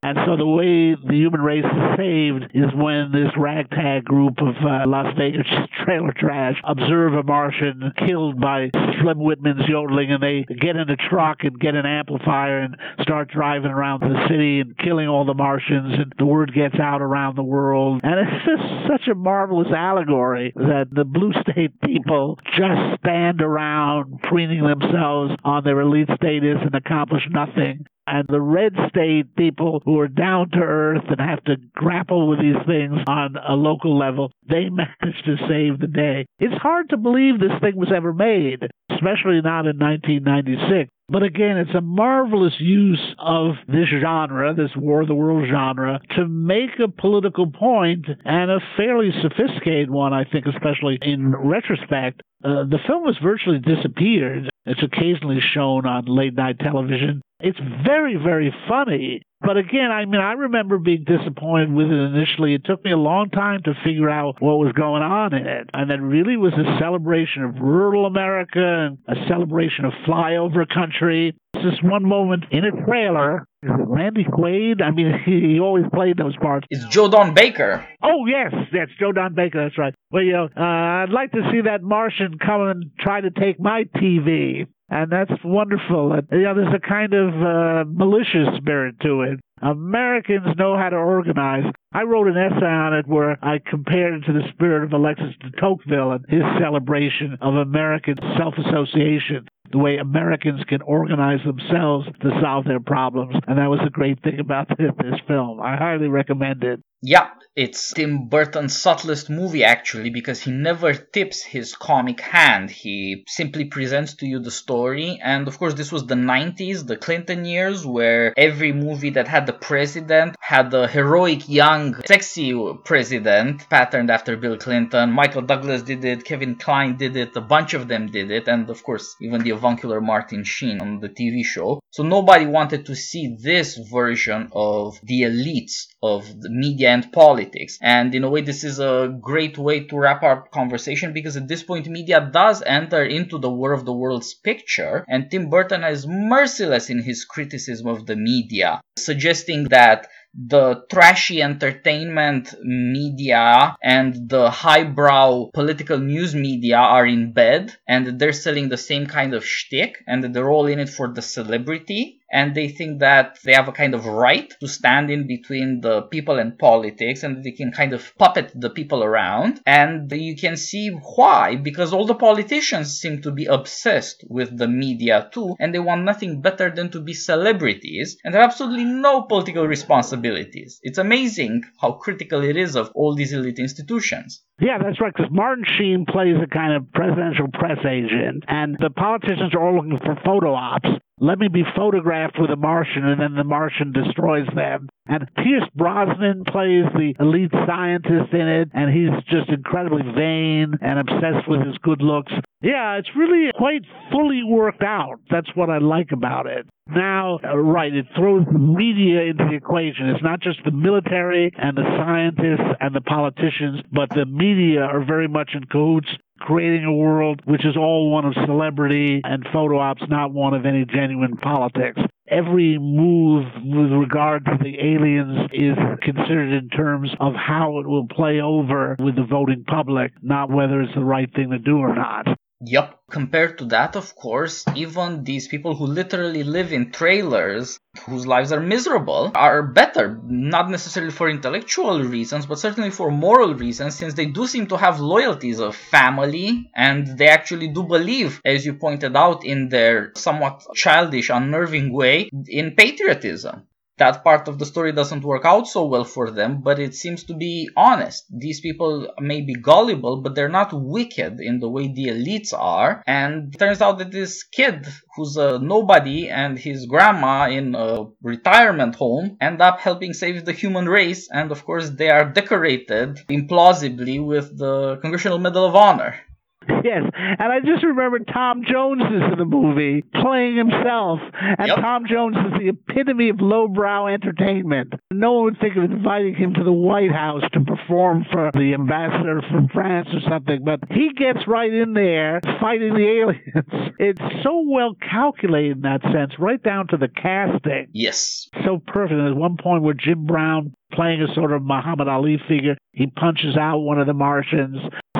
And 0.00 0.16
so 0.26 0.36
the 0.36 0.46
way 0.46 0.94
the 0.94 1.16
human 1.16 1.40
race 1.40 1.64
is 1.64 1.96
saved 1.96 2.52
is 2.54 2.70
when 2.72 3.10
this 3.10 3.32
ragtag 3.36 4.04
group 4.04 4.38
of 4.38 4.54
uh, 4.62 4.86
Las 4.86 5.12
Vegas 5.18 5.46
trailer 5.84 6.14
trash 6.16 6.54
observe 6.62 7.14
a 7.14 7.24
Martian 7.24 7.92
killed 8.06 8.40
by 8.40 8.70
Slim 9.02 9.18
Whitman's 9.18 9.68
yodeling, 9.68 10.12
and 10.12 10.22
they 10.22 10.46
get 10.54 10.76
in 10.76 10.88
a 10.88 10.96
truck 11.10 11.38
and 11.42 11.58
get 11.58 11.74
an 11.74 11.84
amplifier 11.84 12.60
and 12.60 12.76
start 13.02 13.28
driving 13.30 13.72
around 13.72 14.00
the 14.00 14.28
city 14.28 14.60
and 14.60 14.78
killing 14.78 15.08
all 15.08 15.24
the 15.24 15.34
Martians, 15.34 15.94
and 15.98 16.12
the 16.16 16.26
word 16.26 16.54
gets 16.54 16.78
out 16.78 17.02
around 17.02 17.36
the 17.36 17.42
world. 17.42 18.00
And 18.04 18.20
it's 18.20 18.44
just 18.44 18.88
such 18.88 19.08
a 19.08 19.16
marvelous 19.16 19.72
allegory 19.74 20.52
that 20.54 20.86
the 20.92 21.04
blue 21.04 21.32
state 21.42 21.80
people 21.80 22.38
just 22.56 23.00
stand 23.00 23.42
around 23.42 24.20
preening 24.22 24.62
themselves 24.62 25.34
on 25.42 25.64
their 25.64 25.80
elite 25.80 26.08
status 26.14 26.58
and 26.62 26.74
accomplish 26.76 27.22
nothing 27.30 27.84
and 28.10 28.26
the 28.28 28.40
red 28.40 28.74
state 28.88 29.34
people 29.36 29.82
who 29.84 29.98
are 30.00 30.08
down 30.08 30.50
to 30.50 30.58
earth 30.58 31.04
and 31.08 31.20
have 31.20 31.42
to 31.44 31.56
grapple 31.74 32.28
with 32.28 32.40
these 32.40 32.56
things 32.66 32.98
on 33.06 33.36
a 33.36 33.54
local 33.54 33.98
level, 33.98 34.32
they 34.48 34.68
managed 34.70 35.24
to 35.24 35.36
save 35.48 35.80
the 35.80 35.86
day. 35.86 36.26
It's 36.38 36.60
hard 36.62 36.90
to 36.90 36.96
believe 36.96 37.38
this 37.38 37.60
thing 37.60 37.76
was 37.76 37.92
ever 37.94 38.12
made, 38.12 38.68
especially 38.90 39.40
not 39.40 39.66
in 39.66 39.78
1996. 39.78 40.90
But 41.10 41.22
again, 41.22 41.56
it's 41.56 41.74
a 41.74 41.80
marvelous 41.80 42.52
use 42.58 43.14
of 43.18 43.52
this 43.66 43.88
genre, 44.02 44.52
this 44.52 44.76
War 44.76 45.00
of 45.00 45.08
the 45.08 45.14
World 45.14 45.48
genre, 45.50 46.00
to 46.16 46.28
make 46.28 46.78
a 46.84 46.88
political 46.88 47.50
point 47.50 48.06
and 48.26 48.50
a 48.50 48.60
fairly 48.76 49.10
sophisticated 49.22 49.90
one, 49.90 50.12
I 50.12 50.24
think, 50.24 50.44
especially 50.44 50.98
in 51.00 51.34
retrospect. 51.34 52.22
Uh, 52.44 52.64
the 52.64 52.78
film 52.86 53.04
has 53.06 53.16
virtually 53.22 53.58
disappeared. 53.58 54.50
It's 54.64 54.82
occasionally 54.82 55.40
shown 55.54 55.86
on 55.86 56.04
late 56.06 56.34
night 56.34 56.58
television. 56.60 57.20
It's 57.40 57.58
very, 57.84 58.16
very 58.16 58.54
funny. 58.68 59.22
But 59.40 59.56
again, 59.56 59.90
I 59.92 60.04
mean, 60.04 60.20
I 60.20 60.32
remember 60.32 60.78
being 60.78 61.04
disappointed 61.04 61.72
with 61.72 61.86
it 61.86 62.14
initially. 62.14 62.54
It 62.54 62.64
took 62.64 62.84
me 62.84 62.90
a 62.90 62.96
long 62.96 63.30
time 63.30 63.62
to 63.64 63.74
figure 63.84 64.10
out 64.10 64.42
what 64.42 64.58
was 64.58 64.72
going 64.72 65.02
on 65.02 65.32
in 65.32 65.46
it. 65.46 65.70
And 65.72 65.90
it 65.90 66.00
really 66.00 66.36
was 66.36 66.52
a 66.54 66.78
celebration 66.80 67.44
of 67.44 67.54
rural 67.60 68.06
America 68.06 68.58
and 68.58 68.98
a 69.08 69.26
celebration 69.28 69.84
of 69.84 69.92
flyover 70.06 70.68
country. 70.68 71.36
It's 71.54 71.64
just 71.64 71.84
one 71.84 72.06
moment 72.06 72.46
in 72.50 72.64
a 72.64 72.84
trailer. 72.84 73.46
Is 73.62 73.70
it 73.70 73.88
Randy 73.88 74.24
Quaid? 74.24 74.82
I 74.82 74.90
mean, 74.90 75.12
he, 75.26 75.54
he 75.54 75.60
always 75.60 75.84
played 75.92 76.16
those 76.16 76.36
parts. 76.36 76.66
It's 76.70 76.84
Joe 76.86 77.08
Don 77.08 77.34
Baker. 77.34 77.86
Oh, 78.02 78.26
yes, 78.26 78.52
that's 78.72 78.92
Joe 79.00 79.12
Don 79.12 79.34
Baker. 79.34 79.64
That's 79.64 79.78
right. 79.78 79.94
Well, 80.10 80.22
you 80.22 80.32
know, 80.32 80.48
uh, 80.56 80.62
I'd 80.62 81.10
like 81.10 81.32
to 81.32 81.48
see 81.52 81.62
that 81.62 81.82
Martian 81.82 82.38
come 82.38 82.62
and 82.62 82.90
try 83.00 83.20
to 83.20 83.30
take 83.30 83.58
my 83.60 83.84
TV 83.96 84.66
and 84.90 85.12
that's 85.12 85.32
wonderful. 85.44 86.12
And, 86.12 86.26
You 86.32 86.42
know, 86.42 86.54
there's 86.54 86.74
a 86.74 86.86
kind 86.86 87.12
of 87.14 87.34
uh, 87.34 87.84
malicious 87.86 88.56
spirit 88.56 88.96
to 89.02 89.22
it. 89.22 89.40
Americans 89.62 90.46
know 90.56 90.76
how 90.76 90.88
to 90.88 90.96
organize. 90.96 91.64
I 91.92 92.02
wrote 92.02 92.28
an 92.28 92.36
essay 92.36 92.66
on 92.66 92.94
it 92.94 93.06
where 93.06 93.38
I 93.42 93.58
compared 93.58 94.14
it 94.14 94.26
to 94.26 94.32
the 94.32 94.48
spirit 94.52 94.84
of 94.84 94.92
Alexis 94.92 95.34
de 95.40 95.50
Tocqueville 95.60 96.12
and 96.12 96.24
his 96.28 96.42
celebration 96.60 97.38
of 97.40 97.54
American 97.54 98.16
self-association 98.36 99.48
the 99.70 99.78
way 99.78 99.96
Americans 99.98 100.62
can 100.66 100.82
organize 100.82 101.40
themselves 101.44 102.06
to 102.22 102.30
solve 102.40 102.64
their 102.64 102.80
problems. 102.80 103.34
And 103.46 103.58
that 103.58 103.68
was 103.68 103.80
a 103.86 103.90
great 103.90 104.22
thing 104.22 104.40
about 104.40 104.68
this 104.78 105.20
film. 105.26 105.60
I 105.60 105.76
highly 105.76 106.08
recommend 106.08 106.64
it. 106.64 106.80
Yeah, 107.00 107.28
it's 107.54 107.92
Tim 107.92 108.28
Burton's 108.28 108.76
subtlest 108.76 109.30
movie 109.30 109.62
actually 109.64 110.10
because 110.10 110.42
he 110.42 110.50
never 110.50 110.94
tips 110.94 111.42
his 111.42 111.74
comic 111.74 112.20
hand. 112.20 112.70
He 112.70 113.24
simply 113.28 113.66
presents 113.66 114.14
to 114.14 114.26
you 114.26 114.40
the 114.40 114.50
story. 114.50 115.20
And 115.22 115.46
of 115.46 115.58
course, 115.58 115.74
this 115.74 115.92
was 115.92 116.06
the 116.06 116.14
90s, 116.14 116.86
the 116.86 116.96
Clinton 116.96 117.44
years, 117.44 117.86
where 117.86 118.32
every 118.36 118.72
movie 118.72 119.10
that 119.10 119.28
had 119.28 119.46
the 119.46 119.52
president 119.52 120.36
had 120.40 120.70
the 120.70 120.88
heroic, 120.88 121.48
young, 121.48 121.94
sexy 122.06 122.52
president 122.84 123.68
patterned 123.68 124.10
after 124.10 124.36
Bill 124.36 124.56
Clinton. 124.56 125.10
Michael 125.10 125.42
Douglas 125.42 125.82
did 125.82 126.04
it, 126.04 126.24
Kevin 126.24 126.56
Kline 126.56 126.96
did 126.96 127.16
it, 127.16 127.36
a 127.36 127.40
bunch 127.40 127.74
of 127.74 127.86
them 127.86 128.06
did 128.06 128.30
it, 128.30 128.48
and 128.48 128.70
of 128.70 128.82
course, 128.82 129.16
even 129.20 129.42
the 129.42 129.50
avuncular 129.50 130.00
Martin 130.00 130.42
Sheen 130.44 130.80
on 130.80 131.00
the 131.00 131.08
TV 131.08 131.44
show. 131.44 131.80
So 131.90 132.02
nobody 132.02 132.46
wanted 132.46 132.86
to 132.86 132.94
see 132.94 133.36
this 133.40 133.76
version 133.90 134.50
of 134.52 135.00
the 135.02 135.22
elites 135.22 135.86
of 136.02 136.40
the 136.40 136.50
media 136.50 136.87
and 136.88 137.12
politics. 137.12 137.78
And 137.80 138.14
in 138.14 138.24
a 138.24 138.30
way, 138.30 138.40
this 138.40 138.64
is 138.64 138.78
a 138.78 139.14
great 139.20 139.58
way 139.58 139.84
to 139.84 139.98
wrap 139.98 140.22
our 140.22 140.48
conversation 140.48 141.12
because 141.12 141.36
at 141.36 141.48
this 141.48 141.62
point, 141.62 141.86
media 141.86 142.28
does 142.32 142.62
enter 142.62 143.04
into 143.04 143.38
the 143.38 143.50
War 143.50 143.72
of 143.72 143.84
the 143.84 143.92
Worlds 143.92 144.34
picture, 144.34 145.04
and 145.08 145.30
Tim 145.30 145.50
Burton 145.50 145.84
is 145.84 146.06
merciless 146.06 146.90
in 146.90 147.02
his 147.02 147.24
criticism 147.24 147.86
of 147.86 148.06
the 148.06 148.16
media, 148.16 148.80
suggesting 148.96 149.64
that 149.64 150.08
the 150.34 150.82
trashy 150.90 151.42
entertainment 151.42 152.54
media 152.62 153.76
and 153.82 154.28
the 154.28 154.50
highbrow 154.50 155.50
political 155.54 155.98
news 155.98 156.34
media 156.34 156.76
are 156.76 157.06
in 157.06 157.32
bed 157.32 157.74
and 157.88 158.20
they're 158.20 158.32
selling 158.32 158.68
the 158.68 158.76
same 158.76 159.06
kind 159.06 159.34
of 159.34 159.44
shtick 159.44 159.96
and 160.06 160.22
they're 160.34 160.50
all 160.50 160.66
in 160.66 160.78
it 160.78 160.88
for 160.88 161.08
the 161.12 161.22
celebrity 161.22 162.20
and 162.30 162.54
they 162.54 162.68
think 162.68 163.00
that 163.00 163.38
they 163.44 163.54
have 163.54 163.68
a 163.68 163.72
kind 163.72 163.94
of 163.94 164.06
right 164.06 164.52
to 164.60 164.68
stand 164.68 165.10
in 165.10 165.26
between 165.26 165.80
the 165.80 166.02
people 166.02 166.38
and 166.38 166.58
politics 166.58 167.22
and 167.22 167.42
they 167.42 167.52
can 167.52 167.72
kind 167.72 167.92
of 167.92 168.12
puppet 168.18 168.52
the 168.54 168.70
people 168.70 169.02
around. 169.02 169.60
And 169.66 170.10
you 170.12 170.36
can 170.36 170.56
see 170.56 170.88
why 170.88 171.56
because 171.56 171.92
all 171.92 172.06
the 172.06 172.14
politicians 172.14 172.98
seem 172.98 173.22
to 173.22 173.30
be 173.30 173.46
obsessed 173.46 174.24
with 174.28 174.56
the 174.56 174.68
media 174.68 175.28
too 175.32 175.54
and 175.58 175.74
they 175.74 175.78
want 175.78 176.04
nothing 176.04 176.40
better 176.40 176.70
than 176.70 176.90
to 176.90 177.00
be 177.00 177.14
celebrities 177.14 178.18
and 178.24 178.34
have 178.34 178.44
absolutely 178.44 178.84
no 178.84 179.22
political 179.22 179.66
responsibilities. 179.66 180.80
It's 180.82 180.98
amazing 180.98 181.62
how 181.80 181.92
critical 181.92 182.42
it 182.42 182.56
is 182.56 182.76
of 182.76 182.90
all 182.94 183.14
these 183.14 183.32
elite 183.32 183.58
institutions. 183.58 184.42
Yeah, 184.60 184.78
that's 184.82 185.00
right, 185.00 185.12
because 185.14 185.30
Martin 185.30 185.64
Sheen 185.78 186.04
plays 186.08 186.34
a 186.42 186.46
kind 186.52 186.72
of 186.74 186.90
presidential 186.92 187.46
press 187.52 187.78
agent, 187.86 188.44
and 188.48 188.76
the 188.80 188.90
politicians 188.90 189.54
are 189.54 189.62
all 189.62 189.76
looking 189.76 189.98
for 189.98 190.16
photo 190.24 190.52
ops. 190.54 190.88
Let 191.20 191.38
me 191.38 191.48
be 191.48 191.64
photographed 191.76 192.36
with 192.38 192.50
a 192.50 192.56
Martian, 192.56 193.04
and 193.04 193.20
then 193.20 193.34
the 193.34 193.44
Martian 193.44 193.92
destroys 193.92 194.46
them. 194.54 194.88
And 195.06 195.26
Pierce 195.36 195.68
Brosnan 195.74 196.44
plays 196.44 196.84
the 196.94 197.14
elite 197.18 197.50
scientist 197.66 198.32
in 198.32 198.46
it, 198.46 198.68
and 198.72 198.92
he's 198.92 199.24
just 199.24 199.48
incredibly 199.48 200.02
vain 200.02 200.74
and 200.80 200.98
obsessed 200.98 201.48
with 201.48 201.66
his 201.66 201.76
good 201.78 202.02
looks. 202.02 202.32
Yeah, 202.60 202.98
it's 202.98 203.08
really 203.16 203.50
quite 203.56 203.82
fully 204.12 204.42
worked 204.44 204.82
out. 204.82 205.20
That's 205.30 205.48
what 205.54 205.70
I 205.70 205.78
like 205.78 206.12
about 206.12 206.46
it. 206.46 206.66
Now, 206.88 207.38
uh, 207.44 207.56
right, 207.56 207.92
it 207.92 208.06
throws 208.16 208.46
the 208.50 208.58
media 208.58 209.22
into 209.22 209.44
the 209.44 209.56
equation. 209.56 210.08
It's 210.08 210.22
not 210.22 210.40
just 210.40 210.58
the 210.64 210.70
military 210.70 211.52
and 211.56 211.76
the 211.76 211.84
scientists 211.98 212.76
and 212.80 212.94
the 212.94 213.02
politicians, 213.02 213.82
but 213.92 214.08
the 214.10 214.24
media 214.24 214.80
are 214.80 215.04
very 215.04 215.28
much 215.28 215.50
in 215.54 215.64
cahoots 215.64 216.08
creating 216.38 216.84
a 216.84 216.92
world 216.92 217.42
which 217.44 217.64
is 217.64 217.76
all 217.76 218.10
one 218.10 218.24
of 218.24 218.34
celebrity 218.46 219.20
and 219.24 219.46
photo 219.52 219.78
ops, 219.78 220.02
not 220.08 220.32
one 220.32 220.54
of 220.54 220.66
any 220.66 220.84
genuine 220.84 221.36
politics. 221.36 222.00
Every 222.30 222.78
move 222.78 223.44
with 223.64 223.90
regard 223.90 224.44
to 224.44 224.58
the 224.60 224.78
aliens 224.78 225.48
is 225.52 225.76
considered 226.02 226.52
in 226.52 226.68
terms 226.68 227.10
of 227.20 227.34
how 227.34 227.78
it 227.78 227.86
will 227.86 228.06
play 228.06 228.40
over 228.40 228.96
with 228.98 229.16
the 229.16 229.24
voting 229.24 229.64
public, 229.64 230.12
not 230.22 230.50
whether 230.50 230.82
it's 230.82 230.94
the 230.94 231.04
right 231.04 231.32
thing 231.34 231.50
to 231.50 231.58
do 231.58 231.78
or 231.78 231.94
not. 231.94 232.26
Yep. 232.60 232.98
Compared 233.10 233.56
to 233.58 233.66
that, 233.66 233.94
of 233.94 234.16
course, 234.16 234.64
even 234.74 235.22
these 235.22 235.46
people 235.46 235.76
who 235.76 235.86
literally 235.86 236.42
live 236.42 236.72
in 236.72 236.90
trailers, 236.90 237.78
whose 238.04 238.26
lives 238.26 238.50
are 238.50 238.60
miserable, 238.60 239.30
are 239.36 239.62
better. 239.62 240.20
Not 240.24 240.68
necessarily 240.68 241.12
for 241.12 241.30
intellectual 241.30 242.02
reasons, 242.02 242.46
but 242.46 242.58
certainly 242.58 242.90
for 242.90 243.12
moral 243.12 243.54
reasons, 243.54 243.94
since 243.94 244.14
they 244.14 244.26
do 244.26 244.48
seem 244.48 244.66
to 244.68 244.76
have 244.76 244.98
loyalties 244.98 245.60
of 245.60 245.76
family, 245.76 246.68
and 246.74 247.06
they 247.16 247.28
actually 247.28 247.68
do 247.68 247.84
believe, 247.84 248.40
as 248.44 248.66
you 248.66 248.74
pointed 248.74 249.16
out 249.16 249.44
in 249.44 249.68
their 249.68 250.12
somewhat 250.16 250.66
childish, 250.74 251.30
unnerving 251.30 251.92
way, 251.92 252.28
in 252.48 252.74
patriotism 252.74 253.67
that 253.98 254.24
part 254.24 254.48
of 254.48 254.58
the 254.58 254.66
story 254.66 254.92
doesn't 254.92 255.24
work 255.24 255.44
out 255.44 255.68
so 255.68 255.84
well 255.84 256.04
for 256.04 256.30
them, 256.30 256.60
but 256.62 256.78
it 256.78 256.94
seems 256.94 257.24
to 257.24 257.34
be 257.34 257.68
honest. 257.76 258.24
These 258.30 258.60
people 258.60 259.08
may 259.20 259.40
be 259.40 259.54
gullible, 259.54 260.22
but 260.22 260.34
they're 260.34 260.48
not 260.48 260.72
wicked 260.72 261.40
in 261.40 261.60
the 261.60 261.68
way 261.68 261.88
the 261.88 262.06
elites 262.06 262.52
are. 262.52 263.02
And 263.06 263.54
it 263.54 263.58
turns 263.58 263.82
out 263.82 263.98
that 263.98 264.10
this 264.10 264.42
kid, 264.44 264.86
who's 265.14 265.36
a 265.36 265.58
nobody, 265.58 266.28
and 266.28 266.58
his 266.58 266.86
grandma 266.86 267.48
in 267.50 267.74
a 267.74 268.06
retirement 268.22 268.94
home 268.94 269.36
end 269.40 269.60
up 269.60 269.80
helping 269.80 270.12
save 270.12 270.44
the 270.44 270.52
human 270.52 270.88
race. 270.88 271.28
And 271.30 271.50
of 271.50 271.64
course, 271.64 271.90
they 271.90 272.10
are 272.10 272.24
decorated 272.24 273.18
implausibly 273.28 274.24
with 274.24 274.56
the 274.56 274.98
Congressional 275.02 275.38
Medal 275.38 275.66
of 275.66 275.76
Honor. 275.76 276.20
Yes, 276.84 277.02
and 277.14 277.52
I 277.52 277.60
just 277.60 277.84
remember 277.84 278.20
Tom 278.20 278.62
Jones 278.64 279.02
is 279.02 279.32
in 279.32 279.38
the 279.38 279.44
movie 279.44 280.02
playing 280.22 280.56
himself, 280.56 281.18
and 281.32 281.66
yep. 281.66 281.76
Tom 281.76 282.04
Jones 282.08 282.36
is 282.36 282.52
the 282.58 282.68
epitome 282.68 283.30
of 283.30 283.40
lowbrow 283.40 284.06
entertainment. 284.06 284.94
No 285.10 285.32
one 285.32 285.44
would 285.44 285.60
think 285.60 285.76
of 285.76 285.84
inviting 285.84 286.34
him 286.34 286.54
to 286.54 286.64
the 286.64 286.72
White 286.72 287.10
House 287.10 287.42
to 287.52 287.60
perform 287.60 287.77
for 287.88 288.50
the 288.54 288.74
ambassador 288.74 289.42
from 289.50 289.68
France 289.68 290.08
or 290.12 290.20
something, 290.28 290.64
but 290.64 290.80
he 290.90 291.10
gets 291.16 291.46
right 291.46 291.72
in 291.72 291.92
there 291.94 292.40
fighting 292.60 292.94
the 292.94 293.08
aliens. 293.20 293.84
It's 294.00 294.20
so 294.44 294.62
well 294.64 294.94
calculated 294.94 295.78
in 295.78 295.80
that 295.82 296.02
sense, 296.02 296.32
right 296.38 296.62
down 296.62 296.86
to 296.88 296.96
the 296.96 297.08
casting. 297.08 297.88
Yes. 297.92 298.48
So 298.64 298.80
perfect. 298.86 299.18
There's 299.18 299.34
one 299.34 299.56
point 299.56 299.82
where 299.82 299.94
Jim 299.94 300.24
Brown 300.24 300.72
playing 300.92 301.20
a 301.20 301.34
sort 301.34 301.52
of 301.52 301.62
Muhammad 301.62 302.06
Ali 302.06 302.40
figure. 302.48 302.76
He 302.92 303.08
punches 303.08 303.56
out 303.56 303.78
one 303.78 303.98
of 303.98 304.06
the 304.06 304.14
Martians. 304.14 304.76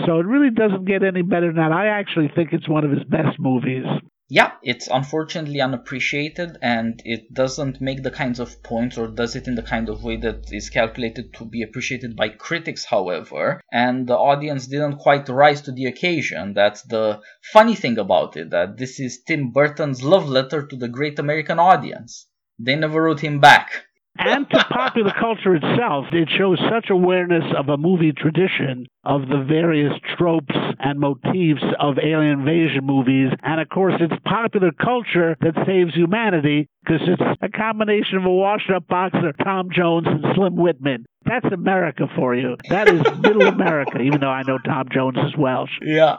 So 0.07 0.21
it 0.21 0.27
really 0.27 0.51
doesn't 0.51 0.85
get 0.85 1.03
any 1.03 1.23
better 1.23 1.49
than 1.49 1.57
that. 1.57 1.73
I 1.73 1.89
actually 1.89 2.31
think 2.35 2.53
it's 2.53 2.69
one 2.69 2.85
of 2.85 2.93
his 2.93 3.03
best 3.05 3.39
movies. 3.41 3.85
Yeah, 4.31 4.53
it's 4.63 4.89
unfortunately 4.89 5.63
unappreciated 5.63 6.59
and 6.61 7.01
it 7.07 7.33
doesn't 7.33 7.81
make 7.81 8.03
the 8.03 8.11
kinds 8.11 8.39
of 8.39 8.63
points 8.63 8.99
or 8.99 9.07
does 9.07 9.35
it 9.35 9.49
in 9.49 9.55
the 9.55 9.63
kind 9.63 9.89
of 9.89 10.05
way 10.05 10.17
that 10.19 10.53
is 10.53 10.69
calculated 10.69 11.33
to 11.35 11.47
be 11.47 11.63
appreciated 11.63 12.15
by 12.15 12.29
critics, 12.29 12.85
however. 12.85 13.63
And 13.73 14.07
the 14.07 14.19
audience 14.19 14.67
didn't 14.67 14.99
quite 14.99 15.31
rise 15.31 15.63
to 15.63 15.73
the 15.73 15.87
occasion. 15.87 16.53
That's 16.53 16.83
the 16.83 17.23
funny 17.55 17.75
thing 17.75 17.97
about 17.97 18.37
it, 18.37 18.51
that 18.51 18.77
this 18.77 19.01
is 19.01 19.23
Tim 19.27 19.51
Burton's 19.51 20.03
love 20.03 20.29
letter 20.29 20.67
to 20.67 20.77
the 20.77 20.89
great 20.89 21.19
American 21.19 21.59
audience. 21.59 22.27
They 22.59 22.77
never 22.77 23.03
wrote 23.03 23.21
him 23.21 23.41
back. 23.41 23.88
And 24.19 24.49
to 24.51 24.65
popular 24.71 25.13
culture 25.19 25.55
itself. 25.55 26.07
It 26.13 26.29
shows 26.37 26.59
such 26.71 26.91
awareness 26.91 27.45
of 27.57 27.69
a 27.69 27.77
movie 27.77 28.13
tradition 28.13 28.87
of 29.05 29.23
the 29.23 29.45
various 29.49 29.93
tropes 30.17 30.55
and 30.79 30.99
motifs 30.99 31.63
of 31.81 31.99
alien 31.99 32.41
invasion 32.41 32.85
movies. 32.85 33.31
And 33.43 33.61
of 33.61 33.69
course, 33.69 33.95
it's 34.01 34.15
popular 34.25 34.71
culture 34.73 35.37
that 35.41 35.55
saves 35.67 35.95
humanity 35.95 36.69
because 36.85 37.01
it's 37.07 37.23
a 37.41 37.49
combination 37.49 38.19
of 38.19 38.25
a 38.25 38.31
washed 38.31 38.71
up 38.71 38.87
boxer, 38.89 39.33
Tom 39.45 39.69
Jones, 39.75 40.07
and 40.09 40.25
Slim 40.35 40.57
Whitman. 40.57 41.07
That's 41.25 41.47
America 41.53 42.07
for 42.17 42.35
you. 42.35 42.57
That 42.71 42.89
is 42.89 43.03
middle 43.21 43.47
America, 43.47 44.01
even 44.01 44.21
though 44.21 44.31
I 44.31 44.43
know 44.43 44.59
Tom 44.59 44.89
Jones 44.93 45.19
is 45.19 45.37
Welsh. 45.37 45.71
Yeah. 45.83 46.17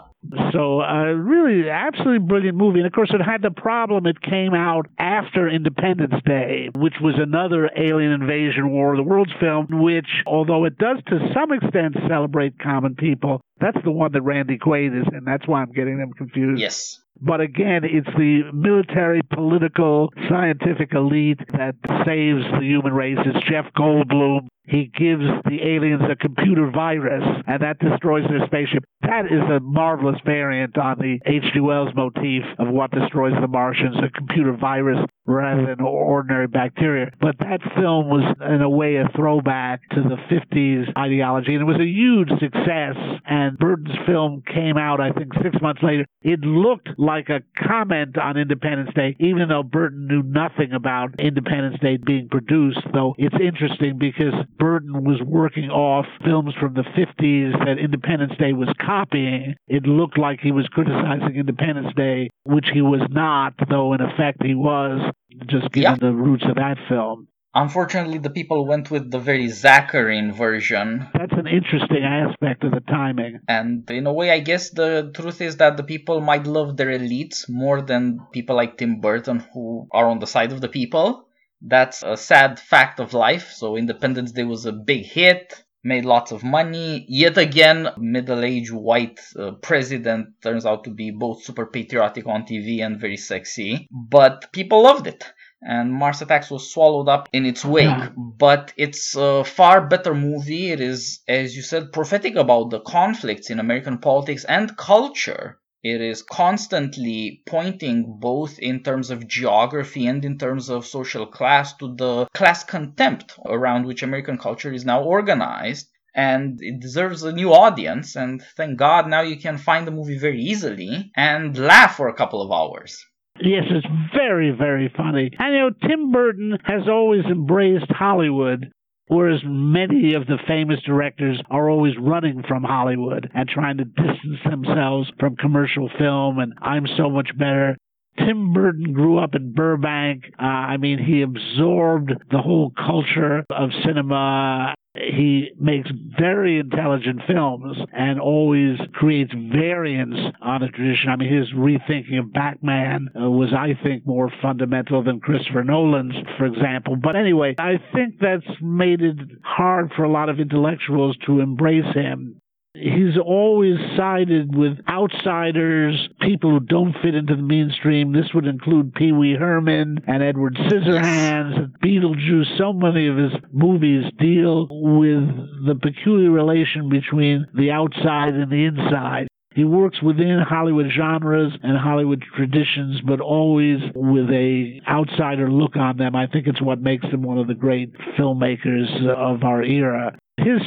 So, 0.52 0.82
uh, 0.82 1.14
really, 1.14 1.70
absolutely 1.70 2.20
brilliant 2.20 2.58
movie. 2.58 2.80
And 2.80 2.88
of 2.88 2.94
course, 2.94 3.12
it 3.14 3.22
had 3.22 3.42
the 3.42 3.52
problem 3.52 4.06
it 4.06 4.22
came 4.22 4.54
out 4.54 4.88
after 5.00 5.48
Independence 5.48 6.16
Day, 6.26 6.70
which 6.76 6.96
was 7.02 7.16
another 7.18 7.70
alien 7.76 8.12
invasion 8.12 8.70
War 8.70 8.94
of 8.94 8.98
the 8.98 9.04
Worlds 9.04 9.32
film, 9.40 9.68
which, 9.70 10.10
although 10.28 10.66
it 10.66 10.78
does 10.78 10.98
to 11.08 11.32
some 11.34 11.54
extent 11.54 11.96
celebrate 12.10 12.60
common 12.60 12.96
people, 12.96 13.40
that's 13.62 13.78
the 13.84 13.92
one 13.92 14.12
that 14.12 14.22
Randy 14.22 14.58
Quaid 14.58 15.00
is 15.02 15.08
in. 15.12 15.24
That's 15.24 15.48
why 15.48 15.62
I'm 15.62 15.72
getting 15.72 15.98
them 15.98 16.12
confused. 16.12 16.60
Yes. 16.62 17.00
But 17.22 17.42
again, 17.42 17.82
it's 17.84 18.08
the 18.18 18.44
military, 18.54 19.22
political, 19.22 20.10
scientific 20.30 20.94
elite 20.94 21.40
that 21.50 21.76
saves 22.06 22.44
the 22.52 22.62
human 22.62 22.94
race. 22.94 23.18
It's 23.26 23.46
Jeff 23.50 23.66
Goldblum. 23.78 24.48
He 24.66 24.86
gives 24.86 25.24
the 25.46 25.60
aliens 25.64 26.04
a 26.10 26.16
computer 26.16 26.70
virus, 26.70 27.24
and 27.48 27.62
that 27.62 27.80
destroys 27.80 28.24
their 28.30 28.46
spaceship. 28.46 28.84
That 29.02 29.26
is 29.26 29.42
a 29.50 29.60
marvelous 29.60 30.20
variant 30.24 30.78
on 30.78 31.00
the 31.00 31.20
H.G. 31.26 31.60
Wells 31.60 31.90
motif 31.96 32.44
of 32.60 32.70
what 32.70 32.92
destroys 32.92 33.34
the 33.42 33.48
Martians, 33.48 33.98
a 33.98 34.10
computer 34.10 34.54
virus 34.54 35.00
rather 35.30 35.66
than 35.68 35.82
ordinary 35.82 36.48
bacteria. 36.48 37.12
But 37.22 37.38
that 37.40 37.62
film 37.76 38.10
was, 38.10 38.36
in 38.42 38.62
a 38.62 38.70
way, 38.70 38.96
a 38.96 39.08
throwback 39.16 39.88
to 39.92 40.02
the 40.02 40.18
50s 40.30 40.98
ideology, 40.98 41.54
and 41.54 41.62
it 41.62 41.66
was 41.66 41.80
a 41.80 41.86
huge 41.86 42.30
success. 42.40 42.96
And 43.26 43.58
Burton's 43.58 43.96
film 44.08 44.42
came 44.52 44.78
out, 44.78 45.00
I 45.00 45.12
think, 45.12 45.34
six 45.44 45.62
months 45.62 45.82
later. 45.84 46.06
It 46.22 46.42
looked 46.42 46.90
like 46.98 47.30
a 47.30 47.42
comment 47.56 48.18
on 48.18 48.38
Independence 48.38 48.90
Day, 48.96 49.16
even 49.20 49.48
though 49.48 49.64
Burton 49.64 50.08
knew 50.08 50.24
nothing 50.24 50.74
about 50.74 51.20
Independence 51.20 51.80
Day 51.80 51.98
being 51.98 52.28
produced. 52.30 52.80
Though 52.94 53.16
it's 53.18 53.36
interesting 53.40 53.98
because 54.00 54.34
Burton 54.58 55.04
was 55.04 55.22
working 55.22 55.70
off 55.70 56.06
films 56.26 56.54
from 56.60 56.74
the 56.74 56.82
50s 56.82 57.66
that 57.66 57.78
Independence 57.78 58.34
Day 58.40 58.54
was 58.54 58.70
copying. 58.82 59.56
It 59.68 59.84
looked 59.84 60.18
like 60.18 60.40
he 60.42 60.52
was 60.52 60.68
criticizing 60.68 61.36
Independence 61.36 61.94
Day, 61.96 62.30
which 62.44 62.70
he 62.74 62.82
was 62.82 63.02
not, 63.10 63.54
though 63.70 63.94
in 63.94 64.02
effect 64.02 64.44
he 64.44 64.56
was 64.56 65.14
just 65.48 65.72
given 65.72 65.92
Yeah. 65.92 65.96
the 66.00 66.14
roots 66.14 66.44
of 66.48 66.56
that 66.56 66.78
film. 66.88 67.28
Unfortunately, 67.56 68.20
the 68.20 68.30
people 68.30 68.68
went 68.68 68.92
with 68.92 69.10
the 69.10 69.18
very 69.18 69.48
Zaccharin 69.48 70.32
version. 70.34 71.08
That's 71.14 71.34
an 71.34 71.48
interesting 71.48 72.04
aspect 72.04 72.64
of 72.64 72.72
the 72.72 72.82
timing. 72.82 73.40
And 73.48 73.90
in 73.90 74.06
a 74.06 74.14
way, 74.14 74.30
I 74.30 74.40
guess 74.40 74.70
the 74.70 75.12
truth 75.16 75.42
is 75.42 75.58
that 75.58 75.76
the 75.76 75.84
people 75.84 76.22
might 76.22 76.46
love 76.46 76.78
their 76.78 76.90
elites 76.90 77.50
more 77.50 77.82
than 77.82 78.20
people 78.32 78.56
like 78.56 78.78
Tim 78.78 79.02
Burton 79.02 79.44
who 79.54 79.88
are 79.92 80.08
on 80.08 80.20
the 80.20 80.28
side 80.28 80.52
of 80.52 80.62
the 80.62 80.70
people. 80.70 81.26
That's 81.62 82.04
a 82.04 82.16
sad 82.16 82.60
fact 82.60 83.00
of 83.00 83.14
life. 83.14 83.52
So 83.52 83.76
Independence 83.76 84.32
Day 84.32 84.44
was 84.44 84.66
a 84.68 84.72
big 84.72 85.06
hit, 85.06 85.64
made 85.84 86.06
lots 86.06 86.32
of 86.32 86.44
money. 86.44 87.06
Yet 87.08 87.38
again, 87.38 87.90
middle-aged 87.98 88.72
white 88.72 89.20
uh, 89.38 89.52
president 89.52 90.42
turns 90.42 90.66
out 90.66 90.84
to 90.86 90.90
be 90.90 91.12
both 91.12 91.44
super 91.44 91.66
patriotic 91.66 92.28
on 92.28 92.46
TV 92.46 92.86
and 92.86 93.00
very 93.00 93.18
sexy. 93.18 93.88
But 93.92 94.52
people 94.52 94.84
loved 94.84 95.08
it. 95.08 95.24
And 95.62 95.92
Mars 95.92 96.22
Attacks 96.22 96.50
was 96.50 96.72
swallowed 96.72 97.10
up 97.10 97.28
in 97.34 97.46
its 97.46 97.66
wake. 97.66 97.86
Yeah. 97.86 98.10
But 98.16 98.74
it's 98.78 99.16
a 99.16 99.44
far 99.44 99.86
better 99.86 100.16
movie. 100.16 100.72
It 100.72 100.80
is, 100.80 101.20
as 101.28 101.56
you 101.56 101.62
said, 101.62 101.92
prophetic 101.92 102.36
about 102.36 102.70
the 102.70 102.80
conflicts 102.80 103.50
in 103.50 103.60
American 103.60 103.98
politics 103.98 104.46
and 104.46 104.76
culture. 104.78 105.59
It 105.84 106.02
is 106.02 106.24
constantly 106.24 107.42
pointing 107.46 108.20
both 108.20 108.60
in 108.60 108.84
terms 108.84 109.12
of 109.12 109.28
geography 109.28 110.08
and 110.08 110.26
in 110.26 110.38
terms 110.38 110.70
of 110.70 110.86
social 110.86 111.26
class 111.26 111.76
to 111.78 111.96
the 111.96 112.28
class 112.34 112.64
contempt 112.64 113.40
around 113.46 113.86
which 113.86 114.04
American 114.04 114.38
culture 114.38 114.74
is 114.74 114.86
now 114.86 115.04
organized. 115.04 115.90
And 116.14 116.60
it 116.62 116.82
deserves 116.82 117.24
a 117.24 117.32
new 117.32 117.54
audience. 117.54 118.16
And 118.18 118.42
thank 118.58 118.78
God 118.78 119.08
now 119.08 119.22
you 119.22 119.38
can 119.38 119.58
find 119.58 119.88
the 119.88 119.92
movie 119.92 120.18
very 120.18 120.42
easily 120.42 121.12
and 121.16 121.58
laugh 121.58 121.96
for 121.96 122.10
a 122.10 122.16
couple 122.16 122.42
of 122.42 122.52
hours. 122.52 123.06
Yes, 123.42 123.64
it's 123.70 123.88
very, 124.14 124.52
very 124.52 124.92
funny. 124.98 125.32
And 125.40 125.54
you 125.54 125.60
know, 125.60 125.70
Tim 125.88 126.12
Burton 126.12 126.58
has 126.66 126.90
always 126.90 127.24
embraced 127.26 127.90
Hollywood, 127.90 128.72
whereas 129.10 129.42
many 129.44 130.14
of 130.14 130.28
the 130.28 130.38
famous 130.48 130.80
directors 130.86 131.42
are 131.50 131.70
always 131.70 131.96
running 132.00 132.44
from 132.48 132.64
Hollywood 132.64 133.30
and 133.34 133.50
trying 133.50 133.78
to 133.78 133.86
distance 133.86 134.40
themselves 134.48 135.12
from 135.20 135.36
commercial 135.36 135.90
film 135.98 136.40
and 136.40 136.54
I'm 136.62 136.86
so 136.96 137.10
much 137.10 137.30
better. 137.38 137.76
Tim 138.26 138.54
Burton 138.54 138.94
grew 138.94 139.18
up 139.18 139.36
in 139.36 139.54
Burbank. 139.54 140.26
Uh, 140.40 140.44
I 140.44 140.78
mean, 140.78 141.00
he 141.00 141.22
absorbed 141.22 142.12
the 142.32 142.38
whole 142.40 142.72
culture 142.72 143.44
of 143.50 143.70
cinema. 143.86 144.76
He 144.96 145.52
makes 145.60 145.90
very 146.20 146.60
intelligent 146.60 147.22
films 147.28 147.78
and 147.94 148.20
always 148.20 148.78
creates 148.94 149.32
variants 149.34 150.18
on 150.42 150.64
a 150.64 150.70
tradition. 150.70 151.10
I 151.10 151.16
mean, 151.16 151.34
his 151.34 151.52
rethinking 151.54 152.20
of 152.20 152.34
Batman 152.34 153.08
uh, 153.16 153.30
was, 153.30 153.54
I 153.54 153.82
think, 153.82 154.06
more 154.06 154.32
fundamental 154.42 155.04
than 155.04 155.20
Christopher 155.20 155.64
Nolan's, 155.64 156.16
for 156.38 156.46
example. 156.46 156.96
But 157.02 157.16
anyway, 157.16 157.56
I 157.60 157.80
think 157.94 158.16
that's 158.20 158.44
made 158.62 159.02
it 159.02 159.18
hard 159.44 159.92
for 159.96 160.04
a 160.04 160.12
lot 160.12 160.28
of 160.30 160.40
intellectuals 160.40 161.16
to 161.28 161.40
embrace 161.40 161.94
him. 161.94 162.42
He's 162.76 163.18
always 163.18 163.78
sided 163.98 164.56
with 164.56 164.78
outsiders, 164.88 166.08
people 166.22 166.52
who 166.52 166.60
don't 166.60 166.96
fit 167.02 167.16
into 167.16 167.36
the 167.36 167.42
mainstream. 167.42 168.14
This 168.14 168.32
would 168.36 168.46
include 168.46 168.94
Pee 168.94 169.12
Wee 169.12 169.34
Herman 169.34 169.98
and 170.06 170.22
Edward 170.22 170.56
Scissorhands 170.56 171.58
and 171.58 171.74
Beetlejuice. 171.84 172.58
So 172.60 172.72
many 172.72 173.08
of 173.08 173.18
his 173.18 173.32
movies 173.52 174.06
deal 174.20 174.68
with 174.70 175.66
the 175.66 175.80
peculiar 175.82 176.30
relation 176.30 176.90
between 176.90 177.48
the 177.56 177.72
outside 177.72 178.36
and 178.36 178.52
the 178.52 178.66
inside. 178.66 179.28
He 179.56 179.64
works 179.64 180.00
within 180.04 180.40
Hollywood 180.48 180.92
genres 180.96 181.52
and 181.64 181.76
Hollywood 181.76 182.24
traditions, 182.36 183.02
but 183.02 183.20
always 183.20 183.80
with 183.96 184.30
a 184.30 184.80
outsider 184.88 185.52
look 185.52 185.76
on 185.76 185.98
them. 185.98 186.16
I 186.16 186.28
think 186.28 186.46
it's 186.46 186.62
what 186.62 186.80
makes 186.80 187.06
him 187.08 187.24
one 187.24 187.40
of 187.40 187.48
the 187.48 187.56
great 187.56 187.92
filmmakers 188.18 189.08
of 189.08 189.44
our 189.44 189.64
era. 189.64 190.16
His 190.44 190.62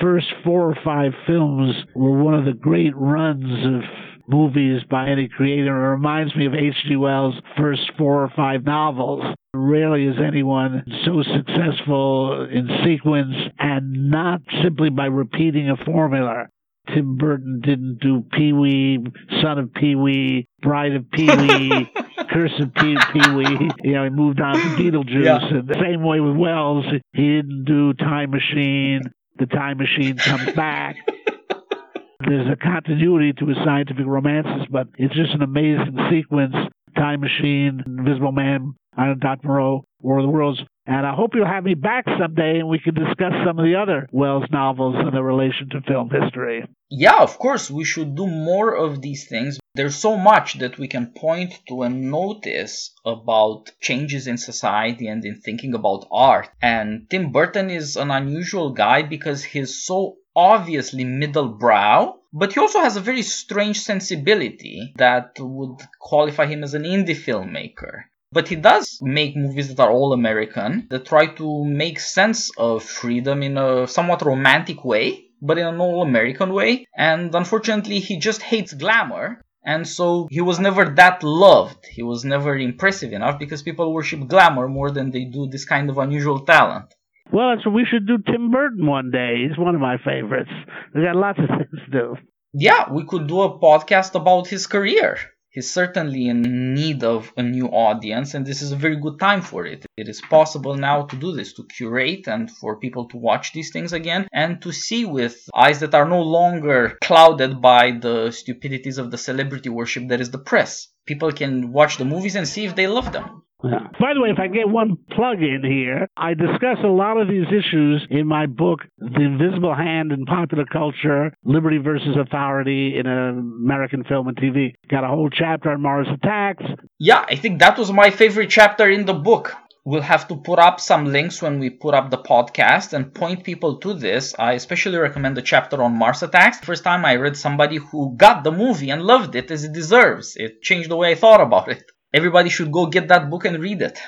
first 0.00 0.26
four 0.44 0.70
or 0.70 0.76
five 0.84 1.12
films 1.26 1.74
were 1.94 2.22
one 2.22 2.34
of 2.34 2.44
the 2.44 2.52
great 2.52 2.94
runs 2.94 3.44
of 3.64 3.82
movies 4.28 4.82
by 4.90 5.08
any 5.08 5.28
creator. 5.28 5.86
It 5.86 5.90
reminds 5.90 6.34
me 6.36 6.46
of 6.46 6.54
H.G. 6.54 6.96
Wells' 6.96 7.34
first 7.56 7.90
four 7.96 8.22
or 8.22 8.30
five 8.36 8.64
novels. 8.64 9.22
Rarely 9.54 10.06
is 10.06 10.16
anyone 10.24 10.84
so 11.04 11.22
successful 11.22 12.48
in 12.50 12.68
sequence 12.84 13.34
and 13.58 14.10
not 14.10 14.40
simply 14.62 14.90
by 14.90 15.06
repeating 15.06 15.70
a 15.70 15.76
formula. 15.84 16.48
Tim 16.92 17.16
Burton 17.16 17.60
didn't 17.64 17.98
do 18.00 18.24
Pee 18.32 18.52
Wee, 18.52 18.98
Son 19.42 19.58
of 19.58 19.72
Pee 19.72 19.94
Wee, 19.94 20.46
Bride 20.60 20.94
of 20.94 21.10
Pee 21.10 21.26
Wee, 21.34 21.90
Curse 22.30 22.60
of 22.60 22.74
Pee 22.74 22.96
Wee. 23.34 23.70
You 23.82 23.92
know, 23.94 24.04
he 24.04 24.10
moved 24.10 24.40
on 24.40 24.54
to 24.54 24.60
Beetlejuice. 24.60 25.24
Yeah. 25.24 25.58
And 25.58 25.68
the 25.68 25.80
same 25.80 26.02
way 26.02 26.20
with 26.20 26.36
Wells, 26.36 26.84
he 27.12 27.22
didn't 27.22 27.64
do 27.64 27.94
Time 27.94 28.30
Machine. 28.30 29.02
The 29.38 29.46
Time 29.46 29.78
Machine 29.78 30.16
comes 30.16 30.52
back. 30.52 30.96
There's 32.26 32.46
a 32.50 32.56
continuity 32.56 33.32
to 33.34 33.46
his 33.46 33.58
scientific 33.64 34.06
romances, 34.06 34.66
but 34.70 34.88
it's 34.96 35.14
just 35.14 35.32
an 35.32 35.42
amazing 35.42 35.98
sequence. 36.10 36.54
Time 36.96 37.20
Machine, 37.20 37.82
Invisible 37.86 38.32
Man, 38.32 38.74
Island 38.96 39.12
of 39.12 39.20
Dr. 39.20 39.48
Moreau, 39.48 39.84
War 40.00 40.18
of 40.18 40.24
the 40.24 40.30
Worlds. 40.30 40.62
And 40.86 41.06
I 41.06 41.14
hope 41.14 41.34
you'll 41.34 41.46
have 41.46 41.64
me 41.64 41.74
back 41.74 42.04
someday 42.18 42.58
and 42.58 42.68
we 42.68 42.78
can 42.78 42.94
discuss 42.94 43.32
some 43.46 43.58
of 43.58 43.64
the 43.64 43.76
other 43.76 44.06
Wells 44.12 44.44
novels 44.50 44.96
and 44.98 45.14
their 45.14 45.22
relation 45.22 45.70
to 45.70 45.80
film 45.80 46.10
history. 46.10 46.66
Yeah, 46.90 47.22
of 47.22 47.38
course, 47.38 47.70
we 47.70 47.84
should 47.84 48.14
do 48.14 48.26
more 48.26 48.76
of 48.76 49.00
these 49.00 49.26
things. 49.26 49.58
There's 49.74 49.96
so 49.96 50.16
much 50.18 50.58
that 50.58 50.78
we 50.78 50.86
can 50.86 51.14
point 51.16 51.58
to 51.68 51.82
and 51.82 52.10
notice 52.10 52.92
about 53.04 53.72
changes 53.80 54.26
in 54.26 54.36
society 54.36 55.08
and 55.08 55.24
in 55.24 55.40
thinking 55.40 55.72
about 55.74 56.06
art. 56.12 56.50
And 56.60 57.08
Tim 57.08 57.32
Burton 57.32 57.70
is 57.70 57.96
an 57.96 58.10
unusual 58.10 58.70
guy 58.70 59.02
because 59.02 59.42
he's 59.42 59.84
so 59.86 60.16
obviously 60.36 61.04
middle 61.04 61.48
brow, 61.48 62.20
but 62.32 62.52
he 62.52 62.60
also 62.60 62.80
has 62.80 62.96
a 62.96 63.00
very 63.00 63.22
strange 63.22 63.80
sensibility 63.80 64.92
that 64.96 65.38
would 65.38 65.80
qualify 65.98 66.46
him 66.46 66.62
as 66.62 66.74
an 66.74 66.82
indie 66.82 67.16
filmmaker. 67.16 68.04
But 68.34 68.48
he 68.48 68.56
does 68.56 68.98
make 69.00 69.36
movies 69.36 69.68
that 69.68 69.80
are 69.80 69.92
all 69.92 70.12
American, 70.12 70.88
that 70.90 71.06
try 71.06 71.26
to 71.40 71.64
make 71.64 72.00
sense 72.00 72.50
of 72.58 72.82
freedom 72.82 73.44
in 73.44 73.56
a 73.56 73.86
somewhat 73.86 74.22
romantic 74.22 74.84
way, 74.84 75.06
but 75.40 75.56
in 75.56 75.66
an 75.68 75.80
all 75.80 76.02
American 76.02 76.52
way. 76.52 76.84
And 76.96 77.32
unfortunately, 77.32 78.00
he 78.00 78.18
just 78.18 78.42
hates 78.42 78.72
glamour. 78.74 79.40
And 79.64 79.86
so 79.86 80.26
he 80.32 80.40
was 80.40 80.58
never 80.58 80.84
that 81.00 81.22
loved. 81.22 81.86
He 81.96 82.02
was 82.02 82.24
never 82.24 82.58
impressive 82.58 83.12
enough 83.12 83.38
because 83.38 83.62
people 83.62 83.94
worship 83.94 84.26
glamour 84.26 84.66
more 84.66 84.90
than 84.90 85.12
they 85.12 85.24
do 85.36 85.46
this 85.46 85.64
kind 85.64 85.88
of 85.88 85.98
unusual 85.98 86.40
talent. 86.40 86.88
Well, 87.32 87.54
so 87.62 87.70
we 87.70 87.86
should 87.88 88.06
do 88.08 88.18
Tim 88.18 88.50
Burton 88.50 88.84
one 88.84 89.12
day. 89.12 89.46
He's 89.46 89.56
one 89.56 89.76
of 89.76 89.80
my 89.80 89.96
favorites. 89.98 90.50
We 90.92 91.02
got 91.02 91.14
lots 91.14 91.38
of 91.38 91.48
things 91.56 91.80
to 91.84 91.90
do. 92.00 92.16
Yeah, 92.52 92.92
we 92.92 93.04
could 93.06 93.28
do 93.28 93.42
a 93.42 93.58
podcast 93.60 94.16
about 94.16 94.48
his 94.48 94.66
career 94.66 95.18
he's 95.54 95.70
certainly 95.70 96.26
in 96.28 96.74
need 96.74 97.04
of 97.04 97.32
a 97.36 97.42
new 97.42 97.66
audience 97.68 98.34
and 98.34 98.44
this 98.44 98.60
is 98.60 98.72
a 98.72 98.76
very 98.76 98.96
good 98.96 99.18
time 99.20 99.40
for 99.40 99.64
it. 99.64 99.86
It 99.96 100.08
is 100.08 100.20
possible 100.20 100.76
now 100.76 101.06
to 101.06 101.16
do 101.16 101.32
this 101.32 101.52
to 101.54 101.64
curate 101.64 102.26
and 102.26 102.50
for 102.50 102.80
people 102.80 103.06
to 103.08 103.16
watch 103.16 103.52
these 103.52 103.70
things 103.70 103.92
again 103.92 104.26
and 104.32 104.60
to 104.62 104.72
see 104.72 105.04
with 105.04 105.48
eyes 105.54 105.78
that 105.80 105.94
are 105.94 106.08
no 106.08 106.22
longer 106.22 106.98
clouded 107.00 107.62
by 107.62 107.92
the 107.92 108.32
stupidities 108.32 108.98
of 108.98 109.12
the 109.12 109.18
celebrity 109.18 109.68
worship 109.68 110.08
that 110.08 110.20
is 110.20 110.32
the 110.32 110.38
press. 110.50 110.88
People 111.06 111.30
can 111.30 111.72
watch 111.72 111.98
the 111.98 112.04
movies 112.04 112.34
and 112.34 112.48
see 112.48 112.64
if 112.64 112.74
they 112.74 112.88
love 112.88 113.12
them 113.12 113.43
yeah. 113.62 113.88
By 113.98 114.12
the 114.14 114.20
way, 114.20 114.30
if 114.30 114.38
I 114.38 114.48
get 114.48 114.68
one 114.68 114.96
plug 115.12 115.42
in 115.42 115.62
here, 115.64 116.08
I 116.16 116.34
discuss 116.34 116.78
a 116.84 116.88
lot 116.88 117.16
of 117.16 117.28
these 117.28 117.46
issues 117.48 118.06
in 118.10 118.26
my 118.26 118.46
book, 118.46 118.80
The 118.98 119.22
Invisible 119.22 119.74
Hand 119.74 120.12
in 120.12 120.26
Popular 120.26 120.66
Culture 120.66 121.34
Liberty 121.44 121.78
versus 121.78 122.16
Authority 122.20 122.98
in 122.98 123.06
American 123.06 124.04
Film 124.04 124.28
and 124.28 124.36
TV. 124.36 124.74
Got 124.90 125.04
a 125.04 125.08
whole 125.08 125.30
chapter 125.30 125.70
on 125.70 125.80
Mars 125.80 126.08
Attacks. 126.12 126.64
Yeah, 126.98 127.24
I 127.28 127.36
think 127.36 127.60
that 127.60 127.78
was 127.78 127.90
my 127.90 128.10
favorite 128.10 128.50
chapter 128.50 128.90
in 128.90 129.06
the 129.06 129.14
book. 129.14 129.54
We'll 129.86 130.02
have 130.02 130.28
to 130.28 130.36
put 130.36 130.58
up 130.58 130.80
some 130.80 131.06
links 131.06 131.42
when 131.42 131.58
we 131.58 131.68
put 131.68 131.94
up 131.94 132.10
the 132.10 132.18
podcast 132.18 132.94
and 132.94 133.14
point 133.14 133.44
people 133.44 133.78
to 133.80 133.92
this. 133.92 134.34
I 134.38 134.54
especially 134.54 134.96
recommend 134.96 135.36
the 135.36 135.42
chapter 135.42 135.82
on 135.82 135.98
Mars 135.98 136.22
Attacks. 136.22 136.58
First 136.60 136.84
time 136.84 137.04
I 137.04 137.16
read 137.16 137.36
somebody 137.36 137.76
who 137.76 138.16
got 138.16 138.44
the 138.44 138.52
movie 138.52 138.90
and 138.90 139.02
loved 139.02 139.34
it 139.34 139.50
as 139.50 139.64
it 139.64 139.74
deserves. 139.74 140.36
It 140.36 140.62
changed 140.62 140.90
the 140.90 140.96
way 140.96 141.12
I 141.12 141.16
thought 141.16 141.42
about 141.42 141.68
it 141.68 141.84
everybody 142.14 142.48
should 142.48 142.70
go 142.70 142.86
get 142.86 143.08
that 143.08 143.28
book 143.28 143.44
and 143.44 143.60
read 143.60 143.82
it. 143.82 143.98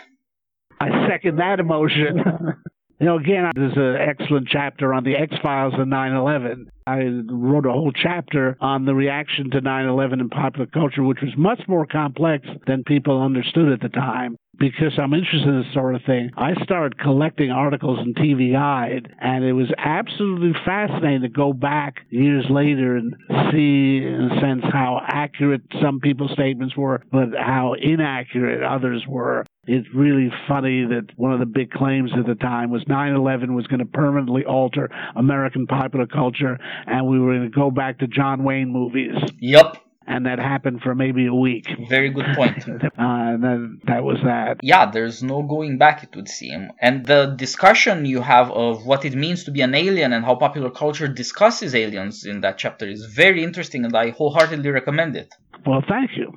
I 0.81 1.09
second 1.09 1.37
that 1.37 1.59
emotion. 1.59 2.23
you 3.01 3.07
know, 3.07 3.19
again, 3.19 3.51
there's 3.55 3.77
an 3.77 3.97
excellent 3.97 4.49
chapter 4.49 4.95
on 4.95 5.05
the 5.05 5.17
X 5.17 5.35
Files 5.43 5.75
and 5.77 5.91
9 5.91 6.13
11. 6.13 6.71
I 6.87 6.99
wrote 7.29 7.67
a 7.67 7.73
whole 7.73 7.93
chapter 7.93 8.57
on 8.61 8.85
the 8.85 8.95
reaction 8.95 9.51
to 9.51 9.61
9 9.61 9.87
11 9.87 10.21
in 10.21 10.29
popular 10.29 10.67
culture, 10.67 11.03
which 11.03 11.19
was 11.21 11.33
much 11.37 11.61
more 11.67 11.87
complex 11.87 12.47
than 12.67 12.85
people 12.85 13.21
understood 13.21 13.73
at 13.73 13.81
the 13.81 13.89
time. 13.89 14.37
Because 14.59 14.93
I'm 14.99 15.13
interested 15.13 15.49
in 15.49 15.63
this 15.63 15.75
sort 15.75 15.95
of 15.95 16.03
thing, 16.05 16.31
I 16.37 16.55
started 16.63 16.99
collecting 16.99 17.51
articles 17.51 17.99
in 18.01 18.15
TV 18.15 18.53
Guide, 18.53 19.13
and 19.21 19.45
it 19.45 19.53
was 19.53 19.71
absolutely 19.77 20.53
fascinating 20.65 21.23
to 21.23 21.29
go 21.29 21.53
back 21.53 21.97
years 22.11 22.47
later 22.49 22.97
and 22.97 23.15
see, 23.51 23.99
in 23.99 24.31
a 24.33 24.41
sense, 24.41 24.63
how 24.73 25.01
accurate 25.07 25.63
some 25.83 26.01
people's 26.01 26.33
statements 26.33 26.77
were, 26.77 27.03
but 27.13 27.29
how 27.39 27.75
inaccurate 27.75 28.63
others 28.63 29.05
were. 29.07 29.45
It's 29.67 29.87
really 29.95 30.31
funny 30.47 30.87
that 30.87 31.09
one 31.17 31.33
of 31.33 31.41
the 31.41 31.47
big 31.47 31.73
claims 31.73 32.13
at 32.17 32.27
the 32.27 32.37
time 32.37 32.71
was 32.71 32.85
9 32.87 33.15
11 33.15 33.55
was 33.55 33.67
going 33.67 33.81
to 33.81 33.85
permanently 33.85 34.45
alter 34.45 34.89
American 35.17 35.67
popular 35.67 36.07
culture 36.07 36.57
and 36.87 37.07
we 37.09 37.19
were 37.19 37.35
going 37.35 37.51
to 37.51 37.57
go 37.57 37.73
back 37.73 37.99
to 37.99 38.07
John 38.07 38.45
Wayne 38.45 38.73
movies. 38.73 39.17
Yep. 39.41 39.86
And 40.07 40.25
that 40.27 40.39
happened 40.39 40.81
for 40.83 40.95
maybe 40.95 41.27
a 41.27 41.35
week. 41.35 41.67
Very 41.89 42.11
good 42.11 42.27
point. 42.37 42.69
uh, 42.69 42.79
and 42.97 43.43
then 43.43 43.81
that 43.87 44.05
was 44.05 44.19
that. 44.25 44.59
Yeah, 44.63 44.91
there's 44.91 45.23
no 45.23 45.43
going 45.43 45.79
back, 45.79 46.05
it 46.05 46.15
would 46.15 46.29
seem. 46.29 46.71
And 46.81 47.05
the 47.07 47.35
discussion 47.37 48.07
you 48.07 48.21
have 48.21 48.51
of 48.53 48.87
what 48.87 49.05
it 49.05 49.15
means 49.15 49.45
to 49.45 49.51
be 49.51 49.63
an 49.63 49.75
alien 49.75 50.13
and 50.13 50.25
how 50.25 50.37
popular 50.37 50.71
culture 50.71 51.09
discusses 51.09 51.75
aliens 51.75 52.25
in 52.25 52.41
that 52.43 52.59
chapter 52.59 52.89
is 52.89 53.05
very 53.07 53.43
interesting, 53.43 53.85
and 53.85 53.97
I 53.97 54.11
wholeheartedly 54.11 54.71
recommend 54.71 55.17
it. 55.17 55.35
Well, 55.67 55.83
thank 55.89 56.11
you. 56.17 56.33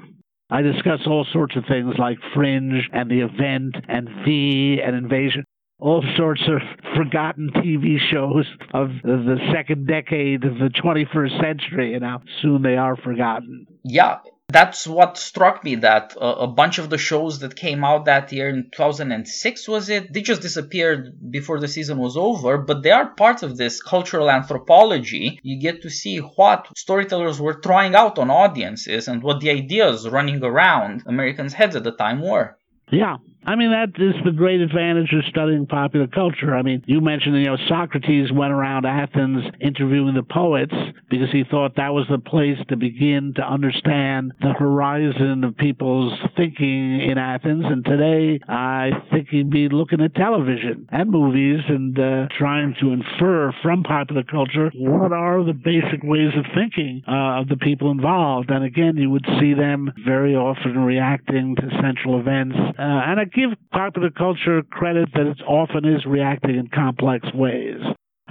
I 0.52 0.64
discuss 0.64 1.02
all 1.06 1.28
sorts 1.32 1.56
of 1.56 1.64
things 1.70 1.94
like 2.00 2.18
Fringe 2.34 2.82
and 2.92 3.10
the 3.10 3.20
event 3.20 3.76
and 3.88 4.10
V 4.26 4.80
and 4.84 4.96
Invasion 4.96 5.44
all 5.80 6.04
sorts 6.18 6.42
of 6.48 6.62
forgotten 6.96 7.50
TV 7.56 7.98
shows 8.12 8.46
of 8.74 8.90
the 9.04 9.38
second 9.54 9.88
decade 9.88 10.44
of 10.44 10.56
the 10.56 10.70
21st 10.70 11.42
century, 11.42 11.94
and 11.94 12.04
how 12.04 12.22
soon 12.42 12.62
they 12.62 12.76
are 12.76 12.98
forgotten. 12.98 13.66
Yeah, 13.84 14.20
that's 14.50 14.88
what 14.88 15.18
struck 15.18 15.64
me 15.64 15.76
that 15.76 16.16
uh, 16.20 16.36
a 16.40 16.48
bunch 16.48 16.80
of 16.80 16.90
the 16.90 16.98
shows 16.98 17.40
that 17.40 17.56
came 17.56 17.84
out 17.84 18.06
that 18.06 18.32
year 18.32 18.50
in 18.50 18.70
2006 18.72 19.68
was 19.68 19.90
it 19.90 20.12
they 20.12 20.22
just 20.22 20.42
disappeared 20.42 21.32
before 21.32 21.60
the 21.60 21.68
season 21.68 22.00
was 22.00 22.18
over 22.18 22.58
but 22.58 22.82
they 22.82 22.90
are 22.90 23.14
part 23.14 23.44
of 23.44 23.58
this 23.58 23.82
cultural 23.82 24.30
anthropology. 24.30 25.40
You 25.44 25.62
get 25.62 25.84
to 25.84 25.90
see 25.92 26.18
what 26.18 26.68
storytellers 26.76 27.40
were 27.40 27.54
trying 27.54 27.94
out 27.94 28.18
on 28.18 28.32
audiences 28.32 29.08
and 29.08 29.22
what 29.22 29.40
the 29.40 29.52
ideas 29.52 30.10
running 30.10 30.44
around 30.44 31.04
americans 31.06 31.54
heads 31.54 31.76
at 31.76 31.84
the 31.84 31.92
time 31.92 32.20
were. 32.22 32.58
Yeah 32.92 33.18
I 33.46 33.56
mean, 33.56 33.72
that 33.72 34.00
is 34.02 34.16
the 34.26 34.32
great 34.32 34.60
advantage 34.60 35.14
of 35.14 35.24
studying 35.30 35.66
popular 35.66 36.08
culture. 36.08 36.56
I 36.56 36.62
mean, 36.62 36.84
you 36.86 37.00
mentioned, 37.00 37.38
you 37.38 37.46
know, 37.46 37.58
Socrates 37.68 38.32
went 38.32 38.52
around 38.52 38.86
Athens 38.86 39.44
interviewing 39.62 40.14
the 40.14 40.24
poets 40.24 40.74
because 41.10 41.32
he 41.32 41.44
thought 41.50 41.76
that 41.78 41.94
was 41.94 42.06
the 42.10 42.20
place 42.20 42.58
to 42.68 42.76
begin 42.76 43.34
to 43.38 43.42
understand 43.42 44.34
the 44.42 44.54
horizon 44.54 45.44
of 45.44 45.58
people's 45.58 46.14
thinking 46.36 47.02
in 47.02 47.18
Athens. 47.18 47.64
And 47.66 47.84
today, 47.86 48.40
I 48.48 48.92
think 49.12 49.30
he'd 49.30 49.50
be 49.50 49.70
looking 49.70 50.02
at 50.02 50.16
television 50.16 50.88
and 50.92 51.10
movies 51.10 51.62
and 51.68 51.98
uh, 51.98 52.28
trying 52.38 52.76
to 52.82 52.92
infer 52.92 53.54
from 53.64 53.84
popular 53.84 54.24
culture 54.24 54.70
what 54.76 55.14
are 55.14 55.44
the 55.44 55.54
basic 55.54 56.04
ways 56.04 56.34
of 56.38 56.46
thinking 56.54 57.02
uh, 57.08 57.40
of 57.42 57.48
the 57.48 57.58
people 57.58 57.90
involved. 57.90 58.52
And 58.52 58.66
again, 58.66 58.98
you 58.98 59.10
would 59.10 59.26
see 59.40 59.54
them 59.54 59.92
very 60.06 60.36
often 60.36 60.78
reacting 60.80 61.56
to 61.56 61.70
central 61.82 62.20
events. 62.20 62.56
Uh, 62.78 62.82
and 62.82 63.20
give 63.34 63.52
popular 63.72 64.10
culture 64.10 64.62
credit 64.64 65.10
that 65.14 65.28
it 65.28 65.42
often 65.48 65.86
is 65.86 66.06
reacting 66.06 66.56
in 66.56 66.68
complex 66.68 67.28
ways. 67.34 67.82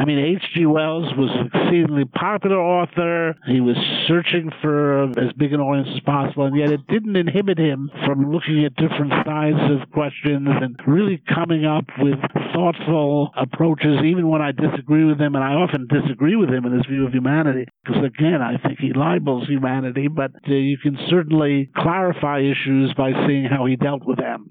I 0.00 0.04
mean, 0.04 0.20
H.G. 0.20 0.64
Wells 0.66 1.12
was 1.16 1.28
an 1.34 1.50
exceedingly 1.52 2.04
popular 2.04 2.56
author. 2.56 3.34
He 3.48 3.60
was 3.60 3.76
searching 4.06 4.48
for 4.62 5.10
as 5.18 5.32
big 5.36 5.52
an 5.52 5.60
audience 5.60 5.88
as 5.92 6.00
possible, 6.02 6.46
and 6.46 6.56
yet 6.56 6.70
it 6.70 6.86
didn't 6.86 7.16
inhibit 7.16 7.58
him 7.58 7.90
from 8.06 8.30
looking 8.30 8.64
at 8.64 8.76
different 8.76 9.12
sides 9.26 9.58
of 9.58 9.90
questions 9.90 10.46
and 10.46 10.78
really 10.86 11.20
coming 11.34 11.64
up 11.64 11.84
with 11.98 12.14
thoughtful 12.54 13.30
approaches, 13.36 13.98
even 14.04 14.28
when 14.28 14.40
I 14.40 14.52
disagree 14.52 15.02
with 15.02 15.20
him, 15.20 15.34
and 15.34 15.42
I 15.42 15.54
often 15.54 15.88
disagree 15.88 16.36
with 16.36 16.48
him 16.48 16.64
in 16.64 16.74
his 16.74 16.86
view 16.86 17.04
of 17.04 17.12
humanity, 17.12 17.66
because 17.84 18.04
again, 18.04 18.40
I 18.40 18.56
think 18.56 18.78
he 18.78 18.92
libels 18.92 19.48
humanity, 19.48 20.06
but 20.06 20.30
uh, 20.48 20.52
you 20.52 20.78
can 20.78 20.96
certainly 21.10 21.70
clarify 21.76 22.38
issues 22.38 22.94
by 22.94 23.10
seeing 23.26 23.46
how 23.46 23.66
he 23.66 23.74
dealt 23.74 24.06
with 24.06 24.18
them. 24.18 24.46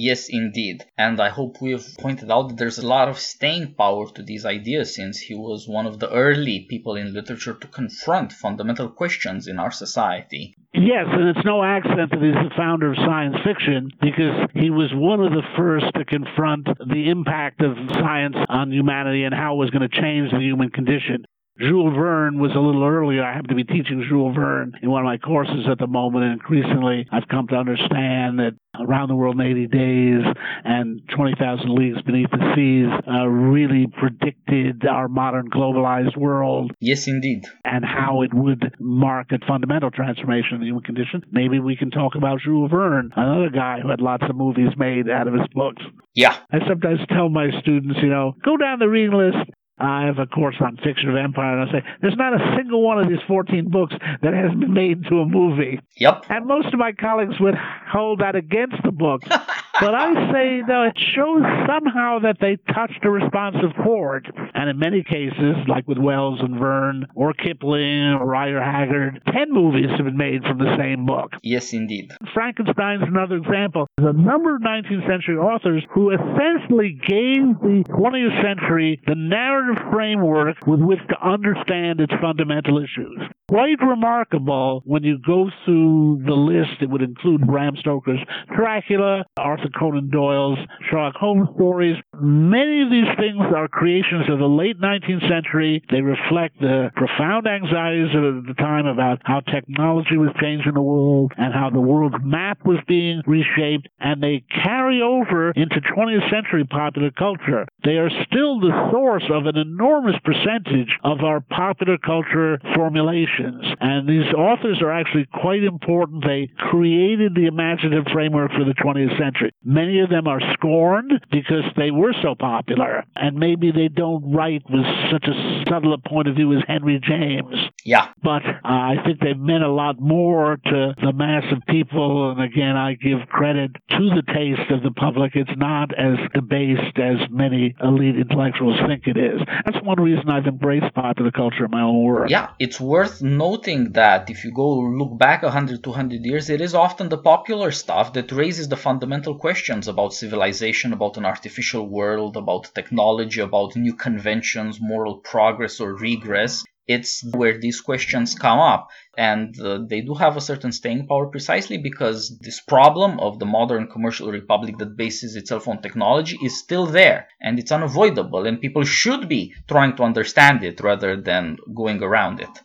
Yes, 0.00 0.28
indeed. 0.30 0.84
And 0.96 1.20
I 1.20 1.28
hope 1.28 1.60
we've 1.60 1.84
pointed 1.98 2.30
out 2.30 2.50
that 2.50 2.56
there's 2.56 2.78
a 2.78 2.86
lot 2.86 3.08
of 3.08 3.18
staying 3.18 3.74
power 3.74 4.06
to 4.14 4.22
these 4.22 4.46
ideas 4.46 4.94
since 4.94 5.18
he 5.18 5.34
was 5.34 5.66
one 5.66 5.86
of 5.86 5.98
the 5.98 6.08
early 6.08 6.66
people 6.70 6.94
in 6.94 7.12
literature 7.12 7.54
to 7.54 7.66
confront 7.66 8.32
fundamental 8.32 8.90
questions 8.90 9.48
in 9.48 9.58
our 9.58 9.72
society. 9.72 10.54
Yes, 10.72 11.06
and 11.10 11.36
it's 11.36 11.44
no 11.44 11.64
accident 11.64 12.12
that 12.12 12.22
he's 12.22 12.32
the 12.32 12.54
founder 12.56 12.92
of 12.92 12.96
science 12.98 13.38
fiction 13.44 13.90
because 14.00 14.48
he 14.54 14.70
was 14.70 14.94
one 14.94 15.18
of 15.18 15.32
the 15.32 15.42
first 15.56 15.86
to 15.96 16.04
confront 16.04 16.66
the 16.78 17.10
impact 17.10 17.60
of 17.60 17.76
science 17.90 18.36
on 18.48 18.70
humanity 18.70 19.24
and 19.24 19.34
how 19.34 19.54
it 19.54 19.58
was 19.58 19.70
going 19.70 19.88
to 19.88 20.00
change 20.00 20.30
the 20.30 20.38
human 20.38 20.70
condition. 20.70 21.24
Jules 21.58 21.94
Verne 21.94 22.38
was 22.38 22.52
a 22.54 22.60
little 22.60 22.84
earlier. 22.84 23.24
I 23.24 23.34
happen 23.34 23.48
to 23.48 23.54
be 23.54 23.64
teaching 23.64 24.04
Jules 24.08 24.36
Verne 24.36 24.72
in 24.80 24.90
one 24.90 25.02
of 25.02 25.06
my 25.06 25.18
courses 25.18 25.66
at 25.70 25.78
the 25.78 25.88
moment, 25.88 26.24
and 26.24 26.34
increasingly 26.34 27.06
I've 27.10 27.26
come 27.28 27.48
to 27.48 27.56
understand 27.56 28.38
that 28.38 28.52
Around 28.80 29.08
the 29.08 29.16
World 29.16 29.40
in 29.40 29.46
80 29.46 29.66
Days 29.66 30.34
and 30.64 31.00
20,000 31.14 31.74
Leagues 31.74 32.00
Beneath 32.02 32.30
the 32.30 32.52
Seas 32.54 32.88
uh, 33.10 33.26
really 33.26 33.86
predicted 33.86 34.86
our 34.86 35.08
modern 35.08 35.50
globalized 35.50 36.16
world. 36.16 36.72
Yes, 36.80 37.08
indeed. 37.08 37.42
And 37.64 37.84
how 37.84 38.22
it 38.22 38.32
would 38.32 38.72
mark 38.78 39.32
a 39.32 39.44
fundamental 39.46 39.90
transformation 39.90 40.54
of 40.54 40.60
the 40.60 40.66
human 40.66 40.84
condition. 40.84 41.22
Maybe 41.32 41.58
we 41.58 41.76
can 41.76 41.90
talk 41.90 42.14
about 42.14 42.40
Jules 42.40 42.70
Verne, 42.70 43.10
another 43.16 43.50
guy 43.50 43.80
who 43.80 43.90
had 43.90 44.00
lots 44.00 44.24
of 44.28 44.36
movies 44.36 44.70
made 44.76 45.08
out 45.10 45.26
of 45.26 45.34
his 45.34 45.48
books. 45.52 45.82
Yeah. 46.14 46.36
I 46.52 46.58
sometimes 46.68 47.00
tell 47.08 47.28
my 47.28 47.50
students, 47.60 47.98
you 48.00 48.10
know, 48.10 48.34
go 48.44 48.56
down 48.56 48.78
the 48.78 48.88
reading 48.88 49.16
list 49.16 49.50
I 49.80 50.06
have 50.06 50.18
a 50.18 50.26
course 50.26 50.56
on 50.60 50.76
fiction 50.76 51.08
of 51.08 51.16
empire, 51.16 51.58
and 51.58 51.68
I 51.68 51.72
say 51.72 51.86
there's 52.00 52.16
not 52.16 52.34
a 52.34 52.56
single 52.56 52.82
one 52.82 52.98
of 52.98 53.08
these 53.08 53.22
14 53.26 53.70
books 53.70 53.94
that 54.22 54.34
has 54.34 54.50
been 54.58 54.72
made 54.72 55.04
into 55.04 55.20
a 55.20 55.26
movie. 55.26 55.80
Yep. 55.96 56.26
And 56.28 56.46
most 56.46 56.72
of 56.72 56.78
my 56.78 56.92
colleagues 56.92 57.38
would 57.40 57.54
hold 57.90 58.20
that 58.20 58.34
against 58.34 58.82
the 58.84 58.92
book. 58.92 59.22
but 59.28 59.94
I 59.94 60.32
say, 60.32 60.62
no, 60.66 60.84
it 60.84 60.98
shows 61.14 61.42
somehow 61.66 62.18
that 62.20 62.38
they 62.40 62.56
touched 62.74 63.04
a 63.04 63.10
responsive 63.10 63.70
chord. 63.82 64.30
And 64.54 64.68
in 64.68 64.78
many 64.78 65.02
cases, 65.04 65.56
like 65.68 65.86
with 65.86 65.98
Wells 65.98 66.40
and 66.40 66.58
Verne, 66.58 67.06
or 67.14 67.32
Kipling, 67.32 68.18
or 68.18 68.26
Rider 68.26 68.62
Haggard, 68.62 69.22
10 69.32 69.52
movies 69.52 69.90
have 69.96 70.06
been 70.06 70.16
made 70.16 70.42
from 70.42 70.58
the 70.58 70.76
same 70.76 71.06
book. 71.06 71.32
Yes, 71.42 71.72
indeed. 71.72 72.12
Frankenstein's 72.34 73.04
another 73.06 73.36
example. 73.36 73.86
There's 73.96 74.14
a 74.14 74.18
number 74.18 74.56
of 74.56 74.62
19th 74.62 75.06
century 75.08 75.36
authors 75.36 75.84
who 75.94 76.10
essentially 76.10 76.98
gave 77.06 77.58
the 77.60 77.84
20th 77.88 78.42
century 78.42 79.00
the 79.06 79.14
narrative 79.14 79.67
framework 79.90 80.56
with 80.66 80.80
which 80.80 81.00
to 81.08 81.26
understand 81.26 82.00
its 82.00 82.12
fundamental 82.20 82.78
issues. 82.78 83.20
Quite 83.48 83.80
remarkable 83.80 84.82
when 84.84 85.02
you 85.04 85.18
go 85.26 85.48
through 85.64 86.22
the 86.26 86.34
list, 86.34 86.82
it 86.82 86.90
would 86.90 87.00
include 87.00 87.46
Bram 87.46 87.76
Stoker's 87.76 88.20
Dracula, 88.54 89.24
Arthur 89.38 89.70
Conan 89.78 90.10
Doyle's 90.10 90.58
Sherlock 90.90 91.14
Holmes 91.14 91.48
stories. 91.54 91.96
Many 92.20 92.82
of 92.82 92.90
these 92.90 93.08
things 93.18 93.40
are 93.56 93.68
creations 93.68 94.28
of 94.28 94.38
the 94.38 94.46
late 94.46 94.78
19th 94.78 95.26
century. 95.28 95.82
They 95.90 96.02
reflect 96.02 96.60
the 96.60 96.90
profound 96.94 97.46
anxieties 97.46 98.14
of 98.14 98.44
the 98.44 98.54
time 98.58 98.86
about 98.86 99.20
how 99.24 99.40
technology 99.40 100.16
was 100.16 100.30
changing 100.40 100.74
the 100.74 100.82
world 100.82 101.32
and 101.38 101.54
how 101.54 101.70
the 101.70 101.80
world's 101.80 102.16
map 102.22 102.58
was 102.66 102.78
being 102.86 103.22
reshaped, 103.26 103.88
and 103.98 104.22
they 104.22 104.44
carry 104.62 105.00
over 105.00 105.52
into 105.52 105.80
20th 105.80 106.28
century 106.30 106.64
popular 106.64 107.10
culture. 107.10 107.66
They 107.84 107.96
are 107.96 108.10
still 108.26 108.60
the 108.60 108.90
source 108.90 109.24
of 109.30 109.46
an 109.46 109.56
enormous 109.58 110.16
percentage 110.24 110.98
of 111.04 111.20
our 111.20 111.40
popular 111.40 111.98
culture 111.98 112.58
formulations. 112.74 113.64
And 113.80 114.08
these 114.08 114.32
authors 114.34 114.80
are 114.82 114.92
actually 114.92 115.26
quite 115.32 115.62
important. 115.62 116.24
They 116.24 116.50
created 116.70 117.34
the 117.34 117.46
imaginative 117.46 118.06
framework 118.12 118.52
for 118.52 118.64
the 118.64 118.74
20th 118.74 119.18
century. 119.18 119.52
Many 119.64 120.00
of 120.00 120.10
them 120.10 120.26
are 120.26 120.40
scorned 120.54 121.12
because 121.30 121.64
they 121.76 121.90
were 121.90 122.14
so 122.22 122.34
popular, 122.34 123.04
and 123.16 123.36
maybe 123.36 123.70
they 123.70 123.88
don't 123.88 124.32
write 124.32 124.62
with 124.70 124.84
such 125.10 125.24
a 125.24 125.64
subtle 125.68 125.94
a 125.94 126.08
point 126.08 126.28
of 126.28 126.36
view 126.36 126.52
as 126.56 126.62
Henry 126.66 127.00
James. 127.02 127.54
Yeah. 127.84 128.08
But 128.22 128.44
uh, 128.44 128.58
I 128.64 128.96
think 129.04 129.20
they've 129.20 129.38
meant 129.38 129.64
a 129.64 129.70
lot 129.70 130.00
more 130.00 130.58
to 130.64 130.94
the 131.00 131.12
mass 131.12 131.44
of 131.52 131.62
people. 131.66 132.30
And 132.30 132.40
again, 132.40 132.76
I 132.76 132.94
give 132.94 133.26
credit 133.28 133.72
to 133.90 134.10
the 134.10 134.22
taste 134.34 134.70
of 134.70 134.82
the 134.82 134.90
public. 134.90 135.32
It's 135.34 135.50
not 135.56 135.96
as 135.98 136.18
debased 136.34 136.98
as 136.98 137.16
many 137.30 137.74
elite 137.82 138.16
intellectuals 138.16 138.78
think 138.86 139.06
it 139.06 139.16
is. 139.16 139.40
That's 139.64 139.84
one 139.84 140.00
reason 140.00 140.28
I've 140.28 140.46
embraced 140.46 140.94
popular 140.94 141.30
culture 141.30 141.64
in 141.64 141.70
my 141.70 141.82
own 141.82 142.02
work. 142.02 142.30
Yeah, 142.30 142.50
it's 142.58 142.80
worth 142.80 143.22
noting 143.22 143.92
that 143.92 144.30
if 144.30 144.44
you 144.44 144.52
go 144.52 144.68
look 144.78 145.18
back 145.18 145.42
100, 145.42 145.82
200 145.82 146.24
years, 146.24 146.50
it 146.50 146.60
is 146.60 146.74
often 146.74 147.08
the 147.08 147.18
popular 147.18 147.70
stuff 147.70 148.12
that 148.12 148.32
raises 148.32 148.68
the 148.68 148.76
fundamental 148.76 149.34
questions 149.34 149.88
about 149.88 150.12
civilization, 150.12 150.92
about 150.92 151.16
an 151.16 151.24
artificial 151.24 151.88
world, 151.88 152.36
about 152.36 152.70
technology, 152.74 153.40
about 153.40 153.76
new 153.76 153.94
conventions, 153.94 154.80
moral 154.80 155.16
progress 155.16 155.80
or 155.80 155.94
regress 155.94 156.64
it's 156.88 157.22
where 157.34 157.58
these 157.58 157.80
questions 157.80 158.34
come 158.34 158.58
up 158.58 158.88
and 159.16 159.60
uh, 159.60 159.78
they 159.86 160.00
do 160.00 160.14
have 160.14 160.36
a 160.36 160.40
certain 160.40 160.72
staying 160.72 161.06
power 161.06 161.26
precisely 161.26 161.78
because 161.78 162.38
this 162.40 162.60
problem 162.60 163.20
of 163.20 163.38
the 163.38 163.46
modern 163.46 163.86
commercial 163.86 164.30
republic 164.30 164.78
that 164.78 164.96
bases 164.96 165.36
itself 165.36 165.68
on 165.68 165.82
technology 165.82 166.38
is 166.42 166.58
still 166.58 166.86
there 166.86 167.28
and 167.40 167.58
it's 167.58 167.70
unavoidable 167.70 168.46
and 168.46 168.60
people 168.60 168.84
should 168.84 169.28
be 169.28 169.54
trying 169.68 169.94
to 169.94 170.02
understand 170.02 170.64
it 170.64 170.80
rather 170.80 171.20
than 171.20 171.58
going 171.74 172.02
around 172.02 172.40
it 172.40 172.62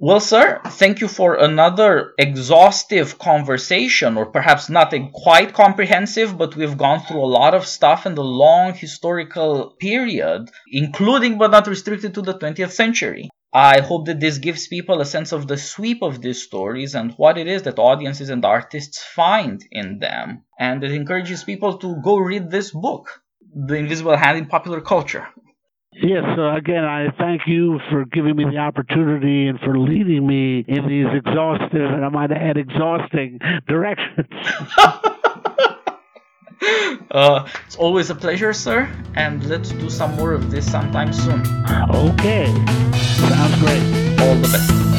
well, 0.00 0.20
sir, 0.20 0.60
thank 0.64 1.00
you 1.00 1.08
for 1.08 1.34
another 1.34 2.14
exhaustive 2.18 3.18
conversation, 3.18 4.16
or 4.16 4.26
perhaps 4.26 4.70
not 4.70 4.94
quite 5.12 5.54
comprehensive, 5.54 6.38
but 6.38 6.54
we've 6.54 6.78
gone 6.78 7.00
through 7.00 7.24
a 7.24 7.34
lot 7.40 7.52
of 7.52 7.66
stuff 7.66 8.06
in 8.06 8.14
the 8.14 8.22
long 8.22 8.74
historical 8.74 9.74
period, 9.80 10.52
including 10.70 11.36
but 11.36 11.50
not 11.50 11.66
restricted 11.66 12.14
to 12.14 12.22
the 12.22 12.34
20th 12.34 12.70
century. 12.70 13.28
I 13.52 13.80
hope 13.80 14.06
that 14.06 14.20
this 14.20 14.38
gives 14.38 14.68
people 14.68 15.00
a 15.00 15.06
sense 15.06 15.32
of 15.32 15.48
the 15.48 15.56
sweep 15.56 16.02
of 16.02 16.20
these 16.20 16.42
stories 16.42 16.94
and 16.94 17.14
what 17.14 17.38
it 17.38 17.46
is 17.46 17.62
that 17.62 17.78
audiences 17.78 18.28
and 18.28 18.44
artists 18.44 19.02
find 19.02 19.64
in 19.70 20.00
them. 20.00 20.44
And 20.58 20.84
it 20.84 20.92
encourages 20.92 21.44
people 21.44 21.78
to 21.78 22.00
go 22.02 22.18
read 22.18 22.50
this 22.50 22.70
book, 22.70 23.22
The 23.54 23.76
Invisible 23.76 24.16
Hand 24.16 24.36
in 24.36 24.46
Popular 24.46 24.82
Culture. 24.82 25.28
Yes, 25.92 26.22
so 26.36 26.54
again, 26.54 26.84
I 26.84 27.06
thank 27.18 27.42
you 27.46 27.80
for 27.90 28.04
giving 28.04 28.36
me 28.36 28.44
the 28.44 28.58
opportunity 28.58 29.48
and 29.48 29.58
for 29.60 29.78
leading 29.78 30.26
me 30.26 30.64
in 30.68 30.86
these 30.86 31.06
exhaustive, 31.12 31.90
and 31.90 32.04
I 32.04 32.08
might 32.08 32.30
add, 32.30 32.56
exhausting 32.56 33.40
directions. 33.66 34.28
uh, 37.10 37.48
it's 37.66 37.76
always 37.76 38.10
a 38.10 38.14
pleasure, 38.14 38.52
sir, 38.52 38.90
and 39.14 39.44
let's 39.48 39.70
do 39.70 39.88
some 39.88 40.14
more 40.16 40.32
of 40.32 40.50
this 40.50 40.70
sometime 40.70 41.12
soon. 41.12 41.42
Okay, 41.90 42.46
sounds 42.94 43.58
great. 43.60 43.82
All 44.20 44.34
the 44.36 44.48
best. 44.52 44.97